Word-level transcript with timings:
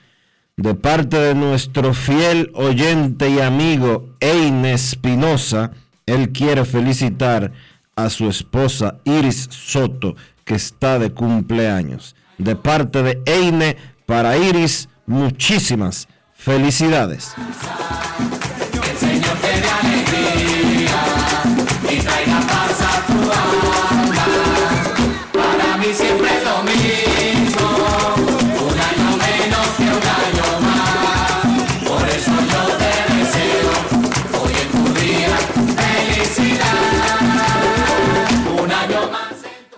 de 0.55 0.75
parte 0.75 1.17
de 1.17 1.35
nuestro 1.35 1.93
fiel 1.93 2.51
oyente 2.53 3.29
y 3.29 3.39
amigo 3.39 4.09
Eine 4.19 4.73
Espinosa, 4.73 5.71
él 6.05 6.31
quiere 6.31 6.65
felicitar 6.65 7.53
a 7.95 8.09
su 8.09 8.27
esposa 8.29 8.97
Iris 9.03 9.47
Soto, 9.49 10.15
que 10.45 10.55
está 10.55 10.99
de 10.99 11.11
cumpleaños. 11.11 12.15
De 12.37 12.55
parte 12.55 13.01
de 13.01 13.21
Eine 13.25 13.77
para 14.05 14.37
Iris, 14.37 14.89
muchísimas 15.07 16.07
felicidades. 16.35 17.33
Para 17.35 18.09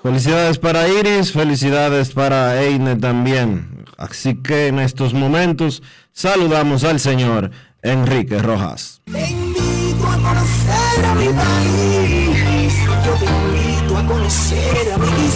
Felicidades 0.03 0.57
para 0.57 0.87
Iris, 0.87 1.31
felicidades 1.31 2.11
para 2.11 2.59
Eine 2.61 2.95
también. 2.95 3.85
Así 3.97 4.35
que 4.35 4.67
en 4.67 4.79
estos 4.79 5.13
momentos 5.13 5.83
saludamos 6.11 6.83
al 6.83 6.99
señor 6.99 7.51
Enrique 7.83 8.39
Rojas. 8.39 9.01
Te 9.05 9.29
invito 9.29 10.07
a 10.07 10.17
conocer 10.17 11.05
a 11.05 11.15
mi 11.15 11.27
país, 11.27 12.73
yo 13.05 13.13
te 13.13 13.25
invito 13.25 13.97
a 13.97 14.07
conocer 14.07 14.91
a 14.93 14.97
mi 14.97 15.31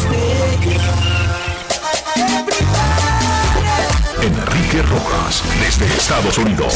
Enrique 4.25 4.81
Rojas, 4.81 5.43
desde 5.59 5.85
Estados 5.85 6.37
Unidos. 6.39 6.73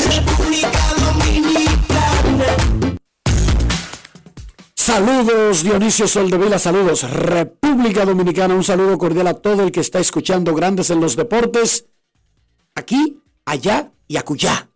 Saludos 4.89 5.63
Dionisio 5.63 6.07
Soldevila, 6.07 6.57
saludos 6.57 7.07
República 7.11 8.05
Dominicana, 8.05 8.55
un 8.55 8.63
saludo 8.63 8.97
cordial 8.97 9.27
a 9.27 9.35
todo 9.35 9.61
el 9.61 9.71
que 9.71 9.81
está 9.81 9.99
escuchando 9.99 10.55
Grandes 10.55 10.89
en 10.89 10.99
los 10.99 11.15
Deportes, 11.15 11.85
aquí, 12.73 13.21
allá 13.45 13.91
y 14.07 14.17
acullá. 14.17 14.71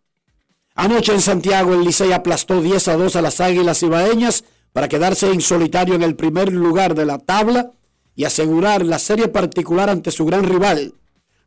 Anoche 0.75 1.13
en 1.13 1.19
Santiago 1.19 1.74
el 1.74 1.84
Licey 1.84 2.12
aplastó 2.12 2.62
10 2.62 2.90
a 2.90 2.96
2 2.96 3.16
a 3.16 3.22
las 3.24 3.41
Águilas 3.41 3.81
Ibaeñas 3.81 4.44
para 4.72 4.88
quedarse 4.88 5.31
en 5.31 5.41
solitario 5.41 5.96
en 5.96 6.03
el 6.03 6.16
primer 6.16 6.53
lugar 6.53 6.94
de 6.94 7.07
la 7.07 7.18
tabla 7.18 7.72
y 8.16 8.25
asegurar 8.25 8.85
la 8.85 9.00
serie 9.00 9.30
particular 9.30 9.90
ante 9.90 10.12
su 10.12 10.25
gran 10.25 10.44
rival. 10.44 10.94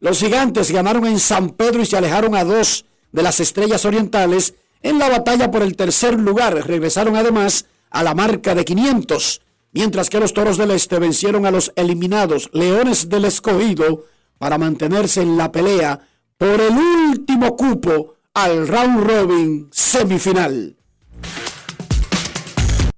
Los 0.01 0.19
gigantes 0.19 0.73
ganaron 0.73 1.07
en 1.07 1.21
San 1.21 1.51
Pedro 1.51 1.83
y 1.83 1.87
se 1.87 1.99
alejaron 1.99 2.35
a 2.35 2.43
dos 2.43 2.85
de 3.13 3.23
las 3.23 3.39
estrellas 3.39 3.85
orientales 3.85 4.55
en 4.83 4.99
la 4.99 5.09
batalla 5.09 5.53
por 5.53 5.63
el 5.63 5.77
tercer 5.77 6.19
lugar. 6.19 6.67
Regresaron 6.67 7.15
además 7.15 7.67
a 7.91 8.03
la 8.03 8.15
marca 8.15 8.55
de 8.55 8.65
500, 8.65 9.43
mientras 9.73 10.11
que 10.11 10.21
los 10.21 10.33
Toros 10.33 10.57
del 10.57 10.71
Este 10.71 10.99
vencieron 10.99 11.47
a 11.47 11.51
los 11.51 11.73
eliminados 11.77 12.51
Leones 12.53 13.09
del 13.09 13.25
Escogido 13.25 14.05
para 14.39 14.59
mantenerse 14.59 15.23
en 15.23 15.37
la 15.37 15.51
pelea 15.53 16.01
por 16.39 16.61
el 16.61 16.77
último 16.77 17.57
cupo 17.57 18.17
al 18.35 18.69
round 18.69 19.07
robin 19.07 19.69
semifinal. 19.73 20.77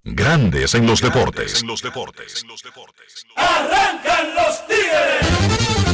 Grandes 0.05 0.75
en 0.75 0.87
los 0.87 1.01
deportes. 1.01 1.61
En 1.61 1.69
los 1.69 1.83
deportes. 1.83 2.45
Arrancan 3.37 4.35
los 4.35 4.67
tigres. 4.67 5.88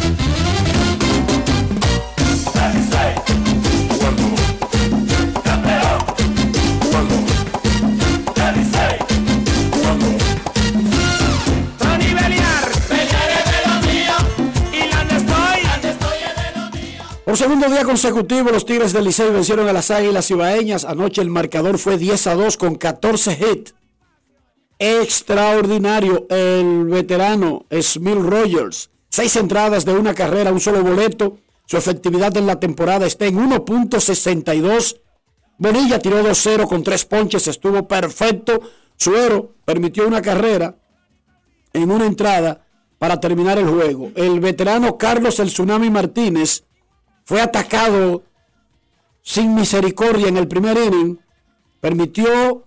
Segundo 17.36 17.68
día 17.68 17.84
consecutivo, 17.84 18.50
los 18.50 18.64
Tigres 18.64 18.92
del 18.92 19.04
Licey 19.04 19.30
vencieron 19.30 19.68
a 19.68 19.72
las 19.72 19.90
Águilas 19.90 20.30
Ibaeñas. 20.30 20.84
Anoche 20.84 21.20
el 21.20 21.30
marcador 21.30 21.78
fue 21.78 21.98
10 21.98 22.28
a 22.28 22.34
2 22.36 22.56
con 22.56 22.76
14 22.76 23.32
hits. 23.32 23.74
Extraordinario 24.78 26.26
el 26.30 26.84
veterano 26.84 27.66
Smil 27.72 28.22
Rogers. 28.24 28.90
Seis 29.08 29.34
entradas 29.34 29.84
de 29.84 29.94
una 29.94 30.14
carrera, 30.14 30.52
un 30.52 30.60
solo 30.60 30.84
boleto. 30.84 31.38
Su 31.66 31.76
efectividad 31.76 32.36
en 32.36 32.46
la 32.46 32.60
temporada 32.60 33.04
está 33.04 33.26
en 33.26 33.36
1.62. 33.36 35.00
Bonilla 35.58 35.98
tiró 35.98 36.22
2-0 36.22 36.68
con 36.68 36.84
tres 36.84 37.04
ponches, 37.04 37.48
estuvo 37.48 37.88
perfecto. 37.88 38.60
Suero 38.96 39.54
permitió 39.64 40.06
una 40.06 40.22
carrera 40.22 40.76
en 41.72 41.90
una 41.90 42.06
entrada 42.06 42.64
para 42.98 43.18
terminar 43.18 43.58
el 43.58 43.66
juego. 43.66 44.12
El 44.14 44.38
veterano 44.38 44.96
Carlos 44.98 45.40
El 45.40 45.48
Tsunami 45.48 45.90
Martínez 45.90 46.64
fue 47.24 47.40
atacado 47.40 48.22
sin 49.22 49.54
misericordia 49.54 50.28
en 50.28 50.36
el 50.36 50.46
primer 50.46 50.76
inning, 50.76 51.18
permitió 51.80 52.66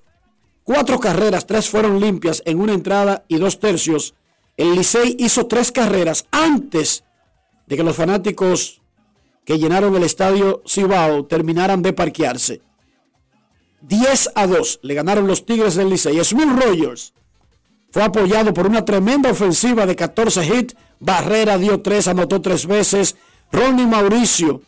cuatro 0.63 0.99
carreras, 0.99 1.45
tres 1.45 1.69
fueron 1.69 1.99
limpias 1.99 2.41
en 2.45 2.59
una 2.59 2.73
entrada 2.73 3.23
y 3.27 3.37
dos 3.37 3.59
tercios. 3.59 4.15
El 4.57 4.75
Licey 4.75 5.15
hizo 5.19 5.45
tres 5.45 5.71
carreras 5.71 6.25
antes 6.31 7.03
de 7.67 7.77
que 7.77 7.83
los 7.83 7.95
fanáticos 7.95 8.81
que 9.45 9.59
llenaron 9.59 9.95
el 9.95 10.03
estadio 10.03 10.61
Cibao 10.67 11.25
terminaran 11.25 11.81
de 11.81 11.93
parquearse. 11.93 12.61
10 13.81 14.31
a 14.35 14.47
2 14.47 14.79
le 14.81 14.93
ganaron 14.95 15.27
los 15.27 15.45
Tigres 15.45 15.75
del 15.75 15.89
Licey. 15.89 16.21
Smith 16.25 16.49
Rogers 16.49 17.13
fue 17.91 18.03
apoyado 18.03 18.53
por 18.53 18.67
una 18.67 18.83
tremenda 18.83 19.31
ofensiva 19.31 19.85
de 19.85 19.95
14 19.95 20.45
hits. 20.45 20.75
Barrera 20.99 21.57
dio 21.57 21.81
3, 21.81 22.07
anotó 22.07 22.41
tres 22.41 22.65
veces. 22.65 23.15
Ronnie 23.51 23.85
Mauricio 23.85 24.61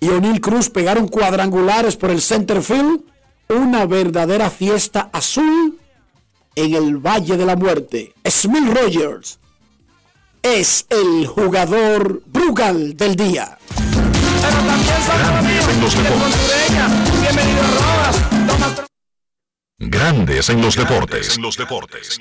y 0.00 0.08
O'Neill 0.08 0.40
Cruz 0.40 0.68
pegaron 0.70 1.08
cuadrangulares 1.08 1.96
por 1.96 2.10
el 2.10 2.20
center 2.20 2.62
field. 2.62 3.02
Una 3.48 3.86
verdadera 3.86 4.50
fiesta 4.50 5.10
azul 5.12 5.78
en 6.54 6.74
el 6.74 6.96
Valle 6.96 7.36
de 7.36 7.46
la 7.46 7.56
Muerte. 7.56 8.14
Smith 8.26 8.72
Rogers 8.74 9.38
es 10.42 10.86
el 10.90 11.26
jugador 11.26 12.22
Brugal 12.26 12.96
del 12.96 13.14
día. 13.14 13.58
Grandes 19.78 20.48
en 20.48 20.60
los 20.60 20.74
deportes. 20.76 21.36
Grandes 21.36 21.36
en 21.36 21.42
los 21.42 21.56
deportes. 21.56 22.18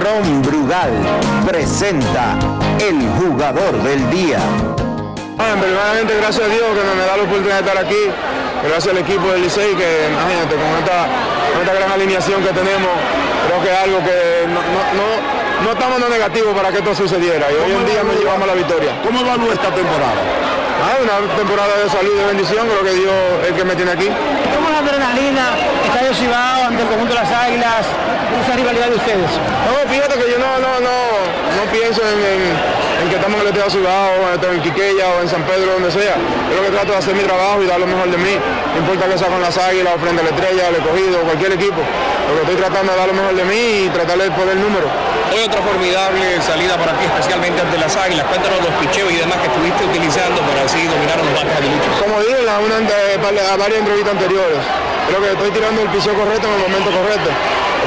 Ron 0.00 0.42
Brugal 0.42 0.92
presenta 1.46 2.36
el 2.78 3.08
jugador 3.18 3.82
del 3.82 4.10
día. 4.10 4.38
Bueno, 5.36 5.62
primeramente 5.62 6.16
gracias 6.16 6.44
a 6.44 6.48
Dios 6.48 6.62
que 6.62 6.96
me 6.96 7.06
da 7.06 7.16
la 7.16 7.22
oportunidad 7.22 7.62
de 7.62 7.68
estar 7.68 7.84
aquí, 7.84 8.02
gracias 8.62 8.94
al 8.94 8.98
equipo 8.98 9.28
del 9.32 9.42
Licey 9.42 9.74
que 9.74 10.08
imagínate 10.10 10.54
con 10.54 10.70
esta, 10.78 11.06
con 11.52 11.60
esta 11.62 11.74
gran 11.74 11.92
alineación 11.92 12.42
que 12.42 12.52
tenemos, 12.52 12.92
creo 13.46 13.62
que 13.62 13.70
es 13.70 13.78
algo 13.78 13.98
que 14.00 14.48
no, 14.48 14.60
no, 14.60 14.80
no, 14.96 15.06
no 15.64 15.72
estamos 15.72 15.96
en 15.96 16.02
lo 16.02 16.08
negativo 16.08 16.52
para 16.52 16.70
que 16.70 16.78
esto 16.78 16.94
sucediera 16.94 17.46
y 17.50 17.54
hoy 17.54 17.72
en 17.72 17.86
día 17.86 18.02
nos 18.02 18.16
llevamos 18.18 18.46
la 18.46 18.54
victoria. 18.54 19.00
¿Cómo 19.04 19.20
evalúa 19.20 19.52
esta 19.52 19.70
temporada? 19.74 20.65
Ah, 20.76 20.96
una 21.02 21.36
temporada 21.36 21.76
de 21.78 21.88
salud 21.88 22.12
y 22.14 22.18
de 22.18 22.26
bendición, 22.26 22.66
creo 22.68 22.84
que 22.84 22.94
Dios 23.00 23.14
es 23.42 23.48
el 23.48 23.54
que 23.54 23.64
me 23.64 23.74
tiene 23.74 23.92
aquí. 23.92 24.08
¿Cómo 24.54 24.68
la 24.68 24.78
adrenalina, 24.78 25.56
Estadio 25.88 26.12
Cibao, 26.14 26.64
ante 26.68 26.82
el 26.82 26.88
conjunto 26.88 27.14
de 27.14 27.20
las 27.20 27.32
Águilas, 27.32 27.86
esa 28.44 28.56
rivalidad 28.56 28.88
de 28.88 28.96
ustedes? 28.96 29.30
No, 29.64 29.72
fíjate 29.88 30.14
que 30.20 30.30
yo 30.30 30.38
no, 30.38 30.58
no, 30.60 30.72
no, 30.84 30.96
no 31.56 31.62
pienso 31.72 32.02
en, 32.04 32.20
en, 32.20 32.56
en 33.02 33.08
que 33.10 33.16
estamos 33.16 33.36
en 33.40 33.46
el 33.46 33.52
Estadio 33.52 33.70
Cibao, 33.70 34.10
o 34.24 34.52
en 34.52 34.60
Quiqueya 34.62 35.06
o 35.16 35.22
en 35.22 35.28
San 35.28 35.42
Pedro, 35.44 35.72
donde 35.74 35.90
sea. 35.90 36.16
Yo 36.48 36.56
lo 36.56 36.62
que 36.64 36.72
trato 36.72 36.92
de 36.92 36.98
hacer 36.98 37.14
mi 37.14 37.22
trabajo 37.22 37.62
y 37.62 37.66
dar 37.66 37.78
lo 37.80 37.86
mejor 37.86 38.08
de 38.10 38.18
mí. 38.18 38.34
No 38.72 38.78
importa 38.80 39.06
que 39.10 39.18
sea 39.18 39.28
con 39.28 39.40
las 39.42 39.56
Águilas 39.58 39.92
o 39.96 39.98
frente 40.00 40.20
a 40.20 40.24
la 40.24 40.30
Estrella, 40.30 40.68
el 40.68 40.76
Escogido, 40.80 41.20
cualquier 41.22 41.52
equipo. 41.52 41.80
Lo 41.80 42.32
que 42.34 42.42
estoy 42.42 42.56
tratando 42.56 42.92
es 42.92 42.98
dar 42.98 43.08
lo 43.08 43.14
mejor 43.14 43.34
de 43.36 43.44
mí 43.44 43.62
y 43.84 43.88
tratar 43.92 44.16
de 44.18 44.30
poner 44.32 44.56
el 44.56 44.62
número. 44.62 44.86
Hoy 45.32 45.42
otra 45.44 45.60
formidable 45.60 46.40
salida 46.40 46.76
para 46.78 46.92
ti, 46.96 47.04
especialmente 47.04 47.60
ante 47.60 47.76
las 47.78 47.92
Águilas. 47.96 48.24
Cuéntanos 48.26 48.58
los 48.64 48.72
picheos 48.80 49.12
y 49.12 49.16
demás 49.16 49.36
que 49.44 49.48
estuviste 49.52 49.82
utilizando 49.84 50.40
para 50.48 50.64
así 50.64 50.80
dominar 50.86 51.20
a 51.20 51.22
los 51.22 51.34
bates 51.36 51.52
aguiluchos. 51.56 51.92
Como 52.00 52.14
dije 52.24 52.40
en 52.40 52.48
una, 52.64 52.76
de- 52.80 53.46
a 53.46 53.56
varias 53.56 53.78
entrevistas 53.80 54.12
anteriores, 54.16 54.58
creo 55.08 55.20
que 55.20 55.30
estoy 55.36 55.50
tirando 55.50 55.82
el 55.82 55.88
picheo 55.92 56.14
correcto 56.14 56.46
en 56.48 56.54
el 56.54 56.60
momento 56.64 56.90
correcto. 56.90 57.28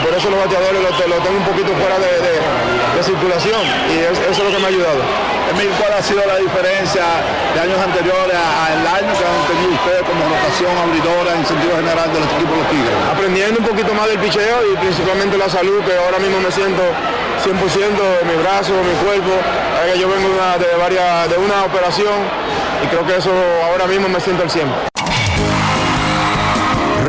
Por 0.03 0.11
eso 0.15 0.29
los 0.29 0.39
bateadores 0.39 0.79
los, 0.81 0.91
los 1.07 1.19
tengo 1.23 1.37
un 1.37 1.45
poquito 1.45 1.71
fuera 1.75 1.97
de, 1.99 2.11
de- 2.23 2.41
de 2.95 3.01
circulación 3.03 3.61
y 3.91 3.99
es- 4.09 4.19
eso 4.19 4.39
es 4.41 4.45
lo 4.47 4.51
que 4.51 4.59
me 4.59 4.65
ha 4.65 4.71
ayudado. 4.73 5.01
Emil, 5.51 5.69
¿cuál 5.79 5.93
ha 5.97 6.01
sido 6.03 6.21
la 6.25 6.37
diferencia 6.37 7.01
de 7.55 7.59
años 7.59 7.79
anteriores 7.81 8.37
al 8.37 8.85
año 8.85 9.11
que 9.17 9.25
han 9.25 9.39
tenido 9.49 9.71
ustedes 9.73 10.03
como 10.05 10.21
rotación 10.29 10.71
abridora 10.77 11.31
en 11.35 11.41
sentido 11.45 11.73
general 11.79 12.07
de 12.13 12.19
los 12.21 12.29
equipos 12.37 12.53
de 12.53 12.61
los 12.63 12.69
Tigres? 12.69 12.93
aprendiendo 13.11 13.55
un 13.59 13.65
poquito 13.65 13.91
más 13.97 14.05
del 14.07 14.19
picheo 14.19 14.57
y 14.71 14.77
principalmente 14.77 15.37
la 15.37 15.49
salud, 15.49 15.79
que 15.83 15.93
ahora 16.05 16.19
mismo 16.19 16.37
me 16.39 16.51
siento 16.51 16.83
100% 17.41 17.49
de 17.49 18.23
mi 18.29 18.35
brazo, 18.43 18.73
mi 18.83 18.93
cuerpo. 19.03 19.31
Eh, 19.89 19.97
Yo 19.99 20.05
vengo 20.09 20.27
de 20.29 20.35
una, 20.37 20.57
de 20.59 20.69
varias, 20.77 21.29
de 21.29 21.37
una 21.37 21.63
operación 21.65 22.13
y 22.83 22.87
creo 22.87 23.05
que 23.07 23.15
eso 23.17 23.31
ahora 23.65 23.87
mismo 23.87 24.07
me 24.09 24.19
siento 24.19 24.43
al 24.43 24.51
100. 24.51 24.67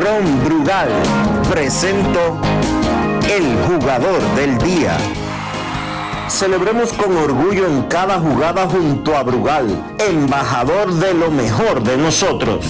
Ron 0.01 0.43
Brugal 0.45 0.89
presento 1.51 2.39
el 3.31 3.55
jugador 3.63 4.21
del 4.35 4.57
día. 4.57 4.97
Celebremos 6.27 6.91
con 6.91 7.15
orgullo 7.15 7.65
en 7.65 7.83
cada 7.83 8.19
jugada 8.19 8.67
junto 8.67 9.15
a 9.15 9.23
Brugal, 9.23 9.95
embajador 9.99 10.93
de 10.95 11.13
lo 11.13 11.31
mejor 11.31 11.81
de 11.81 11.95
nosotros. 11.95 12.65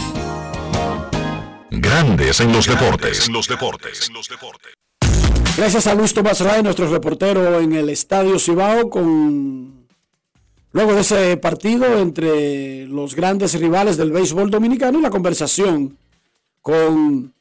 Grandes 1.71 2.41
en 2.41 2.53
los 2.53 2.67
deportes. 2.67 3.27
En 3.27 3.33
los 3.33 3.47
deportes. 3.47 4.07
En 4.07 4.13
los 4.13 4.27
deportes. 4.27 4.73
Gracias 5.57 5.87
a 5.87 5.95
Luis 5.95 6.13
Tomás 6.13 6.41
Ray, 6.41 6.61
nuestro 6.61 6.87
reportero 6.87 7.59
en 7.59 7.73
el 7.73 7.89
Estadio 7.89 8.37
Cibao, 8.37 8.89
con 8.89 9.87
luego 10.73 10.93
de 10.93 11.01
ese 11.01 11.37
partido 11.37 11.97
entre 11.97 12.85
los 12.85 13.15
grandes 13.15 13.59
rivales 13.59 13.97
del 13.97 14.11
béisbol 14.11 14.51
dominicano 14.51 14.99
y 14.99 15.01
la 15.01 15.09
conversación 15.09 15.97
con 16.61 17.33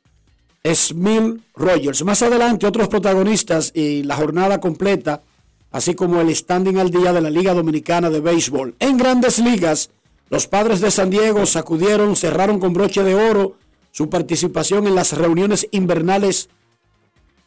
Smil 0.64 1.42
Rogers. 1.54 2.04
Más 2.04 2.22
adelante, 2.22 2.66
otros 2.66 2.88
protagonistas 2.88 3.72
y 3.74 4.02
la 4.02 4.16
jornada 4.16 4.60
completa, 4.60 5.22
así 5.70 5.94
como 5.94 6.20
el 6.20 6.34
standing 6.34 6.76
al 6.76 6.90
día 6.90 7.12
de 7.12 7.20
la 7.20 7.30
Liga 7.30 7.54
Dominicana 7.54 8.10
de 8.10 8.20
Béisbol. 8.20 8.74
En 8.78 8.96
grandes 8.96 9.38
ligas, 9.38 9.90
los 10.28 10.46
padres 10.46 10.80
de 10.80 10.90
San 10.90 11.10
Diego 11.10 11.46
sacudieron, 11.46 12.14
cerraron 12.16 12.60
con 12.60 12.72
broche 12.72 13.02
de 13.02 13.14
oro 13.14 13.56
su 13.90 14.08
participación 14.08 14.86
en 14.86 14.94
las 14.94 15.12
reuniones 15.12 15.66
invernales 15.72 16.48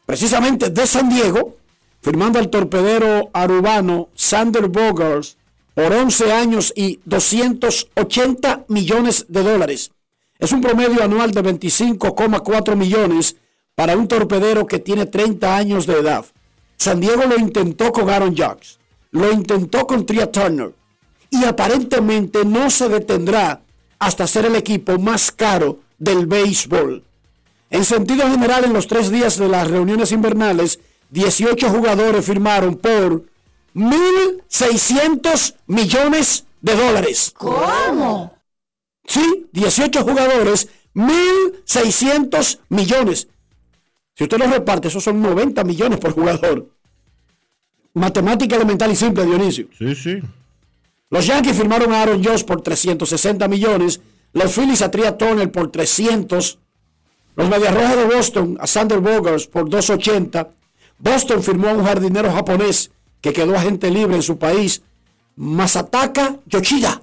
precisamente 0.06 0.70
de 0.70 0.86
San 0.86 1.10
Diego, 1.10 1.56
firmando 2.02 2.40
al 2.40 2.50
torpedero 2.50 3.30
arubano 3.32 4.10
Sander 4.16 4.68
Bogers 4.68 5.38
por 5.74 5.94
11 5.94 6.32
años 6.34 6.74
y 6.76 7.00
280 7.06 8.66
millones 8.68 9.26
de 9.30 9.44
dólares. 9.44 9.92
Es 10.44 10.52
un 10.52 10.60
promedio 10.60 11.02
anual 11.02 11.32
de 11.32 11.42
25,4 11.42 12.76
millones 12.76 13.38
para 13.76 13.96
un 13.96 14.10
torpedero 14.10 14.68
que 14.68 14.78
tiene 14.78 15.06
30 15.06 15.56
años 15.56 15.86
de 15.86 15.98
edad. 15.98 16.26
San 16.76 17.00
Diego 17.00 17.24
lo 17.24 17.40
intentó 17.40 17.94
con 17.94 18.10
Aaron 18.10 18.36
Judge, 18.36 18.78
lo 19.12 19.32
intentó 19.32 19.88
con 19.88 20.06
Tria 20.06 20.30
Turner 20.30 20.76
y 21.30 21.46
aparentemente 21.46 22.44
no 22.44 22.70
se 22.70 22.90
detendrá 22.90 23.62
hasta 24.00 24.28
ser 24.28 24.44
el 24.44 24.58
equipo 24.58 25.00
más 25.00 25.32
caro 25.32 25.80
del 25.98 26.28
béisbol. 26.28 27.06
En 27.70 27.86
sentido 27.86 28.30
general, 28.30 28.66
en 28.66 28.74
los 28.74 28.88
tres 28.88 29.10
días 29.10 29.38
de 29.38 29.48
las 29.48 29.72
reuniones 29.72 30.12
invernales, 30.12 30.78
18 31.12 31.70
jugadores 31.70 32.26
firmaron 32.26 32.76
por 32.76 33.24
1.600 33.76 35.56
millones 35.68 36.44
de 36.60 36.76
dólares. 36.76 37.34
¿Cómo? 37.34 38.43
Sí, 39.06 39.48
18 39.52 40.04
jugadores, 40.04 40.70
1.600 40.96 42.60
millones. 42.70 43.28
Si 44.16 44.24
usted 44.24 44.38
los 44.38 44.50
reparte, 44.50 44.88
esos 44.88 45.04
son 45.04 45.22
90 45.22 45.64
millones 45.64 46.00
por 46.00 46.14
jugador. 46.14 46.70
Matemática 47.94 48.56
elemental 48.56 48.92
y 48.92 48.96
simple, 48.96 49.26
Dionisio. 49.26 49.68
Sí, 49.78 49.96
sí. 49.96 50.20
Los 51.10 51.28
Yankees 51.28 51.58
firmaron 51.58 51.94
a 51.94 52.02
Aaron 52.02 52.24
Josh 52.24 52.44
por 52.44 52.62
360 52.62 53.48
millones. 53.48 54.02
Los 54.34 54.54
Phillies 54.54 54.82
a 54.82 54.90
Tria 54.90 55.18
Turner 55.18 55.52
por 55.52 55.72
300. 55.72 56.60
Los 57.36 57.50
Medias 57.50 57.74
Rojas 57.74 57.98
de 57.98 58.06
Boston 58.06 58.58
a 58.60 58.68
Sander 58.68 59.00
Bogers 59.00 59.48
por 59.48 59.70
280. 59.70 60.50
Boston 60.98 61.44
firmó 61.44 61.70
a 61.70 61.74
un 61.74 61.84
jardinero 61.84 62.32
japonés 62.32 62.92
que 63.22 63.34
quedó 63.34 63.56
agente 63.56 63.90
libre 63.90 64.16
en 64.16 64.22
su 64.22 64.38
país, 64.38 64.82
Masataka 65.36 66.38
Yoshida, 66.46 67.02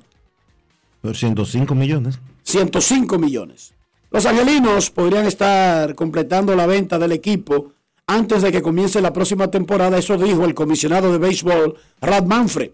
Por 1.00 1.16
105 1.16 1.74
millones. 1.74 2.18
105 2.42 3.18
millones. 3.18 3.74
Los 4.10 4.26
angelinos 4.26 4.90
podrían 4.90 5.26
estar 5.26 5.94
completando 5.94 6.54
la 6.54 6.66
venta 6.66 6.98
del 6.98 7.12
equipo 7.12 7.72
antes 8.06 8.42
de 8.42 8.50
que 8.50 8.60
comience 8.60 9.00
la 9.00 9.12
próxima 9.12 9.48
temporada, 9.52 9.96
eso 9.96 10.16
dijo 10.16 10.44
el 10.44 10.52
comisionado 10.52 11.12
de 11.12 11.18
béisbol, 11.18 11.76
Rad 12.00 12.24
Manfred. 12.26 12.72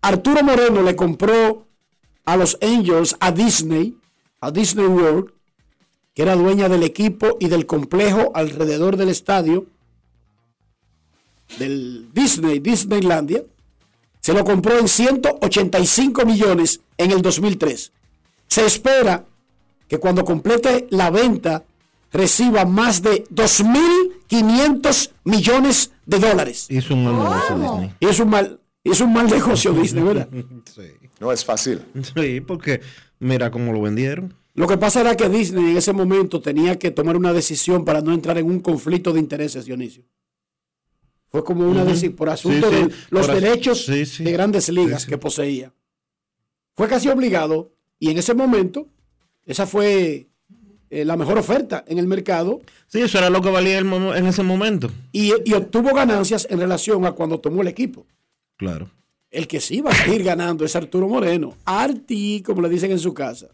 Arturo 0.00 0.42
Moreno 0.42 0.82
le 0.82 0.96
compró 0.96 1.68
a 2.24 2.36
los 2.36 2.58
Angels 2.60 3.16
a 3.20 3.30
Disney, 3.30 3.96
a 4.40 4.50
Disney 4.50 4.86
World, 4.86 5.30
que 6.14 6.22
era 6.22 6.34
dueña 6.34 6.68
del 6.68 6.82
equipo 6.82 7.36
y 7.38 7.48
del 7.48 7.64
complejo 7.64 8.32
alrededor 8.34 8.96
del 8.96 9.08
estadio 9.10 9.66
del 11.58 12.08
Disney, 12.12 12.58
Disneylandia, 12.58 13.44
se 14.22 14.32
lo 14.32 14.44
compró 14.44 14.78
en 14.78 14.88
185 14.88 16.24
millones 16.24 16.80
en 16.96 17.10
el 17.10 17.20
2003. 17.20 17.92
Se 18.46 18.64
espera 18.64 19.24
que 19.88 19.98
cuando 19.98 20.24
complete 20.24 20.86
la 20.90 21.10
venta 21.10 21.64
reciba 22.12 22.64
más 22.64 23.02
de 23.02 23.24
2.500 23.24 25.10
millones 25.24 25.90
de 26.06 26.18
dólares. 26.18 26.66
Hizo 26.70 26.94
un 26.94 27.04
mal 27.04 27.14
negocio 27.14 27.58
Disney. 27.58 27.94
Es 28.00 28.20
un 28.20 28.30
mal, 28.30 28.60
es 28.84 29.00
un 29.00 29.12
mal 29.12 29.26
negocio 29.28 29.72
Disney, 29.80 30.04
¿verdad? 30.04 30.28
No 31.18 31.32
es 31.32 31.44
fácil. 31.44 31.82
Sí, 32.14 32.40
porque 32.40 32.80
mira 33.18 33.50
cómo 33.50 33.72
lo 33.72 33.82
vendieron. 33.82 34.34
Lo 34.54 34.68
que 34.68 34.76
pasa 34.76 35.00
era 35.00 35.16
que 35.16 35.28
Disney 35.28 35.70
en 35.70 35.76
ese 35.78 35.92
momento 35.92 36.40
tenía 36.40 36.78
que 36.78 36.90
tomar 36.90 37.16
una 37.16 37.32
decisión 37.32 37.84
para 37.84 38.02
no 38.02 38.12
entrar 38.12 38.38
en 38.38 38.46
un 38.46 38.60
conflicto 38.60 39.12
de 39.12 39.18
intereses, 39.18 39.64
Dionisio. 39.64 40.04
Fue 41.32 41.42
como 41.42 41.66
una 41.68 41.84
decisión 41.84 42.12
por 42.12 42.28
asunto 42.28 42.68
Sí, 42.70 42.76
sí, 42.76 42.82
de 42.84 42.94
los 43.10 43.26
por 43.26 43.40
derechos 43.40 43.86
sí, 43.86 44.22
de 44.22 44.32
grandes 44.32 44.68
ligas 44.68 45.06
que 45.06 45.16
poseía. 45.18 45.72
Fue 46.76 46.86
casi 46.88 47.08
obligado 47.08 47.72
y 47.98 48.10
en 48.10 48.18
ese 48.18 48.34
momento 48.34 48.86
esa 49.46 49.66
fue 49.66 50.28
eh, 50.90 51.04
la 51.06 51.16
mejor 51.16 51.38
oferta 51.38 51.84
en 51.88 51.98
el 51.98 52.06
mercado 52.06 52.60
Sí, 52.86 53.00
eso 53.00 53.16
era 53.18 53.30
lo 53.30 53.40
que 53.40 53.50
valía 53.50 53.78
el 53.78 53.86
en 53.90 54.26
ese 54.26 54.42
momento. 54.42 54.90
y, 55.10 55.32
y 55.46 55.54
obtuvo 55.54 55.94
ganancias 55.94 56.46
en 56.50 56.60
relación 56.60 57.04
a 57.06 57.12
cuando 57.12 57.40
tomó 57.40 57.62
el 57.62 57.68
equipo. 57.68 58.06
Claro. 58.58 58.90
El 59.30 59.48
que 59.48 59.60
sí 59.60 59.80
va 59.80 59.90
a 59.90 59.94
seguir 59.94 60.22
ganando 60.22 60.62
es 60.66 60.76
Arturo 60.76 61.08
Moreno. 61.08 61.56
Arti, 61.64 62.42
como 62.44 62.60
le 62.60 62.68
dicen 62.68 62.90
en 62.90 62.98
su 62.98 63.14
casa. 63.14 63.48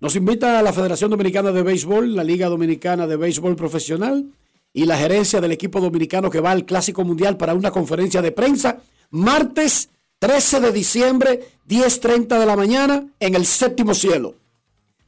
Nos 0.00 0.16
invita 0.16 0.58
a 0.58 0.62
la 0.62 0.72
Federación 0.72 1.10
Dominicana 1.10 1.52
de 1.52 1.62
Béisbol, 1.62 2.16
la 2.16 2.24
Liga 2.24 2.48
Dominicana 2.48 3.06
de 3.06 3.16
Béisbol 3.16 3.54
Profesional 3.54 4.24
y 4.72 4.86
la 4.86 4.96
gerencia 4.96 5.40
del 5.40 5.52
equipo 5.52 5.80
dominicano 5.80 6.30
que 6.30 6.40
va 6.40 6.50
al 6.50 6.64
Clásico 6.64 7.04
Mundial 7.04 7.36
para 7.36 7.54
una 7.54 7.70
conferencia 7.70 8.22
de 8.22 8.32
prensa 8.32 8.78
martes 9.10 9.90
13 10.18 10.60
de 10.60 10.72
diciembre, 10.72 11.40
10.30 11.68 12.38
de 12.38 12.46
la 12.46 12.56
mañana, 12.56 13.06
en 13.18 13.34
el 13.34 13.44
séptimo 13.44 13.92
cielo. 13.92 14.36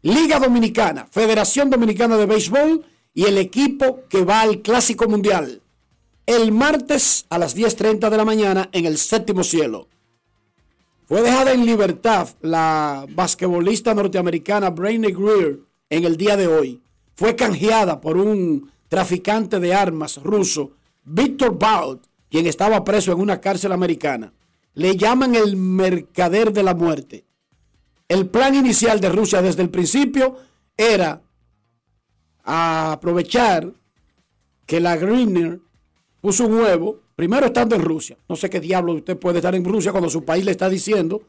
Liga 0.02 0.38
Dominicana, 0.38 1.06
Federación 1.10 1.70
Dominicana 1.70 2.16
de 2.16 2.26
Béisbol 2.26 2.84
y 3.14 3.24
el 3.24 3.38
equipo 3.38 4.00
que 4.10 4.24
va 4.24 4.40
al 4.40 4.60
Clásico 4.60 5.08
Mundial. 5.08 5.62
El 6.26 6.52
martes 6.52 7.26
a 7.30 7.38
las 7.38 7.56
10.30 7.56 8.10
de 8.10 8.16
la 8.16 8.24
mañana 8.24 8.68
en 8.72 8.86
el 8.86 8.98
séptimo 8.98 9.44
cielo. 9.44 9.88
Fue 11.06 11.22
dejada 11.22 11.52
en 11.52 11.64
libertad 11.64 12.28
la 12.40 13.06
basquetbolista 13.10 13.94
norteamericana 13.94 14.70
Brainy 14.70 15.12
Greer 15.12 15.60
en 15.90 16.04
el 16.04 16.16
día 16.16 16.36
de 16.36 16.48
hoy. 16.48 16.82
Fue 17.14 17.36
canjeada 17.36 18.00
por 18.00 18.16
un 18.16 18.72
traficante 18.94 19.58
de 19.58 19.74
armas 19.74 20.22
ruso, 20.22 20.70
Víctor 21.02 21.58
Baud, 21.58 21.98
quien 22.30 22.46
estaba 22.46 22.84
preso 22.84 23.10
en 23.10 23.18
una 23.18 23.40
cárcel 23.40 23.72
americana. 23.72 24.32
Le 24.74 24.96
llaman 24.96 25.34
el 25.34 25.56
mercader 25.56 26.52
de 26.52 26.62
la 26.62 26.76
muerte. 26.76 27.24
El 28.06 28.28
plan 28.28 28.54
inicial 28.54 29.00
de 29.00 29.08
Rusia 29.08 29.42
desde 29.42 29.62
el 29.62 29.70
principio 29.70 30.36
era 30.76 31.20
aprovechar 32.44 33.72
que 34.64 34.78
la 34.78 34.94
Greener 34.94 35.58
puso 36.20 36.46
un 36.46 36.60
huevo, 36.60 37.00
primero 37.16 37.46
estando 37.46 37.74
en 37.74 37.82
Rusia. 37.82 38.16
No 38.28 38.36
sé 38.36 38.48
qué 38.48 38.60
diablo 38.60 38.92
usted 38.92 39.18
puede 39.18 39.38
estar 39.38 39.56
en 39.56 39.64
Rusia 39.64 39.90
cuando 39.90 40.08
su 40.08 40.24
país 40.24 40.44
le 40.44 40.52
está 40.52 40.68
diciendo 40.68 41.20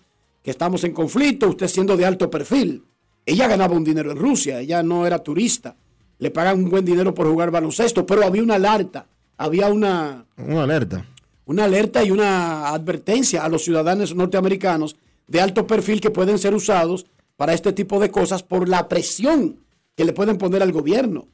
que 0.43 0.51
estamos 0.51 0.83
en 0.83 0.93
conflicto, 0.93 1.49
usted 1.49 1.67
siendo 1.67 1.97
de 1.97 2.05
alto 2.05 2.29
perfil. 2.29 2.83
Ella 3.25 3.47
ganaba 3.47 3.75
un 3.75 3.83
dinero 3.83 4.11
en 4.11 4.17
Rusia, 4.17 4.59
ella 4.59 4.83
no 4.83 5.07
era 5.07 5.17
turista. 5.17 5.75
Le 6.19 6.31
pagan 6.31 6.63
un 6.63 6.69
buen 6.69 6.85
dinero 6.85 7.13
por 7.13 7.27
jugar 7.27 7.51
baloncesto, 7.51 8.05
pero 8.05 8.23
había 8.25 8.41
una 8.43 8.55
alerta, 8.55 9.05
había 9.37 9.67
una, 9.67 10.25
Una 10.37 10.63
alerta. 10.63 11.05
una 11.45 11.65
alerta 11.65 12.03
y 12.03 12.11
una 12.11 12.69
advertencia 12.69 13.43
a 13.43 13.49
los 13.49 13.63
ciudadanos 13.63 14.15
norteamericanos 14.15 14.95
de 15.27 15.41
alto 15.41 15.67
perfil 15.67 15.99
que 15.99 16.11
pueden 16.11 16.37
ser 16.39 16.53
usados 16.53 17.05
para 17.35 17.53
este 17.53 17.73
tipo 17.73 17.99
de 17.99 18.09
cosas 18.11 18.43
por 18.43 18.69
la 18.69 18.87
presión 18.87 19.57
que 19.95 20.05
le 20.05 20.13
pueden 20.13 20.37
poner 20.37 20.61
al 20.63 20.71
gobierno. 20.71 21.27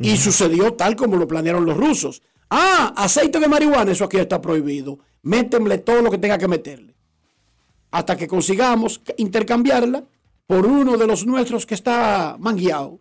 Y 0.00 0.16
sucedió 0.16 0.74
tal 0.74 0.96
como 0.96 1.16
lo 1.16 1.26
planearon 1.26 1.66
los 1.66 1.76
rusos. 1.76 2.22
Ah, 2.48 2.92
aceite 2.96 3.38
de 3.40 3.48
marihuana, 3.48 3.92
eso 3.92 4.04
aquí 4.04 4.16
está 4.18 4.40
prohibido. 4.40 4.98
Métemle 5.22 5.78
todo 5.78 6.00
lo 6.00 6.10
que 6.10 6.18
tenga 6.18 6.38
que 6.38 6.48
meterle. 6.48 6.94
Hasta 7.90 8.16
que 8.16 8.26
consigamos 8.28 9.00
intercambiarla 9.18 10.04
por 10.46 10.64
uno 10.64 10.96
de 10.96 11.06
los 11.06 11.26
nuestros 11.26 11.66
que 11.66 11.74
está 11.74 12.36
mangueado 12.38 12.98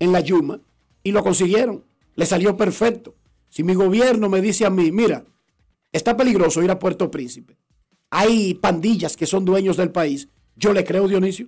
en 0.00 0.10
la 0.10 0.20
Yuma. 0.20 0.60
Y 1.04 1.12
lo 1.12 1.22
consiguieron. 1.22 1.84
Le 2.16 2.26
salió 2.26 2.56
perfecto. 2.56 3.14
Si 3.48 3.62
mi 3.62 3.74
gobierno 3.74 4.28
me 4.28 4.40
dice 4.40 4.66
a 4.66 4.70
mí, 4.70 4.90
mira, 4.90 5.24
está 5.92 6.16
peligroso 6.16 6.62
ir 6.62 6.70
a 6.70 6.78
Puerto 6.78 7.10
Príncipe. 7.10 7.56
Hay 8.10 8.54
pandillas 8.54 9.16
que 9.16 9.26
son 9.26 9.44
dueños 9.44 9.76
del 9.76 9.90
país. 9.90 10.28
Yo 10.56 10.72
le 10.72 10.84
creo, 10.84 11.06
Dionisio. 11.06 11.46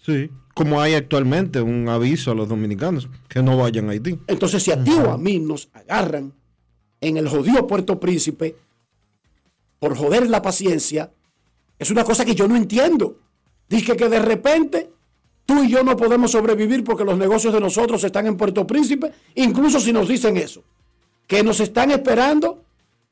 Sí. 0.00 0.30
Como 0.54 0.80
hay 0.80 0.94
actualmente 0.94 1.60
un 1.60 1.88
aviso 1.88 2.30
a 2.30 2.34
los 2.34 2.48
dominicanos 2.48 3.08
que 3.28 3.42
no 3.42 3.56
vayan 3.56 3.88
a 3.88 3.92
Haití. 3.92 4.18
Entonces, 4.26 4.62
si 4.62 4.70
a 4.70 4.82
ti 4.82 4.92
o 4.92 5.10
a 5.10 5.18
mí 5.18 5.38
nos 5.38 5.68
agarran 5.72 6.34
en 7.00 7.16
el 7.16 7.28
jodido 7.28 7.66
Puerto 7.66 7.98
Príncipe 7.98 8.56
por 9.78 9.96
joder 9.96 10.28
la 10.28 10.42
paciencia, 10.42 11.12
es 11.78 11.90
una 11.90 12.04
cosa 12.04 12.24
que 12.24 12.34
yo 12.34 12.46
no 12.46 12.56
entiendo. 12.56 13.18
Dije 13.68 13.96
que 13.96 14.08
de 14.08 14.20
repente 14.20 14.90
tú 15.52 15.62
y 15.64 15.68
yo 15.68 15.82
no 15.82 15.96
podemos 15.98 16.30
sobrevivir 16.30 16.82
porque 16.82 17.04
los 17.04 17.18
negocios 17.18 17.52
de 17.52 17.60
nosotros 17.60 18.02
están 18.04 18.26
en 18.26 18.38
Puerto 18.38 18.66
Príncipe, 18.66 19.12
incluso 19.34 19.78
si 19.80 19.92
nos 19.92 20.08
dicen 20.08 20.38
eso, 20.38 20.62
que 21.26 21.42
nos 21.42 21.60
están 21.60 21.90
esperando 21.90 22.62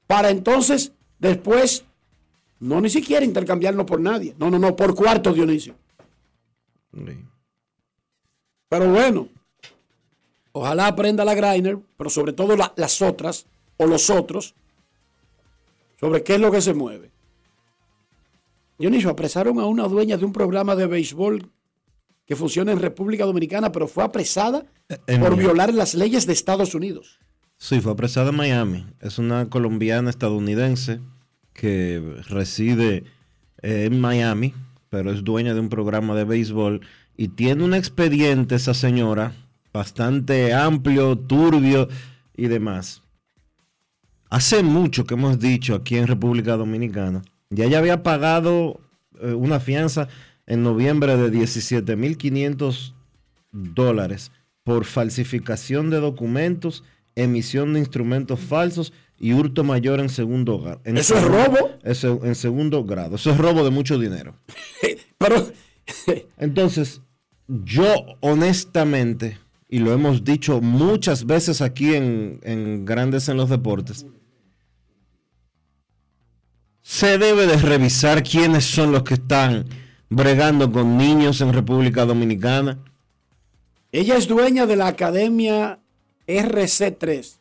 para 0.07 0.31
entonces 0.31 0.93
después 1.19 1.85
no 2.61 2.81
ni 2.81 2.89
siquiera 2.89 3.25
intercambiarnos 3.27 3.85
por 3.85 4.01
nadie. 4.01 4.35
No, 4.39 4.51
no, 4.51 4.59
no, 4.59 4.75
por 4.75 4.95
cuarto, 4.95 5.35
Dionisio. 5.35 5.75
Pero 8.69 8.91
bueno, 8.91 9.29
ojalá 10.53 10.87
aprenda 10.87 11.25
la 11.25 11.35
Greiner, 11.35 11.79
pero 11.99 12.09
sobre 12.09 12.33
todo 12.33 12.57
la- 12.57 12.73
las 12.77 13.03
otras 13.03 13.47
o 13.77 13.87
los 13.87 14.09
otros, 14.09 14.55
sobre 15.99 16.23
qué 16.23 16.35
es 16.37 16.41
lo 16.41 16.51
que 16.51 16.61
se 16.63 16.73
mueve. 16.73 17.11
Dionisio, 18.79 19.11
apresaron 19.11 19.61
a 19.61 19.67
una 19.67 19.87
dueña 19.89 20.17
de 20.17 20.25
un 20.25 20.33
programa 20.33 20.75
de 20.75 20.87
béisbol 20.87 21.51
que 22.31 22.37
funciona 22.37 22.71
en 22.71 22.79
República 22.79 23.25
Dominicana, 23.25 23.73
pero 23.73 23.89
fue 23.89 24.05
apresada 24.05 24.65
en 24.89 25.19
por 25.21 25.31
Miami. 25.31 25.43
violar 25.43 25.75
las 25.75 25.97
leyes 25.97 26.29
de 26.29 26.33
Estados 26.33 26.77
Unidos. 26.77 27.19
Sí, 27.57 27.81
fue 27.81 27.91
apresada 27.91 28.31
en 28.31 28.37
Miami. 28.37 28.87
Es 29.01 29.19
una 29.19 29.51
colombiana 29.51 30.11
estadounidense 30.11 31.01
que 31.53 32.01
reside 32.29 33.03
eh, 33.63 33.87
en 33.87 34.01
Miami, 34.01 34.55
pero 34.91 35.11
es 35.11 35.25
dueña 35.25 35.55
de 35.55 35.61
un 35.61 35.71
programa 35.71 36.15
de 36.15 36.23
béisbol 36.23 36.83
y 37.17 37.31
tiene 37.31 37.65
un 37.65 37.75
expediente 37.75 38.55
esa 38.55 38.75
señora 38.75 39.33
bastante 39.73 40.55
amplio, 40.55 41.19
turbio 41.19 41.89
y 42.37 42.47
demás. 42.47 43.03
Hace 44.29 44.63
mucho 44.63 45.05
que 45.05 45.15
hemos 45.15 45.41
dicho 45.41 45.75
aquí 45.75 45.97
en 45.97 46.07
República 46.07 46.57
Dominicana, 46.57 47.23
ya 47.49 47.65
ella 47.65 47.81
había 47.81 48.05
pagado 48.05 48.79
eh, 49.21 49.33
una 49.33 49.59
fianza 49.59 50.07
en 50.51 50.65
noviembre 50.65 51.17
de 51.17 51.31
17.500 51.31 52.93
dólares 53.53 54.33
por 54.65 54.85
falsificación 54.85 55.91
de 55.91 56.01
documentos, 56.01 56.83
emisión 57.15 57.73
de 57.73 57.79
instrumentos 57.79 58.41
falsos 58.41 58.93
y 59.17 59.33
hurto 59.33 59.63
mayor 59.63 60.01
en 60.01 60.09
segundo 60.09 60.59
grado. 60.59 60.81
¿Eso 60.83 61.17
es 61.17 61.23
robo? 61.23 61.71
Eso, 61.85 62.21
en 62.25 62.35
segundo 62.35 62.83
grado. 62.85 63.15
Eso 63.15 63.31
es 63.31 63.39
robo 63.39 63.63
de 63.63 63.71
mucho 63.71 63.97
dinero. 63.97 64.35
Pero. 65.19 65.53
Entonces, 66.37 67.01
yo 67.47 67.87
honestamente, 68.19 69.39
y 69.69 69.79
lo 69.79 69.93
hemos 69.93 70.25
dicho 70.25 70.61
muchas 70.61 71.27
veces 71.27 71.61
aquí 71.61 71.95
en, 71.95 72.41
en 72.43 72.85
Grandes 72.85 73.29
en 73.29 73.37
los 73.37 73.51
Deportes, 73.51 74.05
se 76.83 77.19
debe 77.19 77.47
de 77.47 77.57
revisar 77.57 78.25
quiénes 78.25 78.65
son 78.65 78.91
los 78.91 79.05
que 79.05 79.15
están 79.15 79.67
bregando 80.11 80.71
con 80.73 80.99
niños 80.99 81.41
en 81.41 81.53
República 81.53 82.05
Dominicana. 82.05 82.79
Ella 83.93 84.17
es 84.17 84.27
dueña 84.27 84.67
de 84.67 84.77
la 84.77 84.89
academia 84.89 85.79
RC3 86.27 87.39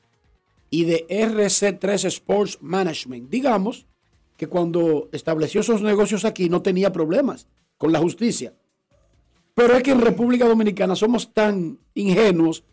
y 0.70 0.84
de 0.86 1.08
RC3 1.08 2.06
Sports 2.06 2.60
Management. 2.62 3.30
Digamos 3.30 3.88
que 4.38 4.48
cuando 4.48 5.10
estableció 5.12 5.62
esos 5.62 5.82
negocios 5.82 6.24
aquí 6.26 6.48
no 6.48 6.62
tenía 6.62 6.94
problemas 6.94 7.48
con 7.78 7.92
la 7.92 8.00
justicia. 8.00 8.54
Pero 9.56 9.76
es 9.76 9.84
que 9.84 9.92
en 9.92 10.02
República 10.02 10.48
Dominicana 10.48 10.96
somos 10.96 11.34
tan 11.34 11.80
ingenuos 11.96 12.64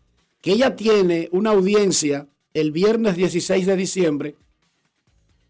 que 0.42 0.52
ella 0.52 0.76
tiene 0.76 1.28
una 1.32 1.50
audiencia 1.50 2.28
el 2.52 2.70
viernes 2.70 3.16
16 3.16 3.66
de 3.66 3.76
diciembre. 3.76 4.36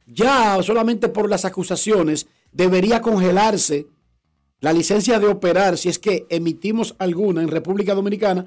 Ya 0.07 0.62
solamente 0.62 1.09
por 1.09 1.29
las 1.29 1.45
acusaciones 1.45 2.29
debería 2.53 3.00
congelarse 3.00 3.88
la 4.61 4.73
licencia 4.73 5.19
de 5.19 5.27
operar, 5.27 5.77
si 5.77 5.89
es 5.89 5.99
que 5.99 6.27
emitimos 6.29 6.95
alguna 6.99 7.43
en 7.43 7.49
República 7.49 7.95
Dominicana, 7.95 8.47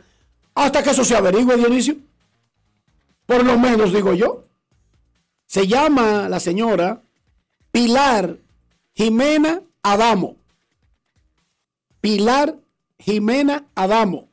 hasta 0.55 0.83
que 0.83 0.89
eso 0.89 1.05
se 1.05 1.15
averigüe, 1.15 1.57
Dionisio. 1.57 1.97
Por 3.25 3.45
lo 3.45 3.57
menos, 3.59 3.93
digo 3.93 4.13
yo. 4.13 4.45
Se 5.45 5.67
llama 5.67 6.27
la 6.29 6.39
señora 6.39 7.03
Pilar 7.71 8.37
Jimena 8.93 9.61
Adamo. 9.83 10.35
Pilar 12.01 12.57
Jimena 12.97 13.67
Adamo, 13.75 14.29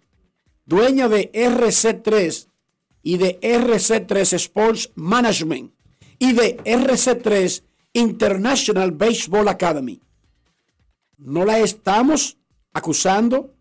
dueña 0.65 1.09
de 1.09 1.31
RC3 1.33 2.49
y 3.03 3.19
de 3.19 3.41
RC3 3.41 4.33
Sports 4.35 4.91
Management 4.95 5.73
y 6.19 6.33
de 6.33 6.57
RC3 6.59 7.63
International 7.93 8.91
Baseball 8.93 9.49
Academy. 9.49 10.01
No 11.19 11.45
la 11.45 11.59
estamos 11.59 12.37
acusando, 12.73 13.55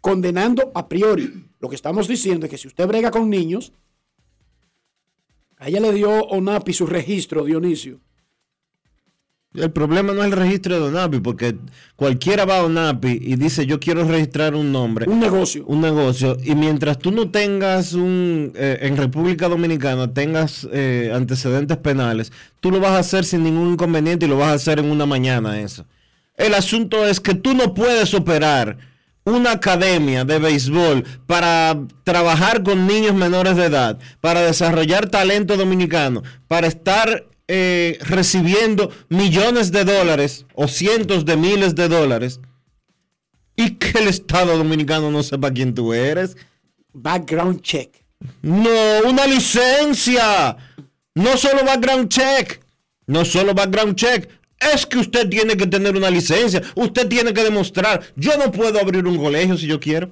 condenando 0.00 0.70
a 0.74 0.88
priori. 0.88 1.46
Lo 1.60 1.68
que 1.68 1.76
estamos 1.76 2.08
diciendo 2.08 2.46
es 2.46 2.50
que 2.50 2.58
si 2.58 2.68
usted 2.68 2.86
brega 2.86 3.10
con 3.10 3.30
niños, 3.30 3.72
a 5.56 5.68
ella 5.68 5.80
le 5.80 5.92
dio 5.92 6.10
ONAPI 6.10 6.72
su 6.72 6.86
registro, 6.86 7.44
Dionisio. 7.44 8.00
El 9.54 9.70
problema 9.70 10.12
no 10.12 10.20
es 10.20 10.26
el 10.26 10.32
registro 10.32 10.74
de 10.74 10.88
ONAPI, 10.88 11.20
porque 11.20 11.56
cualquiera 11.94 12.44
va 12.44 12.58
a 12.58 12.64
ONAPI 12.64 13.20
y 13.22 13.36
dice 13.36 13.64
yo 13.64 13.78
quiero 13.78 14.04
registrar 14.04 14.56
un 14.56 14.72
nombre. 14.72 15.08
Un 15.08 15.20
negocio. 15.20 15.64
Un 15.66 15.80
negocio. 15.80 16.36
Y 16.44 16.56
mientras 16.56 16.98
tú 16.98 17.12
no 17.12 17.30
tengas 17.30 17.92
un, 17.92 18.52
eh, 18.56 18.78
en 18.82 18.96
República 18.96 19.48
Dominicana, 19.48 20.12
tengas 20.12 20.68
eh, 20.72 21.12
antecedentes 21.14 21.76
penales, 21.76 22.32
tú 22.58 22.72
lo 22.72 22.80
vas 22.80 22.92
a 22.92 22.98
hacer 22.98 23.24
sin 23.24 23.44
ningún 23.44 23.74
inconveniente 23.74 24.26
y 24.26 24.28
lo 24.28 24.38
vas 24.38 24.48
a 24.48 24.54
hacer 24.54 24.80
en 24.80 24.90
una 24.90 25.06
mañana 25.06 25.60
eso. 25.60 25.86
El 26.36 26.54
asunto 26.54 27.06
es 27.06 27.20
que 27.20 27.34
tú 27.34 27.54
no 27.54 27.74
puedes 27.74 28.14
operar 28.14 28.76
una 29.24 29.52
academia 29.52 30.24
de 30.24 30.38
béisbol 30.38 31.04
para 31.26 31.78
trabajar 32.02 32.62
con 32.62 32.86
niños 32.86 33.14
menores 33.14 33.56
de 33.56 33.66
edad, 33.66 33.98
para 34.20 34.42
desarrollar 34.42 35.08
talento 35.08 35.56
dominicano, 35.56 36.22
para 36.46 36.66
estar 36.66 37.26
eh, 37.48 37.98
recibiendo 38.00 38.90
millones 39.08 39.72
de 39.72 39.84
dólares 39.84 40.46
o 40.54 40.68
cientos 40.68 41.24
de 41.24 41.36
miles 41.36 41.74
de 41.74 41.88
dólares 41.88 42.40
y 43.56 43.76
que 43.76 43.98
el 43.98 44.08
Estado 44.08 44.56
dominicano 44.56 45.10
no 45.10 45.22
sepa 45.22 45.50
quién 45.50 45.74
tú 45.74 45.92
eres. 45.92 46.36
Background 46.92 47.60
check. 47.60 48.04
No, 48.42 48.70
una 49.06 49.26
licencia. 49.26 50.56
No 51.14 51.36
solo 51.36 51.64
background 51.64 52.08
check. 52.08 52.60
No 53.06 53.24
solo 53.24 53.54
background 53.54 53.96
check. 53.96 54.28
Es 54.58 54.86
que 54.86 54.98
usted 54.98 55.28
tiene 55.28 55.56
que 55.56 55.66
tener 55.66 55.96
una 55.96 56.10
licencia. 56.10 56.62
Usted 56.74 57.08
tiene 57.08 57.32
que 57.34 57.42
demostrar. 57.42 58.00
Yo 58.16 58.36
no 58.38 58.50
puedo 58.50 58.78
abrir 58.80 59.06
un 59.06 59.18
colegio 59.18 59.56
si 59.56 59.66
yo 59.66 59.78
quiero. 59.80 60.10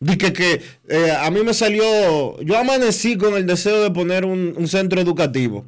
Dije 0.00 0.32
que 0.32 0.60
eh, 0.88 1.12
a 1.12 1.30
mí 1.30 1.40
me 1.44 1.54
salió. 1.54 2.40
Yo 2.40 2.58
amanecí 2.58 3.16
con 3.16 3.34
el 3.34 3.46
deseo 3.46 3.82
de 3.82 3.90
poner 3.90 4.24
un, 4.24 4.54
un 4.56 4.68
centro 4.68 5.00
educativo. 5.00 5.64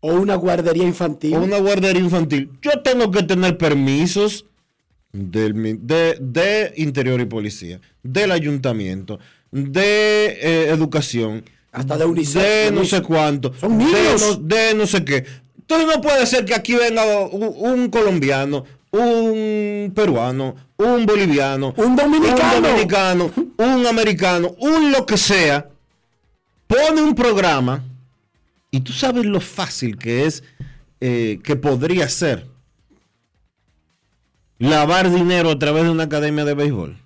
O 0.00 0.14
una 0.14 0.34
guardería 0.34 0.84
infantil. 0.84 1.34
O 1.34 1.40
una 1.40 1.58
guardería 1.58 2.02
infantil. 2.02 2.50
Yo 2.60 2.82
tengo 2.82 3.10
que 3.10 3.22
tener 3.22 3.56
permisos 3.56 4.46
del, 5.12 5.86
de, 5.86 6.18
de 6.20 6.72
Interior 6.76 7.20
y 7.20 7.24
Policía, 7.24 7.80
del 8.02 8.32
Ayuntamiento, 8.32 9.18
de 9.50 10.38
eh, 10.40 10.68
Educación. 10.70 11.44
Hasta 11.72 11.98
de 11.98 12.04
UNICEF, 12.06 12.42
De 12.42 12.70
no 12.72 12.84
sé 12.84 13.02
cuánto. 13.02 13.52
Son 13.60 13.78
de 13.78 13.84
niños. 13.84 14.20
no, 14.20 14.34
de 14.36 14.74
no 14.74 14.86
sé 14.86 15.04
qué. 15.04 15.24
Entonces 15.68 15.96
no 15.96 16.00
puede 16.00 16.24
ser 16.26 16.44
que 16.44 16.54
aquí 16.54 16.74
venga 16.74 17.04
un, 17.26 17.52
un 17.58 17.90
colombiano, 17.90 18.64
un 18.92 19.92
peruano, 19.94 20.54
un 20.76 21.04
boliviano, 21.04 21.74
Un 21.76 21.96
dominicano. 21.96 22.56
un 22.56 22.62
dominicano, 22.62 23.32
un 23.56 23.86
americano, 23.86 24.54
un 24.60 24.92
lo 24.92 25.04
que 25.04 25.16
sea, 25.16 25.68
pone 26.68 27.02
un 27.02 27.16
programa 27.16 27.82
y 28.70 28.80
tú 28.80 28.92
sabes 28.92 29.26
lo 29.26 29.40
fácil 29.40 29.98
que 29.98 30.26
es, 30.26 30.44
eh, 31.00 31.40
que 31.42 31.56
podría 31.56 32.08
ser 32.08 32.46
lavar 34.58 35.10
dinero 35.10 35.50
a 35.50 35.58
través 35.58 35.82
de 35.82 35.90
una 35.90 36.04
academia 36.04 36.44
de 36.44 36.54
béisbol. 36.54 36.96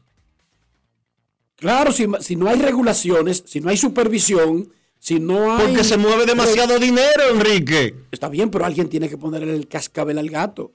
Claro, 1.57 1.93
si, 1.93 2.07
si 2.21 2.37
no 2.37 2.49
hay 2.49 2.61
regulaciones, 2.61 3.43
si 3.47 3.61
no 3.61 3.71
hay 3.71 3.76
supervisión, 3.79 4.69
si 5.00 5.19
no 5.19 5.57
hay... 5.57 5.66
Porque 5.66 5.83
se 5.83 5.97
mueve 5.97 6.26
demasiado 6.26 6.78
dinero, 6.78 7.30
Enrique. 7.30 7.97
Está 8.12 8.28
bien, 8.28 8.50
pero 8.50 8.66
alguien 8.66 8.88
tiene 8.88 9.09
que 9.09 9.16
ponerle 9.16 9.57
el 9.57 9.66
cascabel 9.66 10.19
al 10.19 10.28
gato. 10.28 10.73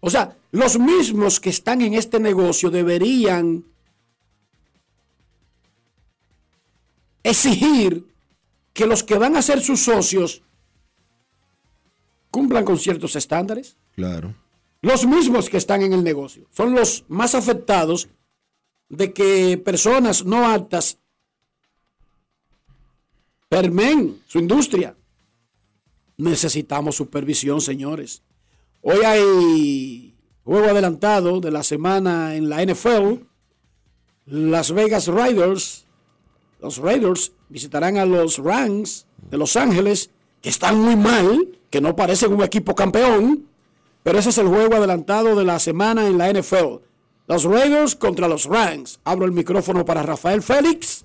O 0.00 0.10
sea, 0.10 0.36
los 0.50 0.78
mismos 0.78 1.38
que 1.38 1.50
están 1.50 1.82
en 1.82 1.94
este 1.94 2.18
negocio 2.18 2.70
deberían 2.70 3.64
exigir 7.22 8.06
que 8.72 8.86
los 8.86 9.02
que 9.02 9.18
van 9.18 9.36
a 9.36 9.42
ser 9.42 9.60
sus 9.60 9.80
socios 9.80 10.42
cumplan 12.30 12.64
con 12.64 12.78
ciertos 12.78 13.16
estándares. 13.16 13.76
Claro. 13.94 14.34
Los 14.80 15.06
mismos 15.06 15.50
que 15.50 15.56
están 15.58 15.82
en 15.82 15.92
el 15.92 16.02
negocio 16.02 16.46
son 16.52 16.74
los 16.74 17.04
más 17.08 17.34
afectados 17.34 18.08
de 18.88 19.12
que 19.12 19.58
personas 19.58 20.24
no 20.24 20.48
aptas 20.48 20.98
permen 23.48 24.20
su 24.26 24.38
industria. 24.38 24.96
Necesitamos 26.16 26.96
supervisión, 26.96 27.60
señores. 27.60 28.22
Hoy 28.82 29.04
hay 29.04 30.16
juego 30.44 30.66
adelantado 30.66 31.40
de 31.40 31.50
la 31.50 31.62
semana 31.62 32.36
en 32.36 32.48
la 32.48 32.64
NFL. 32.64 33.24
Las 34.26 34.72
Vegas 34.72 35.08
Raiders, 35.08 35.86
los 36.60 36.78
Raiders 36.78 37.32
visitarán 37.48 37.96
a 37.96 38.06
los 38.06 38.38
Rams 38.38 39.06
de 39.30 39.36
Los 39.36 39.56
Ángeles, 39.56 40.10
que 40.40 40.48
están 40.48 40.80
muy 40.80 40.96
mal, 40.96 41.48
que 41.70 41.80
no 41.80 41.94
parecen 41.94 42.32
un 42.32 42.42
equipo 42.42 42.74
campeón, 42.74 43.46
pero 44.02 44.18
ese 44.18 44.30
es 44.30 44.38
el 44.38 44.48
juego 44.48 44.76
adelantado 44.76 45.36
de 45.36 45.44
la 45.44 45.58
semana 45.58 46.06
en 46.06 46.18
la 46.18 46.32
NFL. 46.32 46.76
Los 47.26 47.44
Raiders 47.44 47.96
contra 47.96 48.28
los 48.28 48.46
Rams. 48.46 49.00
Abro 49.04 49.26
el 49.26 49.32
micrófono 49.32 49.84
para 49.84 50.02
Rafael 50.02 50.42
Félix, 50.42 51.04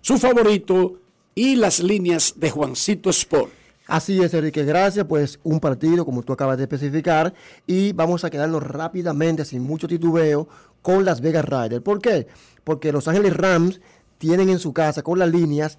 su 0.00 0.18
favorito, 0.18 1.00
y 1.38 1.54
las 1.54 1.78
líneas 1.78 2.34
de 2.34 2.50
Juancito 2.50 3.10
Sport. 3.10 3.52
Así 3.86 4.20
es, 4.20 4.34
Enrique, 4.34 4.64
gracias. 4.64 5.06
Pues 5.06 5.38
un 5.44 5.60
partido, 5.60 6.04
como 6.04 6.24
tú 6.24 6.32
acabas 6.32 6.56
de 6.56 6.64
especificar, 6.64 7.32
y 7.64 7.92
vamos 7.92 8.24
a 8.24 8.30
quedarnos 8.30 8.60
rápidamente, 8.60 9.44
sin 9.44 9.62
mucho 9.62 9.86
titubeo, 9.86 10.48
con 10.82 11.04
las 11.04 11.20
Vegas 11.20 11.44
Raiders. 11.44 11.80
¿Por 11.80 12.00
qué? 12.00 12.26
Porque 12.64 12.90
Los 12.90 13.06
Ángeles 13.06 13.36
Rams 13.36 13.80
tienen 14.18 14.48
en 14.48 14.58
su 14.58 14.72
casa, 14.72 15.04
con 15.04 15.20
las 15.20 15.30
líneas, 15.30 15.78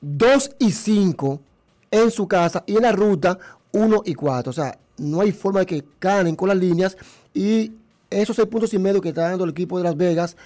2 0.00 0.52
y 0.60 0.70
5 0.70 1.40
en 1.90 2.12
su 2.12 2.28
casa, 2.28 2.62
y 2.68 2.76
en 2.76 2.82
la 2.82 2.92
ruta, 2.92 3.36
1 3.72 4.02
y 4.04 4.14
4. 4.14 4.48
O 4.48 4.52
sea, 4.52 4.78
no 4.98 5.22
hay 5.22 5.32
forma 5.32 5.58
de 5.58 5.66
que 5.66 5.84
ganen 6.00 6.36
con 6.36 6.50
las 6.50 6.56
líneas, 6.56 6.96
y 7.34 7.72
esos 8.10 8.36
6 8.36 8.46
puntos 8.46 8.72
y 8.74 8.78
medio 8.78 9.00
que 9.00 9.08
está 9.08 9.22
dando 9.22 9.42
el 9.42 9.50
equipo 9.50 9.76
de 9.76 9.82
Las 9.82 9.96
Vegas, 9.96 10.36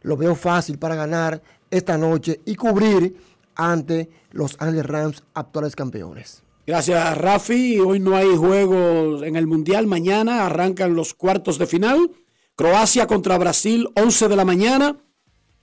lo 0.00 0.16
veo 0.16 0.34
fácil 0.34 0.78
para 0.78 0.94
ganar 0.94 1.42
esta 1.70 1.98
noche 1.98 2.40
y 2.46 2.54
cubrir 2.54 3.33
ante 3.56 4.10
Los 4.30 4.56
Ángeles 4.58 4.86
Rams, 4.86 5.22
actuales 5.34 5.76
campeones. 5.76 6.42
Gracias, 6.66 7.18
Rafi. 7.18 7.78
Hoy 7.78 8.00
no 8.00 8.16
hay 8.16 8.34
juegos 8.36 9.22
en 9.22 9.36
el 9.36 9.46
Mundial. 9.46 9.86
Mañana 9.86 10.46
arrancan 10.46 10.94
los 10.94 11.12
cuartos 11.12 11.58
de 11.58 11.66
final. 11.66 12.10
Croacia 12.56 13.06
contra 13.06 13.36
Brasil, 13.36 13.88
11 13.94 14.28
de 14.28 14.36
la 14.36 14.44
mañana. 14.44 14.96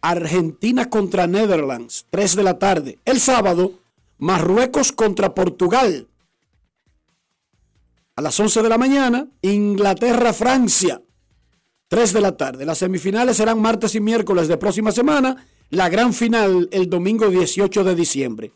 Argentina 0.02 0.90
contra 0.90 1.28
Netherlands, 1.28 2.06
3 2.10 2.36
de 2.36 2.44
la 2.44 2.60
tarde. 2.60 3.00
El 3.06 3.20
sábado, 3.20 3.74
Marruecos 4.18 4.92
contra 4.92 5.34
Portugal. 5.34 6.08
A 8.16 8.22
las 8.22 8.40
11 8.40 8.62
de 8.62 8.70
la 8.70 8.78
mañana, 8.78 9.28
Inglaterra-Francia, 9.42 11.02
3 11.88 12.14
de 12.14 12.22
la 12.22 12.36
tarde. 12.38 12.66
Las 12.66 12.80
semifinales 12.80 13.38
serán 13.38 13.60
martes 13.60 13.96
y 13.96 14.00
miércoles 14.00 14.48
de 14.48 14.58
próxima 14.58 14.92
semana. 14.92 15.46
La 15.72 15.88
gran 15.88 16.14
final 16.14 16.68
el 16.74 16.90
domingo 16.90 17.30
18 17.30 17.86
de 17.86 17.96
diciembre. 17.96 18.52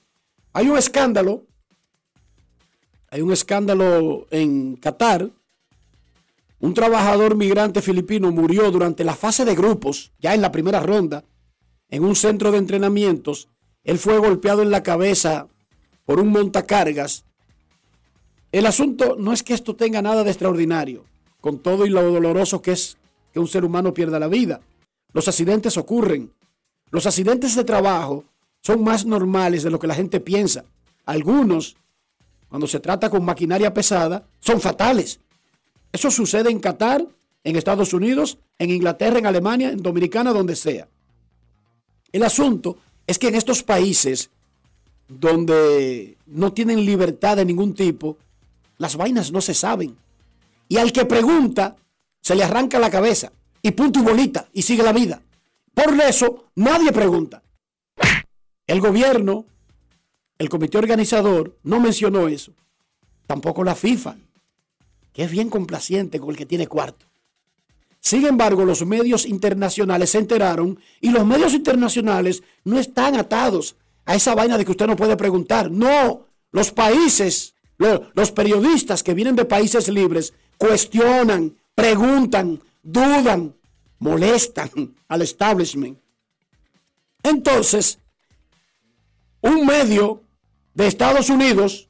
Hay 0.52 0.68
un 0.68 0.78
escándalo 0.78 1.46
hay 3.10 3.22
un 3.22 3.32
escándalo 3.32 4.28
en 4.30 4.76
Qatar. 4.76 5.32
Un 6.60 6.74
trabajador 6.74 7.38
migrante 7.38 7.82
filipino 7.82 8.30
murió 8.32 8.70
durante 8.70 9.06
la 9.06 9.16
fase 9.16 9.46
de 9.46 9.56
grupos, 9.56 10.12
ya 10.20 10.34
en 10.34 10.42
la 10.42 10.52
primera 10.52 10.82
ronda, 10.82 11.24
en 11.88 12.04
un 12.04 12.18
centro 12.18 12.52
de 12.52 12.58
entrenamientos. 12.58 13.48
Él 13.86 13.98
fue 13.98 14.18
golpeado 14.18 14.62
en 14.62 14.70
la 14.70 14.84
cabeza 14.84 15.48
por 16.04 16.20
un 16.20 16.28
montacargas. 16.28 17.24
El 18.52 18.66
asunto 18.66 19.16
no 19.18 19.32
es 19.32 19.42
que 19.42 19.54
esto 19.54 19.78
tenga 19.78 20.02
nada 20.02 20.26
de 20.26 20.32
extraordinario, 20.32 21.06
con 21.40 21.60
todo 21.60 21.86
y 21.86 21.90
lo 21.90 22.02
doloroso 22.02 22.62
que 22.62 22.74
es 22.74 22.98
que 23.32 23.40
un 23.40 23.48
ser 23.48 23.64
humano 23.64 23.94
pierda 23.94 24.20
la 24.20 24.28
vida. 24.28 24.60
Los 25.14 25.30
accidentes 25.30 25.78
ocurren. 25.78 26.34
Los 26.92 27.06
accidentes 27.06 27.56
de 27.56 27.64
trabajo 27.64 28.26
son 28.62 28.84
más 28.84 29.06
normales 29.06 29.64
de 29.64 29.70
lo 29.70 29.80
que 29.80 29.88
la 29.88 29.96
gente 29.96 30.20
piensa. 30.20 30.66
Algunos 31.06 31.76
cuando 32.56 32.68
se 32.68 32.80
trata 32.80 33.10
con 33.10 33.26
maquinaria 33.26 33.74
pesada, 33.74 34.26
son 34.40 34.62
fatales. 34.62 35.20
Eso 35.92 36.10
sucede 36.10 36.50
en 36.50 36.60
Qatar, 36.60 37.06
en 37.44 37.56
Estados 37.56 37.94
Unidos, 37.94 38.38
en 38.58 38.70
Inglaterra, 38.70 39.20
en 39.20 39.26
Alemania, 39.26 39.72
en 39.72 39.84
Dominicana, 39.84 40.32
donde 40.32 40.56
sea. 40.56 40.88
El 42.14 42.24
asunto 42.24 42.78
es 43.06 43.20
que 43.20 43.28
en 43.28 43.36
estos 43.36 43.62
países 43.62 44.30
donde 45.08 46.18
no 46.28 46.54
tienen 46.54 46.86
libertad 46.86 47.36
de 47.36 47.44
ningún 47.46 47.74
tipo, 47.74 48.18
las 48.78 48.96
vainas 48.96 49.34
no 49.34 49.42
se 49.42 49.54
saben. 49.54 49.98
Y 50.70 50.78
al 50.78 50.94
que 50.94 51.06
pregunta, 51.06 51.76
se 52.22 52.36
le 52.36 52.44
arranca 52.46 52.80
la 52.80 52.90
cabeza 52.90 53.32
y 53.62 53.72
punto 53.72 54.00
y 54.00 54.04
bolita 54.04 54.48
y 54.54 54.62
sigue 54.62 54.82
la 54.82 54.94
vida. 54.94 55.22
Por 55.76 55.94
eso, 56.02 56.46
nadie 56.56 56.92
pregunta. 56.92 57.44
El 58.66 58.82
gobierno 58.82 59.46
el 60.38 60.50
comité 60.50 60.78
organizador 60.78 61.56
no 61.64 61.80
mencionó 61.80 62.28
eso. 62.28 62.52
tampoco 63.28 63.64
la 63.64 63.74
FIFA, 63.74 64.18
que 65.14 65.24
es 65.24 65.32
bien 65.32 65.50
complaciente 65.50 66.20
con 66.20 66.30
el 66.32 66.36
que 66.38 66.46
tiene 66.46 66.68
cuarto. 66.68 67.06
Sin 68.02 68.26
embargo, 68.26 68.66
los 68.66 68.86
medios 68.86 69.26
internacionales 69.26 70.12
se 70.12 70.20
enteraron 70.20 70.78
y 71.02 71.10
los 71.10 71.26
medios 71.26 71.54
internacionales 71.54 72.44
no 72.66 72.78
están 72.80 73.16
atados 73.16 73.78
a 74.06 74.14
esa 74.14 74.36
vaina 74.36 74.58
de 74.58 74.66
que 74.66 74.72
usted 74.72 74.86
no 74.88 74.96
puede 74.96 75.16
preguntar. 75.18 75.72
No, 75.72 76.28
los 76.52 76.72
países, 76.72 77.56
lo- 77.78 78.12
los 78.14 78.32
periodistas 78.32 79.02
que 79.02 79.14
vienen 79.16 79.36
de 79.38 79.46
países 79.46 79.88
libres 79.90 80.34
cuestionan, 80.58 81.56
preguntan, 81.74 82.62
dudan, 82.84 83.56
molestan 84.00 84.96
al 85.08 85.22
establishment. 85.22 85.98
Entonces, 87.24 88.00
un 89.42 89.66
medio 89.66 90.22
de 90.74 90.88
Estados 90.88 91.30
Unidos 91.30 91.90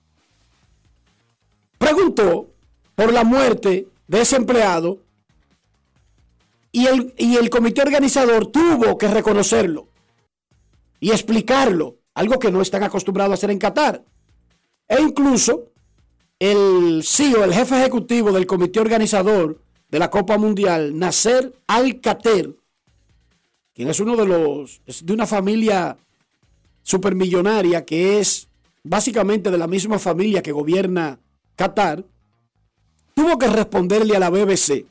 preguntó 1.77 2.49
por 2.95 3.11
la 3.11 3.23
muerte 3.23 3.87
de 4.07 4.21
ese 4.21 4.35
empleado 4.37 4.99
y 6.71 6.85
el, 6.87 7.13
y 7.17 7.35
el 7.37 7.49
comité 7.49 7.81
organizador 7.81 8.47
tuvo 8.47 8.97
que 8.97 9.07
reconocerlo 9.07 9.87
y 10.99 11.11
explicarlo, 11.11 11.99
algo 12.13 12.39
que 12.39 12.51
no 12.51 12.61
están 12.61 12.83
acostumbrados 12.83 13.31
a 13.31 13.33
hacer 13.35 13.51
en 13.51 13.59
Qatar. 13.59 14.03
E 14.87 15.01
incluso 15.01 15.71
el 16.39 17.01
CEO, 17.03 17.43
el 17.43 17.53
jefe 17.53 17.79
ejecutivo 17.79 18.31
del 18.31 18.45
comité 18.45 18.79
organizador 18.79 19.61
de 19.89 19.99
la 19.99 20.09
Copa 20.09 20.37
Mundial, 20.37 20.97
Nasser 20.97 21.53
Al-Qater, 21.67 22.55
quien 23.73 23.89
es 23.89 23.99
uno 23.99 24.15
de 24.15 24.25
los, 24.25 24.81
es 24.85 25.05
de 25.05 25.13
una 25.13 25.25
familia 25.25 25.97
supermillonaria 26.81 27.83
que 27.83 28.19
es 28.19 28.47
básicamente 28.83 29.51
de 29.51 29.57
la 29.57 29.67
misma 29.67 29.99
familia 29.99 30.41
que 30.41 30.51
gobierna 30.51 31.19
Qatar, 31.55 32.05
tuvo 33.13 33.37
que 33.37 33.47
responderle 33.47 34.15
a 34.15 34.19
la 34.19 34.29
BBC. 34.29 34.85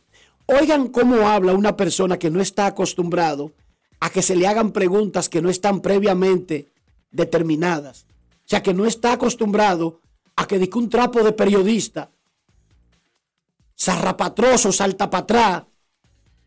Oigan 0.46 0.88
cómo 0.88 1.28
habla 1.28 1.54
una 1.54 1.76
persona 1.76 2.18
que 2.18 2.30
no 2.30 2.40
está 2.40 2.66
acostumbrado 2.66 3.52
a 4.00 4.11
que 4.11 4.22
se 4.22 4.37
le 4.37 4.46
hagan 4.46 4.72
preguntas 4.72 5.28
que 5.28 5.40
no 5.40 5.48
están 5.48 5.80
previamente 5.80 6.68
determinadas. 7.11 8.07
O 8.44 8.48
sea, 8.48 8.62
que 8.62 8.74
no 8.74 8.85
está 8.85 9.12
acostumbrado 9.12 10.00
a 10.37 10.46
que 10.46 10.59
dique 10.59 10.76
un 10.76 10.90
trapo 10.90 11.22
de 11.22 11.33
periodista, 11.33 12.11
zarrapatroso, 13.78 14.72
salta 14.72 15.10
para 15.10 15.22
atrás, 15.22 15.62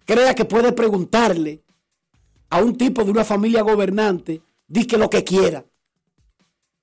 crea 0.06 0.34
que 0.34 0.46
puede 0.46 0.72
preguntarle 0.72 1.62
a 2.50 2.62
un 2.62 2.78
tipo 2.78 3.04
de 3.04 3.12
una 3.12 3.26
familia 3.26 3.62
gobernante, 3.62 4.42
dique 4.68 4.98
lo 4.98 5.10
que 5.10 5.24
quiera. 5.24 5.66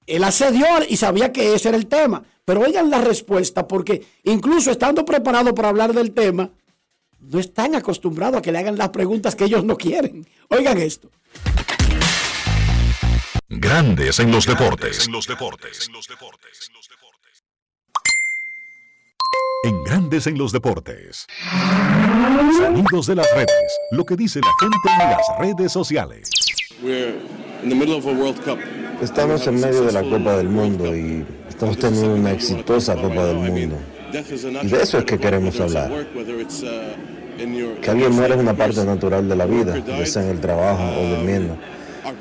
Él 0.07 0.22
accedió 0.24 0.66
y 0.88 0.96
sabía 0.96 1.33
que 1.33 1.54
ese 1.54 1.68
era 1.68 1.78
el 1.78 1.87
tema. 1.87 2.22
Pero 2.44 2.61
oigan 2.61 2.90
la 2.90 3.00
respuesta, 3.00 3.66
porque 3.66 4.07
incluso 4.24 4.70
estando 4.70 5.04
preparado 5.04 5.54
para 5.54 5.70
hablar 5.70 5.94
del 5.94 6.12
tema, 6.12 6.50
no 7.20 7.38
están 7.38 7.74
acostumbrados 7.74 8.38
a 8.38 8.42
que 8.42 8.52
le 8.52 8.59
hagan 8.59 8.76
las 8.76 8.90
preguntas 8.90 9.35
que 9.35 9.44
ellos 9.44 9.64
no 9.64 9.76
quieren. 9.76 10.26
Oigan 10.50 10.76
esto. 10.78 11.11
Grandes 13.48 14.18
en 14.18 14.30
los 14.30 14.46
deportes. 14.46 15.07
En 15.07 15.12
los 15.12 15.26
deportes. 15.26 15.90
En 19.64 19.83
Grandes 19.83 20.27
en 20.27 20.37
los 20.37 20.53
deportes. 20.53 21.27
Sonidos 22.59 23.07
de 23.07 23.14
las 23.14 23.27
redes. 23.35 23.79
Lo 23.92 24.05
que 24.05 24.14
dice 24.14 24.40
la 24.40 24.53
gente 24.61 24.77
en 24.92 25.11
las 25.11 25.38
redes 25.38 25.72
sociales. 25.72 26.29
Estamos 29.00 29.46
en 29.46 29.61
medio 29.61 29.85
de 29.85 29.92
la 29.92 30.03
Copa 30.03 30.37
del 30.37 30.50
Mundo 30.50 30.94
y 30.94 31.24
estamos 31.48 31.79
teniendo 31.79 32.14
una 32.14 32.33
exitosa 32.33 32.94
Copa 32.94 33.24
del 33.24 33.37
Mundo. 33.38 33.79
Y 34.62 34.66
de 34.68 34.83
eso 34.83 34.98
es 34.98 35.05
que 35.05 35.18
queremos 35.18 35.59
hablar. 35.59 35.90
Que 37.81 37.90
alguien 37.90 38.12
muere 38.12 38.35
es 38.35 38.40
una 38.40 38.55
parte 38.55 38.85
natural 38.85 39.27
de 39.27 39.37
la 39.37 39.46
vida, 39.46 39.79
ya 39.79 40.05
sea 40.05 40.24
en 40.24 40.29
el 40.29 40.40
trabajo 40.40 40.85
o 41.00 41.09
durmiendo. 41.16 41.57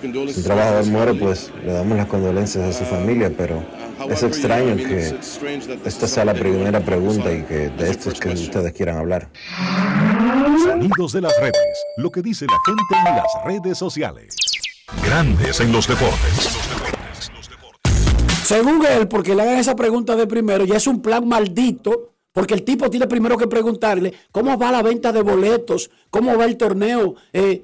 Si 0.01 0.39
un 0.39 0.43
trabajador 0.43 0.85
muere, 0.85 1.13
pues 1.13 1.51
le 1.65 1.73
damos 1.73 1.97
las 1.97 2.07
condolencias 2.07 2.63
a 2.63 2.79
su 2.79 2.85
familia, 2.85 3.29
pero 3.37 3.61
es 4.09 4.23
extraño 4.23 4.75
que 4.75 5.15
esta 5.85 6.07
sea 6.07 6.25
la 6.25 6.33
primera 6.33 6.79
pregunta 6.79 7.31
y 7.31 7.43
que 7.43 7.69
de 7.69 7.89
esto 7.89 8.09
es 8.09 8.19
que 8.19 8.29
ustedes 8.29 8.73
quieran 8.73 8.97
hablar. 8.97 9.29
Sonidos 10.63 11.13
de 11.13 11.21
las 11.21 11.33
redes. 11.39 11.85
Lo 11.97 12.11
que 12.11 12.21
dice 12.21 12.45
la 12.45 12.57
gente 12.65 13.09
en 13.09 13.17
las 13.17 13.45
redes 13.45 13.77
sociales. 13.77 14.35
Grandes 15.05 15.59
en 15.59 15.71
los 15.71 15.87
deportes. 15.87 16.57
Según 18.43 18.85
él, 18.85 19.07
porque 19.07 19.35
le 19.35 19.41
hagan 19.41 19.57
esa 19.57 19.75
pregunta 19.75 20.15
de 20.15 20.27
primero, 20.27 20.65
ya 20.65 20.75
es 20.75 20.87
un 20.87 21.01
plan 21.01 21.27
maldito, 21.27 22.13
porque 22.33 22.53
el 22.53 22.63
tipo 22.63 22.89
tiene 22.89 23.07
primero 23.07 23.37
que 23.37 23.47
preguntarle 23.47 24.13
cómo 24.31 24.57
va 24.57 24.71
la 24.71 24.81
venta 24.81 25.11
de 25.11 25.21
boletos, 25.21 25.89
cómo 26.09 26.37
va 26.37 26.45
el 26.45 26.57
torneo, 26.57 27.15
eh, 27.31 27.63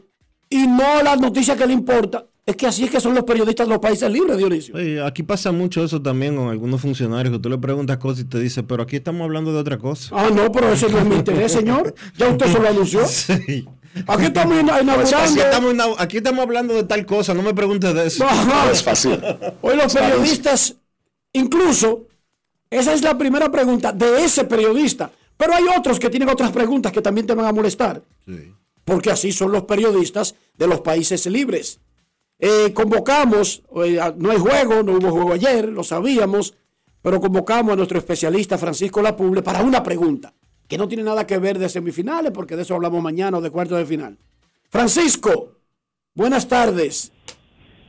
y 0.49 0.67
no 0.67 1.04
la 1.04 1.15
noticia 1.15 1.58
que 1.58 1.67
le 1.67 1.73
importa. 1.73 2.29
Es 2.50 2.56
que 2.56 2.66
así 2.66 2.86
es 2.86 2.90
que 2.90 3.00
son 3.00 3.14
los 3.14 3.26
periodistas 3.26 3.68
de 3.68 3.74
los 3.74 3.80
países 3.80 4.12
libres, 4.12 4.36
Dionisio. 4.36 5.06
Aquí 5.06 5.22
pasa 5.22 5.52
mucho 5.52 5.84
eso 5.84 6.02
también 6.02 6.36
con 6.36 6.50
algunos 6.50 6.82
funcionarios 6.82 7.32
que 7.32 7.40
tú 7.40 7.48
le 7.48 7.60
preguntas 7.60 8.00
cosas 8.00 8.22
y 8.22 8.26
te 8.28 8.40
dice, 8.40 8.64
pero 8.64 8.82
aquí 8.82 8.96
estamos 8.96 9.22
hablando 9.22 9.54
de 9.54 9.60
otra 9.60 9.78
cosa. 9.78 10.16
Ah, 10.18 10.32
no, 10.34 10.52
pero 10.52 10.74
ese 10.74 10.90
no 10.90 10.98
es 10.98 11.06
mi 11.06 11.14
interés, 11.18 11.52
señor. 11.52 11.94
Ya 12.18 12.28
usted 12.28 12.48
se 12.48 12.60
lo 12.60 12.68
anunció. 12.68 13.06
Sí. 13.08 13.68
Aquí 14.08 14.26
estamos 14.26 14.56
Pues 14.96 15.14
aquí, 15.14 15.40
eh. 15.40 15.44
estamos, 15.44 15.76
aquí 16.00 16.18
estamos 16.18 16.44
hablando 16.44 16.74
de 16.74 16.86
tal 16.86 17.06
cosa, 17.06 17.36
no 17.36 17.44
me 17.44 17.54
preguntes 17.54 17.94
de 17.94 18.08
eso. 18.08 18.26
Ajá. 18.26 18.74
fácil. 18.84 19.20
Hoy 19.62 19.78
los 19.78 19.94
periodistas, 19.94 20.76
incluso, 21.34 22.08
esa 22.72 22.94
es 22.96 23.04
la 23.04 23.16
primera 23.16 23.52
pregunta 23.52 23.92
de 23.92 24.24
ese 24.26 24.46
periodista. 24.46 25.12
Pero 25.38 25.54
hay 25.54 25.66
otros 25.78 26.00
que 26.00 26.10
tienen 26.10 26.30
otras 26.30 26.52
preguntas 26.52 26.92
que 26.92 27.04
también 27.04 27.28
te 27.28 27.36
van 27.36 27.46
a 27.46 27.52
molestar. 27.52 28.02
Porque 28.84 29.12
así 29.12 29.32
son 29.32 29.52
los 29.52 29.66
periodistas 29.66 30.34
de 30.58 30.66
los 30.66 30.82
países 30.82 31.28
libres. 31.28 31.80
Eh, 32.41 32.73
convocamos, 32.73 33.63
eh, 33.84 33.99
no 34.17 34.32
hay 34.32 34.38
juego, 34.38 34.82
no 34.82 34.93
hubo 34.93 35.12
juego 35.12 35.34
ayer, 35.34 35.67
lo 35.67 35.84
sabíamos, 35.84 36.56
pero 37.02 37.19
convocamos 37.19 37.73
a 37.73 37.75
nuestro 37.75 37.97
especialista 37.97 38.58
Francisco 38.58 39.02
Lapuble 39.02 39.41
para 39.41 39.62
una 39.62 39.84
pregunta 39.84 40.34
que 40.65 40.78
no 40.78 40.88
tiene 40.88 41.04
nada 41.04 41.28
que 41.28 41.38
ver 41.38 41.60
de 41.60 41.67
semifinales, 41.67 42.32
porque 42.32 42.56
de 42.56 42.62
eso 42.62 42.75
hablamos 42.75 43.04
mañana 43.04 43.39
o 43.39 43.41
de 43.41 43.49
cuartos 43.49 43.78
de 43.78 43.86
final. 43.86 44.17
Francisco, 44.69 45.58
buenas 46.13 46.47
tardes. 46.47 47.12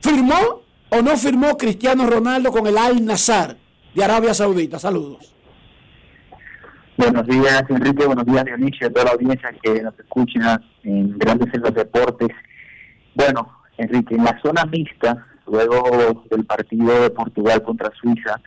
¿Firmó 0.01 0.63
o 0.89 1.01
no 1.01 1.15
firmó 1.15 1.55
Cristiano 1.57 2.05
Ronaldo 2.09 2.51
con 2.51 2.67
el 2.67 2.77
Al 2.77 3.05
Nazar 3.05 3.55
de 3.95 4.03
Arabia 4.03 4.33
Saudita? 4.33 4.79
Saludos. 4.79 5.33
Buenos 6.97 7.25
días, 7.25 7.63
Enrique. 7.69 8.05
Buenos 8.05 8.25
días, 8.25 8.45
Dionisio, 8.45 8.87
a 8.87 8.89
toda 8.89 9.05
la 9.05 9.11
audiencia 9.11 9.55
que 9.61 9.81
nos 9.81 9.97
escucha 9.97 10.59
en 10.83 11.17
Grandes 11.17 11.53
en 11.53 11.73
Deportes. 11.73 12.29
Bueno, 13.13 13.60
Enrique, 13.81 14.15
en 14.15 14.23
la 14.23 14.39
zona 14.41 14.65
mixta, 14.65 15.25
luego 15.47 16.23
del 16.29 16.45
partido 16.45 17.01
de 17.01 17.09
Portugal 17.09 17.61
contra 17.63 17.91
Suiza, 17.99 18.39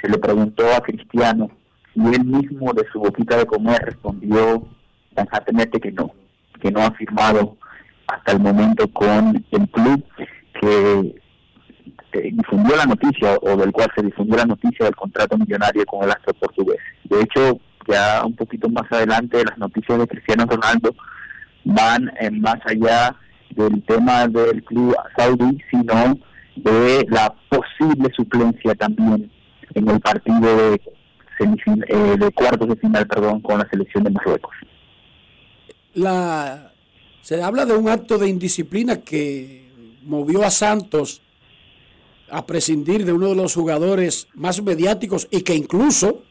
se 0.00 0.08
le 0.08 0.18
preguntó 0.18 0.64
a 0.74 0.80
Cristiano 0.80 1.50
y 1.94 2.14
él 2.14 2.24
mismo 2.24 2.72
de 2.74 2.84
su 2.92 3.00
boquita 3.00 3.38
de 3.38 3.46
comer 3.46 3.80
respondió 3.84 4.66
tajantemente 5.14 5.80
que 5.80 5.92
no, 5.92 6.12
que 6.60 6.70
no 6.70 6.80
ha 6.80 6.90
firmado 6.92 7.56
hasta 8.06 8.32
el 8.32 8.40
momento 8.40 8.86
con 8.92 9.44
el 9.50 9.68
club 9.70 10.04
que 10.60 11.16
eh, 12.12 12.30
difundió 12.32 12.76
la 12.76 12.84
noticia 12.84 13.36
o 13.42 13.56
del 13.56 13.72
cual 13.72 13.90
se 13.96 14.02
difundió 14.02 14.36
la 14.36 14.44
noticia 14.44 14.84
del 14.84 14.94
contrato 14.94 15.36
millonario 15.38 15.84
con 15.86 16.04
el 16.04 16.10
astro 16.10 16.34
portugués. 16.34 16.78
De 17.04 17.20
hecho, 17.20 17.60
ya 17.88 18.24
un 18.24 18.36
poquito 18.36 18.68
más 18.68 18.90
adelante 18.90 19.44
las 19.44 19.58
noticias 19.58 19.98
de 19.98 20.06
Cristiano 20.06 20.44
Ronaldo 20.46 20.94
van 21.64 22.12
más 22.40 22.56
allá 22.66 23.16
del 23.50 23.82
tema 23.84 24.26
del 24.28 24.62
club 24.64 24.94
saudí, 25.16 25.58
sino 25.70 26.18
de 26.56 27.06
la 27.08 27.34
posible 27.48 28.10
suplencia 28.14 28.74
también 28.74 29.30
en 29.74 29.88
el 29.88 30.00
partido 30.00 30.40
de, 30.40 30.74
eh, 30.74 32.16
de 32.18 32.30
cuartos 32.32 32.68
de 32.68 32.76
final 32.76 33.06
perdón, 33.06 33.40
con 33.40 33.58
la 33.58 33.68
selección 33.68 34.04
de 34.04 34.10
Marruecos. 34.10 34.54
La, 35.94 36.72
se 37.22 37.42
habla 37.42 37.66
de 37.66 37.74
un 37.74 37.88
acto 37.88 38.18
de 38.18 38.28
indisciplina 38.28 39.00
que 39.00 39.68
movió 40.04 40.44
a 40.44 40.50
Santos 40.50 41.22
a 42.30 42.46
prescindir 42.46 43.04
de 43.04 43.12
uno 43.12 43.28
de 43.28 43.36
los 43.36 43.54
jugadores 43.54 44.28
más 44.34 44.62
mediáticos 44.62 45.28
y 45.30 45.42
que 45.42 45.54
incluso 45.54 46.22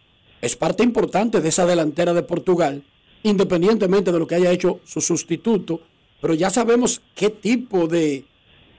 es 0.41 0.55
parte 0.55 0.83
importante 0.83 1.41
de 1.41 1.49
esa 1.49 1.65
delantera 1.65 2.13
de 2.13 2.23
Portugal, 2.23 2.83
independientemente 3.23 4.11
de 4.11 4.19
lo 4.19 4.27
que 4.27 4.35
haya 4.35 4.51
hecho 4.51 4.79
su 4.83 5.01
sustituto, 5.01 5.81
pero 6.25 6.33
ya 6.33 6.49
sabemos 6.49 7.03
qué 7.13 7.29
tipo 7.29 7.87
de, 7.87 8.25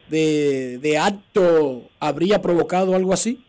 de, 0.08 0.98
acto 0.98 1.88
habría 2.00 2.42
provocado 2.42 2.96
algo 2.96 3.12
así. 3.12 3.40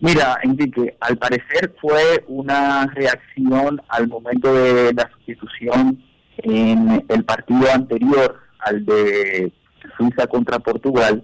Mira, 0.00 0.38
Enrique, 0.42 0.96
al 1.00 1.18
parecer 1.18 1.74
fue 1.78 2.24
una 2.26 2.86
reacción 2.86 3.82
al 3.88 4.08
momento 4.08 4.54
de 4.54 4.94
la 4.94 5.10
sustitución 5.10 6.02
en 6.38 7.04
el 7.06 7.24
partido 7.26 7.70
anterior 7.70 8.40
al 8.60 8.86
de 8.86 9.52
Suiza 9.98 10.26
contra 10.26 10.58
Portugal 10.58 11.22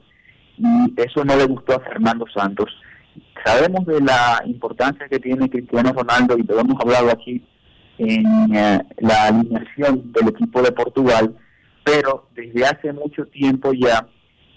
y 0.59 0.93
eso 0.95 1.25
no 1.25 1.37
le 1.37 1.47
gustó 1.47 1.77
a 1.77 1.81
Fernando 1.81 2.27
Santos 2.35 2.69
sabemos 3.45 3.87
de 3.87 4.01
la 4.03 4.43
importancia 4.45 5.09
que 5.09 5.19
tiene 5.19 5.49
Cristiano 5.49 5.93
Ronaldo 5.95 6.37
y 6.39 6.43
lo 6.43 6.61
hemos 6.61 6.79
hablado 6.81 7.11
aquí 7.11 7.43
en 8.01 8.57
eh, 8.57 8.81
la 8.99 9.27
alineación 9.27 10.11
del 10.13 10.29
equipo 10.29 10.63
de 10.63 10.73
Portugal, 10.73 11.37
pero 11.85 12.29
desde 12.35 12.65
hace 12.65 12.93
mucho 12.95 13.27
tiempo 13.27 13.73
ya, 13.75 14.07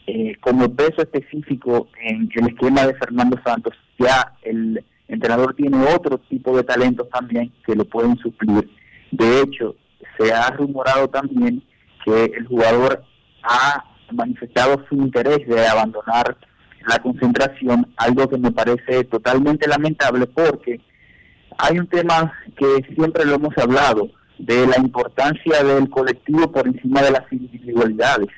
eh, 0.07 0.35
como 0.39 0.73
peso 0.73 1.01
específico 1.01 1.89
en 2.01 2.29
el 2.33 2.47
esquema 2.47 2.85
de 2.85 2.95
Fernando 2.95 3.37
Santos, 3.45 3.73
ya 3.99 4.33
el 4.43 4.83
entrenador 5.09 5.53
tiene 5.55 5.77
otro 5.93 6.17
tipo 6.17 6.55
de 6.55 6.63
talentos 6.63 7.09
también 7.09 7.51
que 7.65 7.75
lo 7.75 7.83
pueden 7.83 8.17
suplir. 8.17 8.69
De 9.11 9.41
hecho, 9.41 9.75
se 10.17 10.31
ha 10.31 10.49
rumorado 10.51 11.09
también 11.09 11.61
que 12.05 12.25
el 12.25 12.47
jugador 12.47 13.03
ha 13.43 13.83
manifestado 14.11 14.85
su 14.87 14.95
interés 14.95 15.45
de 15.47 15.67
abandonar 15.67 16.37
la 16.87 16.99
concentración, 16.99 17.93
algo 17.97 18.29
que 18.29 18.37
me 18.37 18.51
parece 18.51 19.03
totalmente 19.05 19.67
lamentable 19.67 20.27
porque 20.27 20.79
hay 21.57 21.79
un 21.79 21.87
tema 21.87 22.33
que 22.57 22.85
siempre 22.95 23.25
lo 23.25 23.35
hemos 23.35 23.57
hablado, 23.57 24.09
de 24.37 24.67
la 24.67 24.77
importancia 24.77 25.63
del 25.63 25.89
colectivo 25.89 26.51
por 26.51 26.67
encima 26.67 27.01
de 27.01 27.11
las 27.11 27.31
individualidades. 27.31 28.29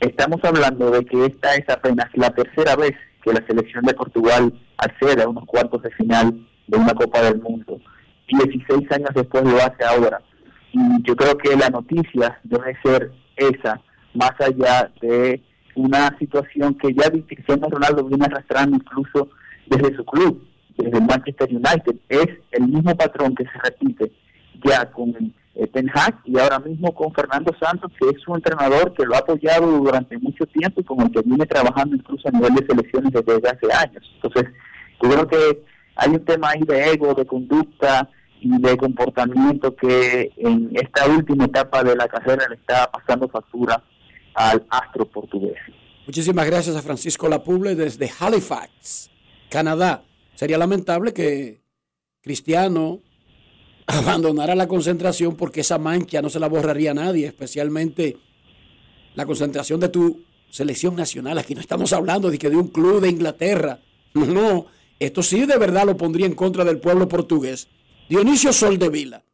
Estamos 0.00 0.38
hablando 0.44 0.90
de 0.90 1.04
que 1.04 1.26
esta 1.26 1.56
es 1.56 1.68
apenas 1.68 2.06
la 2.14 2.30
tercera 2.30 2.76
vez 2.76 2.92
que 3.24 3.32
la 3.32 3.44
selección 3.46 3.84
de 3.84 3.94
Portugal 3.94 4.52
accede 4.76 5.22
a 5.22 5.28
unos 5.28 5.44
cuartos 5.46 5.82
de 5.82 5.90
final 5.92 6.46
de 6.66 6.78
una 6.78 6.94
Copa 6.94 7.22
del 7.22 7.40
Mundo. 7.40 7.80
16 8.28 8.92
años 8.92 9.10
después 9.14 9.44
lo 9.44 9.56
hace 9.56 9.84
ahora. 9.84 10.20
Y 10.72 11.02
yo 11.02 11.16
creo 11.16 11.36
que 11.36 11.56
la 11.56 11.70
noticia 11.70 12.38
debe 12.44 12.76
ser 12.82 13.10
esa, 13.36 13.80
más 14.14 14.32
allá 14.38 14.90
de 15.00 15.42
una 15.74 16.16
situación 16.18 16.74
que 16.74 16.92
ya 16.94 17.10
Cristiano 17.10 17.68
Ronaldo 17.68 18.04
viene 18.04 18.26
arrastrando 18.26 18.76
incluso 18.76 19.28
desde 19.66 19.96
su 19.96 20.04
club, 20.04 20.46
desde 20.78 20.98
el 20.98 21.04
Manchester 21.04 21.48
United. 21.50 21.96
Es 22.08 22.28
el 22.52 22.68
mismo 22.68 22.96
patrón 22.96 23.34
que 23.34 23.44
se 23.44 23.58
repite 23.62 24.12
ya 24.64 24.90
con 24.90 25.14
eh, 25.54 25.66
Ten 25.72 25.90
Hag 25.92 26.20
y 26.24 26.38
ahora 26.38 26.58
mismo 26.60 26.94
con 26.94 27.12
Fernando 27.12 27.54
Santos, 27.60 27.92
que 27.98 28.08
es 28.08 28.22
su 28.22 28.34
entrenador 28.34 28.94
que 28.94 29.04
lo 29.04 29.14
ha 29.14 29.18
apoyado 29.18 29.66
durante 29.66 30.16
mucho 30.18 30.46
tiempo 30.46 30.80
y 30.80 30.84
con 30.84 31.00
el 31.00 31.10
que 31.10 31.22
viene 31.22 31.46
trabajando 31.46 31.96
incluso 31.96 32.28
a 32.28 32.32
nivel 32.32 32.54
de 32.54 32.66
selecciones 32.66 33.12
desde 33.12 33.48
hace 33.48 33.72
años. 33.72 34.04
Entonces, 34.14 34.52
yo 35.02 35.10
creo 35.10 35.28
que 35.28 35.64
hay 35.96 36.10
un 36.10 36.24
tema 36.24 36.50
ahí 36.50 36.60
de 36.60 36.92
ego, 36.92 37.14
de 37.14 37.26
conducta 37.26 38.08
y 38.40 38.60
de 38.60 38.76
comportamiento 38.76 39.74
que 39.74 40.30
en 40.36 40.70
esta 40.74 41.06
última 41.06 41.46
etapa 41.46 41.82
de 41.82 41.96
la 41.96 42.06
carrera 42.06 42.46
le 42.48 42.54
está 42.54 42.88
pasando 42.90 43.28
factura 43.28 43.82
al 44.34 44.64
astro 44.70 45.04
portugués. 45.06 45.56
Muchísimas 46.06 46.46
gracias 46.46 46.76
a 46.76 46.82
Francisco 46.82 47.28
Lapuble 47.28 47.74
desde 47.74 48.10
Halifax, 48.18 49.10
Canadá. 49.50 50.04
Sería 50.38 50.56
lamentable 50.56 51.12
que 51.12 51.64
Cristiano 52.20 53.02
abandonara 53.88 54.54
la 54.54 54.68
concentración 54.68 55.34
porque 55.34 55.62
esa 55.62 55.78
mancha 55.78 56.22
no 56.22 56.30
se 56.30 56.38
la 56.38 56.48
borraría 56.48 56.92
a 56.92 56.94
nadie, 56.94 57.26
especialmente 57.26 58.18
la 59.16 59.26
concentración 59.26 59.80
de 59.80 59.88
tu 59.88 60.22
selección 60.48 60.94
nacional. 60.94 61.38
Aquí 61.38 61.56
no 61.56 61.60
estamos 61.60 61.92
hablando 61.92 62.30
de 62.30 62.38
que 62.38 62.50
de 62.50 62.56
un 62.56 62.68
club 62.68 63.00
de 63.00 63.08
Inglaterra. 63.08 63.80
No. 64.14 64.66
Esto 65.00 65.22
sí 65.24 65.44
de 65.44 65.58
verdad 65.58 65.86
lo 65.86 65.96
pondría 65.96 66.26
en 66.26 66.34
contra 66.34 66.64
del 66.64 66.78
pueblo 66.78 67.08
portugués. 67.08 67.66
Dionisio 68.08 68.52
Soldevila. 68.52 69.24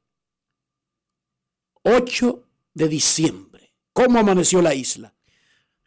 8 1.82 2.44
de 2.72 2.88
diciembre. 2.88 3.74
¿Cómo 3.92 4.18
amaneció 4.18 4.62
la 4.62 4.74
isla? 4.74 5.14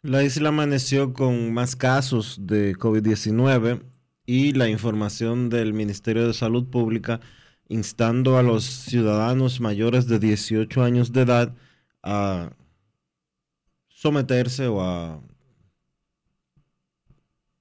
La 0.02 0.22
isla 0.22 0.50
amaneció 0.50 1.12
con 1.12 1.52
más 1.52 1.74
casos 1.74 2.38
de 2.40 2.76
COVID-19 2.76 3.87
y 4.28 4.52
la 4.52 4.68
información 4.68 5.48
del 5.48 5.72
Ministerio 5.72 6.26
de 6.26 6.34
Salud 6.34 6.66
Pública 6.66 7.18
instando 7.66 8.36
a 8.36 8.42
los 8.42 8.62
ciudadanos 8.62 9.58
mayores 9.58 10.06
de 10.06 10.18
18 10.18 10.82
años 10.82 11.14
de 11.14 11.22
edad 11.22 11.54
a 12.02 12.50
someterse 13.88 14.66
o 14.66 14.82
a 14.82 15.22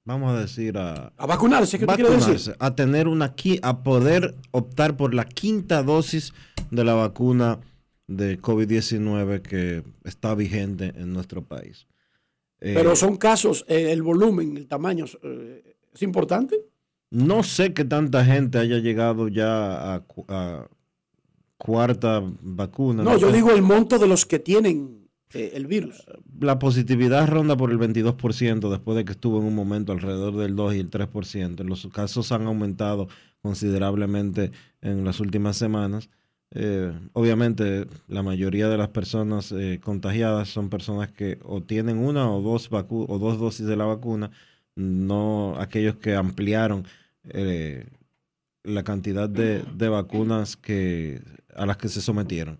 vamos 0.03 0.35
a 0.35 0.41
decir 0.41 0.77
a, 0.77 1.13
a 1.15 1.25
vacunarse, 1.25 1.79
¿qué 1.79 1.85
vacunarse, 1.85 2.31
decir? 2.31 2.55
a 2.59 2.75
tener 2.75 3.07
una 3.07 3.33
a 3.61 3.83
poder 3.83 4.35
optar 4.51 4.97
por 4.97 5.13
la 5.13 5.23
quinta 5.23 5.83
dosis 5.83 6.33
de 6.69 6.83
la 6.83 6.95
vacuna 6.95 7.61
de 8.07 8.41
COVID-19 8.41 9.41
que 9.41 9.83
está 10.03 10.35
vigente 10.35 10.91
en 10.97 11.13
nuestro 11.13 11.45
país. 11.45 11.87
Pero 12.59 12.91
eh, 12.91 12.95
son 12.97 13.15
casos, 13.15 13.63
eh, 13.69 13.93
el 13.93 14.01
volumen, 14.01 14.57
el 14.57 14.67
tamaño, 14.67 15.05
eh, 15.23 15.76
¿es 15.97 16.03
importante? 16.03 16.63
No 17.09 17.41
sé 17.41 17.73
que 17.73 17.83
tanta 17.85 18.23
gente 18.23 18.59
haya 18.59 18.77
llegado 18.77 19.27
ya 19.27 19.95
a, 19.95 20.67
cuarta 21.57 22.21
vacuna. 22.41 23.03
No, 23.03 23.17
yo 23.17 23.31
digo 23.31 23.49
el 23.51 23.63
monto 23.63 23.97
de 23.97 24.07
los 24.07 24.27
que 24.27 24.37
tienen 24.37 25.09
eh, 25.33 25.53
el 25.55 25.65
virus. 25.65 26.05
La 26.39 26.59
positividad 26.59 27.27
ronda 27.27 27.57
por 27.57 27.71
el 27.71 27.79
22% 27.79 28.69
después 28.69 28.95
de 28.95 29.05
que 29.05 29.13
estuvo 29.13 29.39
en 29.39 29.45
un 29.45 29.55
momento 29.55 29.91
alrededor 29.91 30.35
del 30.35 30.55
2 30.55 30.75
y 30.75 30.79
el 30.79 30.91
3%. 30.91 31.63
Los 31.63 31.87
casos 31.87 32.31
han 32.31 32.45
aumentado 32.45 33.07
considerablemente 33.41 34.51
en 34.81 35.03
las 35.03 35.19
últimas 35.19 35.57
semanas. 35.57 36.09
Eh, 36.51 36.93
obviamente 37.13 37.87
la 38.07 38.21
mayoría 38.21 38.69
de 38.69 38.77
las 38.77 38.89
personas 38.89 39.51
eh, 39.51 39.79
contagiadas 39.83 40.47
son 40.47 40.69
personas 40.69 41.11
que 41.11 41.39
o 41.43 41.61
tienen 41.61 41.97
una 41.97 42.31
o 42.31 42.41
dos, 42.41 42.69
o 42.71 43.19
dos 43.19 43.39
dosis 43.39 43.65
de 43.65 43.75
la 43.75 43.85
vacuna 43.85 44.31
no 44.77 45.59
aquellos 45.59 45.95
que 45.95 46.15
ampliaron 46.15 46.85
eh, 47.29 47.87
la 48.63 48.83
cantidad 48.83 49.27
de, 49.27 49.89
vacunas 49.89 50.55
que, 50.55 51.21
a 51.55 51.65
las 51.65 51.77
que 51.77 51.89
se 51.89 52.01
sometieron. 52.01 52.59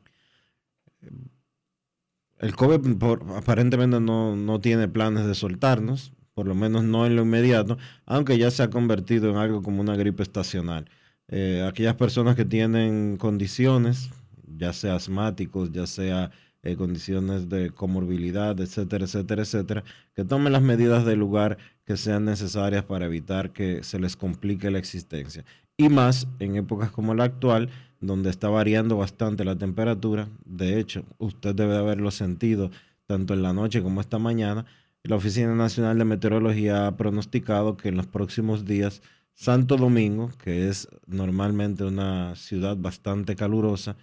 El 2.40 2.56
COVID 2.56 3.02
aparentemente 3.36 4.00
no, 4.00 4.60
tiene 4.62 4.88
planes 4.88 5.26
de 5.26 5.36
soltarnos, 5.36 6.12
por 6.34 6.48
lo 6.48 6.56
menos 6.56 6.84
no 6.84 7.06
en 7.06 7.16
lo 7.16 7.24
inmediato, 7.24 7.78
aunque 8.06 8.38
ya 8.38 8.52
se 8.52 8.64
ha 8.64 8.70
convertido 8.70 9.30
en 9.30 9.38
algo 9.38 9.62
como 9.62 9.82
una 9.82 9.96
gripe 9.96 10.24
estacional. 10.24 10.90
Eh, 11.28 11.64
aquellas 11.68 11.96
personas 11.96 12.36
que 12.36 12.46
tienen 12.46 13.18
condiciones, 13.18 14.10
ya 14.46 14.74
sea 14.74 14.96
asmáticos, 14.96 15.72
ya 15.72 15.86
sea 15.86 16.32
eh, 16.68 16.76
condiciones 16.76 17.50
de 17.50 17.72
comorbilidad, 17.72 18.60
etcétera, 18.60 19.06
etcétera, 19.06 19.44
etcétera, 19.44 19.84
que 20.14 20.26
tomen 20.26 20.54
las 20.54 20.62
medidas 20.62 21.06
de 21.06 21.16
lugar 21.16 21.58
que 21.86 21.96
sean 21.96 22.26
necesarias 22.26 22.84
para 22.84 23.06
evitar 23.06 23.52
que 23.52 23.84
se 23.84 24.00
les 24.00 24.18
complique 24.18 24.70
la 24.70 24.80
existencia. 24.80 25.46
Y 25.78 25.90
más 25.90 26.28
en 26.40 26.56
épocas 26.58 26.92
como 26.92 27.14
la 27.14 27.24
actual, 27.24 27.70
donde 28.02 28.30
está 28.30 28.50
variando 28.50 28.98
bastante 28.98 29.46
la 29.46 29.56
temperatura. 29.56 30.28
De 30.44 30.80
hecho, 30.80 31.06
usted 31.18 31.56
debe 31.56 31.78
haberlo 31.78 32.12
sentido 32.12 32.70
tanto 33.06 33.34
en 33.34 33.44
la 33.44 33.54
noche 33.54 33.82
como 33.82 34.02
esta 34.02 34.20
mañana. 34.20 34.66
La 35.04 35.16
Oficina 35.16 35.56
Nacional 35.56 35.98
de 35.98 36.06
Meteorología 36.06 36.88
ha 36.88 36.98
pronosticado 36.98 37.78
que 37.78 37.90
en 37.90 37.98
los 37.98 38.08
próximos 38.08 38.66
días 38.66 39.02
Santo 39.34 39.78
Domingo, 39.78 40.32
que 40.44 40.68
es 40.68 40.90
normalmente 41.06 41.84
una 41.84 42.36
ciudad 42.36 42.76
bastante 42.76 43.36
calurosa, 43.36 43.96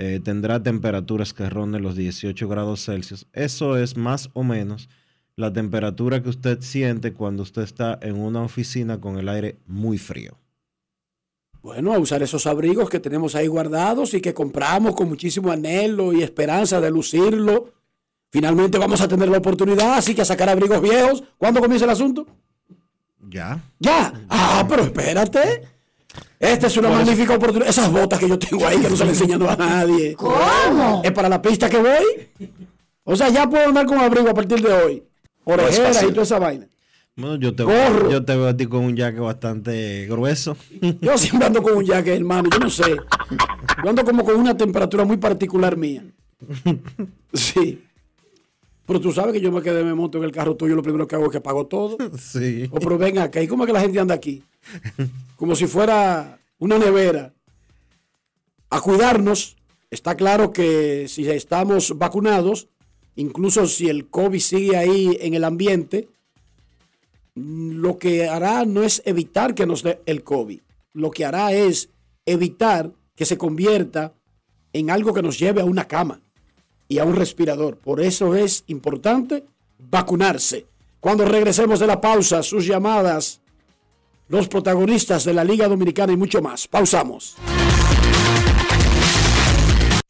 eh, 0.00 0.20
tendrá 0.22 0.62
temperaturas 0.62 1.34
que 1.34 1.50
ronden 1.50 1.82
los 1.82 1.96
18 1.96 2.48
grados 2.48 2.84
Celsius. 2.84 3.26
Eso 3.32 3.76
es 3.76 3.96
más 3.96 4.30
o 4.32 4.44
menos 4.44 4.88
la 5.34 5.52
temperatura 5.52 6.22
que 6.22 6.28
usted 6.28 6.60
siente 6.60 7.12
cuando 7.12 7.42
usted 7.42 7.62
está 7.62 7.98
en 8.00 8.16
una 8.16 8.42
oficina 8.42 9.00
con 9.00 9.18
el 9.18 9.28
aire 9.28 9.56
muy 9.66 9.98
frío. 9.98 10.38
Bueno, 11.62 11.92
a 11.92 11.98
usar 11.98 12.22
esos 12.22 12.46
abrigos 12.46 12.88
que 12.88 13.00
tenemos 13.00 13.34
ahí 13.34 13.48
guardados 13.48 14.14
y 14.14 14.20
que 14.20 14.32
compramos 14.34 14.94
con 14.94 15.08
muchísimo 15.08 15.50
anhelo 15.50 16.12
y 16.12 16.22
esperanza 16.22 16.80
de 16.80 16.92
lucirlo. 16.92 17.72
Finalmente 18.30 18.78
vamos 18.78 19.00
a 19.00 19.08
tener 19.08 19.28
la 19.28 19.38
oportunidad, 19.38 19.94
así 19.94 20.14
que 20.14 20.22
a 20.22 20.24
sacar 20.24 20.48
abrigos 20.48 20.80
viejos. 20.80 21.24
¿Cuándo 21.38 21.60
comienza 21.60 21.86
el 21.86 21.90
asunto? 21.90 22.24
Ya. 23.28 23.60
Ya. 23.80 24.12
Ah, 24.28 24.64
pero 24.68 24.84
espérate. 24.84 25.77
Esta 26.38 26.66
es 26.66 26.76
una 26.76 26.90
magnífica 26.90 27.34
oportunidad. 27.34 27.68
Esas 27.68 27.90
botas 27.90 28.18
que 28.18 28.28
yo 28.28 28.38
tengo 28.38 28.66
ahí 28.66 28.78
que 28.78 28.88
no 28.88 28.96
se 28.96 29.04
le 29.04 29.10
enseñando 29.10 29.48
a 29.50 29.56
nadie. 29.56 30.14
¿Cómo? 30.14 31.02
Es 31.04 31.12
para 31.12 31.28
la 31.28 31.42
pista 31.42 31.68
que 31.68 31.78
voy. 31.78 32.50
O 33.04 33.16
sea, 33.16 33.28
ya 33.28 33.48
puedo 33.48 33.66
andar 33.66 33.86
con 33.86 33.98
abrigo 33.98 34.28
a 34.28 34.34
partir 34.34 34.60
de 34.60 34.72
hoy. 34.72 35.02
Orejeras 35.44 36.02
y 36.02 36.08
toda 36.10 36.22
esa 36.22 36.38
vaina. 36.38 36.68
Bueno, 37.16 37.34
yo 37.36 37.52
te, 37.52 37.64
veo, 37.64 38.10
yo 38.10 38.24
te 38.24 38.36
veo 38.36 38.46
a 38.46 38.56
ti 38.56 38.66
con 38.66 38.84
un 38.84 38.96
jaque 38.96 39.18
bastante 39.18 40.06
grueso. 40.06 40.56
Yo 41.00 41.18
siempre 41.18 41.48
ando 41.48 41.60
con 41.60 41.76
un 41.76 41.84
jaque, 41.84 42.14
hermano. 42.14 42.48
Yo 42.52 42.60
no 42.60 42.70
sé. 42.70 42.94
Yo 43.82 43.90
ando 43.90 44.04
como 44.04 44.24
con 44.24 44.36
una 44.36 44.56
temperatura 44.56 45.04
muy 45.04 45.16
particular 45.16 45.76
mía. 45.76 46.04
Sí. 47.34 47.82
Pero 48.86 49.00
tú 49.00 49.12
sabes 49.12 49.34
que 49.34 49.40
yo 49.42 49.52
me 49.52 49.60
quedé, 49.60 49.84
me 49.84 49.92
monto 49.92 50.16
en 50.16 50.24
el 50.24 50.32
carro 50.32 50.56
tuyo, 50.56 50.74
lo 50.74 50.82
primero 50.82 51.06
que 51.06 51.14
hago 51.14 51.26
es 51.26 51.30
que 51.30 51.42
pago 51.42 51.66
todo. 51.66 51.98
Sí. 52.18 52.66
O 52.70 52.80
pero 52.80 52.96
ven 52.96 53.18
acá, 53.18 53.42
¿y 53.42 53.46
cómo 53.46 53.64
es 53.64 53.66
que 53.66 53.74
la 53.74 53.82
gente 53.82 54.00
anda 54.00 54.14
aquí? 54.14 54.42
Como 55.36 55.54
si 55.54 55.66
fuera 55.66 56.38
una 56.58 56.78
nevera. 56.78 57.32
A 58.70 58.80
cuidarnos. 58.80 59.56
Está 59.90 60.16
claro 60.16 60.52
que 60.52 61.06
si 61.08 61.28
estamos 61.28 61.96
vacunados, 61.96 62.68
incluso 63.16 63.66
si 63.66 63.88
el 63.88 64.08
COVID 64.08 64.40
sigue 64.40 64.76
ahí 64.76 65.16
en 65.20 65.32
el 65.34 65.44
ambiente, 65.44 66.08
lo 67.34 67.98
que 67.98 68.28
hará 68.28 68.64
no 68.64 68.82
es 68.82 69.02
evitar 69.04 69.54
que 69.54 69.66
nos 69.66 69.82
dé 69.82 70.00
el 70.06 70.22
COVID. 70.24 70.60
Lo 70.92 71.10
que 71.10 71.24
hará 71.24 71.52
es 71.52 71.88
evitar 72.26 72.92
que 73.14 73.24
se 73.24 73.38
convierta 73.38 74.12
en 74.72 74.90
algo 74.90 75.14
que 75.14 75.22
nos 75.22 75.38
lleve 75.38 75.60
a 75.60 75.64
una 75.64 75.86
cama 75.86 76.20
y 76.88 76.98
a 76.98 77.04
un 77.04 77.16
respirador. 77.16 77.76
Por 77.76 78.00
eso 78.00 78.34
es 78.34 78.64
importante 78.66 79.44
vacunarse. 79.78 80.66
Cuando 81.00 81.24
regresemos 81.24 81.78
de 81.78 81.86
la 81.86 82.00
pausa, 82.00 82.42
sus 82.42 82.66
llamadas, 82.66 83.40
los 84.28 84.48
protagonistas 84.48 85.24
de 85.24 85.34
la 85.34 85.44
Liga 85.44 85.68
Dominicana 85.68 86.12
y 86.12 86.16
mucho 86.16 86.40
más. 86.40 86.68
Pausamos. 86.68 87.36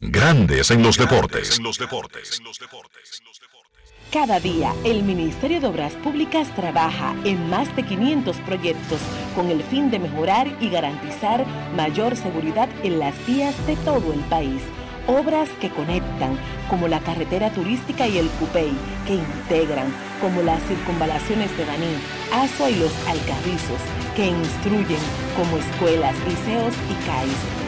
Grandes 0.01 0.71
en 0.71 0.83
los 0.83 0.97
deportes. 0.97 1.59
En 1.59 1.65
los 1.65 1.79
deportes. 1.79 2.41
Cada 4.13 4.41
día, 4.41 4.75
el 4.85 5.03
Ministerio 5.03 5.61
de 5.61 5.67
Obras 5.67 5.95
Públicas 5.97 6.49
trabaja 6.57 7.15
en 7.25 7.51
más 7.51 7.75
de 7.77 7.85
500 7.85 8.39
proyectos 8.39 9.01
con 9.37 9.51
el 9.51 9.63
fin 9.63 9.91
de 9.91 9.99
mejorar 9.99 10.57
y 10.63 10.71
garantizar 10.71 11.45
mayor 11.77 12.17
seguridad 12.17 12.71
en 12.83 13.01
las 13.01 13.15
vías 13.27 13.55
de 13.67 13.77
todo 13.77 14.15
el 14.15 14.21
país. 14.21 14.63
Obras 15.09 15.49
que 15.59 15.71
conectan, 15.71 16.39
como 16.69 16.87
la 16.87 17.01
carretera 17.01 17.49
turística 17.49 18.07
y 18.07 18.19
el 18.19 18.29
Cupey, 18.29 18.71
que 19.07 19.15
integran, 19.15 19.87
como 20.21 20.43
las 20.43 20.63
circunvalaciones 20.65 21.57
de 21.57 21.65
Baní, 21.65 21.97
Asua 22.31 22.69
y 22.69 22.75
los 22.75 22.93
Alcarrizos, 23.09 23.81
que 24.15 24.27
instruyen, 24.27 25.01
como 25.35 25.57
escuelas, 25.57 26.15
liceos 26.27 26.75
y 26.91 27.07
CAIS 27.07 27.68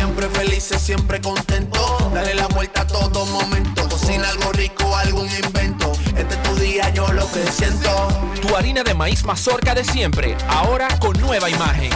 siempre 0.21 0.39
felices, 0.39 0.81
siempre 0.81 1.21
contento. 1.21 2.11
Dale 2.13 2.35
la 2.35 2.47
vuelta 2.47 2.81
a 2.81 2.87
todo 2.87 3.25
momento. 3.25 3.87
Cocina 3.89 4.29
algo 4.29 4.51
rico, 4.51 4.95
algún 4.95 5.27
invento. 5.43 5.91
Este 6.15 6.35
es 6.35 6.43
tu 6.43 6.55
día, 6.57 6.89
yo 6.93 7.07
lo 7.11 7.25
que 7.31 7.39
siento. 7.51 8.07
Tu 8.41 8.55
harina 8.55 8.83
de 8.83 8.93
maíz 8.93 9.23
mazorca 9.25 9.73
de 9.73 9.83
siempre, 9.83 10.37
ahora 10.47 10.87
con 10.99 11.19
nueva 11.19 11.49
imagen. 11.49 11.89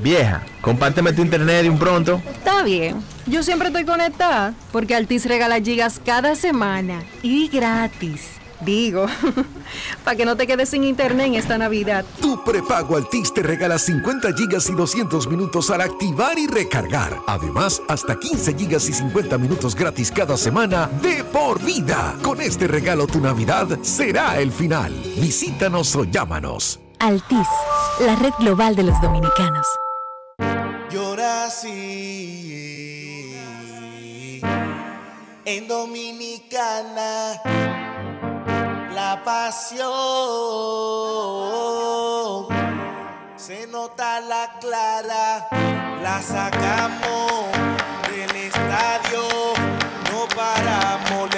Vieja, 0.00 0.44
compárteme 0.60 1.12
tu 1.12 1.22
internet 1.22 1.62
de 1.62 1.70
un 1.70 1.78
pronto. 1.78 2.22
Está 2.30 2.62
bien. 2.62 3.02
Yo 3.26 3.42
siempre 3.42 3.68
estoy 3.68 3.84
conectada 3.84 4.54
porque 4.70 4.94
Altis 4.94 5.26
regala 5.26 5.60
gigas 5.60 6.00
cada 6.04 6.36
semana 6.36 7.02
y 7.22 7.48
gratis. 7.48 8.36
Digo, 8.60 9.06
para 10.04 10.16
que 10.16 10.24
no 10.24 10.36
te 10.36 10.46
quedes 10.46 10.70
sin 10.70 10.84
internet 10.84 11.26
en 11.26 11.34
esta 11.34 11.58
Navidad. 11.58 12.04
Tu 12.20 12.42
prepago 12.44 12.96
Altis 12.96 13.32
te 13.32 13.42
regala 13.42 13.78
50 13.78 14.32
gigas 14.34 14.68
y 14.70 14.72
200 14.72 15.28
minutos 15.28 15.70
al 15.70 15.82
activar 15.82 16.38
y 16.38 16.46
recargar. 16.46 17.20
Además, 17.26 17.82
hasta 17.88 18.18
15 18.18 18.54
gigas 18.54 18.88
y 18.88 18.92
50 18.92 19.38
minutos 19.38 19.74
gratis 19.74 20.10
cada 20.10 20.36
semana 20.36 20.88
de 21.02 21.24
por 21.24 21.62
vida. 21.62 22.16
Con 22.22 22.40
este 22.40 22.66
regalo 22.66 23.06
tu 23.06 23.20
Navidad 23.20 23.78
será 23.82 24.38
el 24.38 24.50
final. 24.52 24.92
Visítanos 25.16 25.94
o 25.96 26.04
llámanos. 26.04 26.80
Altis, 26.98 27.48
la 28.00 28.16
red 28.16 28.32
global 28.38 28.74
de 28.74 28.84
los 28.84 29.00
dominicanos. 29.02 29.66
Llora 30.90 31.44
así 31.44 32.56
en 35.46 35.68
Dominicana 35.68 37.40
la 39.06 39.22
pasión. 39.22 39.86
Se 43.36 43.66
nota 43.68 44.20
la 44.20 44.44
clara 44.60 45.46
la 46.02 46.20
sacamos 46.20 47.42
del 48.10 48.34
estadio. 48.48 49.22
No 50.10 50.18
paramos 50.34 51.30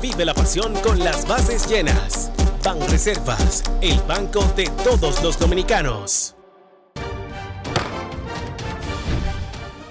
vive 0.00 0.24
la 0.24 0.34
pasión 0.34 0.74
con 0.82 0.98
las 0.98 1.26
bases 1.28 1.68
llenas. 1.68 2.32
Ban 2.64 2.80
Reservas, 2.90 3.62
el 3.80 3.96
banco 4.08 4.42
de 4.56 4.68
todos 4.82 5.22
los 5.22 5.38
dominicanos. 5.38 6.34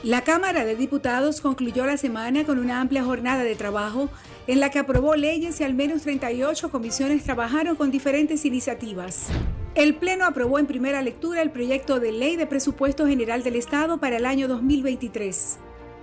La 0.04 0.26
Cámara 0.26 0.66
de 0.66 0.76
Diputados 0.76 1.40
concluyó 1.40 1.86
la 1.86 1.96
semana 1.96 2.44
con 2.44 2.60
una 2.60 2.82
amplia 2.82 3.06
jornada 3.06 3.44
de 3.44 3.56
trabajo 3.56 4.10
en 4.46 4.60
la 4.60 4.72
que 4.72 4.80
aprobó 4.80 5.16
leyes 5.16 5.62
y 5.62 5.64
al 5.64 5.74
menos 5.74 6.02
38 6.02 6.70
comisiones 6.70 7.24
trabajaron 7.24 7.78
con 7.78 7.92
diferentes 7.92 8.44
iniciativas. 8.44 9.28
El 9.76 9.96
Pleno 9.96 10.26
aprobó 10.26 10.60
en 10.60 10.68
primera 10.68 11.02
lectura 11.02 11.42
el 11.42 11.52
proyecto 11.52 12.02
de 12.02 12.12
ley 12.12 12.36
de 12.36 12.46
presupuesto 12.46 13.08
general 13.08 13.42
del 13.42 13.56
Estado 13.56 14.00
para 14.02 14.18
el 14.18 14.26
año 14.26 14.50
2023. 14.50 15.60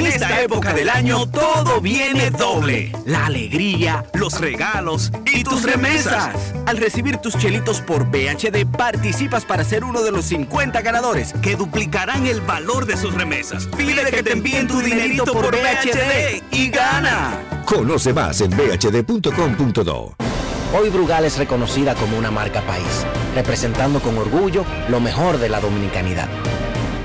En 0.00 0.06
esta 0.06 0.40
época 0.40 0.72
del 0.72 0.88
año 0.88 1.26
todo 1.26 1.78
viene 1.82 2.30
doble. 2.30 2.90
La 3.04 3.26
alegría, 3.26 4.06
los 4.14 4.40
regalos 4.40 5.12
y 5.30 5.44
tus 5.44 5.62
remesas. 5.62 6.34
Al 6.64 6.78
recibir 6.78 7.18
tus 7.18 7.36
chelitos 7.36 7.82
por 7.82 8.06
BHD 8.06 8.64
participas 8.64 9.44
para 9.44 9.62
ser 9.62 9.84
uno 9.84 10.00
de 10.00 10.10
los 10.10 10.24
50 10.24 10.80
ganadores 10.80 11.34
que 11.42 11.54
duplicarán 11.54 12.26
el 12.26 12.40
valor 12.40 12.86
de 12.86 12.96
sus 12.96 13.12
remesas. 13.12 13.66
Pide 13.76 14.10
que 14.10 14.22
te 14.22 14.32
envíen 14.32 14.66
tu 14.66 14.80
dinerito 14.80 15.34
por 15.34 15.50
BHD 15.50 16.44
y 16.50 16.70
gana. 16.70 17.62
Conoce 17.66 18.14
más 18.14 18.40
en 18.40 18.56
bhd.com.do. 18.56 20.14
Hoy 20.80 20.88
Brugal 20.88 21.26
es 21.26 21.36
reconocida 21.36 21.94
como 21.94 22.16
una 22.16 22.30
marca 22.30 22.62
país, 22.62 23.04
representando 23.34 24.00
con 24.00 24.16
orgullo 24.16 24.64
lo 24.88 24.98
mejor 24.98 25.36
de 25.36 25.50
la 25.50 25.60
dominicanidad. 25.60 26.28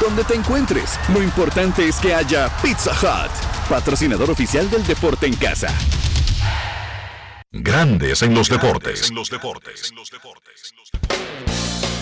Donde 0.00 0.24
te 0.24 0.34
encuentres, 0.34 0.98
lo 1.12 1.22
importante 1.22 1.86
es 1.86 1.96
que 1.96 2.14
haya 2.14 2.48
Pizza 2.62 2.90
Hut, 2.90 3.30
patrocinador 3.68 4.30
oficial 4.30 4.68
del 4.68 4.84
deporte 4.84 5.26
en 5.26 5.36
casa. 5.36 5.68
Grandes 7.52 8.22
en 8.22 8.34
los 8.34 8.48
deportes. 8.48 9.12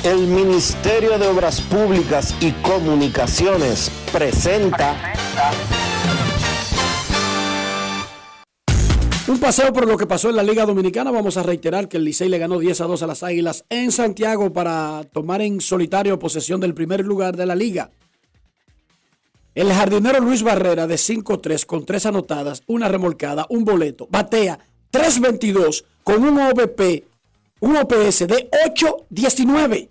El 0.02 0.18
Ministerio 0.26 1.18
de 1.18 1.28
Obras 1.28 1.60
Públicas 1.60 2.34
y 2.40 2.52
Comunicaciones 2.52 3.90
presenta 4.10 4.96
Un 9.32 9.40
paseo 9.40 9.72
por 9.72 9.88
lo 9.88 9.96
que 9.96 10.06
pasó 10.06 10.28
en 10.28 10.36
la 10.36 10.42
Liga 10.42 10.66
Dominicana. 10.66 11.10
Vamos 11.10 11.38
a 11.38 11.42
reiterar 11.42 11.88
que 11.88 11.96
el 11.96 12.04
Licey 12.04 12.28
le 12.28 12.36
ganó 12.36 12.58
10 12.58 12.82
a 12.82 12.84
2 12.84 13.02
a 13.02 13.06
las 13.06 13.22
Águilas 13.22 13.64
en 13.70 13.90
Santiago 13.90 14.52
para 14.52 15.04
tomar 15.10 15.40
en 15.40 15.62
solitario 15.62 16.18
posesión 16.18 16.60
del 16.60 16.74
primer 16.74 17.02
lugar 17.02 17.34
de 17.34 17.46
la 17.46 17.54
liga. 17.54 17.90
El 19.54 19.72
jardinero 19.72 20.20
Luis 20.20 20.42
Barrera 20.42 20.86
de 20.86 20.96
5-3 20.96 21.64
con 21.64 21.86
3 21.86 22.06
anotadas, 22.06 22.62
una 22.66 22.88
remolcada, 22.88 23.46
un 23.48 23.64
boleto, 23.64 24.06
batea 24.10 24.58
3-22 24.92 25.82
con 26.04 26.24
un 26.24 26.38
OVP, 26.38 27.06
un 27.60 27.76
OPS 27.78 28.26
de 28.26 28.50
8-19. 29.10 29.88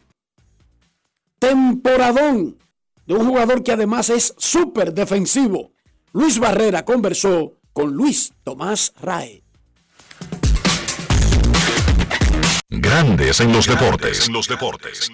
Temporadón 1.40 2.60
de 3.08 3.16
un 3.16 3.26
jugador 3.26 3.64
que 3.64 3.72
además 3.72 4.12
es 4.12 4.36
súper 4.38 4.94
defensivo. 4.94 5.72
Luis 6.14 6.38
Barrera 6.38 6.86
conversó 6.86 7.54
con 7.74 7.94
Luis 7.94 8.34
Tomás 8.44 8.94
Rae. 9.02 9.44
Grandes 12.70 13.40
en 13.40 13.52
los 13.52 13.68
deportes. 13.68 14.28
En 14.28 14.34
los 14.34 14.48
deportes. 14.48 15.12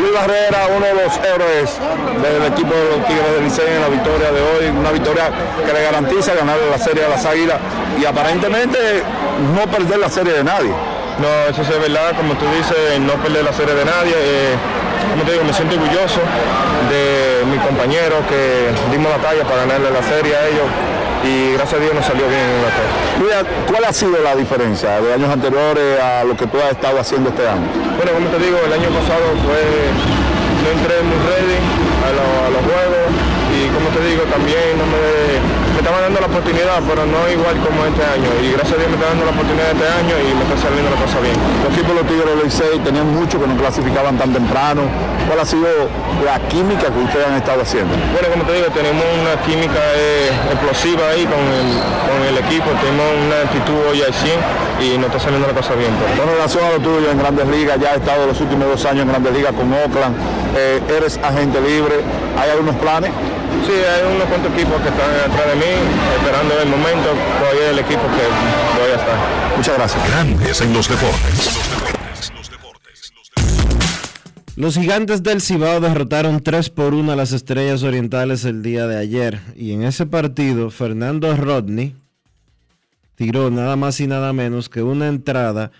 Luis 0.00 0.12
Barrera, 0.12 0.66
uno 0.76 0.86
de 0.86 0.94
los 0.94 1.16
héroes 1.18 1.78
del 2.22 2.52
equipo 2.52 2.74
de 2.74 2.96
los 2.96 3.06
Tigres 3.06 3.34
de 3.34 3.40
Licey 3.42 3.74
en 3.74 3.80
la 3.80 3.88
victoria 3.88 4.32
de 4.32 4.40
hoy, 4.40 4.66
una 4.68 4.90
victoria 4.90 5.30
que 5.64 5.72
le 5.72 5.82
garantiza 5.82 6.34
ganar 6.34 6.58
la 6.70 6.78
serie 6.78 7.02
de 7.02 7.08
las 7.08 7.24
Águilas 7.24 7.58
y 8.00 8.04
aparentemente 8.04 9.02
no 9.54 9.70
perder 9.70 9.98
la 9.98 10.08
serie 10.08 10.32
de 10.32 10.44
nadie. 10.44 10.72
No, 11.20 11.28
eso 11.50 11.62
sí 11.62 11.70
es 11.72 11.80
verdad, 11.80 12.16
como 12.16 12.34
tú 12.34 12.46
dices, 12.56 12.98
no 13.00 13.12
perder 13.22 13.44
la 13.44 13.52
serie 13.52 13.74
de 13.74 13.84
nadie. 13.84 14.14
Eh, 14.16 14.56
como 15.10 15.24
te 15.24 15.32
digo, 15.32 15.44
me 15.44 15.52
siento 15.52 15.74
orgulloso 15.74 16.20
de 16.88 17.29
mis 17.46 17.60
compañeros 17.60 18.18
que 18.28 18.68
dimos 18.90 19.10
la 19.10 19.18
talla 19.18 19.44
para 19.44 19.64
ganarle 19.64 19.90
la 19.90 20.02
serie 20.02 20.36
a 20.36 20.46
ellos 20.48 20.68
y 21.24 21.52
gracias 21.52 21.80
a 21.80 21.82
Dios 21.84 21.94
nos 21.94 22.04
salió 22.06 22.24
bien 22.28 22.40
en 22.40 22.60
la. 22.64 22.70
Luis, 23.20 23.34
¿cuál 23.68 23.84
ha 23.84 23.92
sido 23.92 24.16
la 24.24 24.34
diferencia 24.34 25.00
de 25.00 25.12
años 25.14 25.28
anteriores 25.30 26.00
a 26.00 26.24
lo 26.24 26.36
que 26.36 26.46
tú 26.46 26.56
has 26.58 26.72
estado 26.72 26.98
haciendo 26.98 27.28
este 27.30 27.46
año? 27.46 27.68
Bueno, 27.96 28.12
como 28.16 28.26
te 28.32 28.38
digo, 28.40 28.56
el 28.64 28.72
año 28.72 28.88
pasado 28.88 29.24
fue, 29.44 29.60
no 30.64 30.68
entré 30.72 30.96
muy 31.04 31.18
ready 31.28 31.58
a, 31.60 32.10
lo- 32.16 32.40
a 32.46 32.50
los 32.56 32.62
juegos 32.64 33.04
y 33.52 33.68
como 33.68 33.88
te 33.92 34.00
digo, 34.08 34.22
también 34.32 34.80
no 34.80 34.84
me, 34.88 35.00
me 35.74 35.78
estaban 35.78 36.00
dando 36.02 36.20
la 36.20 36.26
oportunidad, 36.26 36.78
pero 36.88 37.06
no 37.06 37.20
igual 37.30 37.56
como 37.62 37.86
este 37.86 38.02
año. 38.04 38.28
Y 38.42 38.52
gracias 38.52 38.74
a 38.74 38.78
Dios 38.78 38.88
me 38.90 38.96
está 38.96 39.08
dando 39.12 39.24
la 39.24 39.32
oportunidad 39.32 39.70
este 39.70 39.88
año 39.88 40.14
y 40.18 40.28
me 40.34 40.42
está 40.44 40.56
saliendo 40.58 40.90
la 40.90 41.00
cosa 41.00 41.18
bien. 41.20 41.36
Los 41.64 41.72
equipos 41.72 41.90
de 41.94 41.98
los 42.00 42.06
Tigres 42.10 42.28
del 42.30 42.40
Licey 42.44 42.78
tenían 42.82 43.08
mucho 43.14 43.40
que 43.40 43.46
no 43.46 43.54
clasificaban 43.56 44.18
tan 44.18 44.32
temprano. 44.32 44.82
¿Cuál 45.26 45.38
ha 45.40 45.46
sido 45.46 45.68
la 46.24 46.40
química 46.48 46.90
que 46.90 46.98
ustedes 46.98 47.26
han 47.26 47.38
estado 47.38 47.62
haciendo? 47.62 47.94
Bueno, 48.12 48.26
como 48.34 48.44
te 48.44 48.52
digo, 48.58 48.66
tenemos 48.74 49.04
una 49.14 49.38
química 49.46 49.78
eh, 49.94 50.30
explosiva 50.50 51.08
ahí 51.08 51.22
con 51.24 51.38
el, 51.38 51.68
con 52.08 52.18
el 52.26 52.36
equipo, 52.42 52.66
tenemos 52.82 53.06
una 53.26 53.38
actitud 53.46 53.78
hoy 53.90 54.02
al 54.02 54.14
100 54.14 54.40
y 54.82 54.98
nos 54.98 55.06
está 55.06 55.20
saliendo 55.20 55.46
la 55.46 55.54
cosa 55.54 55.74
bien. 55.74 55.92
Con 56.18 56.26
relación 56.26 56.64
a 56.64 56.70
lo 56.74 56.80
tuyo 56.80 57.10
en 57.10 57.18
Grandes 57.18 57.46
Ligas, 57.46 57.78
ya 57.78 57.90
has 57.90 57.96
estado 58.02 58.26
los 58.26 58.40
últimos 58.40 58.66
dos 58.66 58.84
años 58.86 59.02
en 59.02 59.08
Grandes 59.08 59.32
Ligas 59.32 59.52
con 59.54 59.72
Oakland, 59.72 60.16
eh, 60.56 60.80
eres 60.96 61.18
agente 61.22 61.60
libre, 61.60 62.02
¿hay 62.40 62.50
algunos 62.50 62.74
planes? 62.76 63.10
Sí, 63.66 63.72
hay 63.72 64.14
unos 64.14 64.28
cuantos 64.28 64.52
equipos 64.52 64.80
que 64.82 64.88
están 64.88 65.10
atrás 65.10 65.46
de 65.48 65.56
mí, 65.56 65.72
esperando 66.16 66.60
el 66.60 66.68
momento, 66.68 67.08
todavía 67.38 67.64
es 67.64 67.70
el 67.70 67.78
equipo 67.78 68.02
que 68.02 68.80
voy 68.80 68.90
a 68.90 68.94
estar. 68.94 69.18
Muchas 69.56 69.76
gracias. 69.76 70.08
Grandes 70.08 70.60
en 70.60 70.72
los 70.72 70.88
deportes. 70.88 71.60
Los 74.56 74.74
gigantes 74.74 75.22
del 75.22 75.40
Cibao 75.40 75.80
derrotaron 75.80 76.42
3 76.42 76.68
por 76.70 76.92
1 76.92 77.12
a 77.12 77.16
las 77.16 77.32
Estrellas 77.32 77.82
Orientales 77.82 78.44
el 78.44 78.62
día 78.62 78.86
de 78.86 78.98
ayer. 78.98 79.40
Y 79.56 79.72
en 79.72 79.84
ese 79.84 80.04
partido, 80.04 80.70
Fernando 80.70 81.34
Rodney 81.34 81.96
tiró 83.14 83.50
nada 83.50 83.76
más 83.76 84.00
y 84.00 84.06
nada 84.06 84.32
menos 84.32 84.68
que 84.68 84.82
una 84.82 85.08
entrada, 85.08 85.72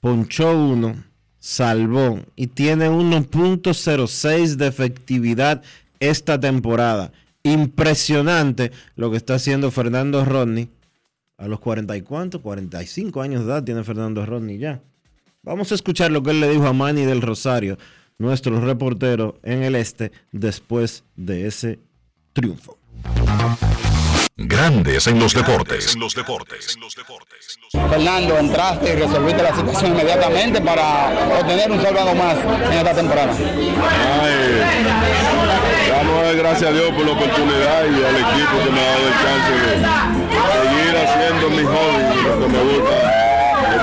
ponchó 0.00 0.56
uno, 0.56 0.96
salvó 1.38 2.20
y 2.36 2.46
tiene 2.48 2.88
1.06 2.88 4.56
de 4.56 4.66
efectividad 4.66 5.62
esta 6.00 6.38
temporada. 6.38 7.12
Impresionante 7.42 8.72
lo 8.96 9.10
que 9.10 9.16
está 9.16 9.34
haciendo 9.34 9.70
Fernando 9.70 10.24
Rodney. 10.24 10.68
A 11.36 11.46
los 11.46 11.60
40 11.60 11.96
y 11.96 12.02
cuánto, 12.02 12.42
45 12.42 13.22
años 13.22 13.44
de 13.44 13.52
edad 13.52 13.64
tiene 13.64 13.84
Fernando 13.84 14.26
Rodney 14.26 14.58
ya. 14.58 14.82
Vamos 15.42 15.70
a 15.70 15.76
escuchar 15.76 16.10
lo 16.10 16.22
que 16.22 16.32
él 16.32 16.40
le 16.40 16.50
dijo 16.50 16.66
a 16.66 16.72
Manny 16.72 17.04
del 17.04 17.22
Rosario, 17.22 17.78
nuestro 18.18 18.60
reportero 18.60 19.38
en 19.44 19.62
el 19.62 19.76
este, 19.76 20.10
después 20.32 21.04
de 21.16 21.46
ese 21.46 21.78
triunfo. 22.32 22.76
Grandes 24.40 25.08
en 25.08 25.18
los 25.18 25.34
deportes. 25.34 25.94
En 25.94 26.00
los 26.00 26.14
deportes. 26.14 26.78
Fernando, 27.90 28.38
entraste 28.38 28.92
y 28.92 28.94
resolviste 28.94 29.42
la 29.42 29.52
situación 29.52 29.90
inmediatamente 29.90 30.60
para 30.60 31.10
obtener 31.40 31.68
un 31.72 31.82
salvado 31.82 32.14
más 32.14 32.36
en 32.66 32.72
esta 32.72 32.94
temporada. 32.94 33.32
Ay, 34.22 34.62
damos 35.90 36.36
gracias 36.36 36.70
a 36.70 36.72
Dios 36.72 36.88
por 36.92 37.04
la 37.04 37.12
oportunidad 37.14 37.82
y 37.82 38.04
al 38.04 38.14
equipo 38.14 38.64
que 38.64 38.70
me 38.70 38.80
ha 38.80 38.84
dado 38.86 39.08
el 39.08 39.14
chance 39.24 39.52
de 39.66 39.74
seguir 40.54 40.96
haciendo 41.02 41.50
mi 41.50 41.64
hobby, 41.64 42.22
lo 42.22 42.38
que 42.40 42.48
me 42.52 42.62
gusta, 42.62 43.27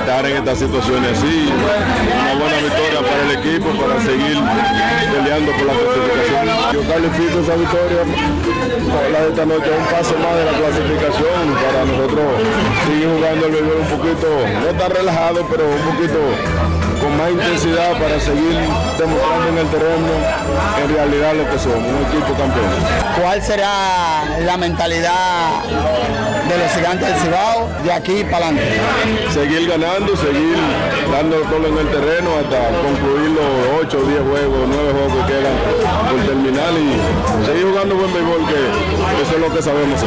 estar 0.06 0.24
en 0.24 0.36
estas 0.36 0.58
situaciones 0.60 1.18
así. 1.18 1.50
Una 1.50 2.34
buena 2.38 2.58
victoria 2.62 3.00
para 3.02 3.22
el 3.26 3.32
equipo, 3.42 3.68
para 3.74 4.00
seguir 4.00 4.38
peleando 5.10 5.50
por 5.50 5.66
la 5.66 5.74
clasificación. 5.74 6.46
Yo 6.72 6.80
califico 6.86 7.40
esa 7.42 7.56
victoria, 7.56 8.02
la 9.12 9.20
de 9.20 9.28
esta 9.30 9.44
noche, 9.46 9.66
un 9.66 9.86
paso 9.90 10.14
más 10.22 10.34
de 10.38 10.44
la 10.46 10.54
clasificación 10.62 11.42
para 11.58 11.84
nosotros 11.90 12.24
seguir 12.86 13.08
jugando 13.18 13.46
el 13.46 13.52
béisbol 13.52 13.78
un 13.82 13.98
poquito, 13.98 14.28
no 14.62 14.78
tan 14.78 14.90
relajado, 14.92 15.44
pero 15.50 15.64
un 15.66 15.82
poquito 15.90 16.85
con 17.06 17.16
más 17.16 17.30
intensidad 17.30 17.92
para 17.92 18.18
seguir 18.18 18.58
demostrando 18.98 19.48
en 19.48 19.58
el 19.58 19.68
terreno 19.68 20.10
en 20.82 20.94
realidad 20.94 21.34
lo 21.34 21.48
que 21.50 21.58
somos, 21.58 21.78
un 21.78 22.02
equipo 22.08 22.34
campeón. 22.34 22.66
¿Cuál 23.20 23.42
será 23.42 24.24
la 24.44 24.56
mentalidad 24.56 25.62
de 26.48 26.58
los 26.58 26.72
gigantes 26.74 27.08
del 27.08 27.18
Cibao 27.18 27.68
de 27.84 27.92
aquí 27.92 28.24
para 28.24 28.48
adelante? 28.48 28.80
Seguir 29.32 29.68
ganando, 29.68 30.16
seguir 30.16 30.58
dando 31.12 31.36
todo 31.42 31.66
en 31.68 31.78
el 31.78 31.88
terreno 31.90 32.30
hasta 32.42 32.58
concluir 32.82 33.30
los 33.38 33.86
8 33.86 33.98
o 33.98 34.06
10 34.06 34.20
juegos, 34.26 34.58
9 34.66 34.92
juegos 34.92 35.12
que 35.14 35.32
quedan 35.32 35.54
por 36.10 36.20
terminar 36.26 36.72
y 36.74 37.46
seguir 37.46 37.66
jugando 37.70 37.94
buen 37.94 38.12
béisbol 38.12 38.42
que 38.50 38.60
eso 39.22 39.34
es 39.34 39.40
lo 39.40 39.54
que 39.54 39.62
sabemos. 39.62 40.00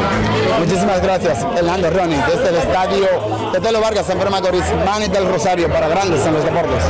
Muchísimas 0.58 1.02
gracias, 1.02 1.46
Fernando 1.54 1.90
Ronnie, 1.90 2.18
desde 2.28 2.48
el 2.48 2.56
estadio 2.56 3.06
de 3.52 3.60
Telo 3.60 3.80
Vargas, 3.80 4.06
San 4.06 4.18
Pedro 4.18 4.30
Macorís, 4.30 4.64
Manny 4.84 5.08
del 5.08 5.26
Rosario, 5.26 5.68
para 5.68 5.88
Grandes 5.88 6.24
en 6.26 6.34
los 6.34 6.44
Deportes. 6.44 6.84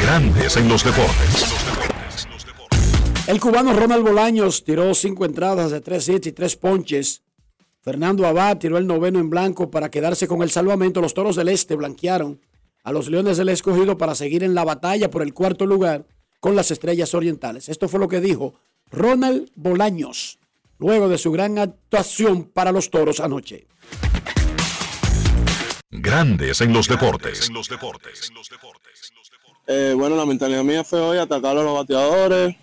Grandes 0.00 0.56
en 0.56 0.68
los 0.68 0.84
deportes. 0.84 1.66
El 3.26 3.40
cubano 3.40 3.72
Ronald 3.72 4.04
Bolaños 4.04 4.62
tiró 4.62 4.94
cinco 4.94 5.24
entradas 5.24 5.72
de 5.72 5.80
tres 5.80 6.08
hits 6.08 6.28
y 6.28 6.32
tres 6.32 6.56
ponches. 6.56 7.22
Fernando 7.82 8.26
Abad 8.26 8.58
tiró 8.58 8.78
el 8.78 8.86
noveno 8.86 9.18
en 9.18 9.30
blanco 9.30 9.70
para 9.70 9.90
quedarse 9.90 10.28
con 10.28 10.42
el 10.42 10.50
salvamento. 10.50 11.00
Los 11.00 11.12
toros 11.12 11.36
del 11.36 11.48
este 11.48 11.74
blanquearon 11.74 12.40
a 12.84 12.92
los 12.92 13.08
Leones 13.08 13.36
del 13.36 13.48
Escogido 13.48 13.98
para 13.98 14.14
seguir 14.14 14.44
en 14.44 14.54
la 14.54 14.64
batalla 14.64 15.10
por 15.10 15.22
el 15.22 15.34
cuarto 15.34 15.66
lugar 15.66 16.06
con 16.38 16.54
las 16.54 16.70
Estrellas 16.70 17.14
Orientales. 17.14 17.68
Esto 17.68 17.88
fue 17.88 17.98
lo 17.98 18.06
que 18.06 18.20
dijo 18.20 18.54
Ronald 18.90 19.50
Bolaños 19.56 20.38
luego 20.78 21.08
de 21.08 21.18
su 21.18 21.32
gran 21.32 21.58
actuación 21.58 22.44
para 22.44 22.72
los 22.72 22.90
Toros 22.90 23.20
anoche. 23.20 23.66
Grandes 25.90 26.60
en 26.60 26.72
los 26.72 26.88
deportes. 26.88 27.50
Eh, 29.66 29.94
bueno, 29.96 30.16
la 30.16 30.26
mentalidad 30.26 30.62
mía 30.62 30.84
fue 30.84 31.00
hoy 31.00 31.18
atacar 31.18 31.56
a 31.56 31.62
los 31.62 31.74
bateadores 31.74 32.54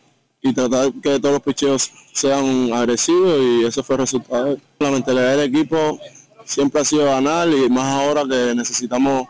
y 0.42 0.54
tratar 0.54 0.92
que 1.02 1.20
todos 1.20 1.34
los 1.34 1.42
picheos 1.42 1.92
sean 2.14 2.72
agresivos 2.74 3.40
y 3.42 3.66
ese 3.66 3.82
fue 3.84 3.96
el 3.96 4.02
resultado. 4.02 4.58
La 4.80 4.92
mentalidad 4.92 5.38
del 5.38 5.54
equipo 5.54 6.00
siempre 6.46 6.82
ha 6.82 6.86
sido 6.86 7.06
ganar 7.06 7.50
y 7.50 7.70
más 7.70 7.86
ahora 7.86 8.24
que 8.30 8.54
necesitamos 8.56 9.28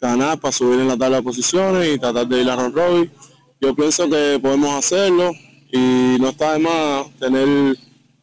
ganar 0.00 0.38
para 0.38 0.52
subir 0.52 0.80
en 0.80 0.88
la 0.88 0.96
tabla 0.96 1.18
de 1.18 1.22
posiciones 1.22 1.94
y 1.94 1.98
tratar 1.98 2.26
de 2.26 2.42
ir 2.42 2.50
a 2.50 2.56
Ron 2.56 2.72
Robin. 2.72 3.12
Yo 3.60 3.74
pienso 3.74 4.08
que 4.08 4.38
podemos 4.40 4.74
hacerlo 4.74 5.32
y 5.70 6.16
no 6.18 6.30
está 6.30 6.54
de 6.54 6.58
más 6.60 7.10
tener 7.18 7.76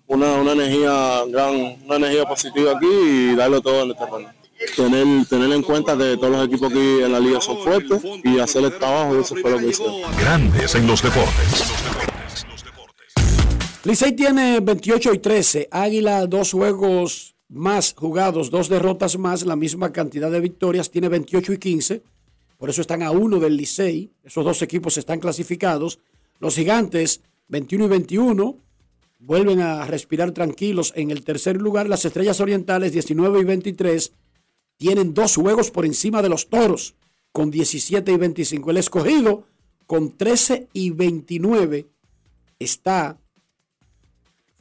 una, 0.07 0.33
una 0.35 0.51
energía 0.53 1.23
gran, 1.27 1.77
una 1.85 1.95
energía 1.95 2.25
positiva 2.25 2.73
aquí 2.73 2.87
y 2.87 3.35
darlo 3.35 3.61
todo 3.61 3.83
en 3.83 3.89
el 3.89 3.95
terreno. 3.95 4.29
Tener, 4.75 5.25
tener 5.27 5.51
en 5.51 5.61
cuenta 5.63 5.97
que 5.97 6.15
todos 6.15 6.31
los 6.31 6.47
equipos 6.47 6.71
aquí 6.71 7.01
en 7.03 7.11
la 7.11 7.19
liga 7.19 7.41
son 7.41 7.57
fuertes 7.59 8.01
y 8.23 8.39
hacer 8.39 8.63
el 8.63 8.77
trabajo, 8.77 9.19
eso 9.19 9.35
fue 9.35 9.51
lo 9.51 9.59
que 9.59 9.67
hicieron. 9.67 10.01
Grandes 10.17 10.75
en 10.75 10.87
los 10.87 11.01
deportes. 11.01 11.65
Licey 13.83 14.13
tiene 14.13 14.61
28 14.61 15.13
y 15.13 15.19
13. 15.19 15.67
Águila, 15.69 16.25
dos 16.25 16.51
juegos 16.53 17.35
más 17.49 17.93
jugados, 17.95 18.49
dos 18.49 18.69
derrotas 18.69 19.17
más, 19.17 19.45
la 19.45 19.55
misma 19.55 19.91
cantidad 19.91 20.31
de 20.31 20.39
victorias, 20.39 20.89
tiene 20.89 21.09
28 21.09 21.53
y 21.53 21.57
15. 21.59 22.03
Por 22.57 22.69
eso 22.69 22.81
están 22.81 23.03
a 23.03 23.11
uno 23.11 23.39
del 23.39 23.57
Licey. 23.57 24.11
Esos 24.23 24.43
dos 24.43 24.61
equipos 24.61 24.97
están 24.97 25.19
clasificados. 25.19 25.99
Los 26.39 26.55
gigantes, 26.55 27.21
21 27.49 27.85
y 27.85 27.87
21, 27.89 28.57
vuelven 29.25 29.59
a 29.59 29.85
respirar 29.85 30.31
tranquilos 30.31 30.93
en 30.95 31.09
el 31.09 31.23
tercer 31.23 31.59
lugar. 31.59 31.89
Las 31.89 32.05
estrellas 32.05 32.39
orientales, 32.39 32.93
19 32.93 33.39
y 33.39 33.43
23, 33.43 34.13
tienen 34.77 35.13
dos 35.13 35.35
juegos 35.35 35.71
por 35.71 35.85
encima 35.85 36.21
de 36.21 36.29
los 36.29 36.47
toros, 36.47 36.95
con 37.31 37.49
17 37.49 38.11
y 38.11 38.17
25. 38.17 38.69
El 38.69 38.77
escogido, 38.77 39.47
con 39.87 40.15
13 40.15 40.69
y 40.73 40.91
29, 40.91 41.87
está 42.59 43.17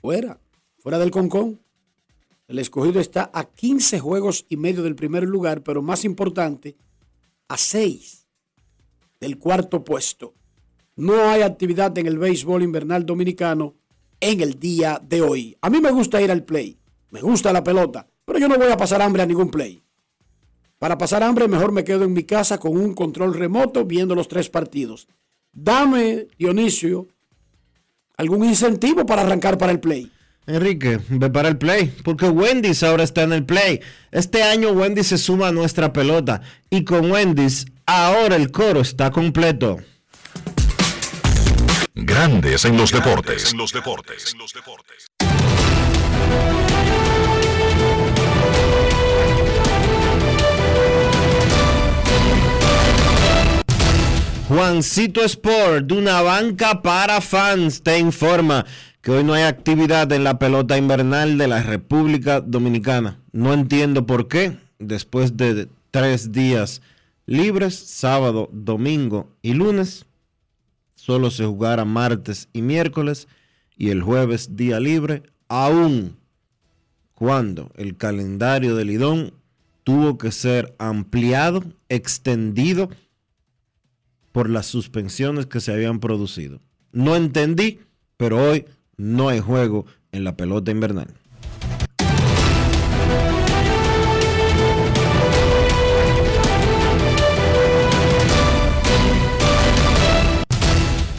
fuera, 0.01 0.41
fuera 0.79 0.99
del 0.99 1.11
concón. 1.11 1.61
El 2.49 2.59
escogido 2.59 3.01
está 3.01 3.31
a 3.35 3.45
15 3.45 4.01
juegos 4.01 4.47
y 4.49 4.57
medio 4.57 4.83
del 4.83 4.95
primer 4.95 5.25
lugar, 5.25 5.62
pero 5.62 5.83
más 5.83 6.05
importante, 6.05 6.77
a 7.49 7.59
6 7.59 8.27
del 9.21 9.39
cuarto 9.39 9.85
puesto. 9.85 10.35
No 10.97 11.29
hay 11.29 11.43
actividad 11.43 11.97
en 11.99 12.07
el 12.07 12.19
béisbol 12.19 12.62
invernal 12.62 13.05
dominicano 13.05 13.75
en 14.25 14.41
el 14.41 14.59
día 14.59 15.01
de 15.07 15.20
hoy. 15.20 15.57
A 15.61 15.68
mí 15.68 15.81
me 15.81 15.91
gusta 15.91 16.20
ir 16.22 16.31
al 16.31 16.45
play, 16.45 16.79
me 17.11 17.20
gusta 17.20 17.53
la 17.53 17.62
pelota, 17.62 18.07
pero 18.25 18.39
yo 18.39 18.49
no 18.49 18.57
voy 18.57 18.70
a 18.70 18.77
pasar 18.77 19.03
hambre 19.03 19.22
a 19.22 19.27
ningún 19.27 19.51
play. 19.51 19.83
Para 20.79 20.97
pasar 20.97 21.22
hambre 21.22 21.47
mejor 21.47 21.72
me 21.72 21.85
quedo 21.85 22.05
en 22.05 22.12
mi 22.12 22.25
casa 22.25 22.59
con 22.59 22.77
un 22.77 22.95
control 22.95 23.35
remoto 23.35 23.85
viendo 23.85 24.14
los 24.14 24.29
tres 24.29 24.49
partidos. 24.49 25.09
Dame, 25.53 26.27
Dionisio, 26.39 27.07
algún 28.16 28.45
incentivo 28.45 29.05
para 29.05 29.22
arrancar 29.22 29.59
para 29.59 29.72
el 29.72 29.81
play. 29.81 30.11
Enrique, 30.47 31.01
ve 31.09 31.31
para 31.31 31.49
el 31.49 31.59
play, 31.59 31.95
porque 32.03 32.29
Wendy's 32.29 32.83
ahora 32.83 33.05
está 33.05 33.22
en 33.22 33.33
el 33.33 33.45
play. 33.45 33.81
Este 34.11 34.43
año 34.43 34.72
Wendy's 34.72 35.09
se 35.09 35.18
suma 35.18 35.49
a 35.49 35.53
nuestra 35.53 35.93
pelota 35.93 36.41
y 36.70 36.85
con 36.85 37.11
Wendy's 37.11 37.66
ahora 37.87 38.37
el 38.37 38.51
coro 38.51 38.81
está 38.81 39.11
completo. 39.11 39.79
Grandes 41.97 42.64
en 42.64 42.76
los 42.76 42.90
deportes. 42.90 43.53
En 43.53 43.59
los 43.59 43.72
deportes. 43.72 44.34
Juancito 54.49 55.22
Sport, 55.22 55.86
de 55.86 55.95
una 55.97 56.20
banca 56.22 56.82
para 56.82 57.20
fans, 57.20 57.84
te 57.84 58.01
informa 58.01 58.66
que 59.01 59.12
hoy 59.12 59.22
no 59.22 59.34
hay 59.34 59.45
actividad 59.45 60.11
en 60.11 60.24
la 60.24 60.40
pelota 60.40 60.76
invernal 60.76 61.38
de 61.38 61.47
la 61.47 61.62
República 61.62 62.40
Dominicana. 62.40 63.20
No 63.30 63.55
entiendo 63.55 64.05
por 64.05 64.26
qué, 64.26 64.57
después 64.80 65.36
de 65.36 65.68
tres 65.92 66.32
días 66.32 66.82
libres, 67.26 67.76
sábado, 67.76 68.49
domingo 68.51 69.28
y 69.42 69.53
lunes, 69.53 70.07
solo 71.05 71.30
se 71.30 71.44
jugará 71.44 71.84
martes 71.84 72.48
y 72.55 72.62
miércoles 72.62 73.28
y 73.76 73.90
el 73.90 74.00
jueves 74.00 74.57
día 74.57 74.80
libre, 74.80 75.22
aún 75.48 76.16
cuando 77.14 77.70
el 77.76 77.98
calendario 77.98 78.74
del 78.74 78.88
Lidón 78.88 79.34
tuvo 79.82 80.16
que 80.16 80.32
ser 80.32 80.74
ampliado, 80.78 81.62
extendido 81.90 82.88
por 84.32 84.48
las 84.48 84.64
suspensiones 84.64 85.44
que 85.44 85.61
se 85.61 85.74
habían 85.74 86.00
producido. 86.00 86.62
No 86.90 87.16
entendí, 87.16 87.80
pero 88.16 88.42
hoy 88.42 88.64
no 88.96 89.28
hay 89.28 89.40
juego 89.40 89.84
en 90.11 90.24
la 90.24 90.38
pelota 90.38 90.70
invernal. 90.70 91.12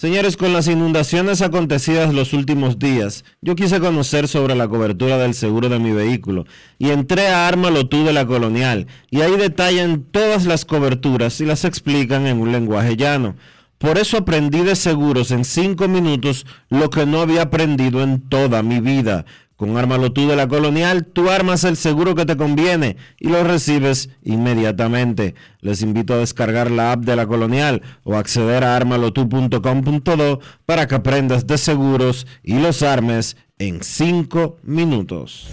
Señores, 0.00 0.38
con 0.38 0.54
las 0.54 0.66
inundaciones 0.66 1.42
acontecidas 1.42 2.14
los 2.14 2.32
últimos 2.32 2.78
días, 2.78 3.22
yo 3.42 3.54
quise 3.54 3.80
conocer 3.80 4.28
sobre 4.28 4.54
la 4.54 4.66
cobertura 4.66 5.18
del 5.18 5.34
seguro 5.34 5.68
de 5.68 5.78
mi 5.78 5.92
vehículo 5.92 6.46
y 6.78 6.88
entré 6.88 7.28
a 7.28 7.46
Ármalo 7.46 7.86
tú 7.86 8.02
de 8.02 8.14
la 8.14 8.26
Colonial 8.26 8.86
y 9.10 9.20
ahí 9.20 9.36
detallan 9.36 10.02
todas 10.10 10.46
las 10.46 10.64
coberturas 10.64 11.38
y 11.42 11.44
las 11.44 11.66
explican 11.66 12.26
en 12.26 12.40
un 12.40 12.50
lenguaje 12.50 12.96
llano. 12.96 13.36
Por 13.76 13.98
eso 13.98 14.16
aprendí 14.16 14.60
de 14.60 14.74
seguros 14.74 15.32
en 15.32 15.44
cinco 15.44 15.86
minutos 15.86 16.46
lo 16.70 16.88
que 16.88 17.04
no 17.04 17.20
había 17.20 17.42
aprendido 17.42 18.02
en 18.02 18.20
toda 18.20 18.62
mi 18.62 18.80
vida. 18.80 19.26
Con 19.60 19.76
Ármalo 19.76 20.10
tú 20.10 20.26
de 20.26 20.36
la 20.36 20.48
Colonial, 20.48 21.04
tú 21.04 21.28
armas 21.28 21.64
el 21.64 21.76
seguro 21.76 22.14
que 22.14 22.24
te 22.24 22.38
conviene 22.38 22.96
y 23.18 23.28
lo 23.28 23.44
recibes 23.44 24.08
inmediatamente. 24.22 25.34
Les 25.60 25.82
invito 25.82 26.14
a 26.14 26.16
descargar 26.16 26.70
la 26.70 26.92
app 26.92 27.00
de 27.00 27.14
la 27.14 27.26
Colonial 27.26 27.82
o 28.02 28.16
acceder 28.16 28.64
a 28.64 28.74
armalotu.com.do 28.74 30.40
para 30.64 30.88
que 30.88 30.94
aprendas 30.94 31.46
de 31.46 31.58
seguros 31.58 32.26
y 32.42 32.58
los 32.58 32.82
armes 32.82 33.36
en 33.58 33.82
cinco 33.82 34.56
minutos. 34.62 35.48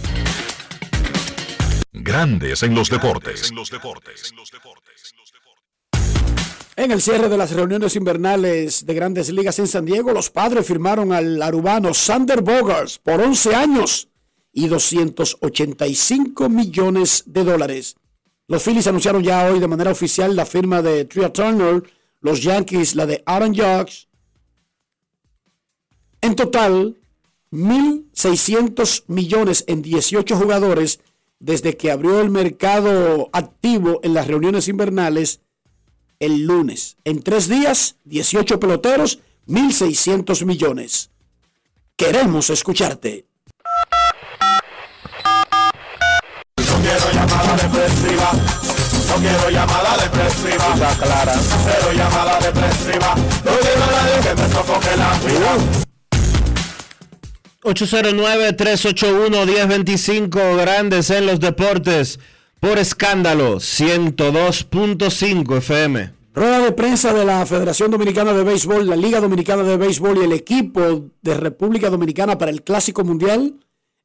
Grandes 1.92 2.64
en 2.64 2.76
los 2.76 2.90
deportes. 2.90 3.52
En 3.52 3.58
el 6.78 7.02
cierre 7.02 7.28
de 7.28 7.38
las 7.38 7.52
reuniones 7.52 7.96
invernales 7.96 8.86
de 8.86 8.94
grandes 8.94 9.30
ligas 9.30 9.58
en 9.58 9.68
San 9.68 9.84
Diego, 9.84 10.12
los 10.12 10.30
padres 10.30 10.68
firmaron 10.68 11.12
al 11.12 11.42
arubano 11.42 11.92
Sander 11.92 12.42
Bogarts 12.42 13.00
por 13.00 13.20
11 13.20 13.56
años 13.56 14.10
y 14.54 14.68
285 14.68 16.50
millones 16.50 17.24
de 17.26 17.44
dólares. 17.44 17.96
Los 18.48 18.64
Phillies 18.64 18.86
anunciaron 18.86 19.24
ya 19.24 19.50
hoy 19.50 19.60
de 19.60 19.68
manera 19.68 19.90
oficial 19.90 20.36
la 20.36 20.46
firma 20.46 20.84
de 20.84 21.06
Tria 21.06 21.34
Turner, 21.34 21.82
los 22.22 22.44
Yankees 22.44 22.94
la 22.94 23.08
de 23.08 23.24
Aaron 23.26 23.56
Judge. 23.56 24.08
En 26.22 26.36
total, 26.36 26.96
1.600 27.52 29.04
millones 29.08 29.64
en 29.68 29.82
18 29.82 30.36
jugadores 30.36 31.00
desde 31.40 31.76
que 31.76 31.90
abrió 31.90 32.22
el 32.22 32.30
mercado 32.30 33.30
activo 33.34 34.00
en 34.04 34.14
las 34.14 34.28
reuniones 34.28 34.68
invernales 34.68 35.42
el 36.20 36.46
lunes. 36.46 36.98
En 37.04 37.22
tres 37.22 37.48
días, 37.48 37.98
18 38.06 38.60
peloteros, 38.60 39.20
1.600 39.48 40.46
millones. 40.46 41.12
Queremos 41.96 42.50
escucharte. 42.50 43.28
No 46.58 46.82
quiero 46.82 47.12
llamada 47.14 47.56
depresiva. 47.56 48.32
No 49.08 49.16
quiero 49.16 49.50
llamada 49.50 49.98
depresiva. 49.98 50.76
Clara. 51.02 51.40
Cero 51.66 51.92
llamada 51.96 52.40
depresiva. 52.40 53.16
No 53.16 53.52
quiero 53.60 53.84
a 53.84 53.92
nadie 53.92 54.20
que 54.22 54.36
me 54.36 54.50
sofoque 54.50 54.98
la 54.98 55.20
vida. 55.20 55.58
809-381-1025 57.64 60.58
Grandes 60.58 61.10
en 61.10 61.26
los 61.26 61.40
Deportes 61.40 62.20
por 62.60 62.78
escándalo 62.78 63.58
102.5 63.58 65.58
FM. 65.58 66.14
Rueda 66.34 66.60
de 66.60 66.72
prensa 66.72 67.14
de 67.14 67.26
la 67.26 67.46
Federación 67.46 67.92
Dominicana 67.92 68.34
de 68.34 68.44
Béisbol, 68.44 68.88
la 68.88 68.96
Liga 68.96 69.20
Dominicana 69.20 69.64
de 69.64 69.78
Béisbol 69.78 70.18
y 70.18 70.26
el 70.26 70.34
equipo 70.34 71.06
de 71.22 71.34
República 71.34 71.90
Dominicana 71.90 72.38
para 72.38 72.52
el 72.52 72.64
Clásico 72.64 73.04
Mundial 73.04 73.56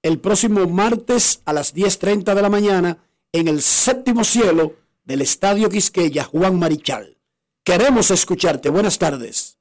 el 0.03 0.19
próximo 0.19 0.67
martes 0.67 1.43
a 1.45 1.53
las 1.53 1.75
10.30 1.75 2.35
de 2.35 2.43
la 2.43 2.49
mañana 2.49 2.99
en 3.33 3.49
el 3.49 3.63
séptimo 3.63 4.25
cielo 4.25 4.75
del 5.05 5.23
Estadio 5.23 5.71
Quisqueya 5.71 6.25
Juan 6.25 6.59
Marichal. 6.59 7.17
Queremos 7.65 8.11
escucharte. 8.11 8.69
Buenas 8.69 8.99
tardes. 8.99 9.59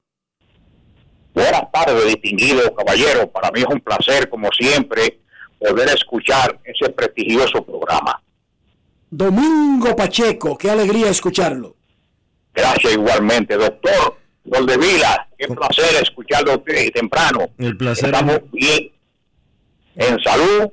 Buenas 1.33 1.71
tardes, 1.71 2.05
distinguido 2.07 2.73
caballero. 2.73 3.31
Para 3.31 3.51
mí 3.51 3.61
es 3.61 3.67
un 3.67 3.79
placer, 3.79 4.27
como 4.29 4.49
siempre, 4.51 5.19
poder 5.59 5.89
escuchar 5.89 6.59
ese 6.63 6.91
prestigioso 6.91 7.63
programa. 7.63 8.21
Domingo 9.11 9.93
Pacheco, 9.93 10.57
qué 10.57 10.71
alegría 10.71 11.09
escucharlo. 11.09 11.75
Gracias 12.53 12.93
igualmente, 12.93 13.57
doctor 13.57 14.17
Vila. 14.77 15.27
Qué 15.37 15.47
placer 15.49 16.01
escucharlo 16.01 16.63
usted 16.63 16.91
temprano. 16.91 17.49
El 17.57 17.75
placer. 17.75 18.05
Estamos 18.05 18.39
bien 18.53 18.89
en 19.95 20.17
salud 20.23 20.71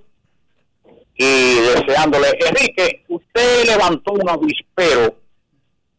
y 1.17 1.55
deseándole. 1.55 2.29
Enrique, 2.47 3.05
usted 3.09 3.65
levantó 3.67 4.13
un 4.13 4.29
avispero 4.29 5.17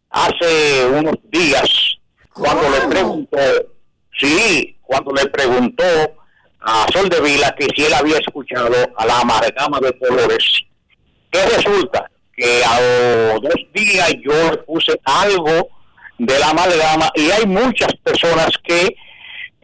hace 0.10 0.86
unos 0.86 1.18
días 1.30 1.70
cuando 2.32 2.70
le 2.70 2.88
preguntó, 2.88 3.38
sí, 4.18 4.78
cuando 4.82 5.12
le 5.12 5.28
preguntó 5.28 5.84
a 6.62 6.86
Sol 6.94 7.10
de 7.10 7.20
Vila 7.20 7.54
que 7.60 7.68
si 7.76 7.84
él 7.84 7.94
había 7.94 8.18
escuchado 8.18 8.76
a 8.96 9.06
la 9.06 9.20
amalgama 9.20 9.82
de 9.82 10.00
colores. 10.00 10.64
¿Qué 11.30 11.46
resulta? 11.46 12.10
Que 12.40 12.64
a 12.64 12.80
dos 13.42 13.54
días 13.74 14.14
yo 14.24 14.52
le 14.52 14.58
puse 14.60 14.94
algo 15.04 15.70
de 16.18 16.40
la 16.40 16.52
amalgama 16.52 17.12
y 17.16 17.32
hay 17.32 17.46
muchas 17.46 17.94
personas 18.02 18.50
que 18.64 18.96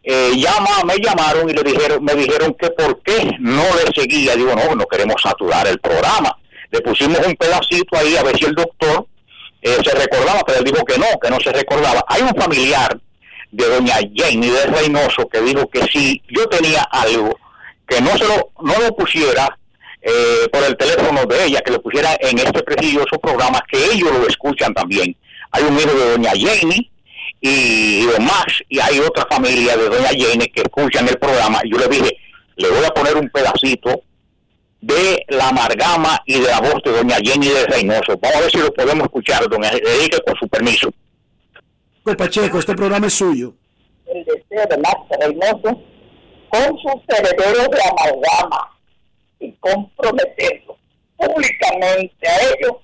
eh, 0.02 0.32
llama, 0.36 0.84
me 0.84 0.98
llamaron 0.98 1.48
y 1.48 1.52
le 1.52 1.62
dijeron, 1.62 2.04
me 2.04 2.14
dijeron 2.14 2.54
que 2.54 2.70
por 2.70 3.02
qué 3.02 3.30
no 3.40 3.64
le 3.74 3.92
seguía. 3.94 4.36
Digo, 4.36 4.54
no, 4.54 4.74
no 4.74 4.86
queremos 4.86 5.20
saturar 5.22 5.66
el 5.66 5.80
programa. 5.80 6.36
Le 6.70 6.80
pusimos 6.80 7.18
un 7.26 7.34
pedacito 7.34 7.96
ahí 7.96 8.14
a 8.16 8.22
ver 8.22 8.36
si 8.36 8.44
el 8.44 8.54
doctor 8.54 9.06
eh, 9.62 9.78
se 9.82 9.94
recordaba, 9.96 10.42
pero 10.46 10.58
él 10.58 10.64
dijo 10.64 10.84
que 10.84 10.98
no, 10.98 11.06
que 11.20 11.30
no 11.30 11.40
se 11.40 11.52
recordaba. 11.52 12.04
Hay 12.08 12.22
un 12.22 12.34
familiar 12.40 12.98
de 13.50 13.66
doña 13.68 13.96
Jenny 14.14 14.50
de 14.50 14.66
Reynoso 14.66 15.28
que 15.28 15.40
dijo 15.40 15.68
que 15.68 15.82
si 15.86 16.22
yo 16.28 16.46
tenía 16.46 16.82
algo, 16.90 17.36
que 17.88 18.00
no 18.00 18.16
se 18.16 18.26
lo, 18.26 18.50
no 18.62 18.78
lo 18.78 18.94
pusiera 18.94 19.58
eh, 20.08 20.48
por 20.52 20.62
el 20.62 20.76
teléfono 20.76 21.26
de 21.26 21.46
ella, 21.46 21.60
que 21.62 21.72
lo 21.72 21.82
pusiera 21.82 22.16
en 22.20 22.38
este 22.38 22.62
prestigioso 22.62 23.18
programa, 23.20 23.60
que 23.68 23.86
ellos 23.86 24.12
lo 24.12 24.28
escuchan 24.28 24.72
también. 24.72 25.16
Hay 25.50 25.64
un 25.64 25.76
hijo 25.76 25.92
de 25.92 26.10
doña 26.12 26.30
Jenny 26.30 26.92
y 27.40 28.06
Max, 28.20 28.62
y 28.68 28.78
hay 28.78 29.00
otra 29.00 29.26
familia 29.28 29.76
de 29.76 29.88
doña 29.88 30.10
Jenny 30.10 30.46
que 30.46 30.62
escuchan 30.62 31.08
el 31.08 31.18
programa. 31.18 31.58
Y 31.64 31.72
yo 31.72 31.78
le 31.78 31.88
dije, 31.88 32.16
le 32.54 32.70
voy 32.70 32.84
a 32.84 32.90
poner 32.90 33.16
un 33.16 33.28
pedacito 33.30 34.04
de 34.80 35.24
la 35.26 35.48
amargama 35.48 36.22
y 36.24 36.38
de 36.38 36.46
la 36.46 36.60
voz 36.60 36.80
de 36.84 36.92
doña 36.92 37.16
Jenny 37.16 37.48
de 37.48 37.66
Reynoso. 37.66 38.16
Vamos 38.22 38.36
a 38.36 38.40
ver 38.42 38.50
si 38.52 38.58
lo 38.58 38.72
podemos 38.72 39.06
escuchar, 39.06 39.48
don 39.48 39.64
Enrique, 39.64 40.18
con 40.24 40.36
su 40.36 40.46
permiso. 40.46 40.88
Pues 42.04 42.14
Pacheco, 42.14 42.60
este 42.60 42.76
programa 42.76 43.08
es 43.08 43.14
suyo. 43.14 43.54
el 44.06 44.24
deseo 44.24 44.66
de 44.70 44.78
Max 44.78 45.00
Reynoso 45.20 45.82
con 46.48 46.78
sus 46.78 47.02
herederos 47.08 47.68
de 47.70 47.80
amalgama 47.82 48.75
y 49.46 49.52
públicamente 51.16 52.28
a 52.28 52.36
ellos 52.40 52.76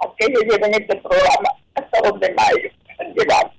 a 0.00 0.14
que 0.16 0.26
ellos 0.26 0.42
lleven 0.44 0.74
este 0.74 0.96
programa 0.96 1.50
hasta 1.74 2.08
donde 2.08 2.32
más 2.34 2.50
ellos 2.52 2.72
puedan. 3.14 3.50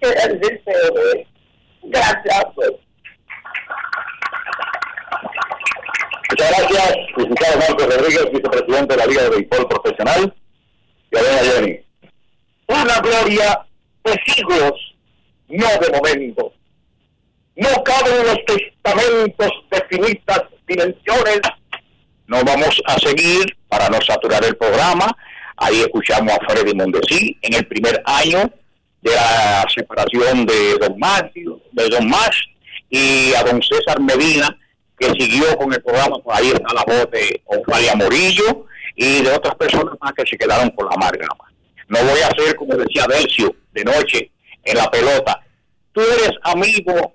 Que 0.00 0.08
el 0.08 0.40
deseo 0.40 0.90
de. 0.94 1.26
Gracias. 1.84 2.44
Pues. 2.54 2.70
Muchas 6.30 6.50
gracias, 6.50 6.96
licenciado 7.16 7.58
Marcos 7.58 7.96
Rodríguez, 7.96 8.32
vicepresidente 8.32 8.94
de 8.94 9.00
la 9.00 9.06
Liga 9.06 9.22
de 9.22 9.30
Béisbol 9.30 9.68
Profesional, 9.68 10.34
y 11.10 11.16
a 11.16 11.22
doña 11.22 11.52
Jenny. 11.52 11.80
Una 12.66 12.98
gloria 13.00 13.66
de 14.04 14.12
siglos, 14.26 14.72
no 15.48 15.66
de 15.80 15.90
momentos. 15.92 16.52
No 17.56 17.68
caben 17.84 18.14
en 18.20 18.26
los 18.26 18.44
testamentos 18.46 19.50
de 19.70 19.84
finitas 19.88 20.42
dimensiones. 20.66 21.40
No 22.26 22.42
vamos 22.44 22.80
a 22.86 22.98
seguir 22.98 23.56
para 23.68 23.88
no 23.88 24.00
saturar 24.00 24.44
el 24.44 24.56
programa. 24.56 25.14
Ahí 25.56 25.80
escuchamos 25.80 26.32
a 26.32 26.44
Freddy 26.46 26.74
Mondesí 26.74 27.38
en 27.42 27.54
el 27.54 27.66
primer 27.66 28.02
año 28.06 28.50
de 29.02 29.10
la 29.14 29.64
separación 29.72 30.46
de 30.46 30.78
Don 30.80 30.98
Mario, 30.98 31.60
de 31.72 31.88
Don 31.88 32.08
Max 32.08 32.42
y 32.88 33.34
a 33.34 33.42
Don 33.42 33.62
César 33.62 34.00
Medina, 34.00 34.56
que 34.98 35.10
siguió 35.10 35.56
con 35.56 35.72
el 35.72 35.82
programa. 35.82 36.18
Por 36.18 36.34
ahí 36.34 36.48
está 36.48 36.72
la 36.72 36.84
voz 36.84 37.10
de 37.10 37.42
Ofalia 37.44 37.94
Morillo 37.94 38.66
y 38.96 39.22
de 39.22 39.30
otras 39.30 39.54
personas 39.56 39.94
más 40.00 40.12
que 40.12 40.24
se 40.26 40.38
quedaron 40.38 40.70
con 40.70 40.86
la 40.86 40.94
amargama. 40.94 41.52
No 41.88 41.98
voy 42.00 42.20
a 42.20 42.28
hacer 42.28 42.56
como 42.56 42.74
decía 42.76 43.06
Delcio 43.06 43.54
de 43.72 43.84
noche 43.84 44.30
en 44.62 44.76
la 44.76 44.90
pelota. 44.90 45.40
Tú 45.92 46.00
eres 46.00 46.32
amigo 46.42 47.14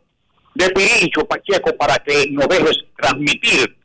de 0.56 0.70
Pirincho 0.70 1.26
Pacheco 1.26 1.76
para 1.78 1.98
que 2.00 2.28
nos 2.32 2.48
dejes 2.48 2.78
transmitir. 2.98 3.76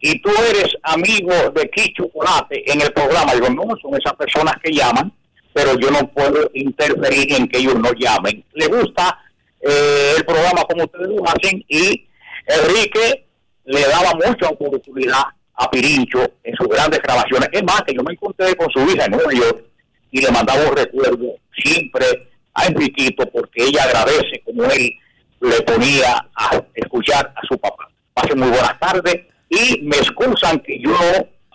Y 0.00 0.20
tú 0.20 0.30
eres 0.50 0.76
amigo 0.82 1.32
de 1.54 1.68
Kicho 1.70 2.04
Chocolate 2.04 2.70
en 2.70 2.80
el 2.80 2.92
programa. 2.92 3.34
Digo, 3.34 3.48
no, 3.50 3.76
son 3.82 3.94
esas 3.98 4.14
personas 4.14 4.54
que 4.62 4.72
llaman, 4.72 5.12
pero 5.52 5.78
yo 5.78 5.90
no 5.90 6.06
puedo 6.08 6.50
interferir 6.54 7.32
en 7.32 7.48
que 7.48 7.58
ellos 7.58 7.74
no 7.76 7.92
llamen. 7.92 8.44
Le 8.52 8.66
gusta 8.66 9.18
eh, 9.60 10.14
el 10.16 10.24
programa 10.24 10.62
como 10.68 10.84
ustedes 10.84 11.08
lo 11.08 11.24
hacen 11.26 11.64
y 11.68 12.06
Enrique 12.46 13.26
le 13.64 13.80
daba 13.82 14.12
mucha 14.14 14.48
oportunidad 14.48 15.22
a 15.54 15.70
Pirincho 15.70 16.20
en 16.44 16.54
sus 16.54 16.68
grandes 16.68 17.00
grabaciones. 17.00 17.48
Es 17.52 17.62
más, 17.64 17.82
que 17.82 17.94
yo 17.94 18.02
me 18.02 18.12
encontré 18.12 18.54
con 18.54 18.70
su 18.70 18.80
hija 18.88 19.06
en 19.06 19.12
Nueva 19.12 19.32
York 19.32 19.64
y 20.12 20.20
le 20.20 20.30
mandaba 20.30 20.64
un 20.64 20.76
recuerdo 20.76 21.34
siempre 21.56 22.28
a 22.54 22.66
Enriquito 22.66 23.26
porque 23.30 23.64
ella 23.64 23.82
agradece 23.82 24.40
como 24.44 24.64
él 24.64 24.92
le 25.40 25.62
ponía 25.62 26.26
a 26.34 26.62
escuchar 26.74 27.32
a 27.34 27.46
su 27.46 27.58
papá. 27.58 27.88
Pasen 28.14 28.38
muy 28.38 28.48
buenas 28.48 28.78
tardes 28.78 29.26
y 29.48 29.80
me 29.82 29.96
excusan 29.96 30.60
que 30.60 30.80
yo 30.80 30.96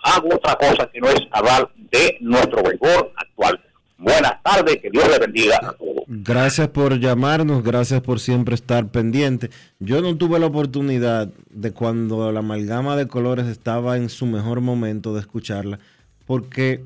hago 0.02 0.28
otra 0.34 0.56
cosa 0.56 0.88
que 0.92 1.00
no 1.00 1.08
es 1.08 1.20
hablar 1.30 1.68
de 1.90 2.16
nuestro 2.20 2.62
béisbol 2.62 3.12
actual. 3.16 3.60
Buenas 3.96 4.42
tardes, 4.42 4.78
que 4.82 4.90
Dios 4.90 5.08
le 5.08 5.18
bendiga 5.18 5.56
a 5.62 5.72
todos. 5.72 6.04
Gracias 6.06 6.68
por 6.68 6.98
llamarnos, 6.98 7.62
gracias 7.62 8.02
por 8.02 8.20
siempre 8.20 8.54
estar 8.54 8.88
pendiente. 8.88 9.50
Yo 9.78 10.02
no 10.02 10.16
tuve 10.16 10.38
la 10.38 10.46
oportunidad 10.46 11.28
de 11.48 11.72
cuando 11.72 12.30
la 12.30 12.40
amalgama 12.40 12.96
de 12.96 13.08
colores 13.08 13.46
estaba 13.46 13.96
en 13.96 14.08
su 14.10 14.26
mejor 14.26 14.60
momento 14.60 15.14
de 15.14 15.20
escucharla, 15.20 15.78
porque 16.26 16.84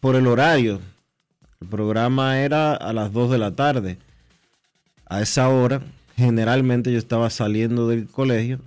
por 0.00 0.16
el 0.16 0.26
horario, 0.26 0.80
el 1.60 1.68
programa 1.68 2.40
era 2.40 2.74
a 2.74 2.92
las 2.92 3.12
2 3.12 3.30
de 3.30 3.38
la 3.38 3.52
tarde. 3.52 3.98
A 5.06 5.22
esa 5.22 5.48
hora, 5.48 5.80
generalmente 6.18 6.90
yo 6.92 6.98
estaba 6.98 7.30
saliendo 7.30 7.86
del 7.86 8.08
colegio 8.08 8.58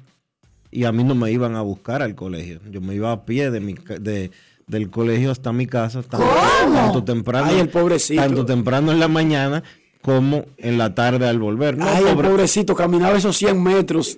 y 0.72 0.86
a 0.86 0.94
mí 0.94 1.04
no 1.04 1.16
me 1.16 1.30
iban 1.34 1.58
a 1.58 1.62
buscar 1.62 2.02
al 2.02 2.16
colegio. 2.16 2.62
Yo 2.72 2.80
me 2.80 2.96
iba 2.96 3.12
a 3.12 3.26
pie 3.26 3.52
de 3.52 3.60
mi, 3.60 3.76
de, 4.00 4.32
del 4.68 4.90
colegio 4.90 5.32
hasta 5.32 5.52
mi 5.52 5.68
casa, 5.68 6.02
tanto, 6.02 6.26
tanto 6.74 7.04
temprano, 7.04 7.48
Ay, 7.50 7.60
el 7.60 7.68
pobrecito. 7.68 8.22
tanto 8.22 8.46
temprano 8.46 8.94
en 8.94 9.02
la 9.02 9.10
mañana 9.10 9.64
como 10.02 10.46
en 10.58 10.78
la 10.78 10.96
tarde 10.96 11.28
al 11.28 11.38
volver. 11.40 11.78
No, 11.78 11.86
Ay, 11.88 12.06
el 12.08 12.16
pobrecito, 12.16 12.76
caminaba 12.76 13.18
esos 13.18 13.38
100 13.38 13.62
metros 13.62 14.18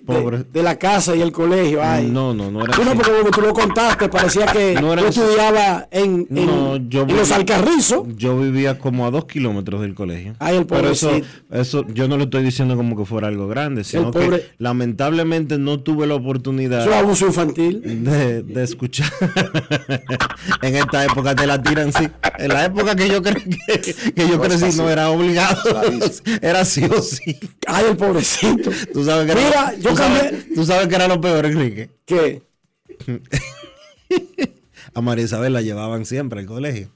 de, 0.54 0.64
la 0.64 0.78
casa 0.80 1.16
y 1.16 1.22
el 1.22 1.32
colegio. 1.32 1.82
Ay. 1.84 2.08
No, 2.10 2.34
no, 2.34 2.50
no 2.52 2.64
era 2.64 2.74
Tú 2.74 2.84
no, 2.84 2.92
así. 2.92 2.98
porque 3.00 3.12
como 3.20 3.32
tú 3.32 3.42
lo 3.42 3.54
contaste, 3.54 4.08
parecía 4.10 4.46
que 4.46 4.76
No 4.80 4.94
así. 4.94 5.06
estudiaba 5.20 5.88
en, 5.92 6.26
en, 6.34 6.46
No, 6.46 6.78
yo 6.78 7.02
en 7.04 7.18
los 7.18 7.32
Alcarrizos. 7.32 8.04
Yo 8.16 8.40
vivía 8.40 8.80
como 8.80 9.06
a 9.06 9.12
dos 9.12 9.26
kilómetros 9.26 9.82
del 9.82 9.94
colegio. 9.94 10.36
Ay, 10.40 10.58
el 10.58 10.66
Pero 10.66 10.90
eso, 10.92 11.08
pobrecito. 11.10 11.28
eso 11.52 11.86
yo 11.94 12.08
no 12.08 12.18
lo 12.18 12.24
estoy 12.26 12.44
diciendo 12.44 12.76
como 12.78 12.96
que 12.96 13.04
fuera 13.06 13.28
algo 13.28 13.48
grande, 13.48 13.84
sino 13.84 14.12
pobre- 14.12 14.40
que 14.42 14.46
lamentablemente 14.60 15.58
no 15.58 15.80
tuve 15.82 16.08
la 16.08 16.16
oportunidad 16.16 16.88
es 16.88 16.94
abuso 16.94 17.28
infantil. 17.28 17.82
de, 18.04 18.42
de 18.44 18.64
escuchar. 18.64 19.12
en 20.62 20.76
esta 20.76 21.06
época 21.06 21.36
te 21.36 21.46
la 21.48 21.62
tiran 21.62 21.92
sí. 21.92 22.08
En 22.38 22.50
la 22.50 22.66
época 22.66 22.96
que 22.96 23.10
yo 23.10 23.22
creí 23.22 23.44
que, 23.44 23.94
que 24.14 24.28
yo 24.30 24.40
crecí 24.40 24.78
no 24.78 24.90
era 24.90 25.10
obligado. 25.10 25.58
era 26.42 26.66
sí 26.66 26.84
o 26.86 27.02
sí. 27.02 27.38
Ay, 27.68 27.86
el 27.92 27.98
pobrecito. 27.98 28.70
Tú 28.94 29.04
sabes 29.04 29.26
que 29.26 29.32
era, 29.32 29.42
Mira, 29.48 29.74
yo 29.80 29.90
tú 29.92 29.96
sabes- 29.98 30.22
cambié- 30.32 30.56
tú 30.56 30.66
sabes 30.66 30.88
que 30.88 30.96
era 30.96 31.08
lo 31.08 31.20
peor, 31.22 31.46
Enrique. 31.46 31.90
¿Qué? 32.06 32.42
A 34.94 35.02
María 35.02 35.26
Isabel 35.26 35.54
la 35.54 35.62
llevaban 35.62 36.06
siempre 36.06 36.40
al 36.42 36.46
colegio. 36.46 36.90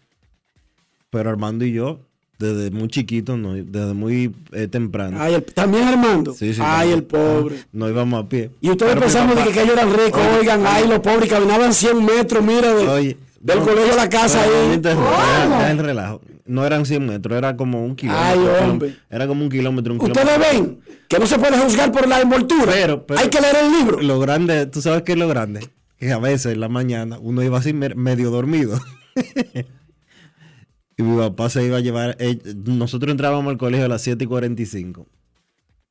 Pero 1.09 1.29
Armando 1.29 1.65
y 1.65 1.71
yo, 1.73 1.99
desde 2.37 2.69
muy 2.69 2.89
chiquitos, 2.89 3.37
no, 3.39 3.53
desde 3.53 3.93
muy 3.93 4.35
eh, 4.51 4.67
temprano. 4.67 5.17
Ay, 5.19 5.33
el- 5.35 5.43
también 5.43 5.85
Armando. 5.87 6.33
Sí, 6.33 6.53
sí, 6.53 6.61
Ay, 6.63 6.91
el 6.91 7.03
pobre. 7.03 7.63
No 7.71 7.89
íbamos 7.89 8.23
a 8.23 8.29
pie. 8.29 8.51
Y 8.61 8.69
ustedes 8.69 8.95
pensando 8.97 9.33
de 9.33 9.43
que, 9.45 9.51
que 9.51 9.61
ellos 9.63 9.73
eran 9.73 9.91
ricos, 9.93 10.21
Oye, 10.21 10.39
oigan, 10.41 10.59
oye, 10.61 10.69
ay, 10.69 10.87
los 10.87 10.99
pobres 10.99 11.29
caminaban 11.29 11.73
100 11.73 12.05
metros, 12.05 12.43
mira, 12.43 12.73
de- 12.73 12.87
Oye, 12.87 13.17
del 13.39 13.59
no, 13.59 13.65
colegio 13.65 13.93
a 13.93 13.95
la 13.95 14.09
casa 14.09 14.43
ahí. 14.43 14.79
ya 14.83 15.71
es 15.71 15.77
relajo. 15.77 16.21
No 16.47 16.65
eran 16.65 16.85
100 16.85 17.05
metros, 17.05 17.37
era 17.37 17.55
como 17.57 17.83
un 17.85 17.95
kilómetro. 17.95 18.55
Ay, 18.57 18.69
hombre. 18.69 18.95
Era 19.09 19.27
como 19.27 19.43
un 19.43 19.49
kilómetro, 19.49 19.93
un 19.93 20.01
Ustedes 20.01 20.27
kilómetro. 20.27 20.63
ven 20.63 20.79
que 21.07 21.19
no 21.19 21.27
se 21.27 21.37
puede 21.39 21.57
juzgar 21.57 21.91
por 21.91 22.07
la 22.07 22.21
envoltura. 22.21 22.71
Pero, 22.71 23.05
pero- 23.05 23.19
Hay 23.19 23.29
que 23.29 23.39
leer 23.41 23.55
el 23.63 23.71
libro. 23.71 24.01
Lo 24.01 24.19
grande, 24.19 24.65
tú 24.65 24.81
sabes 24.81 25.03
qué 25.03 25.13
es 25.13 25.17
lo 25.17 25.27
grande. 25.27 25.67
Que 25.97 26.11
a 26.11 26.19
veces 26.19 26.53
en 26.53 26.59
la 26.59 26.69
mañana 26.69 27.17
uno 27.19 27.41
iba 27.43 27.57
así 27.57 27.73
medio 27.73 28.29
dormido. 28.29 28.79
y 30.97 31.03
mi 31.03 31.17
papá 31.17 31.49
se 31.49 31.65
iba 31.65 31.77
a 31.77 31.81
llevar. 31.81 32.15
eh, 32.19 32.39
nosotros 32.65 33.11
entrábamos 33.11 33.51
al 33.51 33.57
colegio 33.57 33.85
a 33.85 33.89
las 33.89 34.01
7 34.01 34.23
y 34.23 34.27
45. 34.27 35.07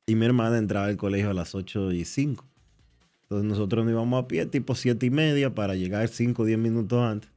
Y 0.05 0.15
mi 0.15 0.25
hermana 0.25 0.57
entraba 0.57 0.87
al 0.87 0.97
colegio 0.97 1.29
a 1.31 1.33
las 1.33 1.55
8 1.55 1.91
y 1.91 2.05
5. 2.05 2.45
Entonces 3.23 3.49
nosotros 3.49 3.83
nos 3.85 3.91
íbamos 3.91 4.23
a 4.23 4.27
pie 4.27 4.45
tipo 4.45 4.75
7 4.75 5.05
y 5.05 5.09
media 5.09 5.53
para 5.53 5.75
llegar 5.75 6.07
5 6.07 6.41
o 6.41 6.45
10 6.45 6.57
minutos 6.59 7.01
antes. 7.03 7.29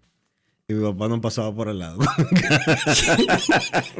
Y 0.71 0.73
mi 0.73 0.89
papá 0.89 1.09
nos 1.09 1.19
pasaba 1.19 1.53
por 1.53 1.69
el 1.69 1.81
lado. 1.81 1.99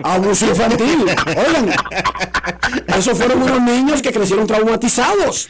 Abuso 0.05 0.47
infantil. 0.47 1.01
Oigan, 1.27 1.69
esos 2.97 3.19
fueron 3.19 3.43
unos 3.43 3.61
niños 3.61 4.01
que 4.01 4.13
crecieron 4.13 4.47
traumatizados. 4.47 5.49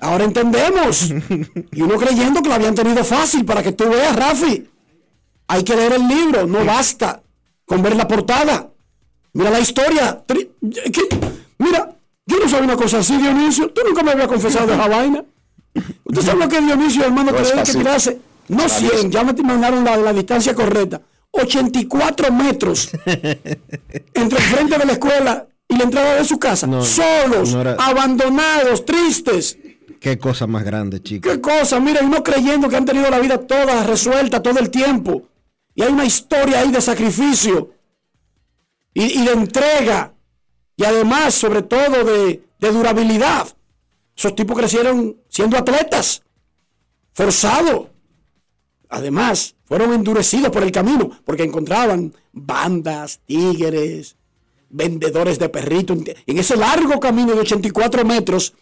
Ahora 0.00 0.24
entendemos. 0.24 1.14
Y 1.70 1.82
uno 1.82 1.96
creyendo 1.98 2.42
que 2.42 2.48
lo 2.48 2.56
habían 2.56 2.74
tenido 2.74 3.04
fácil 3.04 3.44
para 3.44 3.62
que 3.62 3.70
tú 3.70 3.88
veas, 3.88 4.16
Rafi. 4.16 4.68
Hay 5.46 5.62
que 5.62 5.76
leer 5.76 5.92
el 5.92 6.08
libro, 6.08 6.48
no 6.48 6.64
basta 6.64 7.22
con 7.64 7.80
ver 7.80 7.94
la 7.94 8.08
portada. 8.08 8.72
Mira 9.34 9.50
la 9.50 9.60
historia. 9.60 10.24
Mira, 11.58 11.94
yo 12.26 12.40
no 12.40 12.48
sabía 12.48 12.64
una 12.64 12.76
cosa 12.76 12.98
así, 12.98 13.16
Dionisio. 13.18 13.70
Tú 13.70 13.82
nunca 13.86 14.02
me 14.02 14.10
habías 14.10 14.26
confesado 14.26 14.66
de 14.66 14.74
esa 14.74 14.88
vaina. 14.88 15.24
¿Usted 16.02 16.22
sabe 16.22 16.40
lo 16.40 16.48
que 16.48 16.60
Dionisio, 16.60 17.04
hermano, 17.04 17.30
No 17.30 17.36
que 17.36 17.42
es 17.44 17.50
debe 17.50 17.62
que 17.62 17.72
tirarse? 17.72 18.31
No 18.48 18.68
100, 18.68 19.10
ya 19.10 19.24
me 19.24 19.32
mandaron 19.42 19.84
la, 19.84 19.96
la 19.96 20.12
distancia 20.12 20.54
correcta. 20.54 21.00
84 21.30 22.30
metros 22.32 22.90
entre 23.06 24.38
el 24.38 24.44
frente 24.44 24.76
de 24.78 24.84
la 24.84 24.92
escuela 24.92 25.46
y 25.68 25.76
la 25.76 25.84
entrada 25.84 26.16
de 26.16 26.24
su 26.24 26.38
casa. 26.38 26.66
No, 26.66 26.84
solos, 26.84 27.52
no 27.54 27.60
era- 27.62 27.76
abandonados, 27.78 28.84
tristes. 28.84 29.56
Qué 30.00 30.18
cosa 30.18 30.46
más 30.46 30.64
grande, 30.64 31.00
chicos. 31.02 31.30
Qué 31.32 31.40
cosa, 31.40 31.78
mira, 31.80 32.02
y 32.02 32.06
no 32.08 32.22
creyendo 32.22 32.68
que 32.68 32.76
han 32.76 32.84
tenido 32.84 33.08
la 33.08 33.18
vida 33.20 33.38
toda 33.38 33.84
resuelta 33.84 34.42
todo 34.42 34.58
el 34.58 34.68
tiempo. 34.70 35.22
Y 35.74 35.82
hay 35.82 35.92
una 35.92 36.04
historia 36.04 36.60
ahí 36.60 36.70
de 36.70 36.80
sacrificio 36.82 37.70
y, 38.92 39.20
y 39.20 39.24
de 39.24 39.32
entrega. 39.32 40.12
Y 40.76 40.84
además, 40.84 41.34
sobre 41.34 41.62
todo, 41.62 42.04
de, 42.04 42.42
de 42.58 42.72
durabilidad. 42.72 43.46
Esos 44.16 44.34
tipos 44.34 44.58
crecieron 44.58 45.16
siendo 45.28 45.56
atletas, 45.56 46.22
forzados. 47.14 47.86
Además, 48.92 49.56
fueron 49.64 49.94
endurecidos 49.94 50.50
por 50.50 50.62
el 50.62 50.70
camino, 50.70 51.10
porque 51.24 51.44
encontraban 51.44 52.12
bandas, 52.30 53.20
tigres, 53.24 54.16
vendedores 54.68 55.38
de 55.38 55.48
perritos. 55.48 55.98
En 56.26 56.38
ese 56.38 56.56
largo 56.56 57.00
camino 57.00 57.32
de 57.32 57.40
84 57.40 58.04
metros 58.04 58.52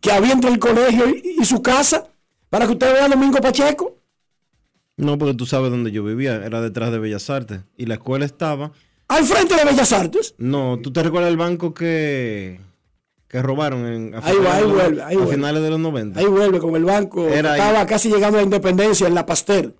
que 0.00 0.12
había 0.12 0.32
entre 0.32 0.50
el 0.50 0.60
colegio 0.60 1.08
y, 1.08 1.38
y 1.40 1.44
su 1.44 1.60
casa, 1.60 2.06
para 2.48 2.66
que 2.66 2.72
usted 2.72 2.92
vea 2.92 3.06
a 3.06 3.08
Domingo 3.08 3.38
Pacheco. 3.38 3.96
No, 4.96 5.18
porque 5.18 5.34
tú 5.34 5.44
sabes 5.44 5.72
dónde 5.72 5.90
yo 5.90 6.04
vivía, 6.04 6.36
era 6.36 6.60
detrás 6.60 6.92
de 6.92 7.00
Bellas 7.00 7.28
Artes. 7.28 7.62
Y 7.76 7.86
la 7.86 7.94
escuela 7.94 8.24
estaba. 8.24 8.70
Al 9.08 9.24
frente 9.24 9.56
de 9.56 9.64
Bellas 9.64 9.92
Artes. 9.92 10.36
No, 10.38 10.78
¿tú 10.80 10.92
te 10.92 11.02
recuerdas 11.02 11.32
el 11.32 11.36
banco 11.36 11.74
que, 11.74 12.60
que 13.30 13.40
robaron 13.40 13.86
en, 13.86 14.14
a 14.14 14.18
Ahí 14.26 14.36
va, 14.44 14.56
ahí 14.56 14.60
finales 14.60 14.60
de 14.60 14.66
los- 14.66 14.72
vuelve, 14.74 15.02
ahí 15.02 15.14
a 15.14 15.18
vuelve. 15.18 15.34
finales 15.34 15.62
de 15.62 15.70
los 15.70 15.78
90? 15.80 16.20
Ahí 16.20 16.26
vuelve 16.26 16.58
con 16.58 16.74
el 16.76 16.84
banco. 16.84 17.28
Era 17.28 17.52
ahí. 17.52 17.60
estaba 17.60 17.86
casi 17.86 18.08
llegando 18.10 18.38
a 18.38 18.40
la 18.40 18.44
independencia 18.44 19.06
en 19.06 19.14
la 19.14 19.24
Pasteur. 19.24 19.74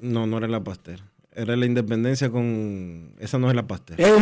No, 0.00 0.26
no 0.26 0.36
era 0.38 0.46
la 0.46 0.62
Pasteur. 0.62 1.00
Era 1.34 1.56
la 1.56 1.64
Independencia 1.64 2.28
con... 2.30 3.14
Esa 3.18 3.38
no 3.38 3.48
es 3.48 3.56
la 3.56 3.66
Pasteur. 3.66 3.98
Es, 3.98 4.12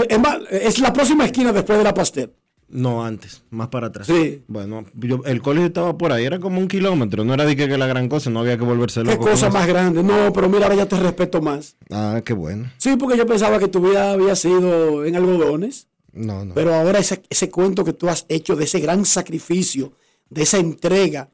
es 0.52 0.78
la 0.78 0.92
próxima 0.92 1.24
esquina 1.24 1.52
después 1.52 1.76
de 1.78 1.82
la 1.84 1.92
Pasteur. 1.92 2.32
No, 2.68 3.04
antes, 3.04 3.42
más 3.50 3.66
para 3.66 3.88
atrás. 3.88 4.06
Sí. 4.06 4.44
Bueno, 4.46 4.84
yo- 4.94 5.24
el 5.24 5.42
colegio 5.42 5.66
estaba 5.66 5.98
por 5.98 6.12
ahí, 6.12 6.24
era 6.24 6.38
como 6.38 6.60
un 6.60 6.68
kilómetro, 6.68 7.24
no 7.24 7.34
era 7.34 7.44
de 7.44 7.56
que, 7.56 7.66
que 7.66 7.76
la 7.76 7.88
gran 7.88 8.08
cosa, 8.08 8.30
no 8.30 8.38
había 8.38 8.56
que 8.56 8.62
volverse 8.62 9.00
Qué 9.02 9.06
loco. 9.10 9.22
con 9.24 9.30
cosa 9.32 9.50
más 9.50 9.66
grande. 9.66 10.04
No, 10.04 10.32
pero 10.32 10.48
mira, 10.48 10.66
ahora 10.66 10.76
ya 10.76 10.86
te 10.86 10.94
respeto 11.00 11.42
más. 11.42 11.76
Ah, 11.90 12.22
qué 12.24 12.32
bueno. 12.32 12.70
Sí, 12.78 12.94
porque 12.96 13.16
yo 13.18 13.26
pensaba 13.26 13.58
que 13.58 13.66
tu 13.66 13.80
vida 13.80 14.12
había 14.12 14.36
sido 14.36 15.04
en 15.04 15.16
algodones. 15.16 15.88
No, 16.12 16.44
no. 16.44 16.54
Pero 16.54 16.74
ahora 16.74 16.98
ese, 16.98 17.22
ese 17.28 17.50
cuento 17.50 17.84
que 17.84 17.92
tú 17.92 18.08
has 18.08 18.26
hecho 18.28 18.56
de 18.56 18.64
ese 18.64 18.80
gran 18.80 19.04
sacrificio, 19.04 19.92
de 20.28 20.42
esa 20.42 20.58
entrega, 20.58 21.30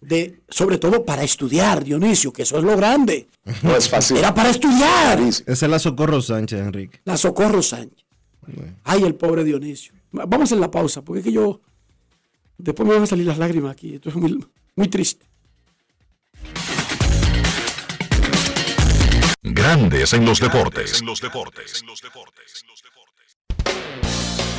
de 0.00 0.40
sobre 0.48 0.78
todo 0.78 1.04
para 1.04 1.22
estudiar, 1.22 1.84
Dionisio, 1.84 2.32
que 2.32 2.42
eso 2.42 2.58
es 2.58 2.64
lo 2.64 2.76
grande. 2.76 3.28
No 3.62 3.76
es 3.76 3.88
fácil. 3.88 4.16
Era 4.16 4.34
para 4.34 4.50
estudiar. 4.50 5.20
Esa 5.20 5.52
es 5.52 5.62
la 5.62 5.78
Socorro 5.78 6.20
Sánchez, 6.20 6.60
Enrique. 6.60 7.00
La 7.04 7.16
Socorro 7.16 7.62
Sánchez. 7.62 8.04
Ay, 8.84 9.04
el 9.04 9.14
pobre 9.14 9.44
Dionisio. 9.44 9.92
Vamos 10.10 10.40
a 10.40 10.44
hacer 10.44 10.58
la 10.58 10.70
pausa, 10.70 11.02
porque 11.02 11.20
es 11.20 11.24
que 11.24 11.32
yo. 11.32 11.60
Después 12.58 12.86
me 12.86 12.94
van 12.94 13.04
a 13.04 13.06
salir 13.06 13.26
las 13.26 13.38
lágrimas 13.38 13.72
aquí. 13.72 13.94
Esto 13.94 14.10
es 14.10 14.14
muy, 14.14 14.44
muy 14.76 14.88
triste. 14.88 15.26
Grandes 19.42 20.12
en 20.12 20.24
los 20.24 20.40
deportes. 20.40 21.00
En 21.00 21.06
los 21.06 21.20
deportes. 21.20 21.84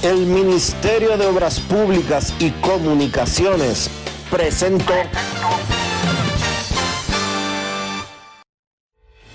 El 0.03 0.25
Ministerio 0.25 1.17
de 1.17 1.25
Obras 1.25 1.59
Públicas 1.61 2.33
y 2.39 2.51
Comunicaciones 2.51 3.89
presentó 4.29 4.93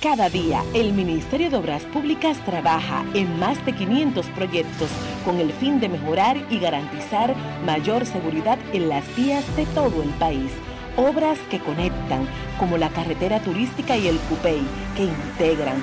Cada 0.03 0.29
día, 0.31 0.63
el 0.75 0.93
Ministerio 0.93 1.51
de 1.51 1.57
Obras 1.57 1.85
Públicas 1.87 2.39
trabaja 2.45 3.05
en 3.15 3.37
más 3.41 3.65
de 3.67 3.75
500 3.75 4.27
proyectos 4.27 4.91
con 5.25 5.41
el 5.41 5.53
fin 5.53 5.81
de 5.81 5.89
mejorar 5.89 6.37
y 6.51 6.61
garantizar 6.61 7.35
mayor 7.67 8.07
seguridad 8.07 8.59
en 8.73 8.89
las 8.89 9.05
vías 9.17 9.45
de 9.57 9.67
todo 9.67 10.03
el 10.03 10.11
país. 10.11 10.53
Obras 10.97 11.39
que 11.51 11.59
conectan, 11.59 12.29
como 12.61 12.79
la 12.79 12.91
carretera 12.91 13.41
turística 13.41 13.97
y 13.97 14.07
el 14.07 14.19
Cupey, 14.19 14.63
que 14.97 15.05
integran, 15.05 15.83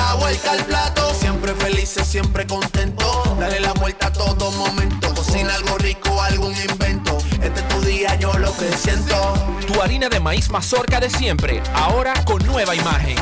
La 0.00 0.14
vuelta 0.14 0.52
al 0.52 0.64
plato, 0.64 1.12
siempre 1.12 1.54
felices, 1.54 2.06
siempre 2.06 2.46
contento. 2.46 3.36
Dale 3.38 3.60
la 3.60 3.74
vuelta 3.74 4.06
a 4.06 4.12
todo 4.12 4.50
momento. 4.52 5.12
Cocina 5.14 5.54
algo 5.54 5.76
rico, 5.76 6.22
algún 6.22 6.54
invento. 6.56 7.18
Este 7.42 7.60
es 7.60 7.68
tu 7.68 7.82
día, 7.82 8.14
yo 8.14 8.32
lo 8.38 8.50
que 8.56 8.72
siento. 8.78 9.34
Tu 9.66 9.78
harina 9.82 10.08
de 10.08 10.18
maíz 10.18 10.48
mazorca 10.48 11.00
de 11.00 11.10
siempre, 11.10 11.62
ahora 11.74 12.14
con 12.24 12.42
nueva 12.46 12.74
imagen. 12.74 13.16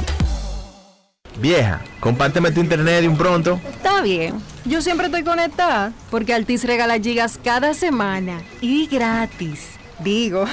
Vieja, 1.41 1.83
compárteme 1.99 2.53
tu 2.53 2.61
internet 2.61 3.01
de 3.01 3.09
un 3.09 3.17
pronto. 3.17 3.61
Está 3.69 4.01
bien. 4.01 4.41
Yo 4.65 4.81
siempre 4.81 5.07
estoy 5.07 5.25
conectada 5.25 5.93
porque 6.13 6.33
Altis 6.33 6.63
regala 6.63 7.01
gigas 7.01 7.41
cada 7.43 7.75
semana 7.75 8.41
y 8.61 8.87
gratis. 8.87 9.79
Digo, 10.01 10.45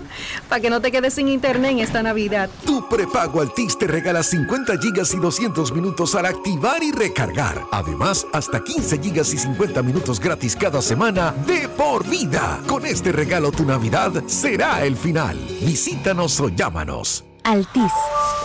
para 0.48 0.60
que 0.60 0.70
no 0.70 0.80
te 0.80 0.90
quedes 0.90 1.14
sin 1.14 1.28
internet 1.28 1.72
en 1.72 1.78
esta 1.80 2.02
Navidad. 2.02 2.48
Tu 2.64 2.88
prepago 2.88 3.40
Altis 3.40 3.76
te 3.76 3.86
regala 3.86 4.22
50 4.22 4.78
gigas 4.78 5.12
y 5.14 5.18
200 5.18 5.72
minutos 5.72 6.14
al 6.14 6.26
activar 6.26 6.82
y 6.82 6.92
recargar. 6.92 7.66
Además, 7.70 8.26
hasta 8.32 8.62
15 8.62 8.98
gigas 8.98 9.34
y 9.34 9.38
50 9.38 9.82
minutos 9.82 10.20
gratis 10.20 10.56
cada 10.56 10.80
semana 10.80 11.32
de 11.46 11.68
por 11.68 12.06
vida. 12.08 12.60
Con 12.66 12.86
este 12.86 13.12
regalo 13.12 13.52
tu 13.52 13.64
Navidad 13.64 14.12
será 14.26 14.84
el 14.84 14.96
final. 14.96 15.38
Visítanos 15.60 16.40
o 16.40 16.48
llámanos. 16.48 17.24
Altis, 17.44 17.92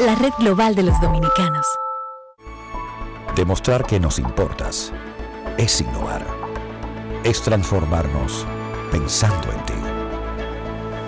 la 0.01 0.16
red 0.16 0.34
global 0.39 0.76
de 0.76 0.84
los 0.84 0.99
dominicanos. 0.99 1.66
Demostrar 3.36 3.86
que 3.86 3.99
nos 3.99 4.20
importas 4.20 4.91
es 5.57 5.80
innovar. 5.80 6.26
Es 7.24 7.41
transformarnos 7.41 8.45
pensando 8.91 9.51
en 9.51 9.66
ti. 9.66 9.89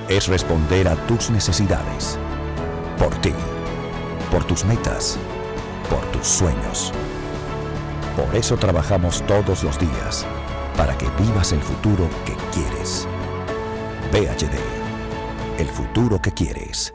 Es 0.09 0.27
responder 0.27 0.87
a 0.87 0.95
tus 1.07 1.29
necesidades. 1.29 2.17
Por 2.97 3.13
ti. 3.21 3.33
Por 4.29 4.43
tus 4.43 4.65
metas. 4.65 5.17
Por 5.89 6.01
tus 6.11 6.27
sueños. 6.27 6.91
Por 8.15 8.35
eso 8.35 8.57
trabajamos 8.57 9.21
todos 9.25 9.63
los 9.63 9.79
días. 9.79 10.25
Para 10.75 10.97
que 10.97 11.07
vivas 11.21 11.53
el 11.53 11.61
futuro 11.61 12.09
que 12.25 12.35
quieres. 12.51 13.07
PHD. 14.11 14.57
El 15.59 15.67
futuro 15.67 16.21
que 16.21 16.31
quieres. 16.31 16.93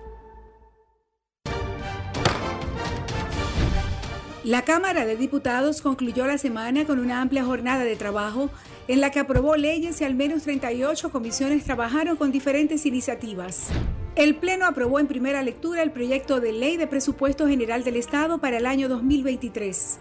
La 4.44 4.62
Cámara 4.62 5.07
de 5.07 5.16
Diputados 5.16 5.82
concluyó 5.82 6.26
la 6.26 6.38
semana 6.38 6.84
con 6.84 7.00
una 7.00 7.20
amplia 7.20 7.44
jornada 7.44 7.82
de 7.82 7.96
trabajo 7.96 8.50
en 8.89 9.01
la 9.01 9.11
que 9.11 9.18
aprobó 9.18 9.57
leyes 9.57 10.01
y 10.01 10.05
al 10.05 10.14
menos 10.14 10.43
38 10.43 11.11
comisiones 11.11 11.64
trabajaron 11.64 12.16
con 12.16 12.32
diferentes 12.32 12.87
iniciativas. 12.87 13.68
El 14.14 14.37
Pleno 14.37 14.66
aprobó 14.66 14.99
en 14.99 15.07
primera 15.07 15.43
lectura 15.43 15.82
el 15.82 15.91
proyecto 15.91 16.41
de 16.41 16.53
ley 16.53 16.76
de 16.76 16.87
presupuesto 16.87 17.47
general 17.49 17.84
del 17.84 17.97
Estado 17.97 18.39
para 18.39 18.59
el 18.59 18.66
año 18.66 18.89
2023. 18.89 20.01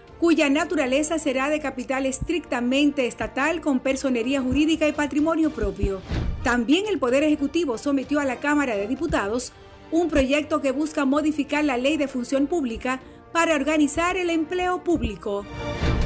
cuya 0.21 0.51
naturaleza 0.51 1.17
será 1.17 1.49
de 1.49 1.59
capital 1.59 2.05
estrictamente 2.05 3.07
estatal 3.07 3.59
con 3.59 3.79
personería 3.79 4.39
jurídica 4.39 4.87
y 4.87 4.91
patrimonio 4.91 5.49
propio. 5.49 5.99
También 6.43 6.85
el 6.87 6.99
Poder 6.99 7.23
Ejecutivo 7.23 7.79
sometió 7.79 8.19
a 8.19 8.23
la 8.23 8.35
Cámara 8.35 8.75
de 8.75 8.87
Diputados 8.87 9.51
un 9.89 10.09
proyecto 10.09 10.61
que 10.61 10.69
busca 10.69 11.05
modificar 11.05 11.65
la 11.65 11.75
ley 11.77 11.97
de 11.97 12.07
función 12.07 12.45
pública 12.45 12.99
para 13.33 13.55
organizar 13.55 14.15
el 14.15 14.29
empleo 14.29 14.83
público. 14.83 15.43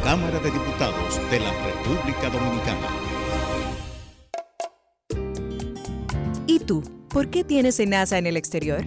Cámara 0.01 0.39
de 0.39 0.49
Diputados 0.49 1.20
de 1.30 1.39
la 1.41 1.51
República 1.66 2.30
Dominicana. 2.30 2.88
¿Y 6.47 6.59
tú? 6.59 6.84
¿Por 7.09 7.30
qué 7.30 7.43
tienes 7.43 7.86
NASA 7.86 8.18
en 8.18 8.28
el 8.28 8.38
exterior? 8.38 8.82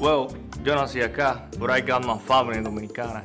Well, 0.00 0.26
yo 0.64 0.74
nací 0.74 1.00
acá, 1.00 1.48
but 1.60 1.70
I 1.70 1.80
got 1.80 2.04
my 2.04 2.18
family 2.18 2.60
dominicana. 2.60 3.24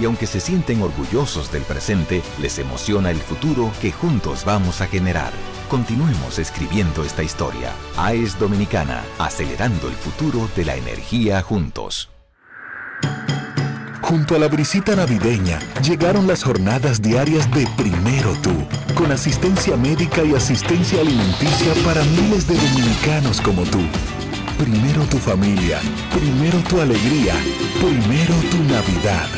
Y 0.00 0.04
aunque 0.04 0.26
se 0.26 0.40
sienten 0.40 0.82
orgullosos 0.82 1.50
del 1.50 1.62
presente, 1.62 2.22
les 2.40 2.58
emociona 2.58 3.10
el 3.10 3.18
futuro 3.18 3.72
que 3.80 3.92
juntos 3.92 4.44
vamos 4.44 4.80
a 4.80 4.86
generar. 4.86 5.32
Continuemos 5.68 6.38
escribiendo 6.38 7.02
esta 7.02 7.22
historia. 7.22 7.72
AES 7.96 8.38
Dominicana, 8.38 9.04
acelerando 9.18 9.88
el 9.88 9.94
futuro 9.94 10.48
de 10.54 10.64
la 10.64 10.76
energía 10.76 11.42
juntos. 11.42 12.10
Junto 14.06 14.36
a 14.36 14.38
la 14.38 14.46
brisita 14.46 14.94
navideña 14.94 15.58
llegaron 15.82 16.28
las 16.28 16.44
jornadas 16.44 17.02
diarias 17.02 17.50
de 17.50 17.66
Primero 17.76 18.34
Tú, 18.40 18.52
con 18.94 19.10
asistencia 19.10 19.76
médica 19.76 20.22
y 20.22 20.32
asistencia 20.32 21.00
alimenticia 21.00 21.74
para 21.84 22.04
miles 22.04 22.46
de 22.46 22.54
dominicanos 22.54 23.40
como 23.40 23.64
tú. 23.64 23.80
Primero 24.58 25.02
tu 25.04 25.18
familia, 25.18 25.80
primero 26.12 26.58
tu 26.60 26.80
alegría, 26.80 27.34
primero 27.78 28.34
tu 28.50 28.56
Navidad. 28.64 29.28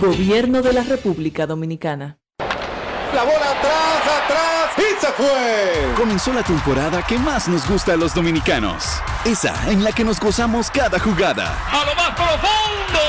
Gobierno 0.00 0.62
de 0.62 0.72
la 0.72 0.82
República 0.82 1.46
Dominicana. 1.46 2.16
La 2.38 3.22
bola 3.22 3.50
atrás, 3.50 4.02
atrás 4.24 4.70
y 4.78 4.98
se 4.98 5.12
fue. 5.12 5.94
Comenzó 5.94 6.32
la 6.32 6.42
temporada 6.42 7.02
que 7.02 7.18
más 7.18 7.48
nos 7.48 7.68
gusta 7.68 7.92
a 7.92 7.96
los 7.96 8.14
dominicanos. 8.14 8.84
Esa 9.26 9.54
en 9.70 9.84
la 9.84 9.92
que 9.92 10.04
nos 10.04 10.18
gozamos 10.18 10.70
cada 10.70 10.98
jugada. 10.98 11.54
A 11.70 11.84
lo 11.84 11.94
más 11.94 12.10
profundo, 12.14 13.02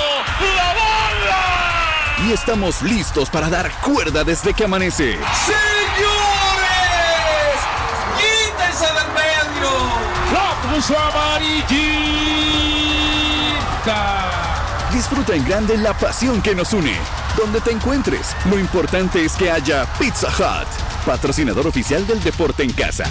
la 0.57 0.73
bola. 0.73 2.27
Y 2.27 2.34
estamos 2.34 2.81
listos 2.81 3.29
para 3.29 3.49
dar 3.49 3.71
cuerda 3.81 4.25
desde 4.25 4.53
que 4.53 4.65
amanece. 4.65 5.13
¡Señores! 5.45 5.82
Puso 10.74 10.97
amarillita! 10.97 11.69
Disfruta 14.91 15.36
en 15.36 15.45
grande 15.45 15.78
la 15.78 15.93
pasión 15.93 16.41
que 16.41 16.55
nos 16.55 16.74
une. 16.74 16.95
Donde 17.38 17.61
te 17.61 17.71
encuentres, 17.71 18.36
lo 18.49 18.59
importante 18.59 19.24
es 19.26 19.34
que 19.34 19.51
haya 19.51 19.86
Pizza 19.99 20.30
Hut, 20.30 20.67
patrocinador 21.05 21.67
oficial 21.67 22.05
del 22.05 22.21
deporte 22.24 22.63
en 22.63 22.71
casa. 22.74 23.05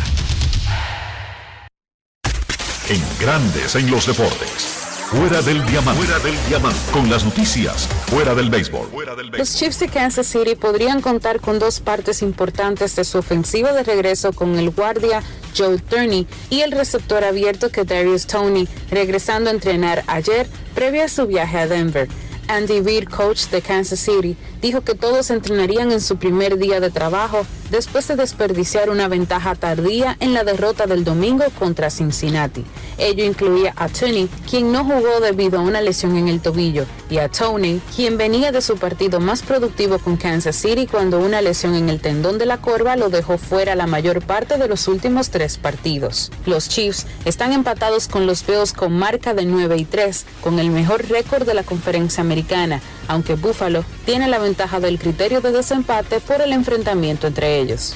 En 2.88 3.02
Grandes 3.18 3.74
en 3.76 3.90
los 3.90 4.06
Deportes. 4.06 4.71
Fuera 5.12 5.42
del 5.42 5.62
diamante. 5.66 6.02
Fuera 6.02 6.18
del 6.24 6.34
diamante. 6.48 6.78
Con 6.90 7.10
las 7.10 7.22
noticias. 7.22 7.86
Fuera 8.06 8.34
del 8.34 8.48
béisbol. 8.48 8.88
Los 9.36 9.54
Chiefs 9.54 9.80
de 9.80 9.88
Kansas 9.88 10.26
City 10.26 10.54
podrían 10.54 11.02
contar 11.02 11.38
con 11.38 11.58
dos 11.58 11.80
partes 11.80 12.22
importantes 12.22 12.96
de 12.96 13.04
su 13.04 13.18
ofensiva 13.18 13.74
de 13.74 13.82
regreso 13.82 14.32
con 14.32 14.58
el 14.58 14.70
guardia 14.70 15.22
Joe 15.54 15.76
Turney 15.76 16.26
y 16.48 16.62
el 16.62 16.72
receptor 16.72 17.24
abierto 17.24 17.68
que 17.68 17.84
Darius 17.84 18.26
Tony, 18.26 18.66
regresando 18.90 19.50
a 19.50 19.52
entrenar 19.52 20.02
ayer 20.06 20.48
previo 20.74 21.04
a 21.04 21.08
su 21.08 21.26
viaje 21.26 21.58
a 21.58 21.66
Denver. 21.66 22.08
Andy 22.48 22.80
Reid, 22.80 23.04
coach 23.04 23.48
de 23.48 23.60
Kansas 23.60 24.00
City, 24.00 24.34
dijo 24.62 24.80
que 24.80 24.94
todos 24.94 25.30
entrenarían 25.30 25.92
en 25.92 26.00
su 26.00 26.16
primer 26.16 26.56
día 26.56 26.80
de 26.80 26.90
trabajo 26.90 27.44
después 27.72 28.06
de 28.06 28.16
desperdiciar 28.16 28.90
una 28.90 29.08
ventaja 29.08 29.54
tardía 29.54 30.16
en 30.20 30.34
la 30.34 30.44
derrota 30.44 30.86
del 30.86 31.04
domingo 31.04 31.44
contra 31.58 31.90
Cincinnati. 31.90 32.64
Ello 32.98 33.24
incluía 33.24 33.72
a 33.76 33.88
Tony, 33.88 34.28
quien 34.48 34.72
no 34.72 34.84
jugó 34.84 35.20
debido 35.20 35.58
a 35.58 35.62
una 35.62 35.80
lesión 35.80 36.16
en 36.18 36.28
el 36.28 36.40
tobillo, 36.40 36.84
y 37.08 37.16
a 37.16 37.30
Tony, 37.30 37.80
quien 37.96 38.18
venía 38.18 38.52
de 38.52 38.60
su 38.60 38.76
partido 38.76 39.20
más 39.20 39.42
productivo 39.42 39.98
con 39.98 40.18
Kansas 40.18 40.54
City 40.54 40.86
cuando 40.86 41.18
una 41.18 41.40
lesión 41.40 41.74
en 41.74 41.88
el 41.88 42.00
tendón 42.00 42.36
de 42.36 42.44
la 42.44 42.58
corva 42.58 42.94
lo 42.96 43.08
dejó 43.08 43.38
fuera 43.38 43.74
la 43.74 43.86
mayor 43.86 44.22
parte 44.22 44.58
de 44.58 44.68
los 44.68 44.86
últimos 44.86 45.30
tres 45.30 45.56
partidos. 45.56 46.30
Los 46.44 46.68
Chiefs 46.68 47.06
están 47.24 47.52
empatados 47.52 48.06
con 48.06 48.26
los 48.26 48.46
Bills 48.46 48.74
con 48.74 48.92
marca 48.92 49.32
de 49.32 49.46
9 49.46 49.78
y 49.78 49.84
3, 49.86 50.26
con 50.42 50.58
el 50.58 50.68
mejor 50.68 51.08
récord 51.08 51.46
de 51.46 51.54
la 51.54 51.62
conferencia 51.62 52.20
americana, 52.20 52.82
aunque 53.09 53.34
Buffalo 53.34 53.84
tiene 54.05 54.28
la 54.28 54.38
ventaja 54.38 54.80
del 54.80 54.98
criterio 54.98 55.40
de 55.40 55.53
desempate 55.53 56.20
por 56.20 56.40
el 56.40 56.53
enfrentamiento 56.53 57.26
entre 57.26 57.59
ellos. 57.59 57.94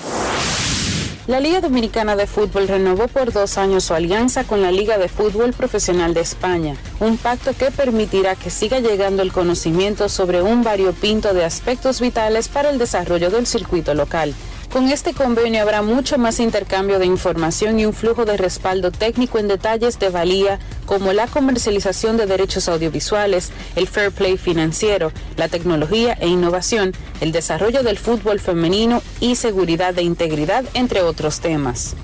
La 1.26 1.40
Liga 1.40 1.60
Dominicana 1.60 2.14
de 2.14 2.28
Fútbol 2.28 2.68
renovó 2.68 3.08
por 3.08 3.32
dos 3.32 3.58
años 3.58 3.82
su 3.82 3.94
alianza 3.94 4.44
con 4.44 4.62
la 4.62 4.70
Liga 4.70 4.96
de 4.96 5.08
Fútbol 5.08 5.52
Profesional 5.52 6.14
de 6.14 6.20
España, 6.20 6.76
un 7.00 7.16
pacto 7.16 7.52
que 7.52 7.72
permitirá 7.72 8.36
que 8.36 8.48
siga 8.48 8.78
llegando 8.78 9.22
el 9.22 9.32
conocimiento 9.32 10.08
sobre 10.08 10.40
un 10.42 10.62
variopinto 10.62 11.34
de 11.34 11.44
aspectos 11.44 12.00
vitales 12.00 12.46
para 12.46 12.70
el 12.70 12.78
desarrollo 12.78 13.30
del 13.30 13.48
circuito 13.48 13.92
local. 13.94 14.34
Con 14.76 14.90
este 14.90 15.14
convenio 15.14 15.62
habrá 15.62 15.80
mucho 15.80 16.18
más 16.18 16.38
intercambio 16.38 16.98
de 16.98 17.06
información 17.06 17.80
y 17.80 17.86
un 17.86 17.94
flujo 17.94 18.26
de 18.26 18.36
respaldo 18.36 18.92
técnico 18.92 19.38
en 19.38 19.48
detalles 19.48 19.98
de 19.98 20.10
valía 20.10 20.58
como 20.84 21.14
la 21.14 21.26
comercialización 21.28 22.18
de 22.18 22.26
derechos 22.26 22.68
audiovisuales, 22.68 23.52
el 23.74 23.88
fair 23.88 24.12
play 24.12 24.36
financiero, 24.36 25.12
la 25.38 25.48
tecnología 25.48 26.12
e 26.20 26.28
innovación, 26.28 26.92
el 27.22 27.32
desarrollo 27.32 27.82
del 27.82 27.96
fútbol 27.96 28.38
femenino 28.38 29.02
y 29.18 29.36
seguridad 29.36 29.98
e 29.98 30.02
integridad, 30.02 30.66
entre 30.74 31.00
otros 31.00 31.40
temas. 31.40 31.96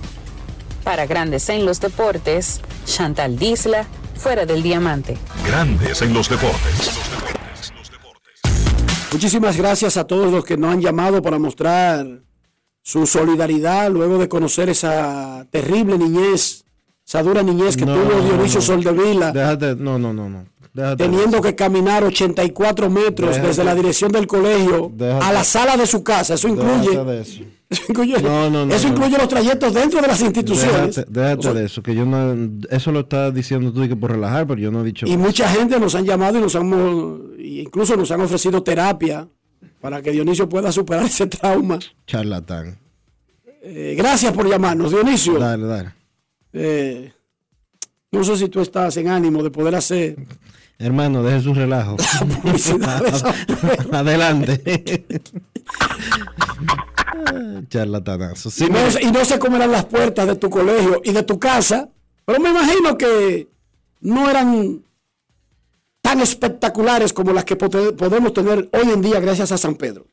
Para 0.82 1.04
Grandes 1.04 1.50
en 1.50 1.66
los 1.66 1.78
Deportes, 1.78 2.62
Chantal 2.86 3.38
Disla, 3.38 3.86
fuera 4.14 4.46
del 4.46 4.62
diamante. 4.62 5.18
Grandes 5.46 6.00
en 6.00 6.14
los 6.14 6.26
deportes. 6.30 6.90
Muchísimas 9.12 9.58
gracias 9.58 9.98
a 9.98 10.06
todos 10.06 10.32
los 10.32 10.42
que 10.42 10.56
nos 10.56 10.72
han 10.72 10.80
llamado 10.80 11.20
para 11.20 11.38
mostrar 11.38 12.06
su 12.82 13.06
solidaridad 13.06 13.90
luego 13.90 14.18
de 14.18 14.28
conocer 14.28 14.68
esa 14.68 15.46
terrible 15.50 15.96
niñez, 15.98 16.64
esa 17.06 17.22
dura 17.22 17.42
niñez 17.42 17.76
que 17.76 17.86
No, 17.86 17.94
tuvo 17.94 18.20
Dionisio 18.22 18.60
no. 18.60 18.66
Soldevila, 18.66 19.32
Déjate, 19.32 19.76
no, 19.76 19.98
no, 19.98 20.12
no, 20.12 20.28
no. 20.28 20.44
Déjate 20.74 21.04
teniendo 21.04 21.40
que 21.42 21.54
caminar 21.54 22.02
84 22.02 22.88
metros 22.88 23.30
Déjate. 23.30 23.46
desde 23.48 23.62
la 23.64 23.74
dirección 23.74 24.10
del 24.10 24.26
colegio 24.26 24.90
Déjate. 24.94 25.24
a 25.24 25.32
la 25.32 25.44
sala 25.44 25.76
de 25.76 25.86
su 25.86 26.02
casa. 26.02 26.34
Eso 26.34 26.48
incluye, 26.48 26.92
eso. 27.20 27.42
eso 27.70 27.82
incluye, 27.90 28.20
No, 28.22 28.48
no, 28.48 28.64
no, 28.66 28.74
eso 28.74 28.88
no. 28.88 28.94
incluye 28.94 29.18
los 29.18 29.28
trayectos 29.28 29.74
dentro 29.74 30.00
de 30.00 30.08
las 30.08 30.20
instituciones. 30.22 31.04
Déjate, 31.08 31.52
de 31.54 31.64
eso, 31.66 31.82
que 31.82 31.94
yo 31.94 32.06
no, 32.06 32.34
eso 32.70 32.90
lo 32.90 33.00
estás 33.00 33.34
diciendo 33.34 33.70
tú 33.72 33.82
y 33.84 33.88
que 33.88 33.96
por 33.96 34.12
relajar, 34.12 34.46
pero 34.46 34.60
yo 34.60 34.70
no 34.70 34.80
he 34.80 34.84
dicho 34.84 35.06
Y 35.06 35.16
mucha 35.18 35.46
gente 35.48 35.78
nos 35.78 35.94
han 35.94 36.06
llamado 36.06 36.38
y 36.38 36.40
nos 36.40 36.56
han, 36.56 36.72
incluso 37.38 37.94
nos 37.96 38.10
han 38.10 38.22
ofrecido 38.22 38.62
terapia 38.62 39.28
para 39.80 40.00
que 40.02 40.12
Dionisio 40.12 40.48
pueda 40.48 40.70
superar 40.72 41.04
ese 41.04 41.26
trauma. 41.26 41.78
charlatán. 42.06 42.78
Eh, 43.62 43.94
gracias 43.96 44.32
por 44.32 44.48
llamarnos, 44.48 44.90
Dionisio. 44.90 45.38
Dale, 45.38 45.66
dale. 45.66 45.94
Eh, 46.52 47.12
no 48.10 48.24
sé 48.24 48.36
si 48.36 48.48
tú 48.48 48.60
estás 48.60 48.96
en 48.96 49.08
ánimo 49.08 49.42
de 49.42 49.50
poder 49.50 49.74
hacer 49.74 50.16
Hermano, 50.82 51.22
deje 51.22 51.42
su 51.42 51.54
relajo. 51.54 51.96
Adelante. 53.92 55.04
Charlatanazo. 57.68 58.50
Sí, 58.50 58.64
y, 58.64 58.70
no, 58.70 58.78
y 59.00 59.12
no 59.12 59.24
se 59.24 59.38
comerán 59.38 59.70
las 59.70 59.84
puertas 59.84 60.26
de 60.26 60.34
tu 60.34 60.50
colegio 60.50 61.00
y 61.04 61.12
de 61.12 61.22
tu 61.22 61.38
casa. 61.38 61.88
Pero 62.24 62.40
me 62.40 62.50
imagino 62.50 62.98
que 62.98 63.48
no 64.00 64.28
eran 64.28 64.82
tan 66.02 66.20
espectaculares 66.20 67.12
como 67.12 67.32
las 67.32 67.44
que 67.44 67.56
podemos 67.56 68.34
tener 68.34 68.68
hoy 68.72 68.90
en 68.92 69.00
día 69.00 69.20
gracias 69.20 69.52
a 69.52 69.56
San 69.56 69.76
Pedro. 69.76 70.06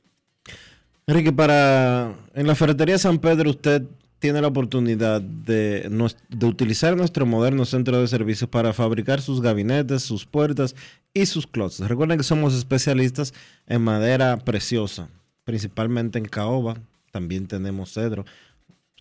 Enrique, 1.08 1.34
para 1.34 2.16
en 2.36 2.48
la 2.48 2.56
ferretería 2.56 2.98
San 2.98 3.18
Pedro 3.18 3.50
usted 3.50 3.84
tiene 4.20 4.42
la 4.42 4.48
oportunidad 4.48 5.22
de, 5.22 5.90
de 6.30 6.46
utilizar 6.46 6.96
nuestro 6.96 7.26
moderno 7.26 7.66
centro 7.66 8.00
de 8.00 8.08
servicios 8.08 8.50
para 8.50 8.74
fabricar 8.74 9.22
sus 9.22 9.42
gabinetes, 9.42 10.04
sus 10.04 10.26
puertas 10.26 10.76
y 11.14 11.26
sus 11.26 11.48
closets. 11.48 11.90
Recuerden 11.90 12.18
que 12.18 12.24
somos 12.24 12.54
especialistas 12.54 13.34
en 13.66 13.82
madera 13.82 14.38
preciosa, 14.38 15.10
principalmente 15.46 16.20
en 16.20 16.26
caoba, 16.26 16.76
también 17.12 17.48
tenemos 17.48 17.94
cedro. 17.94 18.26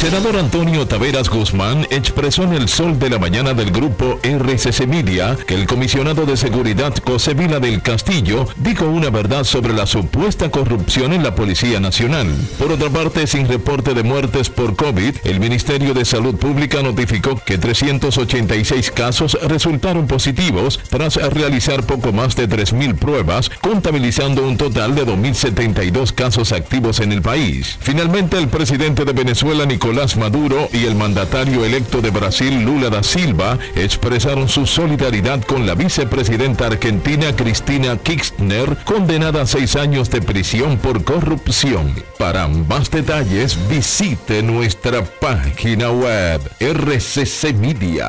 Senador 0.00 0.38
Antonio 0.38 0.86
Taveras 0.86 1.28
Guzmán 1.28 1.86
expresó 1.90 2.44
en 2.44 2.54
el 2.54 2.70
sol 2.70 2.98
de 2.98 3.10
la 3.10 3.18
mañana 3.18 3.52
del 3.52 3.70
grupo 3.70 4.18
RCC 4.22 4.86
Media 4.86 5.36
que 5.46 5.54
el 5.54 5.66
comisionado 5.66 6.24
de 6.24 6.38
seguridad 6.38 6.94
José 7.06 7.34
Vila 7.34 7.60
del 7.60 7.82
Castillo 7.82 8.48
dijo 8.56 8.86
una 8.86 9.10
verdad 9.10 9.44
sobre 9.44 9.74
la 9.74 9.84
supuesta 9.84 10.50
corrupción 10.50 11.12
en 11.12 11.22
la 11.22 11.34
Policía 11.34 11.80
Nacional. 11.80 12.34
Por 12.58 12.72
otra 12.72 12.88
parte, 12.88 13.26
sin 13.26 13.46
reporte 13.46 13.92
de 13.92 14.02
muertes 14.02 14.48
por 14.48 14.74
COVID, 14.74 15.16
el 15.24 15.38
Ministerio 15.38 15.92
de 15.92 16.06
Salud 16.06 16.34
Pública 16.36 16.80
notificó 16.80 17.36
que 17.36 17.58
386 17.58 18.92
casos 18.92 19.36
resultaron 19.48 20.06
positivos 20.06 20.80
tras 20.88 21.16
realizar 21.16 21.84
poco 21.84 22.10
más 22.10 22.36
de 22.36 22.48
3.000 22.48 22.98
pruebas, 22.98 23.50
contabilizando 23.60 24.48
un 24.48 24.56
total 24.56 24.94
de 24.94 25.04
2.072 25.04 26.14
casos 26.14 26.52
activos 26.52 27.00
en 27.00 27.12
el 27.12 27.20
país. 27.20 27.76
Finalmente, 27.82 28.38
el 28.38 28.48
presidente 28.48 29.04
de 29.04 29.12
Venezuela, 29.12 29.66
Nicolás 29.66 29.89
Maduro, 29.90 30.68
y 30.72 30.84
el 30.84 30.94
mandatario 30.94 31.64
electo 31.64 32.00
de 32.00 32.10
Brasil, 32.10 32.62
Lula 32.62 32.90
da 32.90 33.02
Silva, 33.02 33.58
expresaron 33.74 34.48
su 34.48 34.64
solidaridad 34.64 35.42
con 35.42 35.66
la 35.66 35.74
vicepresidenta 35.74 36.66
argentina 36.66 37.34
Cristina 37.34 37.96
Kirchner, 37.96 38.78
condenada 38.84 39.42
a 39.42 39.46
seis 39.46 39.74
años 39.74 40.08
de 40.08 40.22
prisión 40.22 40.78
por 40.78 41.02
corrupción. 41.02 41.92
Para 42.18 42.46
más 42.46 42.88
detalles, 42.90 43.58
visite 43.68 44.44
nuestra 44.44 45.04
página 45.04 45.90
web 45.90 46.40
rccmedia.com.do. 46.60 48.00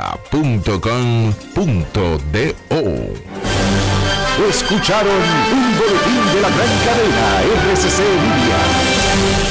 Escucharon 4.49 5.21
un 5.51 5.77
boletín 5.77 6.25
de 6.34 6.41
la 6.41 6.49
gran 6.49 6.69
cadena 6.86 7.41
RCC 7.73 7.99
Media. 7.99 9.50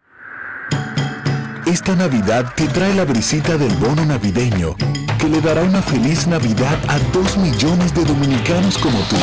Esta 1.65 1.95
Navidad 1.95 2.53
te 2.55 2.67
trae 2.67 2.93
la 2.95 3.05
brisita 3.05 3.57
del 3.57 3.73
bono 3.75 4.03
navideño, 4.03 4.75
que 5.19 5.29
le 5.29 5.39
dará 5.41 5.61
una 5.61 5.81
feliz 5.81 6.25
Navidad 6.25 6.77
a 6.87 6.97
dos 7.13 7.37
millones 7.37 7.93
de 7.93 8.03
dominicanos 8.03 8.77
como 8.79 8.97
tú, 9.07 9.15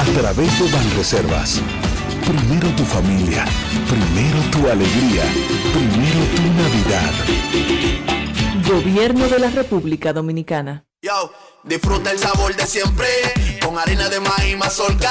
a 0.00 0.04
través 0.20 0.58
de 0.58 0.70
Banreservas. 0.70 1.60
Primero 2.24 2.68
tu 2.76 2.84
familia, 2.84 3.44
primero 3.88 4.38
tu 4.52 4.68
alegría, 4.68 5.24
primero 5.72 6.20
tu 6.36 6.42
Navidad. 6.62 7.12
Gobierno 8.68 9.26
de 9.28 9.38
la 9.40 9.50
República 9.50 10.12
Dominicana. 10.12 10.84
Yo, 11.02 11.32
disfruta 11.64 12.12
el 12.12 12.18
sabor 12.18 12.54
de 12.54 12.64
siempre 12.64 13.08
con 13.60 13.76
harina 13.76 14.08
de 14.08 14.20
maíz 14.20 14.56
mazorca 14.56 15.10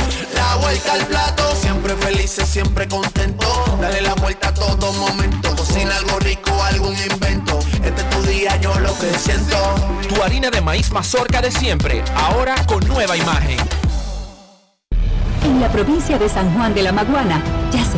La 0.51 0.57
vuelta 0.57 0.91
al 0.91 1.07
plato, 1.07 1.55
siempre 1.55 1.95
felices, 1.95 2.45
siempre 2.45 2.85
contento. 2.85 3.47
Dale 3.79 4.01
la 4.01 4.13
vuelta 4.15 4.49
a 4.49 4.53
todo 4.53 4.91
momento. 4.91 5.55
Cocina 5.55 5.95
algo 5.95 6.19
rico, 6.19 6.51
algún 6.63 6.93
invento. 7.09 7.57
Este 7.81 8.01
es 8.01 8.09
tu 8.09 8.21
día, 8.23 8.57
yo 8.57 8.77
lo 8.81 8.93
que 8.99 9.17
siento. 9.17 9.55
Tu 10.09 10.21
harina 10.21 10.49
de 10.49 10.59
maíz 10.59 10.91
mazorca 10.91 11.41
de 11.41 11.51
siempre, 11.51 12.03
ahora 12.15 12.55
con 12.65 12.85
nueva 12.85 13.15
imagen. 13.15 13.59
En 15.45 15.61
la 15.61 15.71
provincia 15.71 16.19
de 16.19 16.27
San 16.27 16.53
Juan 16.53 16.73
de 16.73 16.83
la 16.83 16.91
Maguana 16.91 17.41
ya 17.71 17.85
se 17.85 17.97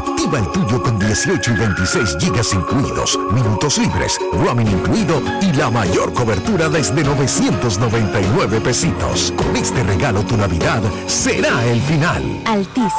El 0.33 0.47
tuyo 0.51 0.81
con 0.81 0.97
18 0.97 1.51
y 1.51 1.55
26 1.57 2.17
gigas 2.19 2.53
incluidos, 2.53 3.19
minutos 3.31 3.77
libres, 3.77 4.17
roaming 4.31 4.67
incluido 4.67 5.21
y 5.41 5.51
la 5.53 5.69
mayor 5.69 6.13
cobertura 6.13 6.69
desde 6.69 7.03
999 7.03 8.61
pesitos. 8.61 9.33
Con 9.35 9.55
este 9.57 9.83
regalo 9.83 10.23
tu 10.23 10.37
Navidad 10.37 10.81
será 11.07 11.65
el 11.65 11.81
final. 11.81 12.23
Altis, 12.45 12.93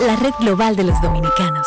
la 0.00 0.14
red 0.16 0.34
global 0.38 0.76
de 0.76 0.84
los 0.84 1.00
dominicanos. 1.02 1.66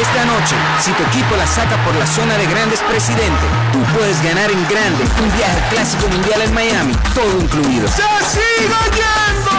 Esta 0.00 0.26
noche, 0.26 0.54
si 0.80 0.92
tu 0.92 1.02
equipo 1.04 1.36
la 1.36 1.46
saca 1.46 1.82
por 1.82 1.94
la 1.96 2.06
zona 2.06 2.36
de 2.36 2.46
grandes 2.46 2.82
presidente, 2.82 3.46
tú 3.72 3.78
puedes 3.96 4.22
ganar 4.22 4.50
en 4.50 4.62
grande 4.68 5.04
un 5.22 5.36
viaje 5.36 5.56
al 5.56 5.68
clásico 5.70 6.06
mundial 6.08 6.42
en 6.42 6.52
Miami, 6.52 6.92
todo 7.14 7.40
incluido. 7.40 7.88
¡Se 7.88 8.02
sigue 8.28 8.76
yendo! 8.92 9.56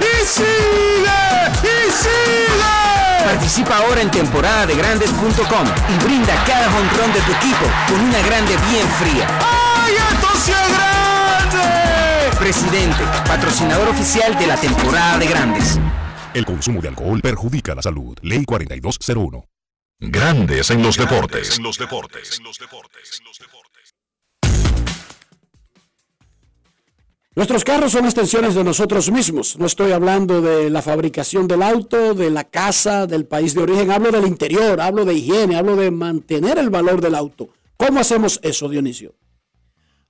¡Y 0.00 0.26
sigue! 0.26 1.20
¡Y 1.62 1.90
sigue! 1.90 3.24
Participa 3.24 3.78
ahora 3.78 4.02
en 4.02 4.10
temporada 4.10 4.66
de 4.66 4.74
grandes.com 4.74 5.66
y 5.88 6.04
brinda 6.04 6.34
cada 6.44 6.66
honrón 6.66 7.12
de 7.14 7.20
tu 7.20 7.32
equipo 7.32 7.64
con 7.88 8.00
una 8.00 8.20
grande 8.20 8.56
bien 8.70 8.86
fría. 9.00 9.26
¡Ay, 9.40 9.94
esto 9.94 10.28
sí 10.44 10.52
es 10.52 10.68
grande! 10.76 12.36
Presidente, 12.38 13.04
patrocinador 13.26 13.88
oficial 13.88 14.38
de 14.38 14.46
la 14.46 14.56
temporada 14.56 15.16
de 15.16 15.26
grandes. 15.26 15.78
El 16.34 16.44
consumo 16.44 16.82
de 16.82 16.88
alcohol 16.88 17.22
perjudica 17.22 17.74
la 17.74 17.80
salud. 17.80 18.16
Ley 18.20 18.44
4201. 18.44 19.57
Grandes 20.00 20.70
en 20.70 20.80
los 20.80 20.96
deportes. 20.96 21.58
En 21.58 21.64
los 21.64 21.76
deportes. 21.76 22.40
Nuestros 27.34 27.64
carros 27.64 27.92
son 27.92 28.04
extensiones 28.04 28.54
de 28.54 28.62
nosotros 28.62 29.10
mismos. 29.10 29.58
No 29.58 29.66
estoy 29.66 29.90
hablando 29.90 30.40
de 30.40 30.70
la 30.70 30.82
fabricación 30.82 31.48
del 31.48 31.62
auto, 31.62 32.14
de 32.14 32.30
la 32.30 32.44
casa, 32.44 33.06
del 33.08 33.26
país 33.26 33.54
de 33.54 33.62
origen. 33.62 33.90
Hablo 33.90 34.12
del 34.12 34.26
interior, 34.26 34.80
hablo 34.80 35.04
de 35.04 35.14
higiene, 35.14 35.56
hablo 35.56 35.74
de 35.74 35.90
mantener 35.90 36.58
el 36.58 36.70
valor 36.70 37.00
del 37.00 37.16
auto. 37.16 37.48
¿Cómo 37.76 37.98
hacemos 37.98 38.38
eso, 38.42 38.68
Dionisio? 38.68 39.14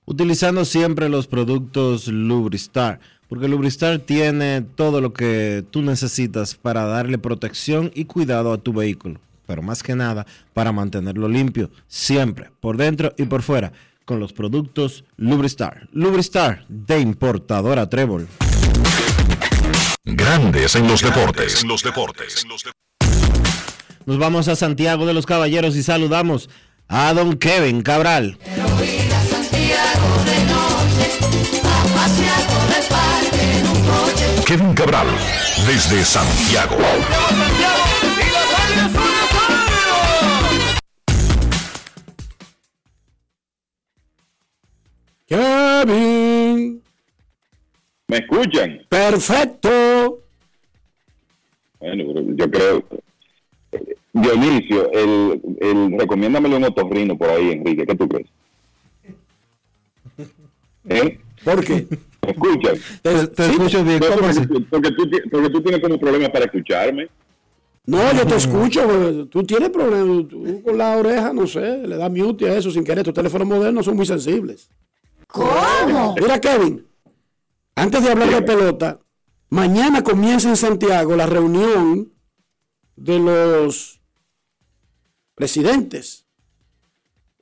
Utilizando 0.05 0.65
siempre 0.65 1.09
los 1.09 1.27
productos 1.27 2.07
Lubristar, 2.07 2.99
porque 3.27 3.47
Lubristar 3.47 3.99
tiene 3.99 4.61
todo 4.61 5.01
lo 5.01 5.13
que 5.13 5.63
tú 5.69 5.81
necesitas 5.81 6.55
para 6.55 6.85
darle 6.85 7.19
protección 7.19 7.91
y 7.93 8.05
cuidado 8.05 8.53
a 8.53 8.57
tu 8.57 8.73
vehículo, 8.73 9.19
pero 9.49 9.63
más 9.63 9.81
que 9.81 9.95
nada 9.95 10.27
para 10.53 10.71
mantenerlo 10.71 11.27
limpio, 11.27 11.71
siempre, 11.87 12.51
por 12.59 12.77
dentro 12.77 13.15
y 13.17 13.23
por 13.23 13.41
fuera, 13.41 13.73
con 14.05 14.19
los 14.19 14.31
productos 14.31 15.05
Lubristar. 15.17 15.89
Lubristar 15.91 16.67
de 16.69 16.99
importadora 16.99 17.89
Trébol. 17.89 18.27
Grandes 20.05 20.75
en 20.75 20.87
los 20.87 21.01
deportes. 21.01 21.63
En 21.63 21.67
los 21.67 21.81
deportes. 21.81 22.45
Nos 24.05 24.19
vamos 24.19 24.47
a 24.49 24.55
Santiago 24.55 25.07
de 25.07 25.15
los 25.15 25.25
Caballeros 25.25 25.75
y 25.75 25.81
saludamos 25.81 26.47
a 26.87 27.11
don 27.15 27.35
Kevin 27.35 27.81
Cabral. 27.81 28.37
Kevin 34.45 34.73
Cabral, 34.75 35.07
desde 35.65 36.05
Santiago. 36.05 36.77
Kevin. 45.29 46.81
¿Me 48.07 48.17
escuchan? 48.17 48.81
Perfecto. 48.89 50.23
Bueno, 51.79 52.03
yo 52.35 52.49
creo. 52.49 52.83
Dionisio, 54.11 54.91
el, 54.91 55.39
el, 55.61 55.99
recomiéndamele 55.99 56.55
un 56.55 56.63
otorrino 56.63 57.15
por 57.15 57.29
ahí, 57.29 57.51
Enrique. 57.51 57.85
¿Qué 57.85 57.95
tú 57.95 58.09
crees? 58.09 58.27
¿Eh? 60.89 61.19
¿Por 61.43 61.63
qué? 61.63 61.85
¿Me 62.25 62.31
escuchan? 62.31 62.75
Te, 63.03 63.27
te 63.27 63.45
escucho 63.45 63.83
bien. 63.83 63.99
¿Cómo 63.99 64.13
porque, 64.13 64.27
así? 64.27 64.41
porque 64.47 64.91
tú, 64.91 65.09
porque 65.29 65.49
tú 65.51 65.61
tienes 65.61 65.79
como 65.79 65.99
problema 65.99 66.29
para 66.29 66.45
escucharme. 66.45 67.07
No, 67.85 68.13
yo 68.13 68.25
te 68.25 68.35
escucho. 68.35 69.27
Tú 69.27 69.43
tienes 69.43 69.69
problemas. 69.69 70.27
Tú 70.27 70.63
con 70.63 70.75
la 70.75 70.97
oreja, 70.97 71.31
no 71.31 71.45
sé, 71.45 71.77
le 71.87 71.97
das 71.97 72.11
mute 72.11 72.49
a 72.49 72.57
eso 72.57 72.71
sin 72.71 72.83
querer. 72.83 73.03
Tus 73.03 73.13
teléfonos 73.13 73.47
modernos 73.47 73.85
son 73.85 73.95
muy 73.95 74.07
sensibles. 74.07 74.69
¿Cómo? 75.31 76.15
Mira, 76.19 76.39
Kevin, 76.41 76.87
antes 77.75 78.03
de 78.03 78.09
hablar 78.11 78.29
de 78.29 78.41
pelota, 78.41 78.99
mañana 79.49 80.03
comienza 80.03 80.49
en 80.49 80.57
Santiago 80.57 81.15
la 81.15 81.27
reunión 81.27 82.11
de 82.95 83.19
los 83.19 84.01
presidentes 85.35 86.25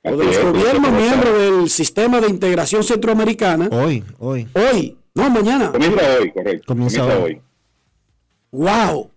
o 0.04 0.16
de 0.16 0.24
los 0.24 0.36
es, 0.36 0.44
gobiernos 0.44 0.92
miembros 0.92 1.38
del 1.38 1.68
sistema 1.70 2.20
de 2.20 2.28
integración 2.28 2.84
centroamericana. 2.84 3.68
Hoy, 3.72 4.04
hoy. 4.18 4.46
Hoy, 4.54 4.96
no, 5.14 5.30
mañana. 5.30 5.72
Comienza 5.72 6.00
hoy, 6.20 6.30
correcto. 6.32 6.64
Comienza 6.66 7.00
Comienza, 7.00 7.24
hoy. 7.24 7.32
hoy. 7.34 7.40
¡Wow! 8.50 9.10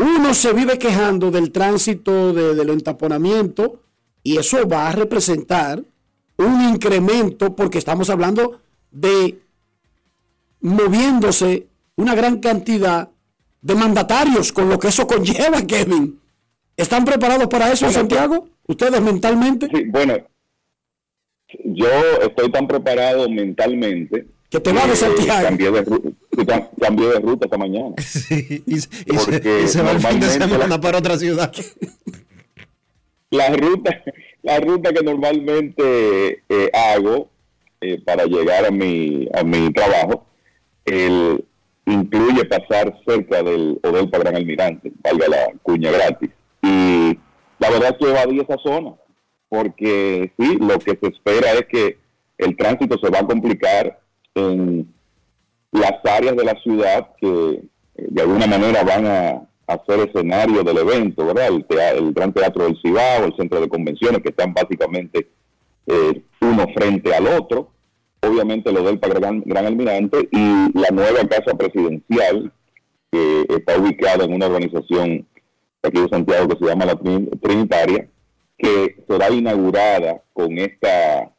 Uno 0.00 0.34
se 0.34 0.52
vive 0.52 0.76
quejando 0.78 1.30
del 1.30 1.52
tránsito, 1.52 2.32
de- 2.32 2.54
del 2.54 2.70
entaponamiento, 2.70 3.80
y 4.24 4.36
eso 4.38 4.66
va 4.66 4.88
a 4.88 4.92
representar 4.92 5.84
un 6.38 6.68
incremento, 6.68 7.54
porque 7.54 7.78
estamos 7.78 8.08
hablando 8.10 8.60
de 8.90 9.38
moviéndose 10.60 11.66
una 11.96 12.14
gran 12.14 12.38
cantidad 12.40 13.08
de 13.60 13.74
mandatarios, 13.74 14.52
con 14.52 14.68
lo 14.68 14.78
que 14.78 14.88
eso 14.88 15.06
conlleva, 15.06 15.62
Kevin. 15.66 16.18
¿Están 16.76 17.04
preparados 17.04 17.48
para 17.48 17.72
eso, 17.72 17.86
Bueno, 17.86 17.98
Santiago? 17.98 18.48
¿Ustedes 18.66 19.00
mentalmente? 19.00 19.68
Sí, 19.72 19.84
bueno, 19.88 20.14
yo 21.64 21.88
estoy 22.22 22.50
tan 22.52 22.68
preparado 22.68 23.28
mentalmente 23.28 24.26
Que 24.50 24.60
te 24.60 24.72
vas 24.72 24.84
de 24.84 24.90
que 24.90 24.96
Santiago. 24.96 25.42
Cambié 25.48 25.70
de, 25.72 25.84
ru- 25.84 26.14
sí, 26.36 26.40
cam- 26.44 26.68
cambié 26.80 27.08
de 27.08 27.18
ruta 27.20 27.46
esta 27.46 27.58
mañana. 27.58 27.94
Sí, 27.98 28.62
y, 28.66 28.74
y 28.76 28.80
se, 28.80 28.88
Porque 29.12 29.62
y 29.64 29.68
se 29.68 29.82
va 29.82 29.90
el 29.92 29.98
fin 30.00 30.20
de 30.20 30.26
normalmente 30.26 30.28
semana 30.30 30.66
la- 30.68 30.80
para 30.80 30.98
otra 30.98 31.18
ciudad. 31.18 31.52
La 33.30 33.50
ruta, 33.50 33.90
la 34.48 34.60
ruta 34.60 34.92
que 34.94 35.04
normalmente 35.04 36.42
eh, 36.48 36.70
hago 36.72 37.28
eh, 37.82 38.00
para 38.02 38.24
llegar 38.24 38.64
a 38.64 38.70
mi, 38.70 39.28
a 39.34 39.44
mi 39.44 39.70
trabajo 39.74 40.24
el, 40.86 41.44
incluye 41.84 42.46
pasar 42.46 42.98
cerca 43.06 43.42
del 43.42 43.78
Odelpa 43.82 44.18
Gran 44.18 44.36
Almirante, 44.36 44.90
valga 45.02 45.28
la 45.28 45.52
cuña 45.62 45.90
gratis. 45.90 46.30
Y 46.62 47.18
la 47.58 47.70
verdad 47.70 47.90
es 47.90 47.98
que 47.98 48.10
evadí 48.10 48.40
esa 48.40 48.56
zona, 48.62 48.94
porque 49.50 50.32
sí, 50.38 50.56
lo 50.58 50.78
que 50.78 50.98
se 50.98 51.08
espera 51.08 51.52
es 51.52 51.66
que 51.66 51.98
el 52.38 52.56
tránsito 52.56 52.96
se 52.98 53.10
va 53.10 53.18
a 53.18 53.26
complicar 53.26 54.00
en 54.34 54.90
las 55.72 55.92
áreas 56.04 56.36
de 56.36 56.44
la 56.44 56.54
ciudad 56.62 57.10
que 57.20 57.28
eh, 57.28 57.62
de 57.96 58.22
alguna 58.22 58.46
manera 58.46 58.82
van 58.82 59.06
a, 59.06 59.47
a 59.68 59.84
ser 59.86 60.08
escenario 60.08 60.62
del 60.64 60.78
evento, 60.78 61.26
¿verdad? 61.26 61.48
El, 61.48 61.64
tea- 61.66 61.92
el 61.92 62.12
Gran 62.12 62.32
Teatro 62.32 62.64
del 62.64 62.76
Cibao, 62.82 63.24
el 63.26 63.36
Centro 63.36 63.60
de 63.60 63.68
Convenciones, 63.68 64.22
que 64.22 64.30
están 64.30 64.52
básicamente 64.54 65.28
eh, 65.86 66.22
uno 66.40 66.66
frente 66.74 67.14
al 67.14 67.26
otro. 67.26 67.70
Obviamente 68.20 68.72
lo 68.72 68.82
del 68.82 68.98
Gran, 68.98 69.42
Gran 69.46 69.66
Almirante 69.66 70.28
y 70.32 70.78
la 70.78 70.88
nueva 70.90 71.20
Casa 71.28 71.56
Presidencial, 71.56 72.52
que 73.12 73.46
está 73.48 73.78
ubicada 73.78 74.24
en 74.24 74.32
una 74.32 74.46
organización 74.46 75.26
aquí 75.82 76.00
de 76.00 76.08
Santiago 76.08 76.48
que 76.48 76.58
se 76.58 76.64
llama 76.64 76.84
la 76.86 76.94
Trin- 76.94 77.30
Trinitaria, 77.40 78.08
que 78.58 78.96
será 79.08 79.30
inaugurada 79.30 80.20
con 80.32 80.58
esta 80.58 81.30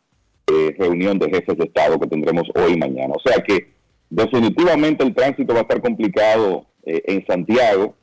eh, 0.48 0.76
reunión 0.80 1.20
de 1.20 1.30
jefes 1.30 1.58
de 1.58 1.66
Estado 1.66 2.00
que 2.00 2.08
tendremos 2.08 2.48
hoy 2.56 2.74
y 2.74 2.78
mañana. 2.78 3.14
O 3.16 3.20
sea 3.30 3.44
que 3.44 3.74
definitivamente 4.10 5.04
el 5.04 5.14
tránsito 5.14 5.54
va 5.54 5.60
a 5.60 5.64
estar 5.64 5.82
complicado 5.82 6.66
eh, 6.86 7.02
en 7.06 7.26
Santiago. 7.28 7.96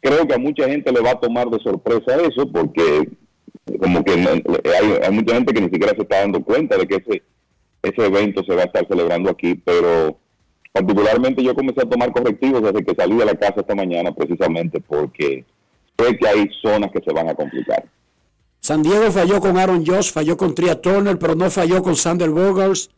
Creo 0.00 0.26
que 0.26 0.34
a 0.34 0.38
mucha 0.38 0.68
gente 0.68 0.92
le 0.92 1.00
va 1.00 1.12
a 1.12 1.20
tomar 1.20 1.48
de 1.48 1.58
sorpresa 1.58 2.16
eso 2.16 2.50
porque 2.50 3.08
como 3.80 4.02
que 4.04 4.12
hay 4.12 5.12
mucha 5.12 5.34
gente 5.34 5.52
que 5.52 5.60
ni 5.60 5.68
siquiera 5.68 5.94
se 5.94 6.02
está 6.02 6.20
dando 6.20 6.42
cuenta 6.42 6.76
de 6.76 6.86
que 6.86 6.96
ese, 6.96 7.22
ese 7.82 8.06
evento 8.06 8.42
se 8.44 8.54
va 8.54 8.62
a 8.62 8.66
estar 8.66 8.86
celebrando 8.86 9.30
aquí, 9.30 9.54
pero 9.56 10.18
particularmente 10.72 11.42
yo 11.42 11.54
comencé 11.54 11.82
a 11.82 11.88
tomar 11.88 12.12
correctivos 12.12 12.62
desde 12.62 12.84
que 12.84 12.94
salí 12.94 13.16
de 13.16 13.24
la 13.24 13.34
casa 13.34 13.60
esta 13.60 13.74
mañana 13.74 14.14
precisamente 14.14 14.80
porque 14.80 15.44
sé 15.98 16.16
que 16.16 16.28
hay 16.28 16.48
zonas 16.62 16.90
que 16.92 17.02
se 17.04 17.12
van 17.12 17.28
a 17.28 17.34
complicar. 17.34 17.84
San 18.60 18.82
Diego 18.82 19.10
falló 19.10 19.40
con 19.40 19.56
Aaron 19.56 19.86
Josh, 19.86 20.12
falló 20.12 20.36
con 20.36 20.54
Tria 20.54 20.80
Turner, 20.80 21.18
pero 21.18 21.34
no 21.34 21.50
falló 21.50 21.82
con 21.82 21.96
Sander 21.96 22.30
Bogers. 22.30 22.90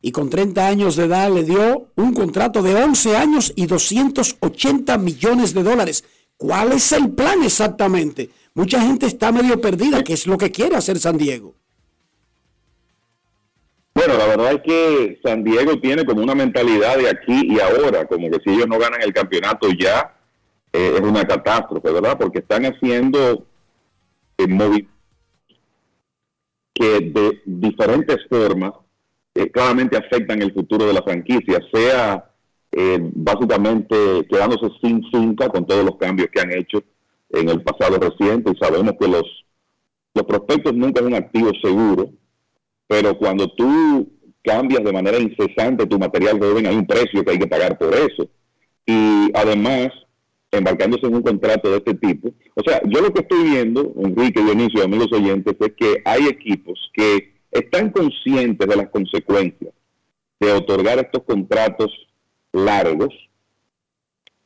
Y 0.00 0.12
con 0.12 0.30
30 0.30 0.68
años 0.68 0.94
de 0.94 1.06
edad 1.06 1.28
le 1.28 1.42
dio 1.42 1.88
un 1.96 2.14
contrato 2.14 2.62
de 2.62 2.76
11 2.76 3.16
años 3.16 3.52
y 3.56 3.66
280 3.66 4.96
millones 4.96 5.54
de 5.54 5.64
dólares. 5.64 6.04
¿Cuál 6.38 6.72
es 6.72 6.90
el 6.92 7.10
plan 7.10 7.42
exactamente? 7.42 8.30
Mucha 8.54 8.80
gente 8.80 9.06
está 9.06 9.30
medio 9.32 9.60
perdida, 9.60 10.02
¿qué 10.02 10.14
es 10.14 10.26
lo 10.26 10.38
que 10.38 10.50
quiere 10.50 10.76
hacer 10.76 10.98
San 10.98 11.18
Diego? 11.18 11.54
Bueno, 13.92 14.16
la 14.16 14.26
verdad 14.26 14.52
es 14.52 14.62
que 14.62 15.20
San 15.24 15.42
Diego 15.42 15.78
tiene 15.80 16.06
como 16.06 16.22
una 16.22 16.34
mentalidad 16.36 16.96
de 16.96 17.10
aquí 17.10 17.52
y 17.54 17.58
ahora, 17.60 18.06
como 18.06 18.30
que 18.30 18.38
si 18.44 18.50
ellos 18.50 18.68
no 18.68 18.78
ganan 18.78 19.02
el 19.02 19.12
campeonato 19.12 19.68
ya 19.70 20.14
eh, 20.72 20.94
es 20.94 21.00
una 21.00 21.24
catástrofe, 21.26 21.90
¿verdad? 21.90 22.16
Porque 22.16 22.38
están 22.38 22.64
haciendo 22.64 23.44
eh, 24.38 24.46
movi- 24.46 24.86
que 26.72 27.00
de 27.00 27.42
diferentes 27.44 28.18
formas 28.28 28.72
eh, 29.34 29.50
claramente 29.50 29.96
afectan 29.96 30.40
el 30.42 30.52
futuro 30.52 30.86
de 30.86 30.92
la 30.92 31.02
franquicia, 31.02 31.58
sea 31.72 32.27
eh, 32.80 33.10
básicamente 33.12 33.96
quedándose 34.30 34.68
sin 34.80 35.02
finca 35.10 35.48
con 35.48 35.66
todos 35.66 35.84
los 35.84 35.96
cambios 35.96 36.28
que 36.32 36.40
han 36.40 36.52
hecho 36.52 36.80
en 37.30 37.48
el 37.48 37.60
pasado 37.60 37.98
reciente 37.98 38.52
y 38.52 38.64
sabemos 38.64 38.92
que 39.00 39.08
los, 39.08 39.24
los 40.14 40.24
prospectos 40.24 40.72
nunca 40.74 41.00
es 41.00 41.06
un 41.08 41.14
activo 41.14 41.50
seguro, 41.60 42.10
pero 42.86 43.18
cuando 43.18 43.48
tú 43.48 44.08
cambias 44.44 44.84
de 44.84 44.92
manera 44.92 45.18
incesante 45.18 45.86
tu 45.86 45.98
material 45.98 46.38
joven 46.38 46.68
hay 46.68 46.76
un 46.76 46.86
precio 46.86 47.24
que 47.24 47.32
hay 47.32 47.38
que 47.40 47.48
pagar 47.48 47.76
por 47.76 47.92
eso. 47.94 48.28
Y 48.86 49.28
además, 49.34 49.88
embarcándose 50.52 51.08
en 51.08 51.16
un 51.16 51.22
contrato 51.22 51.72
de 51.72 51.78
este 51.78 51.94
tipo, 51.94 52.28
o 52.54 52.62
sea, 52.64 52.80
yo 52.84 53.00
lo 53.00 53.12
que 53.12 53.22
estoy 53.22 53.42
viendo, 53.42 53.92
Enrique, 53.96 54.40
Dionisio, 54.40 54.84
amigos 54.84 55.12
oyentes, 55.12 55.56
es 55.58 55.72
que 55.76 56.00
hay 56.04 56.28
equipos 56.28 56.78
que 56.94 57.34
están 57.50 57.90
conscientes 57.90 58.68
de 58.68 58.76
las 58.76 58.88
consecuencias 58.90 59.74
de 60.38 60.52
otorgar 60.52 61.00
estos 61.00 61.24
contratos 61.24 61.90
largos 62.64 63.14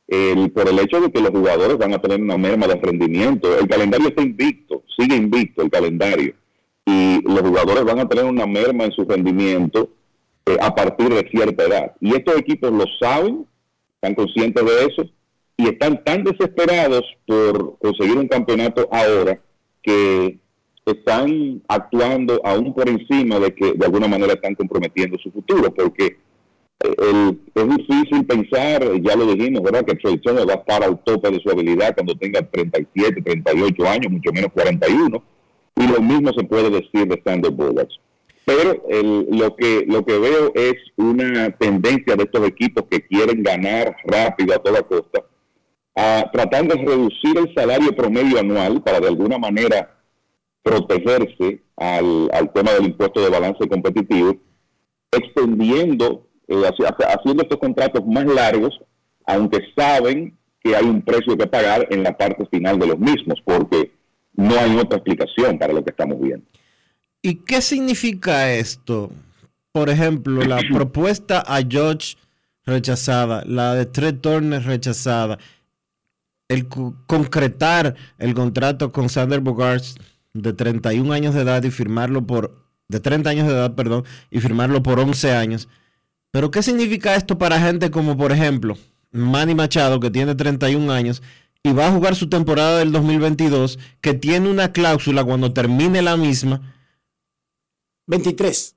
el- 0.08 0.50
por 0.50 0.68
el 0.68 0.78
hecho 0.78 1.00
de 1.00 1.10
que 1.10 1.20
los 1.20 1.30
jugadores 1.30 1.78
van 1.78 1.94
a 1.94 2.00
tener 2.00 2.20
una 2.20 2.36
merma 2.36 2.66
de 2.66 2.74
rendimiento. 2.74 3.58
El 3.58 3.66
calendario 3.66 4.08
está 4.08 4.22
invicto, 4.22 4.82
sigue 4.96 5.16
invicto 5.16 5.62
el 5.62 5.70
calendario. 5.70 6.34
Y 6.84 7.22
los 7.22 7.40
jugadores 7.40 7.84
van 7.84 8.00
a 8.00 8.08
tener 8.08 8.24
una 8.24 8.46
merma 8.46 8.84
en 8.84 8.92
su 8.92 9.04
rendimiento 9.04 9.88
eh, 10.44 10.56
a 10.60 10.74
partir 10.74 11.08
de 11.08 11.28
cierta 11.30 11.64
edad. 11.64 11.92
Y 12.00 12.14
estos 12.14 12.36
equipos 12.36 12.72
lo 12.72 12.84
saben, 13.00 13.46
están 13.94 14.14
conscientes 14.14 14.64
de 14.64 14.84
eso, 14.86 15.10
y 15.56 15.68
están 15.68 16.02
tan 16.02 16.24
desesperados 16.24 17.04
por 17.26 17.78
conseguir 17.78 18.18
un 18.18 18.26
campeonato 18.26 18.88
ahora 18.90 19.40
que 19.82 20.38
están 20.84 21.62
actuando 21.68 22.40
aún 22.44 22.74
por 22.74 22.88
encima 22.88 23.38
de 23.38 23.54
que 23.54 23.72
de 23.74 23.86
alguna 23.86 24.08
manera 24.08 24.32
están 24.32 24.56
comprometiendo 24.56 25.16
su 25.18 25.30
futuro, 25.30 25.72
porque 25.72 26.18
el- 26.82 27.40
es 27.54 27.68
difícil 27.76 28.24
pensar, 28.26 28.82
ya 29.02 29.16
lo 29.16 29.26
dijimos, 29.34 29.62
¿verdad? 29.62 29.84
Que 29.84 29.94
Trey 29.96 30.18
Turner 30.18 30.48
va 30.48 30.54
a 30.54 30.56
estar 30.56 30.82
al 30.82 31.02
tope 31.04 31.30
de 31.30 31.40
su 31.40 31.50
habilidad 31.50 31.94
cuando 31.94 32.14
tenga 32.16 32.42
37, 32.42 33.22
38 33.22 33.88
años, 33.88 34.12
mucho 34.12 34.32
menos 34.32 34.50
41. 34.52 35.22
Y 35.76 35.86
lo 35.86 36.00
mismo 36.02 36.32
se 36.36 36.44
puede 36.44 36.70
decir 36.70 37.06
de 37.08 37.22
Sander 37.24 37.50
Bogarts. 37.50 37.94
Pero 38.44 38.82
el- 38.88 39.26
lo, 39.30 39.54
que, 39.56 39.84
lo 39.86 40.04
que 40.04 40.18
veo 40.18 40.52
es 40.54 40.74
una 40.96 41.50
tendencia 41.50 42.16
de 42.16 42.24
estos 42.24 42.46
equipos 42.46 42.84
que 42.90 43.00
quieren 43.06 43.42
ganar 43.42 43.96
rápido 44.04 44.54
a 44.54 44.58
toda 44.58 44.82
costa, 44.82 45.22
a 45.94 46.28
tratar 46.32 46.66
de 46.66 46.74
reducir 46.74 47.36
el 47.38 47.54
salario 47.54 47.94
promedio 47.94 48.40
anual 48.40 48.82
para 48.82 48.98
de 48.98 49.08
alguna 49.08 49.38
manera 49.38 49.96
protegerse 50.62 51.62
al, 51.76 52.28
al 52.32 52.52
tema 52.52 52.72
del 52.72 52.86
impuesto 52.86 53.20
de 53.22 53.30
balance 53.30 53.68
competitivo, 53.68 54.36
extendiendo, 55.10 56.26
eh, 56.52 56.68
haci- 56.68 56.84
haci- 56.86 57.06
haciendo 57.18 57.42
estos 57.42 57.58
contratos 57.58 58.04
más 58.06 58.24
largos, 58.26 58.78
aunque 59.26 59.58
saben 59.76 60.36
que 60.62 60.76
hay 60.76 60.84
un 60.84 61.02
precio 61.02 61.36
que 61.36 61.46
pagar 61.46 61.86
en 61.90 62.02
la 62.02 62.16
parte 62.16 62.46
final 62.46 62.78
de 62.78 62.86
los 62.88 62.98
mismos, 62.98 63.40
porque 63.44 63.92
no 64.34 64.54
hay 64.58 64.76
otra 64.76 64.98
explicación 64.98 65.58
para 65.58 65.72
lo 65.72 65.82
que 65.84 65.90
estamos 65.90 66.20
viendo. 66.20 66.46
¿Y 67.20 67.36
qué 67.36 67.60
significa 67.60 68.52
esto? 68.52 69.10
Por 69.72 69.88
ejemplo, 69.90 70.42
la 70.42 70.60
propuesta 70.72 71.40
a 71.46 71.60
George 71.68 72.16
rechazada, 72.64 73.42
la 73.46 73.74
de 73.74 73.86
Trey 73.86 74.12
Turner 74.12 74.62
rechazada, 74.62 75.38
el 76.48 76.68
concretar 76.68 77.94
el 78.18 78.34
contrato 78.34 78.92
con 78.92 79.08
Sander 79.08 79.40
Bogarts 79.40 79.96
de 80.34 80.52
31 80.52 81.12
años 81.12 81.34
de 81.34 81.42
edad 81.42 81.62
y 81.64 81.70
firmarlo 81.70 82.26
por 82.26 82.62
de 82.88 83.00
30 83.00 83.30
años 83.30 83.46
de 83.48 83.54
edad, 83.54 83.74
perdón, 83.74 84.04
y 84.30 84.40
firmarlo 84.40 84.82
por 84.82 85.00
11 85.00 85.32
años. 85.32 85.68
Pero 86.32 86.50
¿qué 86.50 86.62
significa 86.62 87.14
esto 87.14 87.38
para 87.38 87.60
gente 87.60 87.90
como 87.90 88.16
por 88.16 88.32
ejemplo 88.32 88.76
Manny 89.12 89.54
Machado 89.54 90.00
que 90.00 90.10
tiene 90.10 90.34
31 90.34 90.90
años 90.90 91.22
y 91.62 91.72
va 91.72 91.86
a 91.86 91.92
jugar 91.92 92.16
su 92.16 92.28
temporada 92.28 92.78
del 92.78 92.90
2022 92.90 93.78
que 94.00 94.14
tiene 94.14 94.50
una 94.50 94.72
cláusula 94.72 95.22
cuando 95.22 95.52
termine 95.52 96.02
la 96.02 96.16
misma 96.16 96.74
23. 98.06 98.76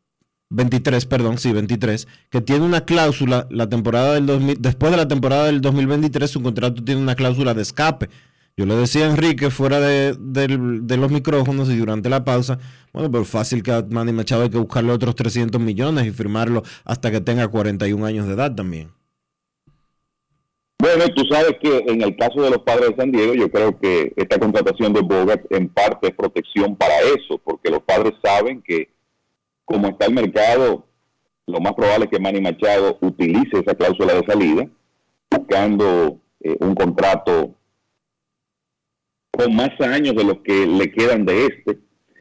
23, 0.49 1.05
perdón, 1.07 1.37
sí, 1.39 1.51
23, 1.51 2.07
que 2.29 2.41
tiene 2.41 2.63
una 2.65 2.85
cláusula, 2.85 3.47
la 3.49 3.67
temporada 3.67 4.13
del 4.13 4.27
2000, 4.27 4.61
después 4.61 4.91
de 4.91 4.97
la 4.97 5.07
temporada 5.07 5.45
del 5.45 5.59
2023 5.61 6.29
su 6.29 6.43
contrato 6.43 6.83
tiene 6.83 7.01
una 7.01 7.15
cláusula 7.15 7.53
de 7.53 7.63
escape. 7.63 8.09
Yo 8.57 8.65
le 8.65 8.75
decía 8.75 9.05
a 9.05 9.09
Enrique 9.09 9.49
fuera 9.49 9.81
de, 9.81 10.15
los 10.97 11.11
micrófonos 11.11 11.69
y 11.69 11.75
durante 11.75 12.09
la 12.09 12.23
pausa, 12.23 12.57
bueno, 12.93 13.11
pero 13.11 13.25
fácil 13.25 13.61
que 13.61 13.71
a 13.71 13.85
Manny 13.89 14.13
Machado 14.13 14.43
hay 14.43 14.49
que 14.49 14.57
buscarle 14.57 14.93
otros 14.93 15.13
300 15.15 15.59
millones 15.59 16.05
y 16.05 16.11
firmarlo 16.11 16.63
hasta 16.85 17.11
que 17.11 17.19
tenga 17.19 17.49
41 17.49 18.05
años 18.05 18.27
de 18.27 18.33
edad 18.33 18.55
también. 18.55 18.91
Bueno, 20.79 21.03
tú 21.13 21.23
sabes 21.29 21.55
que 21.61 21.83
en 21.87 22.01
el 22.01 22.15
caso 22.15 22.41
de 22.41 22.49
los 22.49 22.59
padres 22.59 22.91
de 22.91 22.95
San 22.95 23.11
Diego, 23.11 23.33
yo 23.33 23.51
creo 23.51 23.77
que 23.77 24.13
esta 24.15 24.39
contratación 24.39 24.93
de 24.93 25.01
Bogart 25.01 25.45
en 25.49 25.67
parte 25.67 26.07
es 26.07 26.15
protección 26.15 26.77
para 26.77 26.97
eso, 27.01 27.37
porque 27.43 27.69
los 27.69 27.81
padres 27.81 28.13
saben 28.23 28.61
que 28.61 28.89
como 29.65 29.87
está 29.87 30.05
el 30.05 30.13
mercado, 30.13 30.85
lo 31.47 31.59
más 31.59 31.73
probable 31.73 32.05
es 32.05 32.11
que 32.11 32.19
Manny 32.19 32.39
Machado 32.39 32.97
utilice 33.01 33.59
esa 33.59 33.75
cláusula 33.75 34.13
de 34.13 34.25
salida, 34.25 34.69
buscando 35.29 36.19
eh, 36.39 36.55
un 36.59 36.73
contrato 36.73 37.53
con 39.35 39.55
más 39.55 39.69
años 39.81 40.15
de 40.15 40.23
los 40.23 40.37
que 40.39 40.65
le 40.65 40.91
quedan 40.91 41.25
de 41.25 41.45
este. 41.45 41.77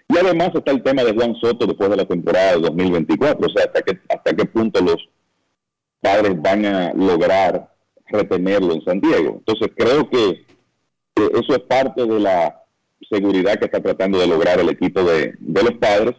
Y 0.09 0.19
además 0.19 0.51
está 0.55 0.71
el 0.71 0.83
tema 0.83 1.03
de 1.03 1.15
Juan 1.15 1.35
Soto 1.37 1.67
después 1.67 1.91
de 1.91 1.97
la 1.97 2.05
temporada 2.05 2.53
de 2.57 2.61
2024, 2.61 3.47
o 3.47 3.51
sea, 3.51 3.65
hasta 3.65 3.83
qué, 3.83 3.99
hasta 4.09 4.37
qué 4.37 4.45
punto 4.45 4.81
los 4.81 5.09
padres 6.01 6.41
van 6.41 6.67
a 6.67 6.93
lograr 6.93 7.75
retenerlo 8.07 8.75
en 8.75 8.85
San 8.85 9.01
Diego. 9.01 9.37
Entonces 9.39 9.69
creo 9.77 10.09
que, 10.11 10.45
eso 11.17 11.55
es 11.55 11.61
parte 11.61 12.05
de 12.05 12.21
la 12.21 12.65
seguridad 13.09 13.57
que 13.59 13.67
está 13.67 13.81
tratando 13.81 14.19
de 14.19 14.27
lograr 14.27 14.59
el 14.59 14.69
equipo 14.69 15.03
de, 15.05 15.35
de 15.39 15.63
los 15.63 15.73
padres. 15.79 16.15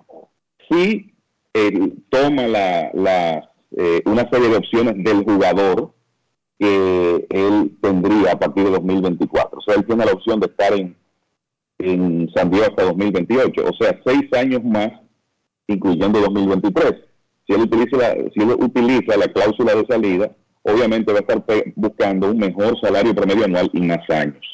Si 0.71 1.15
él 1.53 2.03
toma 2.11 2.47
la, 2.47 2.91
la, 2.95 3.53
eh, 3.77 4.01
una 4.07 4.29
serie 4.31 4.49
de 4.49 4.57
opciones 4.57 4.95
del 5.05 5.25
jugador 5.25 5.93
que 6.59 7.27
él 7.31 7.77
tendría 7.81 8.33
a 8.33 8.39
partir 8.39 8.65
de 8.65 8.71
2024. 8.71 9.59
O 9.59 9.63
sea, 9.63 9.77
él 9.77 9.87
tiene 9.87 10.05
la 10.05 10.13
opción 10.13 10.41
de 10.41 10.47
estar 10.47 10.75
en, 10.75 10.95
en 11.79 12.29
San 12.35 12.51
Diego 12.51 12.67
hasta 12.67 12.85
2028. 12.85 13.65
O 13.65 13.73
sea, 13.79 13.99
seis 14.05 14.31
años 14.33 14.63
más, 14.65 14.91
incluyendo 15.67 16.21
2023. 16.21 16.95
Si 17.49 17.55
él 17.55 17.63
utiliza 17.63 17.97
la, 17.97 18.15
si 18.35 18.43
él 18.43 18.51
utiliza 18.61 19.17
la 19.17 19.27
cláusula 19.29 19.75
de 19.75 19.87
salida, 19.87 20.31
obviamente 20.63 21.13
va 21.13 21.19
a 21.19 21.23
estar 21.23 21.43
buscando 21.75 22.31
un 22.31 22.37
mejor 22.37 22.79
salario 22.79 23.15
promedio 23.15 23.47
anual 23.47 23.71
y 23.73 23.81
más 23.81 24.09
años. 24.11 24.45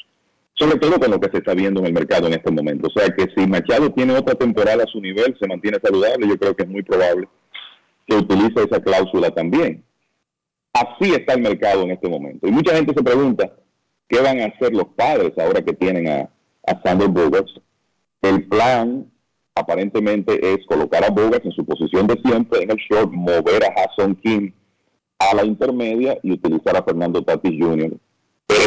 Sobre 0.54 0.78
todo 0.78 1.00
con 1.00 1.10
lo 1.10 1.18
que 1.18 1.30
se 1.32 1.38
está 1.38 1.54
viendo 1.54 1.80
en 1.80 1.86
el 1.86 1.92
mercado 1.92 2.28
en 2.28 2.34
este 2.34 2.52
momento. 2.52 2.86
O 2.86 2.98
sea 2.98 3.12
que 3.12 3.26
si 3.34 3.48
Machado 3.48 3.90
tiene 3.90 4.16
otra 4.16 4.36
temporada 4.36 4.84
a 4.84 4.86
su 4.86 5.00
nivel, 5.00 5.36
se 5.40 5.48
mantiene 5.48 5.78
saludable, 5.82 6.28
yo 6.28 6.38
creo 6.38 6.54
que 6.54 6.62
es 6.62 6.68
muy 6.68 6.84
probable 6.84 7.28
que 8.06 8.14
utilice 8.14 8.62
esa 8.62 8.80
cláusula 8.80 9.30
también. 9.32 9.82
Así 10.72 11.12
está 11.12 11.34
el 11.34 11.42
mercado 11.42 11.82
en 11.82 11.90
este 11.90 12.08
momento. 12.08 12.46
Y 12.46 12.52
mucha 12.52 12.76
gente 12.76 12.94
se 12.96 13.02
pregunta, 13.02 13.50
¿qué 14.08 14.20
van 14.20 14.40
a 14.40 14.46
hacer 14.46 14.72
los 14.72 14.86
padres 14.96 15.32
ahora 15.38 15.62
que 15.62 15.72
tienen 15.72 16.08
a, 16.08 16.30
a 16.66 16.82
Sander 16.84 17.08
Bogarts? 17.08 17.60
El 18.22 18.46
plan 18.46 19.10
aparentemente 19.54 20.54
es 20.54 20.66
colocar 20.66 21.04
a 21.04 21.10
Bogarts 21.10 21.46
en 21.46 21.52
su 21.52 21.64
posición 21.64 22.06
de 22.06 22.20
siempre 22.24 22.62
en 22.62 22.70
el 22.70 22.76
short, 22.76 23.12
mover 23.12 23.64
a 23.64 23.84
Hassan 23.84 24.16
Kim 24.16 24.52
a 25.18 25.34
la 25.34 25.44
intermedia 25.44 26.18
y 26.22 26.32
utilizar 26.32 26.76
a 26.76 26.82
Fernando 26.82 27.22
Tatis 27.22 27.52
Jr. 27.58 27.96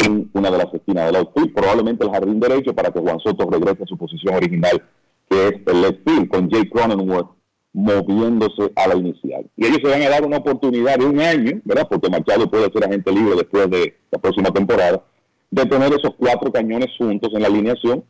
en 0.06 0.30
una 0.34 0.50
de 0.50 0.58
las 0.58 0.74
esquinas 0.74 1.08
del 1.08 1.18
outfield, 1.18 1.54
probablemente 1.54 2.06
el 2.06 2.12
jardín 2.12 2.40
derecho 2.40 2.74
para 2.74 2.92
que 2.92 3.00
Juan 3.00 3.20
Soto 3.20 3.50
regrese 3.50 3.84
a 3.84 3.86
su 3.88 3.98
posición 3.98 4.36
original, 4.36 4.82
que 5.30 5.48
es 5.48 5.54
el 5.66 5.82
left 5.82 6.10
field, 6.10 6.30
con 6.30 6.50
Jay 6.50 6.70
Cronenworth 6.70 7.38
moviéndose 7.74 8.72
a 8.76 8.88
la 8.88 8.96
inicial. 8.96 9.46
Y 9.56 9.66
ellos 9.66 9.80
se 9.84 9.90
van 9.90 10.02
a 10.02 10.10
dar 10.10 10.26
una 10.26 10.38
oportunidad 10.38 10.98
de 10.98 11.06
un 11.06 11.20
año, 11.20 11.62
¿verdad? 11.64 11.88
Porque 11.88 12.10
Machado 12.10 12.50
puede 12.50 12.72
ser 12.72 12.86
agente 12.86 13.12
libre 13.12 13.36
después 13.36 13.70
de 13.70 13.94
la 14.10 14.20
próxima 14.20 14.50
temporada, 14.52 15.04
de 15.52 15.66
tener 15.66 15.94
esos 15.94 16.16
cuatro 16.18 16.52
cañones 16.52 16.88
juntos 16.98 17.30
en 17.36 17.42
la 17.42 17.48
alineación, 17.50 18.04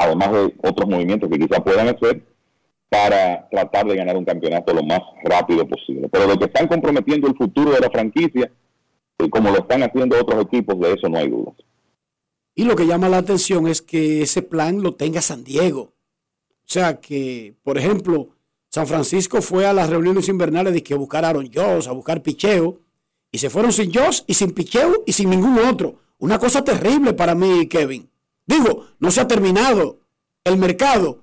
además 0.00 0.32
de 0.32 0.54
otros 0.62 0.88
movimientos 0.88 1.28
que 1.30 1.38
quizá 1.38 1.62
puedan 1.62 1.88
hacer, 1.88 2.24
para 2.88 3.48
tratar 3.48 3.86
de 3.86 3.96
ganar 3.96 4.16
un 4.16 4.24
campeonato 4.24 4.74
lo 4.74 4.82
más 4.82 5.00
rápido 5.22 5.66
posible. 5.68 6.08
Pero 6.08 6.26
de 6.26 6.38
que 6.38 6.46
están 6.46 6.66
comprometiendo 6.66 7.28
el 7.28 7.36
futuro 7.36 7.70
de 7.70 7.80
la 7.80 7.90
franquicia, 7.90 8.50
y 9.18 9.28
como 9.28 9.50
lo 9.50 9.58
están 9.58 9.82
haciendo 9.82 10.18
otros 10.18 10.42
equipos, 10.42 10.80
de 10.80 10.94
eso 10.94 11.08
no 11.08 11.18
hay 11.18 11.28
dudas. 11.28 11.54
Y 12.54 12.64
lo 12.64 12.74
que 12.74 12.86
llama 12.86 13.08
la 13.08 13.18
atención 13.18 13.68
es 13.68 13.80
que 13.80 14.22
ese 14.22 14.42
plan 14.42 14.82
lo 14.82 14.94
tenga 14.94 15.20
San 15.20 15.44
Diego. 15.44 15.82
O 15.82 16.72
sea 16.72 17.00
que, 17.00 17.54
por 17.62 17.78
ejemplo, 17.78 18.30
San 18.68 18.86
Francisco 18.86 19.40
fue 19.40 19.66
a 19.66 19.72
las 19.72 19.88
reuniones 19.88 20.28
invernales 20.28 20.72
de 20.72 20.82
que 20.82 20.94
buscar 20.94 21.24
a 21.24 21.30
a 21.30 21.92
buscar 21.92 22.22
picheo, 22.22 22.80
y 23.30 23.38
se 23.38 23.50
fueron 23.50 23.72
sin 23.72 23.92
Josh 23.94 24.22
y 24.26 24.34
sin 24.34 24.50
picheo 24.50 25.04
y 25.06 25.12
sin 25.12 25.30
ningún 25.30 25.58
otro. 25.58 26.00
Una 26.18 26.38
cosa 26.38 26.64
terrible 26.64 27.12
para 27.12 27.36
mí, 27.36 27.68
Kevin. 27.68 28.09
Digo, 28.50 28.86
no 28.98 29.12
se 29.12 29.20
ha 29.20 29.28
terminado 29.28 30.00
el 30.42 30.56
mercado, 30.56 31.22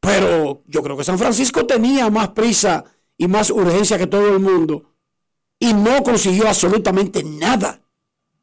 pero 0.00 0.62
yo 0.66 0.82
creo 0.82 0.98
que 0.98 1.04
San 1.04 1.18
Francisco 1.18 1.64
tenía 1.64 2.10
más 2.10 2.28
prisa 2.30 2.84
y 3.16 3.26
más 3.26 3.50
urgencia 3.50 3.96
que 3.96 4.06
todo 4.06 4.34
el 4.34 4.38
mundo 4.38 4.92
y 5.58 5.72
no 5.72 6.02
consiguió 6.02 6.46
absolutamente 6.46 7.24
nada 7.24 7.80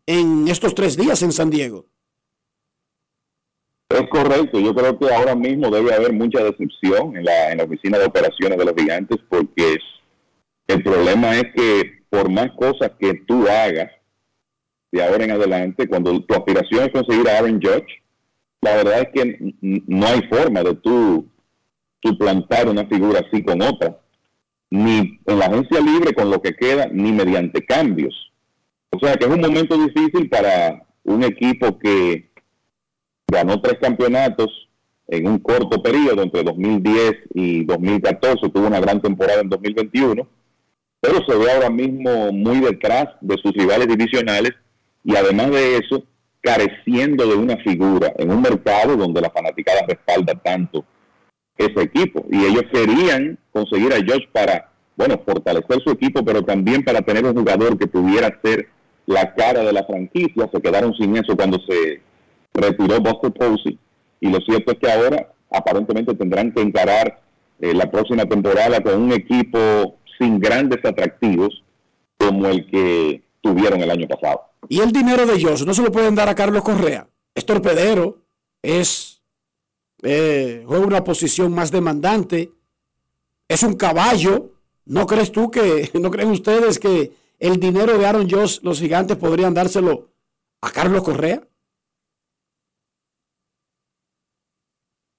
en 0.07 0.48
estos 0.48 0.73
tres 0.73 0.98
días 0.98 1.22
en 1.22 1.31
San 1.31 1.52
Diego. 1.52 1.86
Es 3.90 4.10
correcto, 4.10 4.60
yo 4.60 4.73
creo 4.73 4.98
que 4.98 5.14
ahora 5.14 5.36
mismo 5.36 5.69
debe 5.69 5.94
haber 5.94 6.11
mucha 6.11 6.44
decepción 6.44 7.15
en 7.15 7.26
la, 7.26 7.52
en 7.52 7.60
la 7.60 7.65
oficina 7.65 7.99
de 7.99 8.06
operaciones 8.06 8.57
de 8.57 8.65
los 8.65 8.73
gigantes 8.76 9.18
porque 9.30 9.77
el 10.65 10.81
problema 10.81 11.38
es 11.38 11.44
que 11.56 12.03
por 12.10 12.27
más 12.27 12.49
cosas 12.57 12.91
que 12.99 13.14
tú 13.27 13.48
hagas 13.48 13.91
de 14.91 15.03
ahora 15.03 15.23
en 15.23 15.31
adelante, 15.31 15.88
cuando 15.88 16.19
tu 16.22 16.34
aspiración 16.34 16.86
es 16.86 16.91
conseguir 16.91 17.30
a 17.30 17.38
Aaron 17.38 17.61
Judge, 17.61 17.99
la 18.61 18.76
verdad 18.76 19.02
es 19.02 19.10
que 19.14 19.53
no 19.61 20.07
hay 20.07 20.22
forma 20.23 20.64
de 20.64 20.76
tú, 20.76 21.27
tú 22.02 22.18
plantar 22.18 22.68
una 22.68 22.86
figura 22.86 23.22
así 23.26 23.44
con 23.44 23.61
otra, 23.61 23.99
ni 24.69 25.19
en 25.26 25.40
la 25.40 25.45
agencia 25.45 25.80
libre 25.80 26.14
con 26.14 26.30
lo 26.30 26.41
que 26.41 26.53
queda, 26.53 26.88
ni 26.91 27.11
mediante 27.11 27.65
cambios. 27.65 28.14
O 28.91 28.99
sea 28.99 29.15
que 29.15 29.26
es 29.26 29.31
un 29.31 29.41
momento 29.41 29.77
difícil 29.77 30.30
para 30.30 30.86
un 31.03 31.23
equipo 31.23 31.77
que 31.80 32.30
ganó 33.27 33.61
tres 33.61 33.77
campeonatos 33.80 34.69
en 35.07 35.27
un 35.27 35.40
corto 35.40 35.81
periodo, 35.81 36.22
entre 36.22 36.44
2010 36.44 37.14
y 37.34 37.65
2014, 37.65 38.49
tuvo 38.49 38.68
una 38.68 38.80
gran 38.80 39.02
temporada 39.02 39.41
en 39.41 39.49
2021, 39.49 40.27
pero 41.02 41.26
se 41.27 41.36
ve 41.36 41.52
ahora 41.52 41.69
mismo 41.69 42.31
muy 42.31 42.60
detrás 42.60 43.07
de 43.22 43.36
sus 43.41 43.53
rivales 43.53 43.88
divisionales 43.88 44.52
y 45.03 45.15
además 45.15 45.49
de 45.52 45.77
eso, 45.77 46.03
careciendo 46.41 47.28
de 47.28 47.36
una 47.36 47.57
figura 47.57 48.14
en 48.18 48.32
un 48.32 48.41
mercado 48.41 48.95
donde 48.95 49.22
la 49.22 49.30
fanaticada 49.30 49.82
respalda 49.88 50.34
tanto 50.36 50.86
ese 51.57 51.82
equipo. 51.82 52.26
Y 52.32 52.45
ellos 52.45 52.64
querían 52.72 53.38
conseguir 53.52 53.94
a 53.94 53.98
Josh 53.98 54.26
para, 54.32 54.72
bueno, 54.95 55.22
fortalecer 55.26 55.82
su 55.84 55.91
equipo, 55.91 56.24
pero 56.24 56.44
también 56.44 56.84
para 56.84 57.02
tener 57.02 57.26
un 57.26 57.36
jugador 57.36 57.78
que 57.78 57.88
pudiera 57.88 58.40
ser 58.44 58.70
la 59.06 59.34
cara 59.36 59.64
de 59.64 59.74
la 59.74 59.84
franquicia. 59.84 60.49
Se 60.53 60.61
quedaron 60.61 60.94
sin 60.94 61.18
eso 61.18 61.36
cuando 61.36 61.60
se 61.68 62.02
retiró 62.53 62.99
Buster 62.99 63.32
Posey. 63.32 63.78
Y 64.22 64.30
lo 64.30 64.40
cierto 64.40 64.72
es 64.72 64.80
que 64.80 64.91
ahora 64.91 65.34
aparentemente 65.52 66.14
tendrán 66.16 66.52
que 66.53 66.61
encarar 66.61 67.22
eh, 67.60 67.74
la 67.74 67.91
próxima 67.91 68.26
temporada 68.26 68.82
con 68.82 69.02
un 69.02 69.11
equipo 69.11 69.98
sin 70.18 70.40
grandes 70.40 70.84
atractivos 70.84 71.64
como 72.18 72.48
el 72.48 72.70
que 72.70 73.24
tuvieron 73.41 73.82
el 73.82 73.91
año 73.91 74.07
pasado. 74.07 74.41
Y 74.68 74.80
el 74.82 74.91
dinero 74.91 75.26
de 75.26 75.41
Josh 75.41 75.64
no 75.64 75.74
se 75.74 75.82
lo 75.82 75.91
pueden 75.91 76.16
dar 76.16 76.30
a 76.30 76.36
Carlos 76.36 76.64
Correa. 76.64 77.07
Es 77.34 77.45
torpedero, 77.45 78.18
es 78.61 79.22
eh, 80.03 80.64
juega 80.66 80.86
una 80.86 81.03
posición 81.03 81.53
más 81.53 81.72
demandante, 81.72 82.52
es 83.48 83.64
un 83.64 83.76
caballo. 83.76 84.52
¿No 84.86 85.06
crees 85.06 85.32
tú 85.32 85.52
que, 85.52 85.90
no 85.99 86.10
creen 86.11 86.32
ustedes 86.32 86.80
que 86.80 87.11
el 87.40 87.60
dinero 87.60 87.98
de 87.98 88.06
Aaron 88.06 88.30
Josh, 88.30 88.60
los 88.64 88.80
gigantes 88.80 89.18
podrían 89.18 89.53
dárselo 89.53 90.10
a 90.61 90.72
Carlos 90.72 91.03
Correa? 91.03 91.41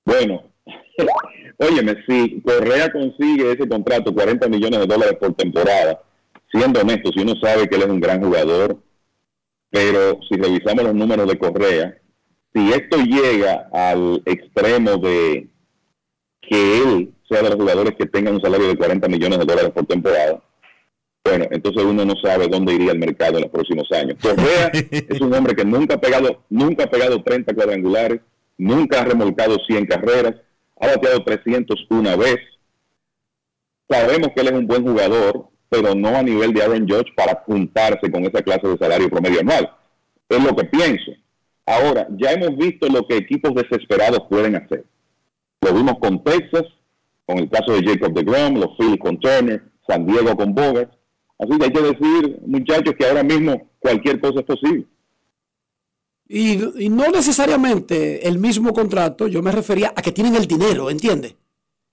Bueno, 0.04 0.42
óyeme, 1.58 2.04
si 2.06 2.40
Correa 2.40 2.90
consigue 2.90 3.52
ese 3.52 3.68
contrato, 3.68 4.12
40 4.12 4.48
millones 4.48 4.80
de 4.80 4.86
dólares 4.86 5.16
por 5.20 5.34
temporada, 5.34 6.02
siendo 6.50 6.80
honesto, 6.80 7.10
si 7.12 7.20
uno 7.20 7.34
sabe 7.40 7.68
que 7.68 7.76
él 7.76 7.82
es 7.82 7.88
un 7.88 8.00
gran 8.00 8.22
jugador, 8.22 8.78
pero 9.70 10.18
si 10.28 10.36
revisamos 10.36 10.84
los 10.84 10.94
números 10.94 11.28
de 11.28 11.38
Correa, 11.38 11.96
si 12.52 12.72
esto 12.72 12.98
llega 12.98 13.68
al 13.72 14.22
extremo 14.26 14.96
de 14.96 15.48
que 16.40 16.82
él 16.82 17.14
sea 17.28 17.42
de 17.42 17.50
los 17.50 17.56
jugadores 17.56 17.94
que 17.96 18.06
tengan 18.06 18.34
un 18.34 18.40
salario 18.40 18.66
de 18.66 18.76
40 18.76 19.06
millones 19.08 19.38
de 19.38 19.44
dólares 19.44 19.70
por 19.70 19.86
temporada, 19.86 20.42
bueno, 21.22 21.46
entonces 21.50 21.84
uno 21.84 22.04
no 22.04 22.14
sabe 22.16 22.48
dónde 22.48 22.74
iría 22.74 22.92
el 22.92 22.98
mercado 22.98 23.36
en 23.36 23.42
los 23.42 23.50
próximos 23.50 23.86
años. 23.92 24.16
Correa 24.20 24.70
es 24.72 25.20
un 25.20 25.32
hombre 25.34 25.54
que 25.54 25.64
nunca 25.64 25.94
ha 25.94 26.00
pegado, 26.00 26.42
nunca 26.48 26.84
ha 26.84 26.90
pegado 26.90 27.22
30 27.22 27.54
cuadrangulares, 27.54 28.20
nunca 28.58 29.00
ha 29.00 29.04
remolcado 29.04 29.56
100 29.66 29.86
carreras, 29.86 30.34
ha 30.80 30.86
bateado 30.88 31.22
301 31.22 32.16
vez. 32.16 32.38
Sabemos 33.88 34.30
que 34.34 34.40
él 34.40 34.48
es 34.48 34.54
un 34.54 34.66
buen 34.66 34.82
jugador, 34.82 35.49
pero 35.70 35.94
no 35.94 36.08
a 36.08 36.22
nivel 36.22 36.52
de 36.52 36.62
Aaron 36.62 36.86
Judge 36.86 37.14
para 37.16 37.42
juntarse 37.46 38.10
con 38.10 38.24
esa 38.24 38.42
clase 38.42 38.66
de 38.68 38.76
salario 38.76 39.08
promedio 39.08 39.40
anual. 39.40 39.70
Es 40.28 40.44
lo 40.44 40.54
que 40.54 40.64
pienso. 40.64 41.12
Ahora, 41.64 42.08
ya 42.18 42.32
hemos 42.32 42.56
visto 42.56 42.88
lo 42.88 43.06
que 43.06 43.16
equipos 43.16 43.54
desesperados 43.54 44.24
pueden 44.28 44.56
hacer. 44.56 44.84
Lo 45.60 45.72
vimos 45.72 45.94
con 46.00 46.22
Texas, 46.24 46.64
con 47.24 47.38
el 47.38 47.48
caso 47.48 47.72
de 47.72 47.84
Jacob 47.84 48.12
DeGrom, 48.12 48.54
los 48.56 48.76
Phillies 48.76 48.98
con 48.98 49.18
Turner, 49.20 49.62
San 49.86 50.04
Diego 50.04 50.36
con 50.36 50.54
Bogart. 50.54 50.92
Así 51.38 51.58
que 51.58 51.64
hay 51.64 51.72
que 51.72 51.82
decir, 51.82 52.40
muchachos, 52.46 52.94
que 52.98 53.06
ahora 53.06 53.22
mismo 53.22 53.70
cualquier 53.78 54.20
cosa 54.20 54.40
es 54.40 54.46
posible. 54.46 54.86
Y, 56.28 56.84
y 56.84 56.88
no 56.88 57.08
necesariamente 57.10 58.26
el 58.28 58.38
mismo 58.38 58.72
contrato, 58.72 59.28
yo 59.28 59.42
me 59.42 59.52
refería 59.52 59.92
a 59.94 60.02
que 60.02 60.12
tienen 60.12 60.34
el 60.36 60.46
dinero, 60.46 60.90
¿entiende? 60.90 61.36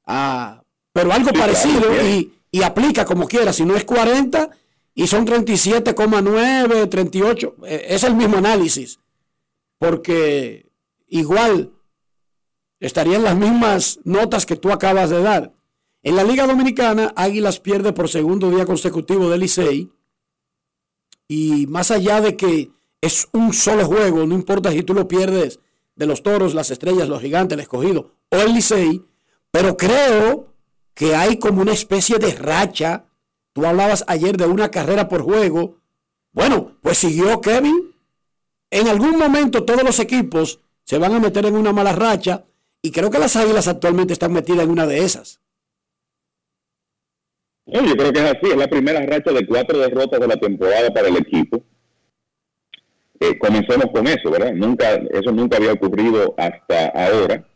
Ah, 0.05 0.61
pero 0.93 1.11
algo 1.11 1.29
Sí, 1.33 1.37
parecido 1.39 1.81
claro, 1.81 2.07
y, 2.07 2.33
y 2.51 2.63
aplica 2.63 3.05
como 3.05 3.27
quiera. 3.27 3.53
Si 3.53 3.65
no 3.65 3.75
es 3.75 3.83
40 3.85 4.49
y 4.93 5.07
son 5.07 5.25
37,9, 5.25 6.89
38, 6.89 7.55
eh, 7.65 7.85
es 7.89 8.03
el 8.03 8.15
mismo 8.15 8.37
análisis. 8.37 8.99
Porque 9.77 10.71
igual 11.07 11.71
estarían 12.79 13.23
las 13.23 13.35
mismas 13.35 13.99
notas 14.03 14.45
que 14.45 14.55
tú 14.55 14.71
acabas 14.71 15.09
de 15.09 15.21
dar. 15.21 15.53
En 16.03 16.15
la 16.15 16.23
Liga 16.23 16.47
Dominicana, 16.47 17.13
Águilas 17.15 17.59
pierde 17.59 17.93
por 17.93 18.09
segundo 18.09 18.49
día 18.49 18.65
consecutivo 18.65 19.29
del 19.29 19.41
Licey. 19.41 19.91
Y 21.27 21.67
más 21.67 21.91
allá 21.91 22.21
de 22.21 22.37
que 22.37 22.71
es 23.01 23.27
un 23.33 23.53
solo 23.53 23.85
juego, 23.85 24.25
no 24.25 24.33
importa 24.33 24.71
si 24.71 24.83
tú 24.83 24.93
lo 24.93 25.07
pierdes 25.07 25.59
de 25.95 26.05
los 26.05 26.23
toros, 26.23 26.53
las 26.53 26.71
estrellas, 26.71 27.09
los 27.09 27.21
gigantes, 27.21 27.55
el 27.55 27.61
escogido 27.61 28.11
o 28.29 28.37
el 28.37 28.53
Licey, 28.53 29.03
pero 29.51 29.75
creo 29.75 30.53
que 30.97 31.15
hay 31.15 31.37
como 31.37 31.61
una 31.61 31.73
especie 31.73 32.17
de 32.17 32.33
racha. 32.33 33.05
Tú 33.53 33.65
hablabas 33.65 34.03
ayer 34.07 34.35
de 34.35 34.47
una 34.47 34.71
carrera 34.71 35.07
por 35.07 35.21
juego. 35.21 35.77
Bueno, 36.31 36.75
pues 36.81 36.97
siguió 36.97 37.39
Kevin. 37.39 37.93
En 38.71 38.87
algún 38.87 39.17
momento 39.17 39.63
todos 39.63 39.83
los 39.83 39.99
equipos 39.99 40.59
se 40.83 40.97
van 40.97 41.13
a 41.13 41.19
meter 41.19 41.45
en 41.45 41.55
una 41.55 41.71
mala 41.71 41.93
racha 41.93 42.45
y 42.81 42.91
creo 42.91 43.11
que 43.11 43.19
las 43.19 43.35
Águilas 43.35 43.67
actualmente 43.67 44.13
están 44.13 44.33
metidas 44.33 44.63
en 44.63 44.71
una 44.71 44.87
de 44.87 45.03
esas. 45.03 45.39
Yo 47.67 47.95
creo 47.95 48.11
que 48.11 48.19
es 48.19 48.35
así, 48.35 48.49
es 48.49 48.57
la 48.57 48.67
primera 48.67 48.99
racha 49.05 49.31
de 49.31 49.45
cuatro 49.45 49.77
derrotas 49.77 50.19
de 50.19 50.27
la 50.27 50.37
temporada 50.37 50.89
para 50.91 51.09
el 51.09 51.17
equipo. 51.17 51.61
Eh, 53.19 53.37
comencemos 53.37 53.85
con 53.93 54.07
eso, 54.07 54.31
¿verdad? 54.31 54.53
Nunca, 54.53 54.95
eso 54.95 55.31
nunca 55.31 55.57
había 55.57 55.73
ocurrido 55.73 56.33
hasta 56.37 56.87
ahora. 56.87 57.47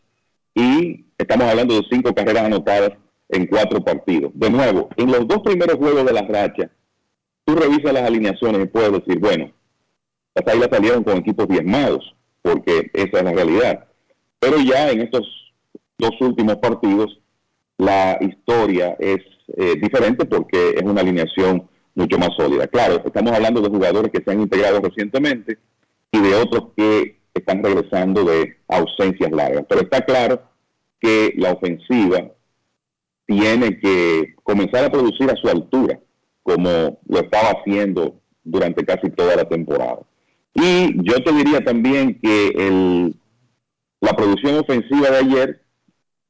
Y 0.54 1.06
estamos 1.18 1.48
hablando 1.48 1.74
de 1.74 1.86
cinco 1.90 2.14
carreras 2.14 2.44
anotadas 2.44 2.92
en 3.32 3.46
cuatro 3.46 3.82
partidos. 3.82 4.30
De 4.34 4.50
nuevo, 4.50 4.88
en 4.96 5.10
los 5.10 5.26
dos 5.26 5.40
primeros 5.42 5.76
juegos 5.76 6.04
de 6.04 6.12
la 6.12 6.22
racha, 6.22 6.70
tú 7.44 7.56
revisas 7.56 7.92
las 7.92 8.04
alineaciones 8.04 8.62
y 8.62 8.66
puedes 8.66 8.92
decir, 8.92 9.18
bueno, 9.18 9.50
las 10.34 10.46
águilas 10.46 10.68
salieron 10.70 11.02
con 11.02 11.16
equipos 11.16 11.48
diezmados, 11.48 12.14
porque 12.42 12.90
esa 12.92 13.18
es 13.18 13.24
la 13.24 13.32
realidad. 13.32 13.86
Pero 14.38 14.58
ya 14.58 14.90
en 14.90 15.00
estos 15.00 15.26
dos 15.98 16.12
últimos 16.20 16.56
partidos, 16.56 17.20
la 17.78 18.18
historia 18.20 18.96
es 18.98 19.20
eh, 19.56 19.74
diferente 19.80 20.26
porque 20.26 20.74
es 20.76 20.82
una 20.82 21.00
alineación 21.00 21.68
mucho 21.94 22.18
más 22.18 22.30
sólida. 22.36 22.66
Claro, 22.66 23.02
estamos 23.04 23.32
hablando 23.32 23.60
de 23.60 23.70
jugadores 23.70 24.12
que 24.12 24.22
se 24.22 24.30
han 24.30 24.42
integrado 24.42 24.80
recientemente 24.80 25.58
y 26.10 26.20
de 26.20 26.34
otros 26.34 26.68
que 26.76 27.18
están 27.32 27.62
regresando 27.62 28.24
de 28.24 28.58
ausencias 28.68 29.30
largas. 29.32 29.64
Pero 29.68 29.80
está 29.82 30.02
claro 30.02 30.42
que 31.00 31.32
la 31.36 31.52
ofensiva 31.52 32.30
tiene 33.32 33.78
que 33.78 34.34
comenzar 34.42 34.84
a 34.84 34.90
producir 34.90 35.30
a 35.30 35.36
su 35.36 35.48
altura, 35.48 35.98
como 36.42 36.98
lo 37.06 37.18
estaba 37.20 37.50
haciendo 37.50 38.20
durante 38.44 38.84
casi 38.84 39.10
toda 39.10 39.36
la 39.36 39.44
temporada. 39.48 40.00
Y 40.54 41.02
yo 41.02 41.22
te 41.24 41.32
diría 41.32 41.64
también 41.64 42.20
que 42.20 42.48
el, 42.48 43.14
la 44.00 44.12
producción 44.14 44.58
ofensiva 44.58 45.10
de 45.10 45.16
ayer 45.16 45.62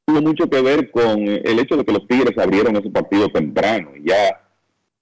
tuvo 0.04 0.22
mucho 0.22 0.48
que 0.48 0.60
ver 0.60 0.90
con 0.90 1.20
el 1.26 1.58
hecho 1.58 1.76
de 1.76 1.84
que 1.84 1.92
los 1.92 2.06
Tigres 2.06 2.38
abrieron 2.38 2.76
ese 2.76 2.90
partido 2.90 3.28
temprano. 3.28 3.90
Ya 4.04 4.40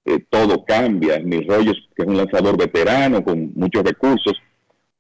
eh, 0.06 0.24
todo 0.30 0.64
cambia. 0.64 1.18
Mil 1.20 1.46
Rogers, 1.46 1.78
que 1.94 2.02
es 2.02 2.08
un 2.08 2.16
lanzador 2.16 2.56
veterano 2.56 3.22
con 3.22 3.52
muchos 3.54 3.82
recursos, 3.82 4.34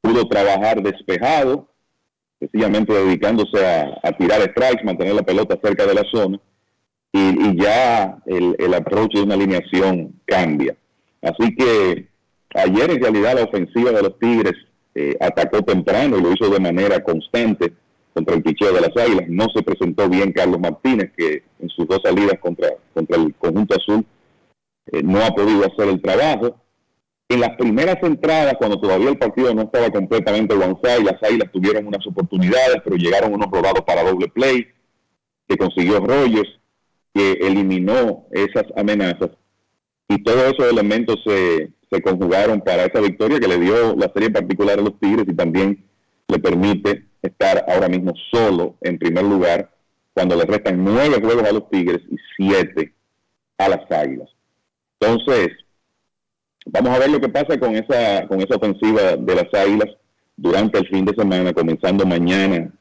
pudo 0.02 0.28
trabajar 0.28 0.82
despejado, 0.82 1.68
sencillamente 2.38 2.92
dedicándose 2.92 3.64
a, 3.64 4.00
a 4.02 4.12
tirar 4.12 4.42
strikes, 4.50 4.84
mantener 4.84 5.14
la 5.14 5.22
pelota 5.22 5.58
cerca 5.62 5.86
de 5.86 5.94
la 5.94 6.04
zona, 6.10 6.38
y, 7.12 7.18
y 7.18 7.56
ya 7.56 8.18
el, 8.26 8.56
el 8.58 8.70
de 8.70 9.22
una 9.22 9.34
alineación 9.34 10.20
cambia. 10.24 10.76
Así 11.22 11.54
que 11.54 12.08
ayer 12.54 12.90
en 12.90 13.02
realidad 13.02 13.34
la 13.36 13.44
ofensiva 13.44 13.90
de 13.90 14.02
los 14.02 14.18
Tigres 14.18 14.54
eh, 14.94 15.16
atacó 15.20 15.62
temprano 15.62 16.18
y 16.18 16.22
lo 16.22 16.32
hizo 16.32 16.48
de 16.48 16.60
manera 16.60 17.02
constante 17.02 17.72
contra 18.12 18.34
el 18.34 18.42
picheo 18.42 18.72
de 18.72 18.80
las 18.80 18.96
Águilas. 18.96 19.28
No 19.28 19.46
se 19.54 19.62
presentó 19.62 20.08
bien 20.08 20.32
Carlos 20.32 20.60
Martínez, 20.60 21.12
que 21.16 21.42
en 21.58 21.68
sus 21.68 21.86
dos 21.86 22.00
salidas 22.02 22.38
contra, 22.40 22.68
contra 22.94 23.16
el 23.16 23.34
conjunto 23.34 23.76
azul 23.76 24.04
eh, 24.92 25.02
no 25.02 25.24
ha 25.24 25.30
podido 25.30 25.64
hacer 25.66 25.88
el 25.88 26.00
trabajo. 26.00 26.56
En 27.28 27.40
las 27.40 27.50
primeras 27.56 28.02
entradas, 28.02 28.54
cuando 28.58 28.80
todavía 28.80 29.10
el 29.10 29.18
partido 29.18 29.54
no 29.54 29.62
estaba 29.62 29.90
completamente 29.90 30.52
avanzado 30.52 31.00
y 31.00 31.04
las 31.04 31.22
Águilas 31.22 31.52
tuvieron 31.52 31.86
unas 31.86 32.04
oportunidades, 32.04 32.78
pero 32.82 32.96
llegaron 32.96 33.32
unos 33.32 33.48
rodados 33.50 33.82
para 33.86 34.02
doble 34.02 34.26
play, 34.28 34.66
que 35.46 35.56
consiguió 35.56 36.00
Rogers, 36.00 36.59
que 37.14 37.32
eliminó 37.32 38.26
esas 38.30 38.64
amenazas. 38.76 39.30
Y 40.08 40.22
todos 40.22 40.52
esos 40.52 40.70
elementos 40.70 41.16
se, 41.24 41.72
se 41.90 42.02
conjugaron 42.02 42.60
para 42.60 42.84
esa 42.84 43.00
victoria 43.00 43.40
que 43.40 43.48
le 43.48 43.58
dio 43.58 43.94
la 43.96 44.10
serie 44.12 44.30
particular 44.30 44.78
a 44.78 44.82
los 44.82 44.98
Tigres 44.98 45.26
y 45.28 45.34
también 45.34 45.84
le 46.28 46.38
permite 46.38 47.06
estar 47.22 47.64
ahora 47.68 47.88
mismo 47.88 48.12
solo 48.32 48.76
en 48.80 48.98
primer 48.98 49.24
lugar 49.24 49.70
cuando 50.14 50.36
le 50.36 50.44
restan 50.44 50.82
nueve 50.82 51.20
juegos 51.22 51.44
a 51.44 51.52
los 51.52 51.68
Tigres 51.70 52.00
y 52.10 52.16
siete 52.36 52.94
a 53.58 53.68
las 53.68 53.90
Águilas. 53.90 54.28
Entonces, 54.98 55.48
vamos 56.66 56.90
a 56.90 56.98
ver 56.98 57.10
lo 57.10 57.20
que 57.20 57.28
pasa 57.28 57.58
con 57.58 57.74
esa, 57.74 58.26
con 58.26 58.40
esa 58.40 58.56
ofensiva 58.56 59.16
de 59.16 59.34
las 59.34 59.52
Águilas 59.54 59.88
durante 60.36 60.78
el 60.78 60.88
fin 60.88 61.04
de 61.04 61.14
semana, 61.14 61.52
comenzando 61.52 62.06
mañana 62.06 62.72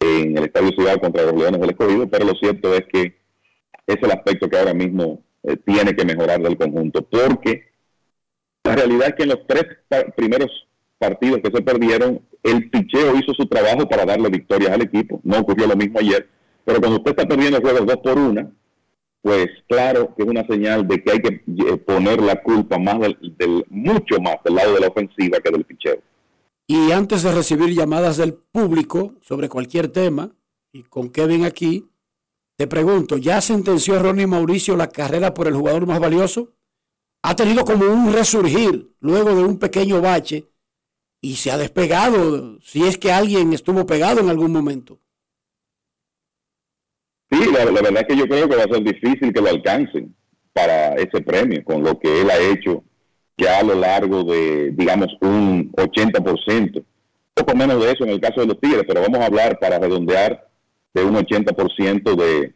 en 0.00 0.36
el 0.36 0.44
Estadio 0.44 0.70
Ciudad 0.70 1.00
contra 1.00 1.22
los 1.24 1.34
Leones 1.34 1.60
del 1.60 1.70
Escogido, 1.70 2.08
pero 2.08 2.26
lo 2.26 2.34
cierto 2.34 2.74
es 2.74 2.82
que 2.92 3.16
es 3.86 3.96
el 4.02 4.10
aspecto 4.10 4.48
que 4.48 4.58
ahora 4.58 4.74
mismo 4.74 5.22
eh, 5.42 5.56
tiene 5.56 5.94
que 5.94 6.04
mejorar 6.04 6.40
del 6.42 6.56
conjunto, 6.56 7.02
porque 7.02 7.72
la 8.64 8.74
realidad 8.74 9.08
es 9.08 9.14
que 9.14 9.22
en 9.22 9.28
los 9.30 9.46
tres 9.46 9.64
primeros 10.16 10.50
partidos 10.98 11.40
que 11.42 11.50
se 11.54 11.62
perdieron, 11.62 12.20
el 12.42 12.70
picheo 12.70 13.16
hizo 13.16 13.32
su 13.34 13.46
trabajo 13.46 13.88
para 13.88 14.04
darle 14.04 14.28
victorias 14.28 14.72
al 14.72 14.82
equipo. 14.82 15.20
No 15.22 15.38
ocurrió 15.40 15.66
lo 15.66 15.76
mismo 15.76 15.98
ayer, 15.98 16.28
pero 16.64 16.80
cuando 16.80 16.98
usted 16.98 17.10
está 17.12 17.26
perdiendo 17.28 17.60
juegos 17.60 17.86
dos 17.86 17.98
por 17.98 18.18
una, 18.18 18.50
pues 19.22 19.48
claro 19.68 20.14
que 20.16 20.22
es 20.22 20.28
una 20.28 20.46
señal 20.46 20.86
de 20.86 21.02
que 21.02 21.12
hay 21.12 21.18
que 21.20 21.42
eh, 21.46 21.76
poner 21.78 22.20
la 22.22 22.42
culpa 22.42 22.78
más 22.78 23.00
del, 23.00 23.16
del- 23.36 23.64
mucho 23.68 24.20
más 24.20 24.36
del 24.44 24.54
lado 24.54 24.74
de 24.74 24.80
la 24.80 24.88
ofensiva 24.88 25.38
que 25.40 25.50
del 25.50 25.64
picheo. 25.64 25.98
Y 26.68 26.90
antes 26.92 27.22
de 27.22 27.32
recibir 27.32 27.70
llamadas 27.74 28.16
del 28.16 28.34
público 28.34 29.14
sobre 29.20 29.48
cualquier 29.48 29.88
tema, 29.88 30.32
y 30.72 30.82
con 30.82 31.10
Kevin 31.10 31.44
aquí, 31.44 31.88
te 32.56 32.66
pregunto, 32.66 33.18
¿ya 33.18 33.40
sentenció 33.40 33.98
Ronnie 33.98 34.26
Mauricio 34.26 34.76
la 34.76 34.88
carrera 34.88 35.34
por 35.34 35.46
el 35.46 35.54
jugador 35.54 35.86
más 35.86 36.00
valioso? 36.00 36.54
Ha 37.22 37.36
tenido 37.36 37.64
como 37.64 37.84
un 37.86 38.12
resurgir 38.12 38.94
luego 39.00 39.34
de 39.34 39.44
un 39.44 39.58
pequeño 39.58 40.00
bache 40.00 40.46
y 41.20 41.36
se 41.36 41.50
ha 41.50 41.58
despegado, 41.58 42.58
si 42.62 42.84
es 42.84 42.98
que 42.98 43.12
alguien 43.12 43.52
estuvo 43.52 43.84
pegado 43.84 44.20
en 44.20 44.30
algún 44.30 44.52
momento. 44.52 44.98
Sí, 47.30 47.40
la, 47.52 47.64
verdad 47.64 47.98
es 47.98 48.06
que 48.06 48.16
yo 48.16 48.26
creo 48.26 48.48
que 48.48 48.56
va 48.56 48.62
a 48.62 48.72
ser 48.72 48.82
difícil 48.82 49.32
que 49.32 49.40
lo 49.40 49.48
alcancen 49.48 50.14
para 50.52 50.94
ese 50.94 51.20
premio, 51.20 51.62
con 51.64 51.82
lo 51.82 51.98
que 51.98 52.22
él 52.22 52.30
ha 52.30 52.38
hecho 52.38 52.84
ya 53.36 53.58
a 53.58 53.62
lo 53.62 53.74
largo 53.74 54.22
de, 54.24 54.70
digamos, 54.70 55.08
un 55.20 55.70
80%, 55.72 56.84
poco 57.34 57.54
menos 57.54 57.84
de 57.84 57.92
eso 57.92 58.04
en 58.04 58.10
el 58.10 58.20
caso 58.20 58.40
de 58.40 58.46
los 58.46 58.60
Tigres, 58.60 58.84
pero 58.86 59.02
vamos 59.02 59.20
a 59.20 59.26
hablar 59.26 59.58
para 59.58 59.78
redondear 59.78 60.45
de 60.96 61.04
un 61.04 61.14
80% 61.14 62.14
de 62.16 62.54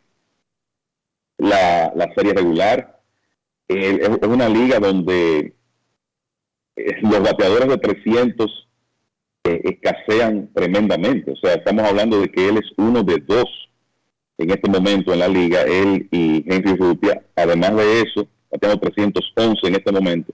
la, 1.37 1.93
la 1.95 2.13
serie 2.15 2.33
regular. 2.33 3.03
Es, 3.69 4.09
una 4.27 4.49
liga 4.49 4.81
donde 4.81 5.55
eh, 6.77 6.97
los 7.03 7.21
bateadores 7.21 7.69
de 7.69 7.77
300 7.77 8.69
eh, 9.45 9.61
escasean 9.65 10.51
tremendamente, 10.55 11.33
o 11.33 11.37
sea, 11.37 11.55
estamos 11.55 11.85
hablando 11.85 12.21
de 12.21 12.29
que 12.31 12.49
él 12.49 12.57
es 12.57 12.73
uno 12.77 13.03
de 13.03 13.19
dos 13.27 13.47
en 14.39 14.51
este 14.51 14.71
momento 14.71 15.13
en 15.13 15.19
la 15.19 15.29
liga, 15.29 15.63
él 15.63 16.09
y 16.11 16.43
Henry 16.51 16.75
Rutia. 16.77 17.23
Además 17.37 17.77
de 17.77 18.01
eso, 18.01 18.27
bateando 18.51 18.81
311 18.81 19.67
en 19.67 19.75
este 19.75 19.93
momento. 19.93 20.33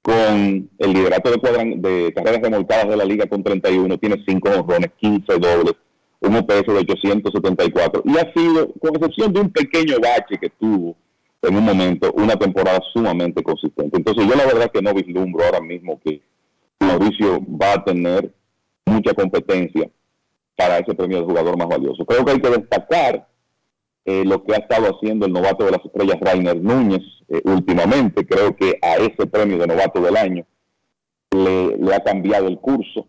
Con 0.00 0.70
el 0.78 0.92
liderato 0.94 1.30
de, 1.30 1.36
de 1.76 2.12
carreras 2.14 2.40
remolcadas 2.40 2.88
de 2.88 2.96
la 2.96 3.04
liga 3.04 3.26
con 3.26 3.42
31, 3.42 3.98
tiene 3.98 4.24
5 4.26 4.48
honrones, 4.48 4.90
15 4.98 5.38
dobles, 5.38 5.74
un 6.20 6.36
OPS 6.36 6.66
de 6.66 6.78
874 6.78 8.02
y 8.04 8.18
ha 8.18 8.32
sido, 8.32 8.72
con 8.80 8.96
excepción 8.96 9.32
de 9.32 9.40
un 9.40 9.50
pequeño 9.50 9.96
bache 10.00 10.38
que 10.40 10.50
tuvo 10.50 10.96
en 11.42 11.56
un 11.56 11.64
momento, 11.64 12.12
una 12.14 12.34
temporada 12.34 12.80
sumamente 12.92 13.42
consistente. 13.42 13.96
Entonces 13.96 14.26
yo 14.26 14.34
la 14.34 14.44
verdad 14.44 14.70
que 14.72 14.82
no 14.82 14.92
vislumbro 14.92 15.44
ahora 15.44 15.60
mismo 15.60 16.00
que 16.04 16.20
Mauricio 16.80 17.40
va 17.40 17.74
a 17.74 17.84
tener 17.84 18.32
mucha 18.84 19.14
competencia 19.14 19.88
para 20.56 20.78
ese 20.78 20.94
premio 20.94 21.18
de 21.18 21.24
jugador 21.24 21.56
más 21.56 21.68
valioso. 21.68 22.04
Creo 22.04 22.24
que 22.24 22.32
hay 22.32 22.40
que 22.40 22.50
destacar 22.50 23.28
eh, 24.04 24.24
lo 24.24 24.42
que 24.42 24.54
ha 24.54 24.58
estado 24.58 24.86
haciendo 24.86 25.26
el 25.26 25.32
novato 25.32 25.64
de 25.64 25.70
las 25.70 25.84
estrellas 25.84 26.18
Rainer 26.20 26.60
Núñez 26.60 27.02
eh, 27.28 27.40
últimamente. 27.44 28.26
Creo 28.26 28.56
que 28.56 28.76
a 28.82 28.96
ese 28.96 29.26
premio 29.26 29.58
de 29.58 29.68
novato 29.68 30.00
del 30.00 30.16
año 30.16 30.44
le 31.30 31.94
ha 31.94 32.02
cambiado 32.02 32.48
el 32.48 32.58
curso 32.58 33.06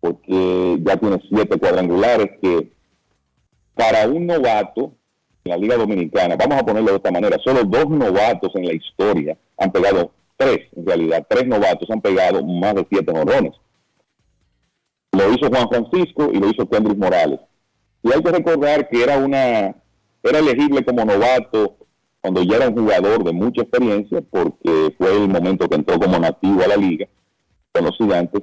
porque 0.00 0.78
ya 0.82 0.96
tiene 0.96 1.22
siete 1.28 1.58
cuadrangulares 1.58 2.30
que 2.40 2.72
para 3.74 4.06
un 4.08 4.26
novato 4.26 4.92
en 5.44 5.50
la 5.50 5.56
Liga 5.56 5.76
Dominicana, 5.76 6.36
vamos 6.36 6.58
a 6.58 6.64
ponerlo 6.64 6.90
de 6.90 6.96
esta 6.96 7.10
manera, 7.10 7.36
solo 7.42 7.64
dos 7.64 7.88
novatos 7.88 8.50
en 8.54 8.66
la 8.66 8.74
historia 8.74 9.38
han 9.58 9.70
pegado, 9.72 10.10
tres 10.36 10.60
en 10.76 10.86
realidad, 10.86 11.26
tres 11.28 11.46
novatos 11.46 11.88
han 11.90 12.00
pegado 12.00 12.44
más 12.44 12.74
de 12.74 12.86
siete 12.90 13.12
jorrones. 13.12 13.52
Lo 15.12 15.32
hizo 15.32 15.48
Juan 15.48 15.68
Francisco 15.68 16.30
y 16.32 16.38
lo 16.38 16.48
hizo 16.48 16.68
Kendrick 16.68 16.98
Morales. 16.98 17.40
Y 18.02 18.12
hay 18.12 18.22
que 18.22 18.30
recordar 18.30 18.88
que 18.88 19.02
era 19.02 19.18
una 19.18 19.74
era 20.22 20.38
elegible 20.38 20.84
como 20.84 21.04
novato 21.04 21.76
cuando 22.20 22.42
ya 22.42 22.56
era 22.56 22.68
un 22.68 22.76
jugador 22.76 23.24
de 23.24 23.32
mucha 23.32 23.62
experiencia, 23.62 24.20
porque 24.30 24.94
fue 24.98 25.16
el 25.16 25.28
momento 25.28 25.68
que 25.68 25.76
entró 25.76 25.98
como 25.98 26.18
nativo 26.18 26.62
a 26.62 26.68
la 26.68 26.76
liga 26.76 27.06
con 27.72 27.84
los 27.84 27.96
gigantes. 27.96 28.42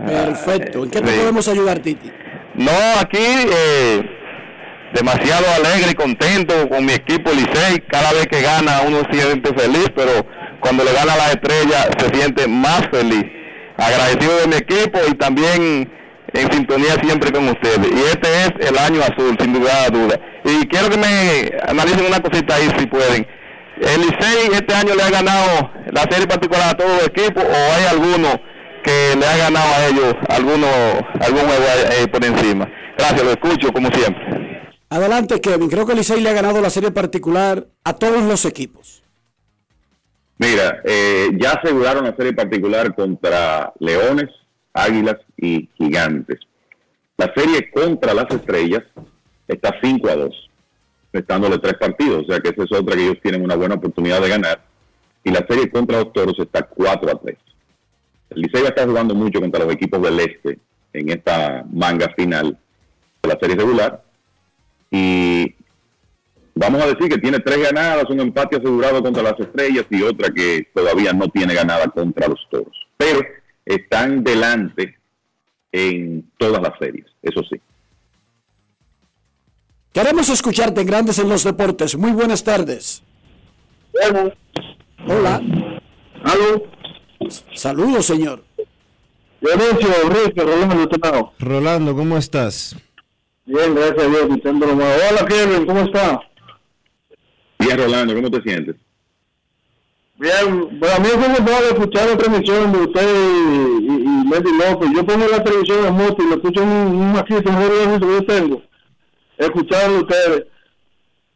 Perfecto. 0.06 0.84
¿En 0.84 0.90
qué 0.90 1.02
te 1.02 1.12
Sí. 1.12 1.20
podemos 1.20 1.48
ayudar, 1.48 1.80
Titi? 1.80 2.12
No, 2.56 2.72
aquí 3.00 3.18
eh, 3.22 4.02
demasiado 4.94 5.46
alegre 5.56 5.92
y 5.92 5.94
contento 5.96 6.68
con 6.70 6.86
mi 6.86 6.94
equipo 6.94 7.32
Licey. 7.32 7.80
Cada 7.90 8.12
vez 8.14 8.28
que 8.28 8.42
gana 8.42 8.82
uno 8.88 9.02
se 9.12 9.22
siente 9.22 9.54
feliz, 9.54 9.90
pero 9.96 10.26
cuando 10.60 10.84
le 10.84 10.94
gana 10.94 11.16
la 11.16 11.28
estrella 11.32 11.88
se 11.98 12.10
siente 12.18 12.48
más 12.48 12.82
feliz. 12.92 13.24
Agradecido 13.80 14.38
de 14.40 14.48
mi 14.48 14.56
equipo 14.56 15.00
y 15.10 15.14
también 15.16 15.92
en 16.34 16.52
sintonía 16.52 16.94
siempre 17.02 17.32
con 17.32 17.48
ustedes. 17.48 17.88
Y 17.92 18.00
este 18.00 18.28
es 18.28 18.70
el 18.70 18.78
año 18.78 19.02
azul, 19.02 19.38
sin 19.40 19.54
duda 19.54 19.90
duda. 19.90 20.20
Y 20.44 20.68
quiero 20.68 20.90
que 20.90 20.98
me 20.98 21.52
analicen 21.68 22.06
una 22.06 22.20
cosita 22.20 22.56
ahí 22.56 22.70
si 22.78 22.86
pueden. 22.88 23.26
¿El 23.80 24.02
Licey 24.02 24.50
este 24.54 24.74
año 24.74 24.94
le 24.94 25.04
ha 25.04 25.10
ganado 25.10 25.72
la 25.92 26.02
serie 26.02 26.28
particular 26.28 26.70
a 26.70 26.78
todos 26.78 26.92
los 26.92 27.08
equipos 27.08 27.44
o 27.44 27.74
hay 27.76 27.86
alguno 27.90 28.30
que 28.84 29.16
le 29.18 29.26
ha 29.26 29.38
ganado 29.38 29.74
a 29.74 29.86
ellos 29.88 30.16
alguno, 30.28 30.68
algún 31.22 31.42
juego 31.42 31.66
eh, 31.92 32.08
por 32.08 32.26
encima? 32.26 32.70
Gracias, 32.98 33.24
lo 33.24 33.32
escucho 33.32 33.72
como 33.72 33.90
siempre. 33.90 34.60
Adelante, 34.90 35.40
Kevin. 35.40 35.70
Creo 35.70 35.86
que 35.86 35.94
el 35.94 36.00
Licey 36.00 36.20
le 36.20 36.30
ha 36.30 36.34
ganado 36.34 36.62
la 36.62 36.70
serie 36.70 36.92
particular 36.92 37.68
a 37.86 37.94
todos 37.94 38.22
los 38.24 38.44
equipos. 38.44 39.04
Mira, 40.40 40.82
eh, 40.86 41.32
ya 41.38 41.52
aseguraron 41.52 42.06
la 42.06 42.16
serie 42.16 42.32
particular 42.32 42.96
contra 42.96 43.74
Leones, 43.80 44.30
Águilas 44.74 45.18
y 45.36 45.70
Gigantes. 45.78 46.40
La 47.18 47.32
serie 47.36 47.70
contra 47.70 48.14
las 48.14 48.32
Estrellas 48.32 48.84
está 49.50 49.76
5 49.84 50.10
a 50.10 50.16
2, 50.16 50.50
restándole 51.12 51.58
tres 51.58 51.74
partidos, 51.74 52.24
o 52.24 52.32
sea 52.32 52.40
que 52.40 52.50
esa 52.50 52.64
es 52.64 52.72
otra 52.72 52.96
que 52.96 53.04
ellos 53.04 53.22
tienen 53.22 53.44
una 53.44 53.56
buena 53.56 53.76
oportunidad 53.76 54.22
de 54.22 54.30
ganar. 54.30 54.64
Y 55.26 55.32
la 55.32 55.46
serie 55.46 55.70
contra 55.70 56.00
los 56.00 56.14
Toros 56.14 56.40
está 56.40 56.64
4 56.64 57.12
a 57.12 57.20
3. 57.20 57.38
El 58.30 58.42
Licey 58.42 58.64
estar 58.64 58.88
jugando 58.88 59.14
mucho 59.16 59.42
contra 59.42 59.66
los 59.66 59.74
equipos 59.74 60.02
del 60.02 60.22
Este 60.22 60.60
en 60.94 61.10
esta 61.10 61.66
manga 61.70 62.14
final 62.16 62.58
de 63.22 63.30
la 63.30 63.38
serie 63.38 63.58
regular. 63.58 64.02
Y 64.90 65.54
vamos 66.60 66.84
a 66.84 66.88
decir 66.88 67.10
que 67.10 67.18
tiene 67.18 67.40
tres 67.40 67.58
ganadas, 67.62 68.06
un 68.10 68.20
empate 68.20 68.58
asegurado 68.58 69.02
contra 69.02 69.24
las 69.24 69.40
estrellas 69.40 69.86
y 69.90 70.02
otra 70.02 70.30
que 70.30 70.68
todavía 70.74 71.14
no 71.14 71.28
tiene 71.30 71.54
ganada 71.54 71.88
contra 71.88 72.28
los 72.28 72.40
toros. 72.52 72.76
Pero 72.98 73.22
están 73.66 74.24
delante 74.24 74.98
en 75.72 76.30
todas 76.38 76.62
las 76.62 76.74
series, 76.78 77.06
eso 77.22 77.42
sí. 77.50 77.60
Queremos 79.94 80.30
escucharte 80.30 80.82
en 80.82 80.88
Grandes 80.88 81.18
en 81.20 81.30
los 81.30 81.44
Deportes. 81.44 81.98
Muy 81.98 82.12
buenas 82.12 82.44
tardes. 82.44 83.04
Hola. 85.08 85.42
¿Aló? 86.24 86.64
Saludos, 87.54 88.06
señor. 88.06 88.44
Dionisio, 89.42 89.90
Enrique, 90.04 90.42
Rolando. 90.42 91.34
Rolando, 91.40 91.96
¿cómo 91.96 92.18
estás? 92.18 92.76
Bien, 93.46 93.74
gracias 93.74 94.06
a 94.06 94.10
Dios. 94.10 94.26
Hola, 94.46 95.26
Kevin, 95.28 95.66
¿cómo 95.66 95.80
está? 95.82 96.20
Bien, 97.60 97.78
Rolando, 97.78 98.16
¿cómo 98.16 98.32
te 98.32 98.42
sientes? 98.42 98.76
Bien, 100.18 100.80
para 100.80 101.00
mí 101.00 101.08
fue 101.08 101.28
muy 101.30 101.40
bueno 101.40 101.66
escuchar 101.72 102.10
la 102.10 102.18
transmisión 102.18 102.72
de 102.74 102.80
usted 102.80 103.08
y, 103.08 103.86
y, 103.86 104.04
y 104.04 104.30
Leslie 104.30 104.70
López. 104.70 104.90
Yo 104.94 105.06
pongo 105.06 105.28
la 105.28 105.44
televisión 105.44 105.86
en 105.86 105.94
moto 105.94 106.24
y 106.24 106.28
lo 106.30 106.36
escucho 106.36 106.62
en 106.62 106.70
un, 106.70 106.96
un 106.96 107.14
maquito, 107.14 107.50
un 107.50 108.00
que 108.00 108.06
yo 108.06 108.26
tengo. 108.26 108.62
Escuchando 109.38 109.98
a 109.98 110.02
ustedes. 110.02 110.46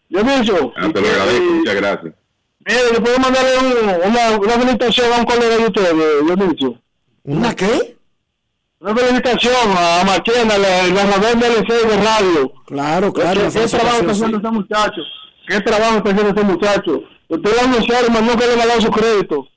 Dionisio. 0.09 0.73
Ah, 0.75 0.89
te 0.93 1.01
lo 1.01 1.07
agradezco, 1.07 1.45
muchas 1.45 1.75
gracias. 1.75 2.13
Mire, 2.65 2.79
yo 2.93 3.03
puedo 3.03 3.19
mandarle 3.19 3.51
un- 3.59 4.11
una, 4.11 4.37
una 4.37 4.51
felicitación 4.53 5.13
a 5.13 5.17
un 5.19 5.25
colega 5.25 5.57
de 5.57 5.65
ustedes, 5.65 6.25
Dionisio. 6.25 6.81
¿Una 7.23 7.55
qué? 7.55 7.97
Una 8.79 8.95
felicitación 8.95 9.53
a 9.77 10.03
Machena, 10.05 10.57
la, 10.57 10.87
la 10.87 11.17
del 11.19 11.39
de 11.39 11.97
radio. 12.03 12.53
Claro, 12.65 13.13
claro. 13.13 13.41
¿Qué, 13.53 13.59
qué 13.61 13.67
trabajo 13.67 13.97
está 14.01 14.11
haciendo 14.11 14.37
este 14.37 14.49
muchacho? 14.51 15.01
¿Qué 15.47 15.59
trabajo 15.61 15.97
está 15.97 16.09
haciendo 16.11 16.29
este 16.29 16.43
muchacho? 16.43 17.01
Usted 17.29 17.51
lo 17.55 17.61
anunciaron, 17.61 18.13
más 18.13 18.23
no 18.23 18.37
que 18.37 18.45
le 18.47 18.61
ha 18.61 18.65
dado 18.65 18.81
su 18.81 18.91
crédito. 18.91 19.47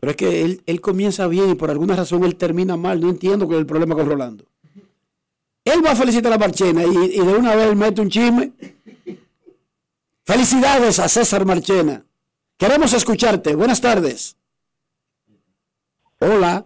Pero 0.00 0.10
es 0.10 0.16
que 0.16 0.42
él, 0.44 0.62
él 0.66 0.80
comienza 0.80 1.26
bien 1.26 1.50
y 1.50 1.54
por 1.54 1.70
alguna 1.70 1.96
razón 1.96 2.24
él 2.24 2.36
termina 2.36 2.76
mal. 2.76 3.00
No 3.00 3.08
entiendo 3.10 3.46
cuál 3.46 3.56
es 3.56 3.60
el 3.62 3.66
problema 3.66 3.94
con 3.94 4.08
Rolando. 4.08 4.44
Él 5.64 5.84
va 5.84 5.90
a 5.92 5.96
felicitar 5.96 6.32
a 6.32 6.38
Marchena 6.38 6.84
y, 6.84 6.88
y 7.14 7.18
de 7.18 7.34
una 7.34 7.54
vez 7.54 7.74
mete 7.76 8.00
un 8.00 8.08
chisme. 8.08 8.52
Felicidades 10.24 10.98
a 10.98 11.08
César 11.08 11.44
Marchena. 11.44 12.04
Queremos 12.56 12.92
escucharte. 12.92 13.54
Buenas 13.54 13.80
tardes. 13.80 14.36
Hola. 16.20 16.64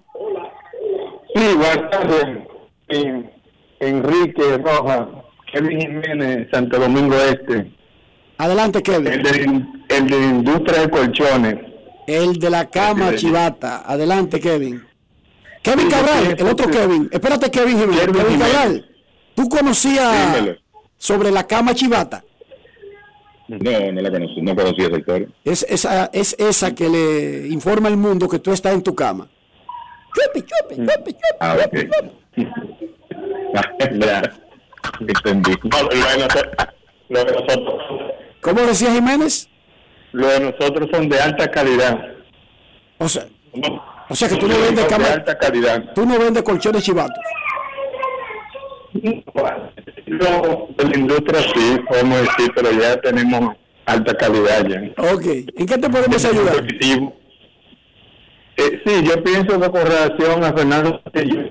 Sí, 1.34 1.54
buenas 1.54 1.90
tardes. 1.90 2.46
En- 2.88 3.30
Enrique 3.80 4.58
Rojas, 4.58 5.08
Kevin 5.52 5.80
Jiménez, 5.80 6.48
Santo 6.52 6.78
Domingo 6.78 7.16
Este. 7.16 7.72
Adelante, 8.42 8.82
Kevin. 8.82 9.06
El 9.06 9.22
de, 9.22 9.62
el 9.96 10.06
de 10.10 10.16
Industria 10.16 10.80
de 10.82 10.90
Colchones. 10.90 11.56
El 12.08 12.32
de 12.40 12.50
la 12.50 12.68
cama 12.68 13.14
chivata. 13.14 13.82
Adelante, 13.86 14.40
Kevin. 14.40 14.82
Kevin 15.62 15.88
Cabral, 15.88 16.34
el 16.36 16.46
otro 16.48 16.68
Kevin. 16.68 17.08
Espérate, 17.12 17.48
Kevin 17.52 17.78
Jiménez. 17.78 18.00
Kevin. 18.06 18.38
Cabral, 18.40 18.90
¿tú 19.36 19.48
conocías 19.48 20.34
Dímelo. 20.34 20.56
sobre 20.96 21.30
la 21.30 21.46
cama 21.46 21.72
chivata? 21.72 22.24
No, 23.46 23.58
no 23.92 24.00
la 24.00 24.10
conocí, 24.10 24.42
no 24.42 24.56
conocía 24.56 24.86
esa 24.88 24.98
historia. 24.98 25.28
Es 25.44 25.64
esa, 25.68 26.06
es 26.12 26.34
esa 26.40 26.74
que 26.74 26.88
le 26.88 27.46
informa 27.48 27.86
al 27.88 27.96
mundo 27.96 28.28
que 28.28 28.40
tú 28.40 28.50
estás 28.52 28.74
en 28.74 28.82
tu 28.82 28.92
cama. 28.94 29.28
Chupi, 30.16 30.42
chupi, 30.42 30.76
chupi, 30.84 31.12
chupi, 31.12 31.38
Ah, 31.38 31.56
entendí. 35.00 35.50
No, 35.62 35.82
lo 37.08 37.24
de 37.24 37.32
nosotros, 37.32 37.74
¿Cómo 38.42 38.60
decía 38.62 38.92
Jiménez? 38.92 39.48
lo 40.12 40.26
de 40.26 40.40
nosotros 40.40 40.88
son 40.92 41.08
de 41.08 41.18
alta 41.18 41.50
calidad. 41.50 41.98
O 42.98 43.08
sea, 43.08 43.26
o 44.08 44.14
sea 44.14 44.28
que 44.28 44.36
tú 44.36 44.46
no 44.46 44.58
vendes 44.58 44.86
de 44.86 44.94
alta 44.94 45.38
calidad. 45.38 45.92
tú 45.94 46.04
no 46.04 46.18
vendes 46.18 46.42
colchones 46.42 46.82
chivatos. 46.82 47.16
No, 48.92 50.68
de 50.76 50.84
la 50.84 50.98
industria 50.98 51.40
sí, 51.54 51.80
podemos 51.88 52.20
decir, 52.20 52.52
pero 52.54 52.70
ya 52.72 53.00
tenemos 53.00 53.56
alta 53.86 54.14
calidad 54.14 54.66
ya. 54.66 54.82
Ok, 55.14 55.24
¿en 55.56 55.66
qué 55.66 55.78
te 55.78 55.88
podemos 55.88 56.24
ayudar? 56.24 56.66
Eh, 58.58 58.82
sí, 58.84 59.02
yo 59.02 59.24
pienso 59.24 59.58
que 59.58 59.70
con 59.70 59.82
relación 59.86 60.44
a 60.44 60.52
Fernando 60.52 61.00
Castillo, 61.02 61.50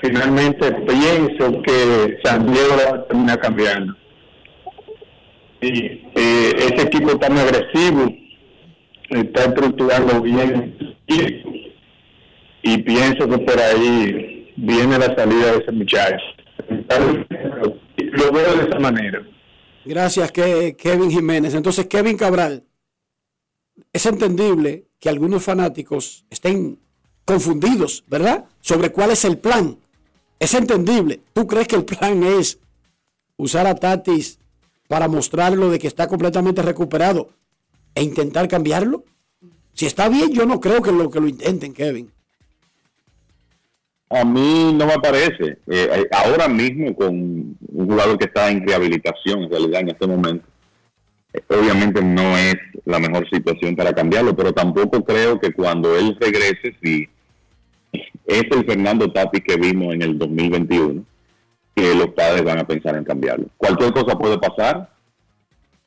finalmente 0.00 0.70
pienso 0.72 1.60
que 1.62 2.18
San 2.22 2.46
Diego 2.52 2.76
va 2.76 2.96
a 2.96 3.04
terminar 3.08 3.40
cambiando. 3.40 3.96
Eh, 5.66 6.54
ese 6.58 6.82
equipo 6.82 7.18
muy 7.30 7.40
agresivo, 7.40 8.14
está 9.10 9.44
estructurando 9.44 10.20
bien 10.20 10.76
y, 12.62 12.78
pienso 12.78 13.28
que 13.28 13.38
por 13.38 13.58
ahí 13.58 14.52
viene 14.56 14.98
la 14.98 15.14
salida 15.14 15.52
de 15.52 15.58
ese 15.58 15.72
muchacho. 15.72 16.24
Lo 17.96 18.32
veo 18.32 18.56
de 18.56 18.68
esa 18.68 18.78
manera. 18.78 19.26
Gracias, 19.84 20.32
Kevin 20.32 21.10
Jiménez. 21.10 21.54
Entonces, 21.54 21.86
Kevin 21.86 22.16
Cabral, 22.16 22.64
es 23.92 24.06
entendible 24.06 24.86
que 24.98 25.08
algunos 25.08 25.42
fanáticos 25.42 26.24
estén 26.30 26.78
confundidos, 27.24 28.04
¿verdad? 28.06 28.44
Sobre 28.60 28.90
cuál 28.90 29.10
es 29.10 29.24
el 29.24 29.38
plan. 29.38 29.78
Es 30.38 30.54
entendible. 30.54 31.20
¿Tú 31.32 31.46
crees 31.46 31.68
que 31.68 31.76
el 31.76 31.84
plan 31.84 32.22
es 32.22 32.58
usar 33.36 33.66
a 33.66 33.74
Tatis 33.74 34.38
para 34.88 35.08
mostrarlo 35.08 35.70
de 35.70 35.78
que 35.78 35.86
está 35.86 36.08
completamente 36.08 36.62
recuperado 36.62 37.30
e 37.94 38.02
intentar 38.02 38.48
cambiarlo? 38.48 39.04
Si 39.72 39.86
está 39.86 40.08
bien, 40.08 40.32
yo 40.32 40.46
no 40.46 40.60
creo 40.60 40.82
que 40.82 40.92
lo, 40.92 41.10
que 41.10 41.20
lo 41.20 41.28
intenten, 41.28 41.74
Kevin. 41.74 42.10
A 44.10 44.24
mí 44.24 44.72
no 44.72 44.86
me 44.86 44.98
parece. 44.98 45.44
Eh, 45.44 45.58
eh, 45.66 46.08
ahora 46.12 46.46
mismo 46.46 46.94
con 46.94 47.08
un 47.14 47.86
jugador 47.88 48.16
que 48.16 48.26
está 48.26 48.50
en 48.50 48.66
rehabilitación 48.66 49.42
en 49.42 49.50
realidad 49.50 49.80
en 49.80 49.88
este 49.88 50.06
momento, 50.06 50.46
eh, 51.32 51.42
obviamente 51.48 52.00
no 52.00 52.36
es 52.36 52.54
la 52.84 53.00
mejor 53.00 53.28
situación 53.28 53.74
para 53.74 53.92
cambiarlo, 53.92 54.36
pero 54.36 54.52
tampoco 54.52 55.02
creo 55.04 55.40
que 55.40 55.52
cuando 55.52 55.96
él 55.96 56.16
regrese, 56.20 56.76
si 56.80 57.08
es 58.26 58.44
el 58.50 58.64
Fernando 58.64 59.10
Tati 59.10 59.40
que 59.40 59.56
vimos 59.56 59.94
en 59.94 60.02
el 60.02 60.18
2021, 60.18 61.04
que 61.74 61.94
los 61.94 62.08
padres 62.08 62.44
van 62.44 62.58
a 62.58 62.66
pensar 62.66 62.96
en 62.96 63.04
cambiarlo. 63.04 63.46
Cualquier 63.56 63.92
cosa 63.92 64.16
puede 64.16 64.38
pasar. 64.38 64.90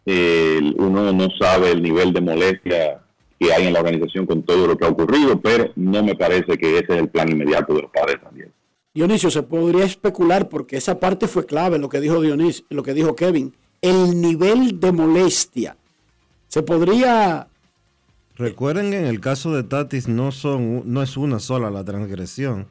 Eh, 0.05 0.73
uno 0.77 1.11
no 1.11 1.27
sabe 1.39 1.71
el 1.71 1.81
nivel 1.81 2.13
de 2.13 2.21
molestia 2.21 3.01
que 3.39 3.53
hay 3.53 3.67
en 3.67 3.73
la 3.73 3.79
organización 3.79 4.25
con 4.25 4.43
todo 4.43 4.67
lo 4.67 4.77
que 4.77 4.85
ha 4.85 4.89
ocurrido, 4.89 5.39
pero 5.39 5.71
no 5.75 6.03
me 6.03 6.15
parece 6.15 6.57
que 6.57 6.79
ese 6.79 6.93
es 6.93 6.99
el 6.99 7.09
plan 7.09 7.29
inmediato 7.29 7.73
de 7.73 7.83
los 7.83 7.91
padres 7.91 8.21
también. 8.21 8.51
Dionisio, 8.93 9.29
se 9.29 9.43
podría 9.43 9.85
especular 9.85 10.49
porque 10.49 10.77
esa 10.77 10.99
parte 10.99 11.27
fue 11.27 11.45
clave, 11.45 11.77
lo 11.77 11.89
que 11.89 11.99
dijo 11.99 12.19
Dionisio, 12.19 12.65
lo 12.69 12.83
que 12.83 12.93
dijo 12.93 13.15
Kevin. 13.15 13.53
El 13.81 14.19
nivel 14.21 14.79
de 14.79 14.91
molestia. 14.91 15.77
Se 16.47 16.63
podría 16.63 17.47
Recuerden 18.37 18.91
que 18.91 18.99
en 18.99 19.05
el 19.05 19.19
caso 19.19 19.51
de 19.51 19.63
Tatis 19.63 20.07
no, 20.07 20.31
son, 20.31 20.83
no 20.85 21.01
es 21.01 21.17
una 21.17 21.39
sola 21.39 21.71
la 21.71 21.83
transgresión. 21.83 22.67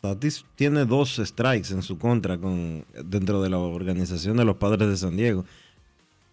Tatis 0.00 0.44
tiene 0.54 0.84
dos 0.84 1.16
strikes 1.22 1.72
en 1.72 1.82
su 1.82 1.98
contra 1.98 2.38
con, 2.38 2.84
dentro 3.04 3.42
de 3.42 3.50
la 3.50 3.58
organización 3.58 4.36
de 4.36 4.44
los 4.44 4.56
padres 4.56 4.88
de 4.88 4.96
San 4.96 5.16
Diego. 5.16 5.44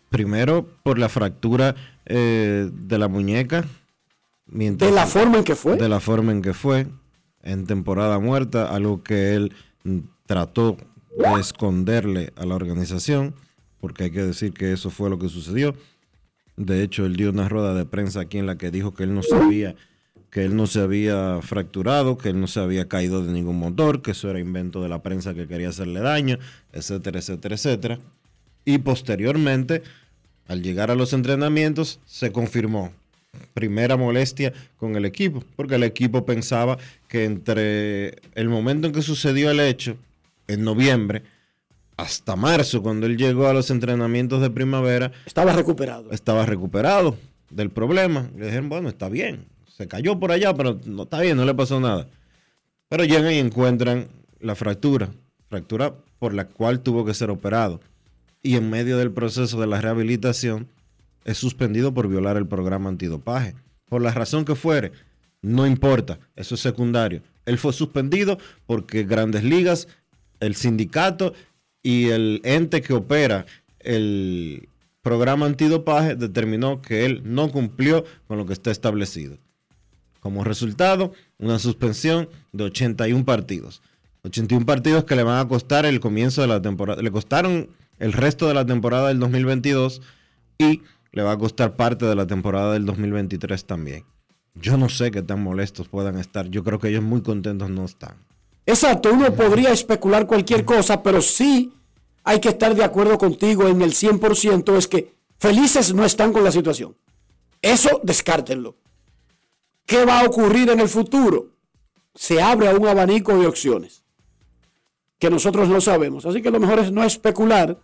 Primero 0.09 0.67
por 0.83 0.99
la 0.99 1.09
fractura 1.09 1.75
eh, 2.05 2.69
de 2.71 2.97
la 2.99 3.07
muñeca. 3.07 3.65
mientras- 4.47 4.89
de 4.89 4.95
la 4.95 5.07
forma 5.07 5.37
en 5.39 5.43
que 5.43 5.55
fue. 5.55 5.75
de 5.77 5.89
la 5.89 5.99
forma 5.99 6.31
en 6.31 6.41
que 6.41 6.53
fue 6.53 6.87
en 7.41 7.65
temporada 7.65 8.19
muerta, 8.19 8.73
algo 8.73 9.01
que 9.03 9.33
él 9.35 9.53
mm, 9.83 9.99
trató 10.27 10.77
de 11.17 11.39
esconderle 11.39 12.33
a 12.35 12.45
la 12.45 12.55
organización, 12.55 13.33
porque 13.79 14.05
hay 14.05 14.11
que 14.11 14.23
decir 14.23 14.53
que 14.53 14.71
eso 14.73 14.89
fue 14.91 15.09
lo 15.09 15.17
que 15.19 15.29
sucedió. 15.29 15.75
De 16.57 16.83
hecho, 16.83 17.05
él 17.05 17.15
dio 17.15 17.29
una 17.31 17.49
rueda 17.49 17.73
de 17.73 17.85
prensa 17.85 18.21
aquí 18.21 18.37
en 18.37 18.45
la 18.45 18.57
que 18.57 18.71
dijo 18.71 18.93
que 18.93 19.03
él 19.03 19.13
no 19.13 19.23
sabía 19.23 19.75
que 20.35 20.43
él 20.43 20.57
no 20.57 20.67
se 20.67 20.81
había 20.81 21.39
fracturado, 21.41 22.17
que 22.17 22.27
él 22.27 22.41
no 22.41 22.47
se 22.47 22.59
había 22.59 22.89
caído 22.89 23.25
de 23.25 23.31
ningún 23.31 23.57
motor, 23.57 24.01
que 24.01 24.11
eso 24.11 24.29
era 24.29 24.37
invento 24.37 24.83
de 24.83 24.89
la 24.89 25.01
prensa 25.01 25.33
que 25.33 25.47
quería 25.47 25.69
hacerle 25.69 26.01
daño, 26.01 26.39
etcétera, 26.73 27.19
etcétera, 27.19 27.55
etcétera. 27.55 27.99
Y 28.65 28.79
posteriormente, 28.79 29.81
al 30.49 30.61
llegar 30.61 30.91
a 30.91 30.95
los 30.95 31.13
entrenamientos, 31.13 32.01
se 32.05 32.33
confirmó 32.33 32.91
primera 33.53 33.95
molestia 33.95 34.51
con 34.75 34.97
el 34.97 35.05
equipo, 35.05 35.41
porque 35.55 35.75
el 35.75 35.83
equipo 35.83 36.25
pensaba 36.25 36.77
que 37.07 37.23
entre 37.23 38.17
el 38.33 38.49
momento 38.49 38.87
en 38.87 38.93
que 38.93 39.03
sucedió 39.03 39.49
el 39.49 39.61
hecho, 39.61 39.95
en 40.49 40.65
noviembre, 40.65 41.23
hasta 41.95 42.35
marzo, 42.35 42.83
cuando 42.83 43.05
él 43.05 43.15
llegó 43.15 43.47
a 43.47 43.53
los 43.53 43.71
entrenamientos 43.71 44.41
de 44.41 44.49
primavera, 44.49 45.13
estaba 45.25 45.53
recuperado. 45.53 46.11
Estaba 46.11 46.45
recuperado 46.45 47.17
del 47.49 47.69
problema. 47.69 48.29
Le 48.35 48.47
dijeron, 48.47 48.67
bueno, 48.67 48.89
está 48.89 49.07
bien, 49.07 49.45
se 49.75 49.87
cayó 49.87 50.17
por 50.19 50.31
allá, 50.31 50.53
pero 50.53 50.79
no 50.85 51.03
está 51.03 51.19
bien, 51.19 51.35
no 51.35 51.45
le 51.45 51.53
pasó 51.53 51.79
nada. 51.79 52.07
Pero 52.87 53.03
llegan 53.03 53.33
y 53.33 53.39
encuentran 53.39 54.07
la 54.39 54.55
fractura, 54.55 55.09
fractura 55.49 55.95
por 56.17 56.33
la 56.33 56.47
cual 56.47 56.79
tuvo 56.79 57.03
que 57.03 57.13
ser 57.13 57.29
operado. 57.29 57.81
Y 58.41 58.55
en 58.55 58.69
medio 58.69 58.97
del 58.97 59.11
proceso 59.11 59.59
de 59.59 59.67
la 59.67 59.81
rehabilitación, 59.81 60.69
es 61.25 61.37
suspendido 61.37 61.93
por 61.93 62.07
violar 62.07 62.37
el 62.37 62.47
programa 62.47 62.89
antidopaje. 62.89 63.55
Por 63.89 64.01
la 64.01 64.11
razón 64.11 64.45
que 64.45 64.55
fuere, 64.55 64.93
no 65.41 65.67
importa, 65.67 66.19
eso 66.35 66.55
es 66.55 66.61
secundario. 66.61 67.21
Él 67.45 67.57
fue 67.57 67.73
suspendido 67.73 68.37
porque 68.65 69.03
Grandes 69.03 69.43
Ligas, 69.43 69.87
el 70.39 70.55
sindicato 70.55 71.33
y 71.83 72.09
el 72.09 72.39
ente 72.45 72.81
que 72.81 72.93
opera 72.93 73.45
el 73.79 74.69
programa 75.01 75.45
antidopaje 75.45 76.15
determinó 76.15 76.81
que 76.81 77.05
él 77.05 77.21
no 77.25 77.51
cumplió 77.51 78.05
con 78.27 78.37
lo 78.37 78.45
que 78.45 78.53
está 78.53 78.71
establecido. 78.71 79.37
Como 80.25 80.43
resultado, 80.43 81.11
una 81.37 81.59
suspensión 81.59 82.29
de 82.51 82.63
81 82.63 83.25
partidos. 83.25 83.83
81 84.23 84.65
partidos 84.65 85.03
que 85.03 85.15
le 85.15 85.21
van 85.21 85.37
a 85.37 85.47
costar 85.47 85.85
el 85.85 85.99
comienzo 85.99 86.41
de 86.41 86.47
la 86.47 86.59
temporada. 86.63 86.99
Le 87.03 87.11
costaron 87.11 87.69
el 87.99 88.11
resto 88.11 88.47
de 88.47 88.55
la 88.55 88.65
temporada 88.65 89.09
del 89.09 89.19
2022 89.19 90.01
y 90.57 90.81
le 91.11 91.21
va 91.21 91.33
a 91.33 91.37
costar 91.37 91.75
parte 91.75 92.07
de 92.07 92.15
la 92.15 92.25
temporada 92.25 92.73
del 92.73 92.87
2023 92.87 93.65
también. 93.65 94.03
Yo 94.55 94.77
no 94.77 94.89
sé 94.89 95.11
qué 95.11 95.21
tan 95.21 95.43
molestos 95.43 95.89
puedan 95.89 96.17
estar. 96.17 96.49
Yo 96.49 96.63
creo 96.63 96.79
que 96.79 96.87
ellos 96.87 97.03
muy 97.03 97.21
contentos 97.21 97.69
no 97.69 97.85
están. 97.85 98.15
Exacto, 98.65 99.13
uno 99.13 99.31
podría 99.31 99.69
especular 99.73 100.25
cualquier 100.25 100.65
cosa, 100.65 101.03
pero 101.03 101.21
sí 101.21 101.71
hay 102.23 102.39
que 102.39 102.49
estar 102.49 102.73
de 102.73 102.83
acuerdo 102.83 103.19
contigo 103.19 103.67
en 103.67 103.83
el 103.83 103.91
100%, 103.91 104.75
es 104.75 104.87
que 104.87 105.13
felices 105.37 105.93
no 105.93 106.03
están 106.03 106.33
con 106.33 106.43
la 106.43 106.51
situación. 106.51 106.97
Eso 107.61 108.01
descártenlo. 108.01 108.75
¿Qué 109.85 110.03
va 110.05 110.21
a 110.21 110.25
ocurrir 110.25 110.69
en 110.69 110.79
el 110.79 110.89
futuro? 110.89 111.51
Se 112.13 112.41
abre 112.41 112.69
a 112.69 112.75
un 112.75 112.87
abanico 112.87 113.37
de 113.37 113.47
opciones 113.47 114.03
que 115.19 115.29
nosotros 115.29 115.69
no 115.69 115.81
sabemos. 115.81 116.25
Así 116.25 116.41
que 116.41 116.51
lo 116.51 116.59
mejor 116.59 116.79
es 116.79 116.91
no 116.91 117.03
especular, 117.03 117.79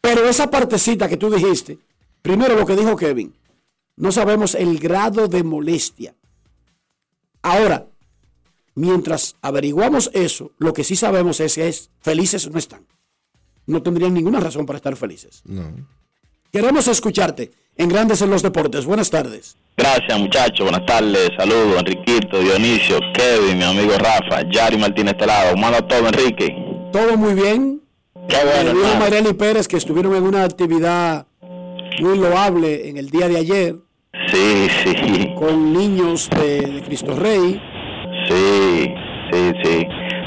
pero 0.00 0.28
esa 0.28 0.50
partecita 0.50 1.08
que 1.08 1.16
tú 1.16 1.30
dijiste, 1.30 1.78
primero 2.22 2.54
lo 2.56 2.66
que 2.66 2.76
dijo 2.76 2.96
Kevin, 2.96 3.34
no 3.96 4.12
sabemos 4.12 4.54
el 4.54 4.78
grado 4.78 5.28
de 5.28 5.42
molestia. 5.42 6.14
Ahora, 7.42 7.86
mientras 8.74 9.36
averiguamos 9.40 10.10
eso, 10.12 10.52
lo 10.58 10.72
que 10.72 10.84
sí 10.84 10.96
sabemos 10.96 11.40
es 11.40 11.54
que 11.54 11.68
es, 11.68 11.90
felices 12.00 12.50
no 12.50 12.58
están. 12.58 12.86
No 13.66 13.82
tendrían 13.82 14.14
ninguna 14.14 14.38
razón 14.40 14.66
para 14.66 14.76
estar 14.76 14.96
felices. 14.96 15.42
No. 15.44 15.86
Queremos 16.52 16.86
escucharte 16.88 17.52
en 17.76 17.88
Grandes 17.88 18.22
en 18.22 18.30
los 18.30 18.42
Deportes. 18.42 18.84
Buenas 18.86 19.10
tardes. 19.10 19.56
Gracias, 19.76 20.18
muchachos. 20.18 20.60
Buenas 20.60 20.86
tardes. 20.86 21.30
Saludos, 21.38 21.78
Enriquito, 21.80 22.38
Dionisio, 22.40 22.98
Kevin, 23.14 23.58
mi 23.58 23.64
amigo 23.64 23.92
Rafa, 23.98 24.42
Yari 24.50 24.78
Martínez 24.78 25.16
Telado. 25.18 25.56
Manda 25.56 25.86
todo, 25.86 26.06
Enrique. 26.08 26.48
Todo 26.92 27.16
muy 27.16 27.34
bien. 27.34 27.80
Qué 28.28 28.36
bueno, 28.36 28.70
a 28.70 28.72
hermano. 28.88 29.00
Mayreli 29.00 29.32
Pérez, 29.34 29.68
que 29.68 29.76
estuvieron 29.76 30.14
en 30.16 30.22
una 30.24 30.44
actividad 30.44 31.26
muy 32.00 32.18
loable 32.18 32.88
en 32.88 32.96
el 32.96 33.08
día 33.10 33.28
de 33.28 33.38
ayer 33.38 33.76
Sí, 34.32 34.66
sí, 34.82 35.34
con 35.38 35.72
niños 35.72 36.28
de, 36.30 36.60
de 36.62 36.82
Cristo 36.82 37.14
Rey. 37.14 37.60
sí, 38.28 38.88
sí, 39.30 39.52
sí. 39.62 39.86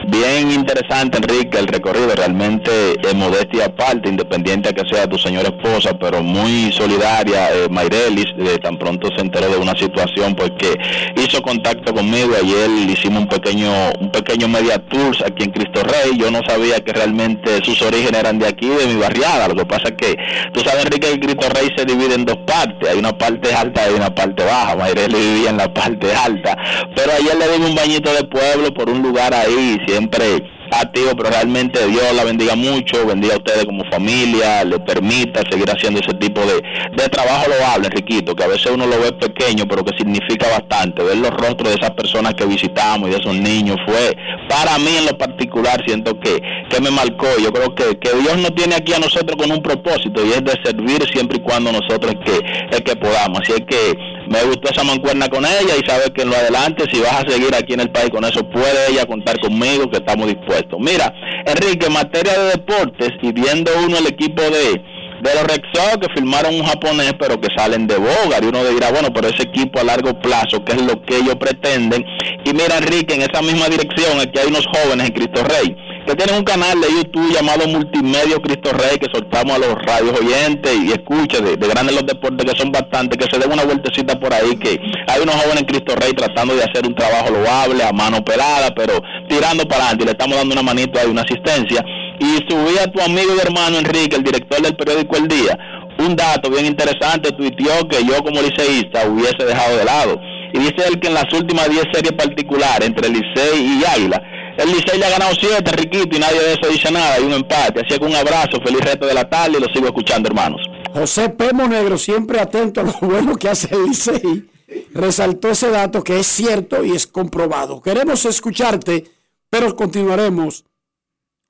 Bien 0.09 0.49
interesante, 0.49 1.17
Enrique, 1.17 1.59
el 1.59 1.67
recorrido. 1.67 2.15
Realmente, 2.15 2.71
eh, 2.93 3.13
modestia 3.13 3.65
aparte, 3.65 4.09
independiente 4.09 4.69
a 4.69 4.73
que 4.73 4.83
sea 4.89 5.07
tu 5.07 5.19
señora 5.19 5.49
esposa, 5.49 5.97
pero 5.99 6.23
muy 6.23 6.71
solidaria, 6.71 7.53
eh, 7.53 7.67
Mayrelis, 7.69 8.33
tan 8.61 8.77
pronto 8.77 9.09
se 9.15 9.21
enteró 9.21 9.49
de 9.49 9.57
una 9.57 9.75
situación 9.75 10.35
porque 10.35 10.73
hizo 11.15 11.41
contacto 11.43 11.93
conmigo. 11.93 12.33
Ayer 12.41 12.69
hicimos 12.89 13.21
un 13.21 13.27
pequeño 13.27 13.71
un 13.99 14.09
pequeño 14.11 14.47
media 14.47 14.79
tours 14.79 15.21
aquí 15.21 15.43
en 15.43 15.51
Cristo 15.51 15.83
Rey. 15.83 16.17
Yo 16.17 16.31
no 16.31 16.41
sabía 16.47 16.79
que 16.79 16.91
realmente 16.91 17.59
sus 17.63 17.79
orígenes 17.83 18.19
eran 18.19 18.39
de 18.39 18.47
aquí, 18.47 18.67
de 18.67 18.87
mi 18.87 18.95
barriada. 18.95 19.47
Lo 19.47 19.55
que 19.55 19.65
pasa 19.65 19.89
es 19.89 19.95
que, 19.95 20.15
tú 20.53 20.61
sabes, 20.61 20.85
Enrique, 20.85 21.11
que 21.11 21.19
Cristo 21.19 21.47
Rey 21.53 21.69
se 21.75 21.85
divide 21.85 22.15
en 22.15 22.25
dos 22.25 22.37
partes. 22.47 22.89
Hay 22.89 22.97
una 22.97 23.15
parte 23.15 23.53
alta 23.53 23.89
y 23.89 23.93
una 23.93 24.13
parte 24.13 24.43
baja. 24.43 24.75
Mayrelis 24.75 25.19
vivía 25.19 25.49
en 25.51 25.57
la 25.57 25.71
parte 25.79 26.15
alta. 26.15 26.57
Pero 26.95 27.11
ayer 27.11 27.37
le 27.37 27.53
dimos 27.53 27.69
un 27.69 27.75
bañito 27.75 28.11
de 28.11 28.23
pueblo 28.23 28.73
por 28.73 28.89
un 28.89 29.03
lugar 29.03 29.33
ahí, 29.33 29.77
siempre 29.99 30.43
activo, 30.71 31.11
pero 31.17 31.29
realmente 31.29 31.85
Dios 31.87 32.13
la 32.15 32.23
bendiga 32.23 32.55
mucho, 32.55 33.05
bendiga 33.05 33.33
a 33.35 33.37
ustedes 33.37 33.65
como 33.65 33.83
familia, 33.85 34.63
le 34.63 34.79
permita 34.79 35.41
seguir 35.49 35.69
haciendo 35.69 35.99
ese 35.99 36.13
tipo 36.13 36.41
de, 36.41 36.61
de 36.95 37.09
trabajo 37.09 37.49
loable, 37.49 37.87
Enriquito, 37.87 38.35
que 38.35 38.43
a 38.43 38.47
veces 38.47 38.71
uno 38.71 38.85
lo 38.85 38.99
ve 38.99 39.11
pequeño, 39.13 39.65
pero 39.67 39.83
que 39.83 39.97
significa 39.97 40.47
bastante. 40.47 41.03
Ver 41.03 41.17
los 41.17 41.31
rostros 41.31 41.69
de 41.69 41.75
esas 41.75 41.91
personas 41.91 42.35
que 42.35 42.45
visitamos 42.45 43.09
y 43.09 43.11
de 43.13 43.17
esos 43.17 43.35
niños 43.35 43.77
fue, 43.85 44.15
para 44.47 44.77
mí 44.77 44.97
en 44.97 45.05
lo 45.05 45.17
particular, 45.17 45.81
siento 45.85 46.19
que, 46.19 46.39
que 46.69 46.81
me 46.81 46.91
marcó. 46.91 47.27
Yo 47.41 47.51
creo 47.51 47.73
que, 47.73 47.97
que 47.97 48.15
Dios 48.17 48.37
nos 48.37 48.53
tiene 48.53 48.75
aquí 48.75 48.93
a 48.93 48.99
nosotros 48.99 49.35
con 49.37 49.51
un 49.51 49.61
propósito 49.61 50.23
y 50.25 50.29
es 50.29 50.43
de 50.43 50.53
servir 50.63 51.03
siempre 51.11 51.37
y 51.37 51.41
cuando 51.41 51.71
nosotros 51.71 52.13
que, 52.23 52.39
es 52.71 52.81
que 52.81 52.95
podamos. 52.95 53.39
Así 53.41 53.53
es 53.53 53.61
que 53.67 54.18
me 54.29 54.43
gustó 54.43 54.69
esa 54.71 54.83
mancuerna 54.83 55.27
con 55.27 55.43
ella 55.43 55.75
y 55.75 55.89
sabes 55.89 56.11
que 56.11 56.21
en 56.21 56.29
lo 56.29 56.35
adelante, 56.35 56.85
si 56.91 56.99
vas 56.99 57.25
a 57.25 57.29
seguir 57.29 57.53
aquí 57.55 57.73
en 57.73 57.81
el 57.81 57.91
país 57.91 58.09
con 58.11 58.23
eso, 58.23 58.47
puede 58.49 58.91
ella 58.91 59.05
contar 59.05 59.39
conmigo, 59.39 59.89
que 59.89 59.97
estamos 59.97 60.27
dispuestos. 60.27 60.79
Mira, 60.79 61.11
Enrique, 61.45 61.87
en 61.87 61.93
materia 61.93 62.37
de 62.37 62.51
deportes 62.51 63.09
y 63.21 63.31
viendo 63.31 63.71
uno 63.83 63.97
el 63.97 64.07
equipo 64.07 64.41
de, 64.43 64.81
de 65.21 65.35
los 65.35 65.43
Red 65.43 65.61
que 65.99 66.07
firmaron 66.15 66.55
un 66.55 66.63
japonés 66.63 67.13
pero 67.19 67.39
que 67.41 67.47
salen 67.55 67.87
de 67.87 67.97
Bogar 67.97 68.43
y 68.43 68.47
uno 68.47 68.63
dirá 68.65 68.91
bueno 68.91 69.09
pero 69.13 69.27
ese 69.27 69.43
equipo 69.43 69.79
a 69.79 69.83
largo 69.83 70.17
plazo 70.19 70.63
que 70.63 70.73
es 70.73 70.81
lo 70.81 71.01
que 71.03 71.17
ellos 71.17 71.35
pretenden 71.35 72.05
y 72.45 72.53
mira 72.53 72.77
Enrique 72.77 73.15
en 73.15 73.21
esa 73.21 73.41
misma 73.41 73.67
dirección 73.67 74.19
aquí 74.19 74.39
hay 74.39 74.47
unos 74.47 74.65
jóvenes 74.67 75.07
en 75.07 75.13
Cristo 75.13 75.43
Rey 75.43 75.75
que 76.09 76.15
tienen 76.15 76.37
un 76.37 76.43
canal 76.43 76.81
de 76.81 76.87
YouTube 76.89 77.31
llamado 77.31 77.67
Multimedio 77.67 78.41
Cristo 78.41 78.71
Rey 78.73 78.97
que 78.97 79.05
soltamos 79.13 79.55
a 79.55 79.59
los 79.59 79.75
radios 79.75 80.19
oyentes 80.19 80.75
y 80.83 80.91
escucha 80.91 81.39
de, 81.39 81.55
de 81.55 81.67
grandes 81.67 81.93
los 81.93 82.05
deportes 82.07 82.51
que 82.51 82.59
son 82.59 82.71
bastantes 82.71 83.15
que 83.15 83.29
se 83.31 83.39
den 83.39 83.51
una 83.51 83.63
vueltecita 83.63 84.19
por 84.19 84.33
ahí 84.33 84.57
que 84.57 84.81
hay 85.07 85.21
unos 85.21 85.35
jóvenes 85.35 85.61
en 85.61 85.67
Cristo 85.67 85.93
Rey 85.95 86.13
tratando 86.13 86.55
de 86.55 86.63
hacer 86.63 86.87
un 86.87 86.95
trabajo 86.95 87.29
loable 87.29 87.83
a 87.83 87.91
mano 87.91 88.25
pelada 88.25 88.73
pero 88.73 88.99
tirando 89.27 89.67
para 89.67 89.83
adelante 89.83 90.03
y 90.03 90.05
le 90.07 90.11
estamos 90.13 90.35
dando 90.35 90.53
una 90.53 90.63
manito 90.63 90.99
ahí 90.99 91.11
una 91.11 91.21
asistencia 91.21 91.85
y 92.19 92.25
subí 92.49 92.77
a 92.79 92.87
tu 92.87 92.99
amigo 93.01 93.35
y 93.35 93.39
hermano 93.39 93.77
Enrique, 93.77 94.15
el 94.17 94.23
director 94.23 94.61
del 94.61 94.75
periódico 94.75 95.15
El 95.15 95.27
Día, 95.27 95.57
un 95.99 96.15
dato 96.15 96.49
bien 96.49 96.65
interesante, 96.65 97.31
tuiteó 97.31 97.87
que 97.87 98.03
yo 98.03 98.21
como 98.23 98.41
liceísta 98.41 99.07
hubiese 99.07 99.45
dejado 99.45 99.77
de 99.77 99.85
lado. 99.85 100.19
Y 100.53 100.59
dice 100.59 100.75
él 100.89 100.99
que 100.99 101.07
en 101.07 101.13
las 101.13 101.31
últimas 101.31 101.69
10 101.69 101.83
series 101.93 102.11
particulares 102.13 102.87
entre 102.87 103.07
Licey 103.07 103.79
y 103.79 103.83
Águila, 103.85 104.21
el 104.59 104.71
Licey 104.71 104.99
le 104.99 105.05
ha 105.05 105.09
ganado 105.09 105.33
7, 105.39 105.71
Riquito, 105.71 106.17
y 106.17 106.19
nadie 106.19 106.39
de 106.39 106.53
eso 106.53 106.69
dice 106.69 106.91
nada, 106.91 107.13
hay 107.15 107.23
un 107.23 107.33
empate. 107.33 107.81
Así 107.81 107.97
que 107.97 108.05
un 108.05 108.15
abrazo, 108.15 108.59
feliz 108.63 108.81
resto 108.81 109.05
de 109.05 109.13
la 109.13 109.29
tarde 109.29 109.57
y 109.57 109.61
lo 109.61 109.67
sigo 109.73 109.87
escuchando, 109.87 110.27
hermanos. 110.29 110.61
José 110.93 111.29
Pemo 111.29 111.67
Negro, 111.67 111.97
siempre 111.97 112.39
atento 112.39 112.81
a 112.81 112.83
lo 112.83 112.93
bueno 113.01 113.35
que 113.35 113.49
hace 113.49 113.73
el 113.73 113.85
Licey, 113.85 114.49
resaltó 114.93 115.49
ese 115.49 115.69
dato 115.69 116.03
que 116.03 116.19
es 116.19 116.27
cierto 116.27 116.83
y 116.83 116.91
es 116.91 117.07
comprobado. 117.07 117.81
Queremos 117.81 118.25
escucharte, 118.25 119.09
pero 119.49 119.75
continuaremos 119.75 120.65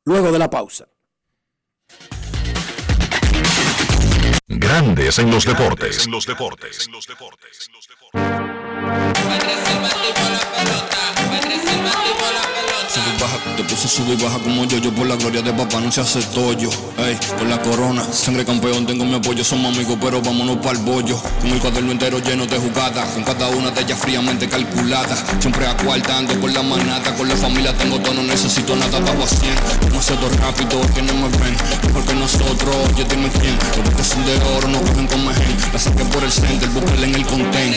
luego 0.06 0.32
de 0.32 0.40
la 0.40 0.50
pausa. 0.50 0.88
Grandes 4.48 5.20
en 5.20 5.32
los 5.32 5.46
deportes. 5.46 6.06
En 6.06 6.12
los 6.12 6.26
deportes. 6.26 6.90
Sube 12.90 13.04
y 13.16 13.22
baja, 13.22 13.38
te 13.56 13.64
puse 13.66 13.88
sube 13.88 14.14
y 14.14 14.24
baja 14.24 14.40
como 14.40 14.66
yo, 14.66 14.80
yo 14.80 14.92
por 14.92 15.06
la 15.06 15.16
gloria 15.16 15.44
de 15.44 15.54
papá 15.54 15.80
no 15.80 15.92
se 15.92 16.02
hace 16.02 16.24
tollo. 16.34 16.72
Ey, 16.98 17.16
por 17.38 17.48
la 17.48 17.62
corona, 17.62 18.04
sangre 18.12 18.44
campeón, 18.44 18.88
tengo 18.88 19.06
mi 19.06 19.14
apoyo, 19.14 19.44
somos 19.44 19.76
amigos, 19.76 19.96
pero 20.02 20.20
vámonos 20.24 20.58
para 20.58 20.72
el 20.72 20.84
bollo. 20.84 21.22
Con 21.40 21.52
el 21.52 21.60
cuaderno 21.60 21.92
entero 21.92 22.18
lleno 22.18 22.48
de 22.48 22.58
jugadas, 22.58 23.10
con 23.14 23.24
cada 23.24 23.48
una 23.50 23.70
de 23.70 23.82
ellas 23.82 24.00
fríamente 24.00 24.50
calculada. 24.50 25.16
Siempre 25.40 25.68
acuartando 25.68 26.40
con 26.40 26.52
la 26.52 26.64
manata, 26.64 27.14
con 27.16 27.30
la 27.30 27.36
familia 27.36 27.78
tengo 27.78 28.00
todo, 28.00 28.16
no 28.16 28.24
necesito 28.24 28.76
nada, 28.76 29.00
bajo 29.00 29.24
a 29.24 29.28
100. 29.28 29.56
Demasiado 29.82 30.28
rápido, 30.42 30.82
que 30.96 31.04
no 31.04 31.14
me 31.14 31.30
ven, 31.38 31.56
porque 31.94 32.16
nosotros, 32.16 32.76
oye, 32.92 33.06
dime 33.08 33.30
quién. 33.40 33.56
Los 33.86 33.94
que 33.94 34.04
son 34.04 34.26
de 34.26 34.36
oro 34.58 34.68
no 34.68 34.82
cogen 34.82 35.06
con 35.06 35.28
mejen, 35.28 35.58
la 35.72 35.78
saqué 35.78 36.06
por 36.06 36.24
el 36.24 36.32
center, 36.32 36.68
búsquela 36.70 37.06
en 37.06 37.14
el 37.14 37.26
content. 37.28 37.76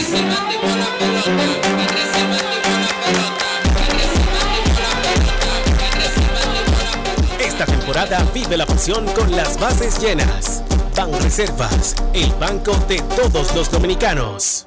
Esta 7.63 7.77
temporada 7.77 8.19
vive 8.35 8.57
la 8.57 8.67
pasión 8.67 9.07
con 9.15 9.31
las 9.31 9.57
bases 9.61 10.01
llenas. 10.01 10.65
Ban 10.97 11.13
Reservas, 11.23 11.95
el 12.13 12.29
banco 12.35 12.75
de 12.89 13.01
todos 13.15 13.55
los 13.55 13.71
dominicanos. 13.71 14.67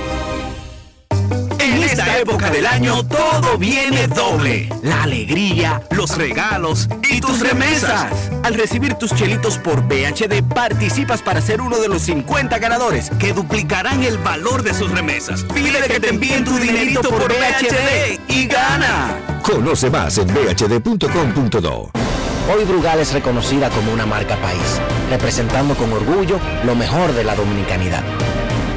En 1.99 2.05
esta 2.05 2.19
época 2.21 2.51
del 2.51 2.65
año 2.65 3.03
todo 3.03 3.59
viene 3.59 4.07
doble. 4.07 4.69
La 4.85 5.03
alegría, 5.03 5.83
los 5.91 6.17
regalos 6.17 6.89
y 7.11 7.21
tus 7.21 7.41
remesas. 7.41 8.13
Al 8.45 8.55
recibir 8.55 8.95
tus 8.95 9.13
chelitos 9.17 9.59
por 9.59 9.83
BHD 9.83 10.45
participas 10.45 11.23
para 11.23 11.41
ser 11.41 11.61
uno 11.61 11.81
de 11.81 11.89
los 11.89 12.03
50 12.03 12.57
ganadores 12.59 13.11
que 13.19 13.33
duplicarán 13.33 14.05
el 14.05 14.17
valor 14.19 14.63
de 14.63 14.75
sus 14.75 14.93
remesas. 14.93 15.43
Pide 15.53 15.81
que 15.89 15.99
te 15.99 16.11
envíen 16.11 16.45
tu 16.45 16.57
dinerito 16.57 17.11
por 17.11 17.27
BHD 17.27 18.21
y 18.29 18.47
gana. 18.47 19.41
Conoce 19.43 19.91
más 19.91 20.19
en 20.19 20.29
bhd.com.do. 20.29 21.91
Hoy 22.55 22.65
Brugal 22.65 23.01
es 23.01 23.13
reconocida 23.13 23.71
como 23.71 23.93
una 23.93 24.07
marca 24.07 24.37
país, 24.37 24.81
representando 25.11 25.75
con 25.75 25.93
orgullo 25.93 26.39
lo 26.65 26.77
mejor 26.77 27.13
de 27.13 27.25
la 27.25 27.35
dominicanidad. 27.35 28.05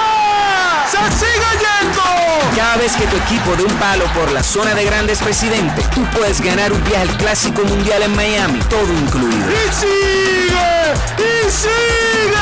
Vez 2.90 2.98
que 2.98 3.08
tu 3.08 3.18
equipo 3.18 3.56
dé 3.56 3.64
un 3.64 3.76
palo 3.80 4.06
por 4.14 4.32
la 4.32 4.44
zona 4.44 4.74
de 4.74 4.86
grandes 4.86 5.20
presidente, 5.20 5.84
tú 5.94 6.04
puedes 6.16 6.42
ganar 6.42 6.72
un 6.72 6.84
viaje 6.84 7.10
al 7.10 7.18
Clásico 7.18 7.64
Mundial 7.64 8.04
en 8.04 8.16
Miami, 8.16 8.60
todo 8.70 8.92
incluido. 8.94 9.48
¡Y 9.50 9.74
sigue! 9.74 10.94
¡Y 11.18 11.52
sigue! 11.52 12.40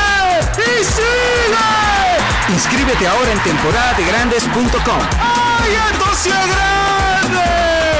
¡Y 0.58 0.84
sigue! 0.84 2.52
Inscríbete 2.52 3.06
ahora 3.06 3.32
en 3.32 3.38
temporadadegrandes.com. 3.40 5.00
¡Ay, 5.20 5.72
esto 5.92 6.06
sí 6.14 6.30
es 6.30 6.46
grande! 6.54 7.44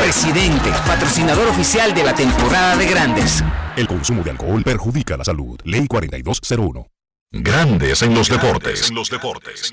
Presidente, 0.01 0.71
patrocinador 0.87 1.49
oficial 1.49 1.93
de 1.95 2.05
la 2.05 2.15
temporada 2.15 2.77
de 2.77 2.87
grandes. 2.87 3.45
El 3.77 3.87
consumo 3.87 4.23
de 4.23 4.31
alcohol 4.31 4.63
perjudica 4.63 5.17
la 5.17 5.25
salud. 5.25 5.59
Ley 5.65 5.87
4201. 5.87 6.87
Grandes 7.31 8.03
en 8.03 8.15
los 8.15 8.29
deportes. 8.29 8.89
En 8.89 8.95
los 8.95 9.11
deportes. 9.11 9.73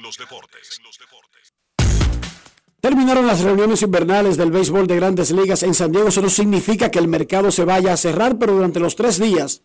Terminaron 2.85 3.25
las 3.25 3.41
reuniones 3.41 3.81
invernales 3.81 4.37
del 4.37 4.51
béisbol 4.51 4.85
de 4.85 4.97
grandes 4.97 5.31
ligas 5.31 5.63
en 5.63 5.73
San 5.73 5.91
Diego. 5.91 6.09
Eso 6.09 6.21
no 6.21 6.29
significa 6.29 6.91
que 6.91 6.99
el 6.99 7.07
mercado 7.07 7.49
se 7.49 7.65
vaya 7.65 7.91
a 7.91 7.97
cerrar, 7.97 8.37
pero 8.37 8.53
durante 8.53 8.79
los 8.79 8.95
tres 8.95 9.19
días 9.19 9.63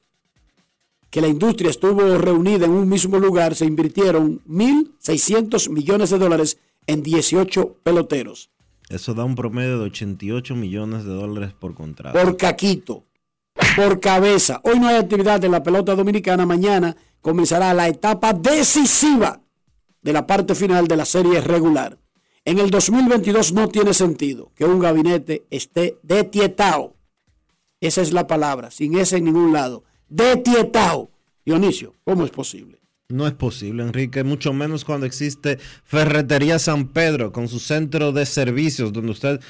que 1.11 1.21
la 1.21 1.29
industria 1.29 1.69
estuvo 1.69 2.01
reunida 2.17 2.65
en 2.65 2.71
un 2.71 2.89
mismo 2.89 3.19
lugar, 3.19 3.55
se 3.55 3.67
invirtieron 3.67 4.41
1.600 4.49 5.69
millones 5.69 6.09
de 6.09 6.19
dólares 6.19 6.57
en 6.87 7.03
18 7.03 7.77
peloteros. 7.83 8.49
Eso 8.89 9.13
da 9.13 9.23
un 9.23 9.35
promedio 9.35 9.79
de 9.81 9.85
88 9.85 10.57
millones 10.57 11.05
de 11.05 11.13
dólares 11.13 11.53
por 11.53 11.75
contrato. 11.75 12.19
Por 12.19 12.39
caquito, 12.39 13.05
por 13.77 14.01
cabeza. 14.01 14.63
Hoy 14.65 14.81
no 14.81 14.89
hay 14.89 14.97
actividad 14.97 15.45
en 15.45 15.53
la 15.53 15.63
pelota 15.63 15.95
dominicana. 15.95 16.47
Mañana 16.47 16.97
comenzará 17.21 17.75
la 17.75 17.87
etapa 17.87 18.33
decisiva 18.33 19.43
de 20.01 20.13
la 20.15 20.27
parte 20.27 20.55
final 20.55 20.89
de 20.89 20.97
la 20.97 21.05
serie 21.05 21.43
regular. 21.43 21.99
En 22.51 22.59
el 22.59 22.69
2022 22.69 23.53
no 23.53 23.69
tiene 23.69 23.95
sentido 23.95 24.51
que 24.57 24.65
un 24.65 24.81
gabinete 24.81 25.45
esté 25.51 25.99
detietado. 26.03 26.97
Esa 27.81 28.03
es 28.03 28.13
la 28.13 28.27
palabra, 28.27 28.73
sin 28.73 28.99
ese 28.99 29.19
en 29.19 29.27
ningún 29.27 29.53
lado. 29.53 29.85
Detietado. 30.09 31.13
Dionisio, 31.47 31.95
¿cómo 32.03 32.25
es 32.25 32.33
posible? 32.33 32.81
No 33.09 33.29
es 33.29 33.35
posible, 33.35 33.85
Enrique, 33.85 34.25
mucho 34.25 34.53
menos 34.53 34.85
cuando 34.85 35.07
existe 35.07 35.61
Ferretería 35.85 36.59
San 36.59 36.89
Pedro 36.89 37.31
con 37.31 37.47
su 37.47 37.61
centro 37.61 38.11
de 38.11 38.27
servicios, 38.27 38.93
donde 38.93 39.13
usted 39.13 39.41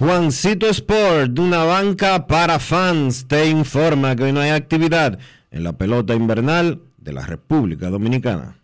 Juancito 0.00 0.66
Sport, 0.66 1.38
una 1.38 1.64
banca 1.64 2.26
para 2.26 2.58
fans, 2.58 3.26
te 3.28 3.50
informa 3.50 4.16
que 4.16 4.22
hoy 4.22 4.32
no 4.32 4.40
hay 4.40 4.48
actividad 4.48 5.18
en 5.50 5.62
la 5.62 5.74
pelota 5.74 6.14
invernal 6.14 6.80
de 6.96 7.12
la 7.12 7.26
República 7.26 7.90
Dominicana. 7.90 8.56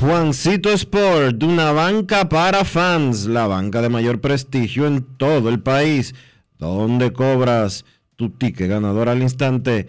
Juancito 0.00 0.70
Sport, 0.70 1.42
una 1.42 1.72
banca 1.72 2.26
para 2.26 2.64
fans, 2.64 3.26
la 3.26 3.46
banca 3.46 3.82
de 3.82 3.90
mayor 3.90 4.22
prestigio 4.22 4.86
en 4.86 5.02
todo 5.18 5.50
el 5.50 5.60
país, 5.60 6.14
donde 6.58 7.12
cobras 7.12 7.84
tu 8.16 8.30
ticket 8.30 8.70
ganador 8.70 9.10
al 9.10 9.20
instante 9.20 9.88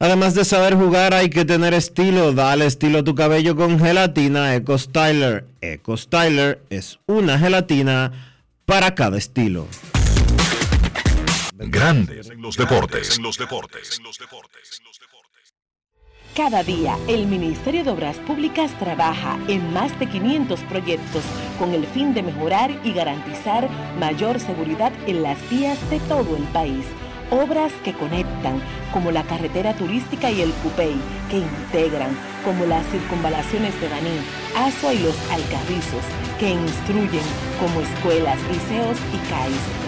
Además 0.00 0.34
de 0.34 0.44
saber 0.44 0.76
jugar, 0.76 1.12
hay 1.12 1.28
que 1.28 1.44
tener 1.44 1.74
estilo. 1.74 2.32
Dale 2.32 2.66
estilo 2.66 3.00
a 3.00 3.04
tu 3.04 3.16
cabello 3.16 3.56
con 3.56 3.80
gelatina 3.80 4.54
Eco 4.54 4.78
Styler. 4.78 5.44
Eco 5.60 5.96
Styler 5.96 6.62
es 6.70 7.00
una 7.06 7.36
gelatina 7.36 8.12
para 8.64 8.94
cada 8.94 9.18
estilo. 9.18 9.66
Grandes 11.54 12.30
en 12.30 12.40
los 12.40 12.56
deportes. 12.56 13.18
Cada 16.36 16.62
día, 16.62 16.96
el 17.08 17.26
Ministerio 17.26 17.82
de 17.82 17.90
Obras 17.90 18.18
Públicas 18.18 18.70
trabaja 18.78 19.36
en 19.48 19.72
más 19.72 19.98
de 19.98 20.06
500 20.06 20.60
proyectos 20.60 21.24
con 21.58 21.74
el 21.74 21.84
fin 21.88 22.14
de 22.14 22.22
mejorar 22.22 22.70
y 22.84 22.92
garantizar 22.92 23.68
mayor 23.98 24.38
seguridad 24.38 24.92
en 25.08 25.24
las 25.24 25.38
vías 25.50 25.78
de 25.90 25.98
todo 26.00 26.36
el 26.36 26.44
país. 26.44 26.86
Obras 27.30 27.72
que 27.84 27.92
conectan, 27.92 28.62
como 28.92 29.10
la 29.10 29.22
carretera 29.22 29.74
turística 29.74 30.30
y 30.30 30.40
el 30.40 30.50
Cupey, 30.62 30.96
que 31.30 31.38
integran, 31.38 32.10
como 32.42 32.64
las 32.64 32.86
circunvalaciones 32.86 33.78
de 33.80 33.88
Baní, 33.88 34.18
Asua 34.56 34.94
y 34.94 34.98
los 35.00 35.16
Alcarrizos, 35.30 36.04
que 36.38 36.50
instruyen, 36.50 37.24
como 37.60 37.80
escuelas, 37.82 38.38
liceos 38.50 38.96
y 39.12 39.28
CAIS 39.28 39.87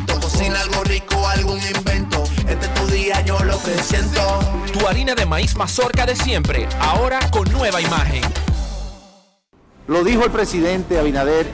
cocina 0.41 0.61
algo 0.61 0.83
rico, 0.83 1.27
algún 1.27 1.59
invento. 1.59 2.23
Este 2.47 2.65
es 2.65 2.73
tu 2.73 2.87
día, 2.87 3.21
yo 3.21 3.39
lo 3.43 3.61
que 3.61 3.77
siento. 3.83 4.21
Tu 4.73 4.87
harina 4.87 5.13
de 5.13 5.25
maíz 5.25 5.55
mazorca 5.55 6.05
de 6.05 6.15
siempre, 6.15 6.67
ahora 6.79 7.19
con 7.31 7.51
nueva 7.51 7.79
imagen. 7.79 8.23
Lo 9.87 10.03
dijo 10.03 10.23
el 10.25 10.31
presidente 10.31 10.97
Abinader 10.97 11.45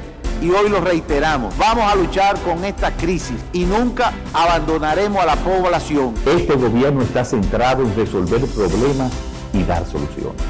y 0.41 0.51
hoy 0.51 0.69
lo 0.69 0.79
reiteramos. 0.79 1.57
Vamos 1.57 1.91
a 1.91 1.95
luchar 1.95 2.39
con 2.41 2.63
esta 2.63 2.95
crisis 2.95 3.37
y 3.51 3.65
nunca 3.65 4.13
abandonaremos 4.33 5.21
a 5.21 5.25
la 5.25 5.35
población. 5.35 6.13
Este 6.25 6.55
gobierno 6.55 7.01
está 7.01 7.25
centrado 7.25 7.83
en 7.83 7.95
resolver 7.95 8.45
problemas 8.45 9.11
y 9.53 9.63
dar 9.63 9.85
soluciones. 9.85 10.41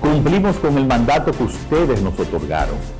Cumplimos 0.00 0.56
con 0.56 0.76
el 0.76 0.86
mandato 0.86 1.30
que 1.30 1.44
ustedes 1.44 2.00
nos 2.02 2.18
otorgaron. 2.18 2.99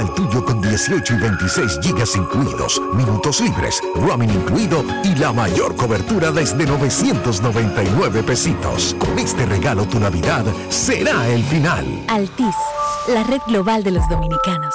El 0.00 0.10
tuyo 0.14 0.44
con 0.44 0.60
18 0.60 1.14
y 1.14 1.16
26 1.18 1.80
gigas 1.82 2.16
incluidos, 2.16 2.80
minutos 2.94 3.40
libres, 3.40 3.80
roaming 3.94 4.30
incluido 4.30 4.84
y 5.04 5.14
la 5.14 5.32
mayor 5.32 5.76
cobertura 5.76 6.30
desde 6.30 6.66
999 6.66 8.22
pesitos. 8.22 8.96
Con 8.98 9.18
este 9.18 9.46
regalo 9.46 9.84
tu 9.86 10.00
Navidad 10.00 10.44
será 10.70 11.28
el 11.28 11.44
final. 11.44 12.04
Altis, 12.08 12.56
la 13.08 13.22
red 13.22 13.40
global 13.46 13.82
de 13.82 13.92
los 13.92 14.08
dominicanos. 14.08 14.74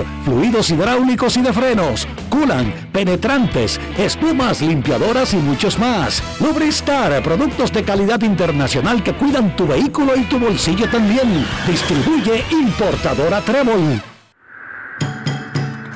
fluidos 0.25 0.69
hidráulicos 0.69 1.37
y 1.37 1.41
de 1.41 1.53
frenos, 1.53 2.07
culan, 2.29 2.73
penetrantes, 2.91 3.79
espumas, 3.97 4.61
limpiadoras 4.61 5.33
y 5.33 5.37
muchos 5.37 5.79
más. 5.79 6.21
Lubristar, 6.39 7.21
productos 7.23 7.71
de 7.71 7.83
calidad 7.83 8.21
internacional 8.21 9.03
que 9.03 9.13
cuidan 9.13 9.55
tu 9.55 9.67
vehículo 9.67 10.15
y 10.15 10.23
tu 10.23 10.39
bolsillo 10.39 10.89
también. 10.89 11.45
Distribuye 11.67 12.43
importadora 12.51 13.41
Trébol. 13.41 14.01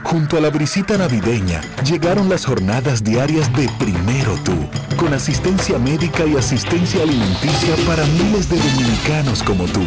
Junto 0.03 0.37
a 0.37 0.39
la 0.39 0.49
brisita 0.49 0.97
navideña 0.97 1.61
llegaron 1.83 2.29
las 2.29 2.45
jornadas 2.45 3.03
diarias 3.03 3.51
de 3.53 3.67
Primero 3.79 4.35
Tú, 4.43 4.53
con 4.97 5.13
asistencia 5.13 5.79
médica 5.79 6.25
y 6.25 6.37
asistencia 6.37 7.01
alimenticia 7.01 7.75
para 7.87 8.05
miles 8.05 8.47
de 8.47 8.57
dominicanos 8.57 9.41
como 9.43 9.65
tú. 9.65 9.81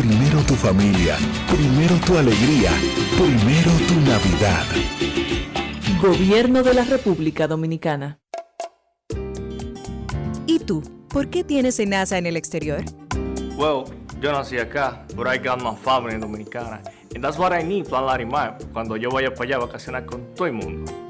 Primero 0.00 0.40
tu 0.46 0.54
familia, 0.54 1.18
primero 1.46 1.94
tu 2.06 2.16
alegría, 2.16 2.70
primero 3.18 3.70
tu 3.86 4.00
Navidad. 4.00 4.64
Gobierno 6.00 6.62
de 6.62 6.72
la 6.72 6.84
República 6.84 7.46
Dominicana. 7.46 8.18
¿Y 10.46 10.58
tú? 10.60 10.82
¿Por 11.10 11.28
qué 11.28 11.44
tienes 11.44 11.86
NASA 11.86 12.16
en 12.16 12.24
el 12.24 12.38
exterior? 12.38 12.82
Well, 13.58 13.84
yo 14.22 14.32
nací 14.32 14.56
acá, 14.56 15.04
but 15.14 15.26
I 15.26 15.36
got 15.36 15.60
my 15.60 15.76
family 15.76 16.18
dominicana. 16.18 16.80
And 17.14 17.22
that's 17.22 17.36
what 17.36 17.52
I 17.52 17.62
need, 17.62 17.86
Plan 17.86 18.06
Larimar, 18.06 18.56
cuando 18.72 18.96
yo 18.96 19.10
vaya 19.10 19.34
para 19.34 19.44
allá 19.44 19.56
a 19.56 19.66
vacacionar 19.66 20.06
con 20.06 20.34
todo 20.34 20.46
el 20.46 20.54
mundo. 20.54 21.09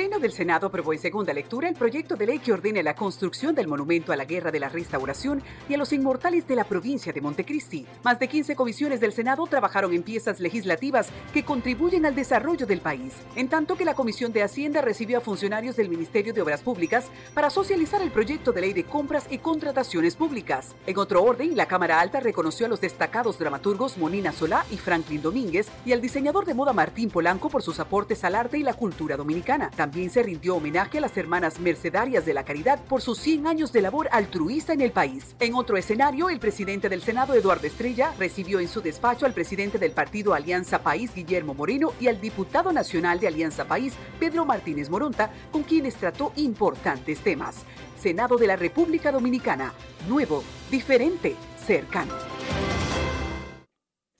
Pleno 0.11 0.23
del 0.23 0.33
Senado 0.33 0.67
aprobó 0.67 0.91
en 0.91 0.99
segunda 0.99 1.31
lectura 1.31 1.69
el 1.69 1.75
proyecto 1.75 2.17
de 2.17 2.25
ley 2.25 2.39
que 2.39 2.51
ordena 2.51 2.83
la 2.83 2.95
construcción 2.95 3.55
del 3.55 3.69
monumento 3.69 4.11
a 4.11 4.17
la 4.17 4.25
Guerra 4.25 4.51
de 4.51 4.59
la 4.59 4.67
Restauración 4.67 5.41
y 5.69 5.75
a 5.75 5.77
los 5.77 5.93
inmortales 5.93 6.45
de 6.49 6.57
la 6.57 6.65
provincia 6.65 7.13
de 7.13 7.21
Montecristi. 7.21 7.85
Más 8.03 8.19
de 8.19 8.27
15 8.27 8.57
comisiones 8.57 8.99
del 8.99 9.13
Senado 9.13 9.47
trabajaron 9.47 9.93
en 9.93 10.03
piezas 10.03 10.41
legislativas 10.41 11.07
que 11.33 11.45
contribuyen 11.45 12.05
al 12.05 12.13
desarrollo 12.13 12.65
del 12.65 12.81
país, 12.81 13.13
en 13.37 13.47
tanto 13.47 13.77
que 13.77 13.85
la 13.85 13.93
Comisión 13.93 14.33
de 14.33 14.43
Hacienda 14.43 14.81
recibió 14.81 15.19
a 15.19 15.21
funcionarios 15.21 15.77
del 15.77 15.87
Ministerio 15.87 16.33
de 16.33 16.41
Obras 16.41 16.59
Públicas 16.59 17.05
para 17.33 17.49
socializar 17.49 18.01
el 18.01 18.11
proyecto 18.11 18.51
de 18.51 18.59
ley 18.59 18.73
de 18.73 18.83
compras 18.83 19.27
y 19.29 19.37
contrataciones 19.37 20.17
públicas. 20.17 20.75
En 20.87 20.97
otro 20.97 21.23
orden, 21.23 21.55
la 21.55 21.67
Cámara 21.67 22.01
Alta 22.01 22.19
reconoció 22.19 22.65
a 22.65 22.69
los 22.69 22.81
destacados 22.81 23.39
dramaturgos 23.39 23.97
Monina 23.97 24.33
Solá 24.33 24.65
y 24.71 24.75
Franklin 24.75 25.21
Domínguez 25.21 25.69
y 25.85 25.93
al 25.93 26.01
diseñador 26.01 26.43
de 26.43 26.53
moda 26.53 26.73
Martín 26.73 27.09
Polanco 27.09 27.49
por 27.49 27.63
sus 27.63 27.79
aportes 27.79 28.25
al 28.25 28.35
arte 28.35 28.57
y 28.57 28.63
la 28.63 28.73
cultura 28.73 29.15
dominicana. 29.15 29.71
También 29.73 30.00
se 30.09 30.23
rindió 30.23 30.55
homenaje 30.55 30.97
a 30.97 31.01
las 31.01 31.15
hermanas 31.17 31.59
mercedarias 31.59 32.25
de 32.25 32.33
la 32.33 32.43
caridad 32.43 32.83
por 32.85 33.01
sus 33.01 33.17
100 33.19 33.47
años 33.47 33.71
de 33.71 33.81
labor 33.81 34.09
altruista 34.11 34.73
en 34.73 34.81
el 34.81 34.91
país. 34.91 35.35
En 35.39 35.53
otro 35.53 35.77
escenario, 35.77 36.29
el 36.29 36.39
presidente 36.39 36.89
del 36.89 37.01
Senado, 37.01 37.33
Eduardo 37.33 37.67
Estrella, 37.67 38.13
recibió 38.17 38.59
en 38.59 38.67
su 38.67 38.81
despacho 38.81 39.25
al 39.25 39.33
presidente 39.33 39.77
del 39.77 39.91
partido 39.91 40.33
Alianza 40.33 40.81
País, 40.81 41.13
Guillermo 41.13 41.53
Moreno, 41.53 41.93
y 41.99 42.07
al 42.07 42.19
diputado 42.19 42.73
nacional 42.73 43.19
de 43.19 43.27
Alianza 43.27 43.65
País, 43.65 43.93
Pedro 44.19 44.45
Martínez 44.45 44.89
Moronta, 44.89 45.31
con 45.51 45.63
quienes 45.63 45.95
trató 45.95 46.33
importantes 46.35 47.19
temas. 47.19 47.57
Senado 47.99 48.37
de 48.37 48.47
la 48.47 48.55
República 48.55 49.11
Dominicana, 49.11 49.73
nuevo, 50.07 50.43
diferente, 50.71 51.35
cercano. 51.65 52.15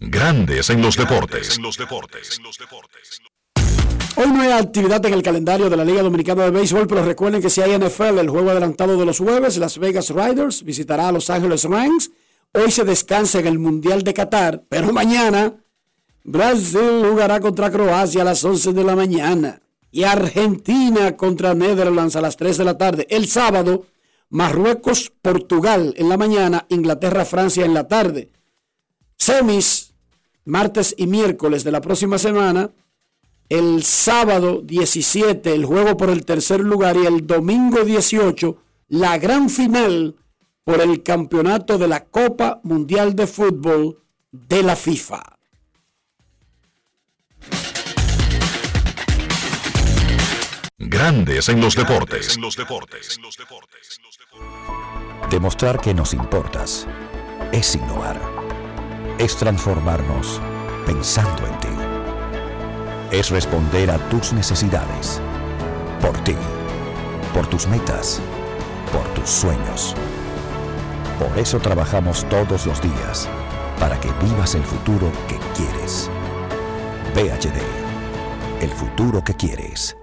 Grandes 0.03 0.69
en 0.71 0.81
los 0.81 0.97
deportes. 0.97 1.57
En 1.57 1.63
los 1.63 1.77
deportes. 1.77 2.39
Hoy 4.17 4.27
no 4.31 4.41
hay 4.41 4.51
actividad 4.51 5.05
en 5.05 5.13
el 5.13 5.23
calendario 5.23 5.69
de 5.69 5.77
la 5.77 5.85
Liga 5.85 6.01
Dominicana 6.01 6.43
de 6.43 6.51
Béisbol, 6.51 6.87
pero 6.87 7.05
recuerden 7.05 7.41
que 7.41 7.49
si 7.49 7.61
hay 7.61 7.77
NFL, 7.77 8.19
el 8.19 8.29
juego 8.29 8.49
adelantado 8.49 8.97
de 8.97 9.05
los 9.05 9.19
jueves, 9.19 9.57
Las 9.57 9.77
Vegas 9.77 10.09
Riders 10.09 10.63
visitará 10.63 11.07
a 11.07 11.11
Los 11.11 11.29
Ángeles 11.29 11.63
Rams. 11.63 12.11
Hoy 12.53 12.71
se 12.71 12.83
descansa 12.83 13.39
en 13.39 13.47
el 13.47 13.59
Mundial 13.59 14.03
de 14.03 14.13
Qatar, 14.13 14.63
pero 14.67 14.91
mañana 14.91 15.55
Brasil 16.23 17.05
jugará 17.09 17.39
contra 17.39 17.71
Croacia 17.71 18.21
a 18.21 18.25
las 18.25 18.43
11 18.43 18.73
de 18.73 18.83
la 18.83 18.95
mañana 18.95 19.61
y 19.91 20.03
Argentina 20.03 21.15
contra 21.15 21.53
Netherlands 21.53 22.15
a 22.15 22.21
las 22.21 22.37
3 22.37 22.57
de 22.57 22.63
la 22.63 22.77
tarde. 22.77 23.07
El 23.09 23.27
sábado, 23.27 23.85
Marruecos, 24.29 25.11
Portugal 25.21 25.93
en 25.97 26.09
la 26.09 26.17
mañana, 26.17 26.65
Inglaterra, 26.69 27.25
Francia 27.25 27.65
en 27.65 27.73
la 27.73 27.87
tarde. 27.87 28.29
Semis, 29.17 29.93
martes 30.45 30.93
y 30.97 31.07
miércoles 31.07 31.63
de 31.63 31.71
la 31.71 31.81
próxima 31.81 32.17
semana. 32.17 32.71
El 33.51 33.83
sábado 33.83 34.61
17, 34.63 35.53
el 35.53 35.65
juego 35.65 35.97
por 35.97 36.09
el 36.09 36.23
tercer 36.23 36.61
lugar 36.61 36.95
y 36.95 37.05
el 37.05 37.27
domingo 37.27 37.83
18, 37.83 38.57
la 38.87 39.17
gran 39.17 39.49
final 39.49 40.15
por 40.63 40.79
el 40.79 41.03
campeonato 41.03 41.77
de 41.77 41.89
la 41.89 42.05
Copa 42.05 42.61
Mundial 42.63 43.13
de 43.13 43.27
Fútbol 43.27 44.05
de 44.31 44.63
la 44.63 44.77
FIFA. 44.77 45.21
Grandes 50.77 51.49
en 51.49 51.59
los 51.59 51.75
deportes. 51.75 52.37
En 52.37 52.43
los 52.43 52.55
deportes. 52.55 53.19
Demostrar 55.29 55.81
que 55.81 55.93
nos 55.93 56.13
importas 56.13 56.87
es 57.51 57.75
innovar. 57.75 58.17
Es 59.19 59.35
transformarnos 59.35 60.39
pensando 60.85 61.45
en 61.45 61.59
ti. 61.59 61.80
Es 63.11 63.29
responder 63.29 63.91
a 63.91 63.97
tus 64.07 64.31
necesidades. 64.31 65.21
Por 65.99 66.17
ti. 66.23 66.33
Por 67.33 67.45
tus 67.45 67.67
metas. 67.67 68.21
Por 68.93 69.03
tus 69.13 69.29
sueños. 69.29 69.93
Por 71.19 71.37
eso 71.37 71.59
trabajamos 71.59 72.23
todos 72.29 72.65
los 72.65 72.81
días. 72.81 73.27
Para 73.81 73.99
que 73.99 74.07
vivas 74.23 74.55
el 74.55 74.63
futuro 74.63 75.11
que 75.27 75.37
quieres. 75.57 76.09
PHD. 77.13 77.59
El 78.63 78.69
futuro 78.69 79.21
que 79.21 79.33
quieres. 79.33 79.97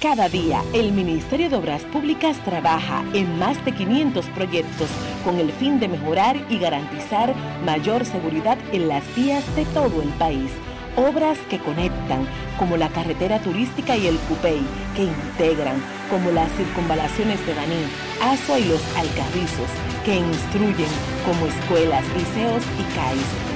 Cada 0.00 0.28
día, 0.28 0.62
el 0.74 0.92
Ministerio 0.92 1.50
de 1.50 1.56
Obras 1.56 1.82
Públicas 1.86 2.36
trabaja 2.44 3.02
en 3.14 3.36
más 3.36 3.64
de 3.64 3.72
500 3.72 4.26
proyectos 4.26 4.88
con 5.24 5.40
el 5.40 5.50
fin 5.50 5.80
de 5.80 5.88
mejorar 5.88 6.36
y 6.48 6.60
garantizar 6.60 7.34
mayor 7.64 8.04
seguridad 8.04 8.58
en 8.70 8.86
las 8.86 9.02
vías 9.16 9.44
de 9.56 9.64
todo 9.64 10.02
el 10.02 10.10
país. 10.10 10.52
Obras 10.96 11.36
que 11.50 11.58
conectan, 11.58 12.26
como 12.58 12.78
la 12.78 12.88
carretera 12.88 13.38
turística 13.40 13.98
y 13.98 14.06
el 14.06 14.16
Cupey, 14.16 14.62
que 14.94 15.04
integran, 15.04 15.76
como 16.08 16.30
las 16.30 16.50
circunvalaciones 16.52 17.46
de 17.46 17.52
Baní, 17.52 17.84
Asua 18.22 18.58
y 18.58 18.64
los 18.64 18.80
Alcarrizos, 18.96 19.68
que 20.06 20.16
instruyen, 20.16 20.88
como 21.26 21.46
escuelas, 21.46 22.02
liceos 22.16 22.62
y 22.80 22.94
CAIS. 22.94 23.55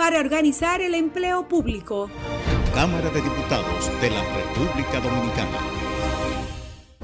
para 0.00 0.18
organizar 0.18 0.80
el 0.80 0.94
empleo 0.94 1.46
público. 1.46 2.08
Cámara 2.72 3.10
de 3.10 3.20
Diputados 3.20 3.90
de 4.00 4.08
la 4.08 4.22
República 4.34 4.98
Dominicana. 4.98 5.58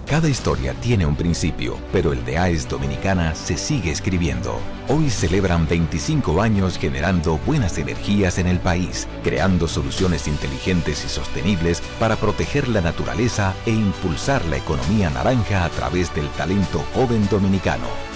Cada 0.07 0.31
historia 0.31 0.73
tiene 0.81 1.05
un 1.05 1.15
principio, 1.15 1.77
pero 1.93 2.15
el 2.15 2.25
de 2.25 2.39
AES 2.39 2.67
Dominicana 2.67 3.35
se 3.35 3.59
sigue 3.59 3.91
escribiendo. 3.91 4.59
Hoy 4.89 5.11
celebran 5.11 5.69
25 5.69 6.41
años 6.41 6.79
generando 6.79 7.39
buenas 7.45 7.77
energías 7.77 8.39
en 8.39 8.47
el 8.47 8.61
país, 8.61 9.07
creando 9.23 9.69
soluciones 9.69 10.27
inteligentes 10.27 11.05
y 11.05 11.09
sostenibles 11.11 11.83
para 12.01 12.17
proteger 12.17 12.67
la 12.67 12.81
naturaleza 12.81 13.53
e 13.67 13.73
impulsar 13.73 14.43
la 14.47 14.57
economía 14.57 15.11
naranja 15.11 15.67
a 15.67 15.69
través 15.69 16.15
del 16.15 16.31
talento 16.31 16.83
joven 16.95 17.29
dominicano. 17.29 18.16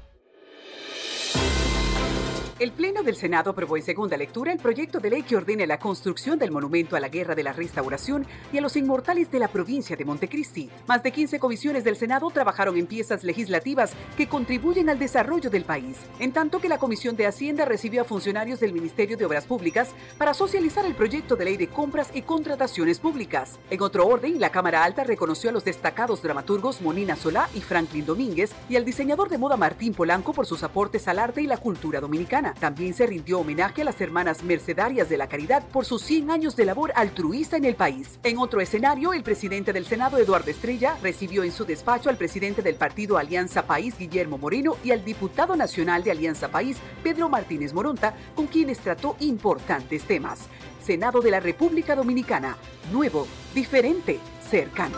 El 2.61 2.73
Pleno 2.73 3.01
del 3.01 3.15
Senado 3.15 3.49
aprobó 3.49 3.75
en 3.75 3.81
segunda 3.81 4.15
lectura 4.17 4.53
el 4.53 4.59
proyecto 4.59 4.99
de 4.99 5.09
ley 5.09 5.23
que 5.23 5.35
ordena 5.35 5.65
la 5.65 5.79
construcción 5.79 6.37
del 6.37 6.51
monumento 6.51 6.95
a 6.95 6.99
la 6.99 7.09
Guerra 7.09 7.33
de 7.33 7.41
la 7.41 7.53
Restauración 7.53 8.27
y 8.53 8.59
a 8.59 8.61
los 8.61 8.75
inmortales 8.75 9.31
de 9.31 9.39
la 9.39 9.47
provincia 9.47 9.95
de 9.95 10.05
Montecristi. 10.05 10.69
Más 10.85 11.01
de 11.01 11.11
15 11.11 11.39
comisiones 11.39 11.83
del 11.83 11.95
Senado 11.95 12.29
trabajaron 12.29 12.77
en 12.77 12.85
piezas 12.85 13.23
legislativas 13.23 13.93
que 14.15 14.29
contribuyen 14.29 14.91
al 14.91 14.99
desarrollo 14.99 15.49
del 15.49 15.63
país, 15.63 15.97
en 16.19 16.33
tanto 16.33 16.59
que 16.59 16.69
la 16.69 16.77
Comisión 16.77 17.15
de 17.15 17.25
Hacienda 17.25 17.65
recibió 17.65 18.03
a 18.03 18.05
funcionarios 18.05 18.59
del 18.59 18.73
Ministerio 18.73 19.17
de 19.17 19.25
Obras 19.25 19.45
Públicas 19.45 19.89
para 20.19 20.35
socializar 20.35 20.85
el 20.85 20.93
proyecto 20.93 21.35
de 21.35 21.45
ley 21.45 21.57
de 21.57 21.67
compras 21.67 22.11
y 22.13 22.21
contrataciones 22.21 22.99
públicas. 22.99 23.57
En 23.71 23.81
otro 23.81 24.05
orden, 24.05 24.39
la 24.39 24.51
Cámara 24.51 24.83
Alta 24.83 25.03
reconoció 25.03 25.49
a 25.49 25.53
los 25.53 25.65
destacados 25.65 26.21
dramaturgos 26.21 26.79
Monina 26.79 27.15
Solá 27.15 27.49
y 27.55 27.61
Franklin 27.61 28.05
Domínguez 28.05 28.51
y 28.69 28.75
al 28.75 28.85
diseñador 28.85 29.29
de 29.29 29.39
moda 29.39 29.57
Martín 29.57 29.95
Polanco 29.95 30.31
por 30.31 30.45
sus 30.45 30.61
aportes 30.61 31.07
al 31.07 31.17
arte 31.17 31.41
y 31.41 31.47
la 31.47 31.57
cultura 31.57 31.99
dominicana. 31.99 32.50
También 32.59 32.93
se 32.93 33.05
rindió 33.05 33.39
homenaje 33.39 33.81
a 33.81 33.85
las 33.85 33.99
hermanas 34.01 34.43
mercedarias 34.43 35.09
de 35.09 35.17
la 35.17 35.27
caridad 35.27 35.63
por 35.67 35.85
sus 35.85 36.01
100 36.03 36.31
años 36.31 36.55
de 36.55 36.65
labor 36.65 36.91
altruista 36.95 37.57
en 37.57 37.65
el 37.65 37.75
país. 37.75 38.19
En 38.23 38.37
otro 38.37 38.61
escenario, 38.61 39.13
el 39.13 39.23
presidente 39.23 39.73
del 39.73 39.85
Senado, 39.85 40.17
Eduardo 40.17 40.51
Estrella, 40.51 40.97
recibió 41.01 41.43
en 41.43 41.51
su 41.51 41.65
despacho 41.65 42.09
al 42.09 42.17
presidente 42.17 42.61
del 42.61 42.75
partido 42.75 43.17
Alianza 43.17 43.63
País, 43.63 43.97
Guillermo 43.97 44.37
Moreno, 44.37 44.77
y 44.83 44.91
al 44.91 45.03
diputado 45.03 45.55
nacional 45.55 46.03
de 46.03 46.11
Alianza 46.11 46.49
País, 46.49 46.77
Pedro 47.03 47.29
Martínez 47.29 47.73
Moronta, 47.73 48.13
con 48.35 48.47
quienes 48.47 48.79
trató 48.79 49.15
importantes 49.19 50.03
temas. 50.03 50.47
Senado 50.83 51.21
de 51.21 51.31
la 51.31 51.39
República 51.39 51.95
Dominicana, 51.95 52.57
nuevo, 52.91 53.27
diferente, 53.53 54.19
cercano. 54.49 54.97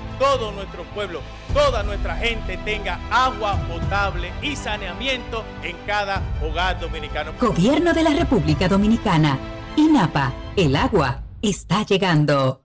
todo 0.21 0.51
nuestro 0.51 0.83
pueblo, 0.93 1.19
toda 1.51 1.81
nuestra 1.81 2.15
gente 2.15 2.55
tenga 2.57 2.99
agua 3.09 3.57
potable 3.67 4.31
y 4.43 4.55
saneamiento 4.55 5.43
en 5.63 5.75
cada 5.87 6.21
hogar 6.43 6.79
dominicano. 6.79 7.33
Gobierno 7.39 7.91
de 7.91 8.03
la 8.03 8.11
República 8.11 8.67
Dominicana. 8.67 9.39
INAPA, 9.75 10.31
el 10.55 10.75
agua 10.75 11.23
está 11.41 11.83
llegando. 11.83 12.61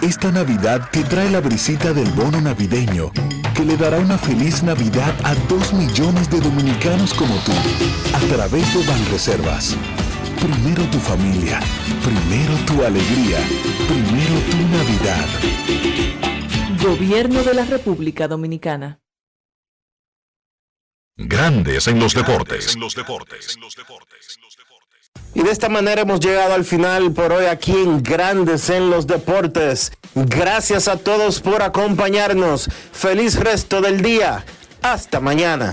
Esta 0.00 0.32
Navidad 0.32 0.88
te 0.90 1.02
trae 1.04 1.28
la 1.30 1.40
brisita 1.40 1.92
del 1.92 2.08
bono 2.12 2.40
navideño, 2.40 3.10
que 3.54 3.66
le 3.66 3.76
dará 3.76 3.98
una 3.98 4.16
feliz 4.16 4.62
Navidad 4.62 5.14
a 5.22 5.34
dos 5.50 5.74
millones 5.74 6.30
de 6.30 6.40
dominicanos 6.40 7.12
como 7.12 7.34
tú, 7.40 7.52
a 8.14 8.34
través 8.34 8.72
de 8.72 8.90
Banreservas. 8.90 9.76
Primero 10.44 10.84
tu 10.90 10.98
familia, 10.98 11.58
primero 12.02 12.54
tu 12.66 12.84
alegría, 12.84 13.38
primero 13.88 14.34
tu 14.50 14.58
Navidad. 14.76 15.26
Gobierno 16.82 17.42
de 17.42 17.54
la 17.54 17.64
República 17.64 18.28
Dominicana. 18.28 19.00
Grandes 21.16 21.88
en 21.88 21.98
los 21.98 22.12
deportes. 22.12 22.76
Y 25.32 25.42
de 25.42 25.50
esta 25.50 25.70
manera 25.70 26.02
hemos 26.02 26.20
llegado 26.20 26.52
al 26.52 26.66
final 26.66 27.12
por 27.12 27.32
hoy 27.32 27.46
aquí 27.46 27.72
en 27.72 28.02
Grandes 28.02 28.68
en 28.68 28.90
los 28.90 29.06
Deportes. 29.06 29.92
Gracias 30.14 30.88
a 30.88 30.98
todos 30.98 31.40
por 31.40 31.62
acompañarnos. 31.62 32.68
Feliz 32.92 33.36
resto 33.36 33.80
del 33.80 34.02
día. 34.02 34.44
Hasta 34.82 35.20
mañana. 35.20 35.72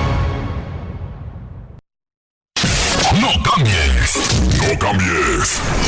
No 3.31 3.41
cambies. 3.43 4.19
No 4.59 4.77
cambies. 4.77 5.81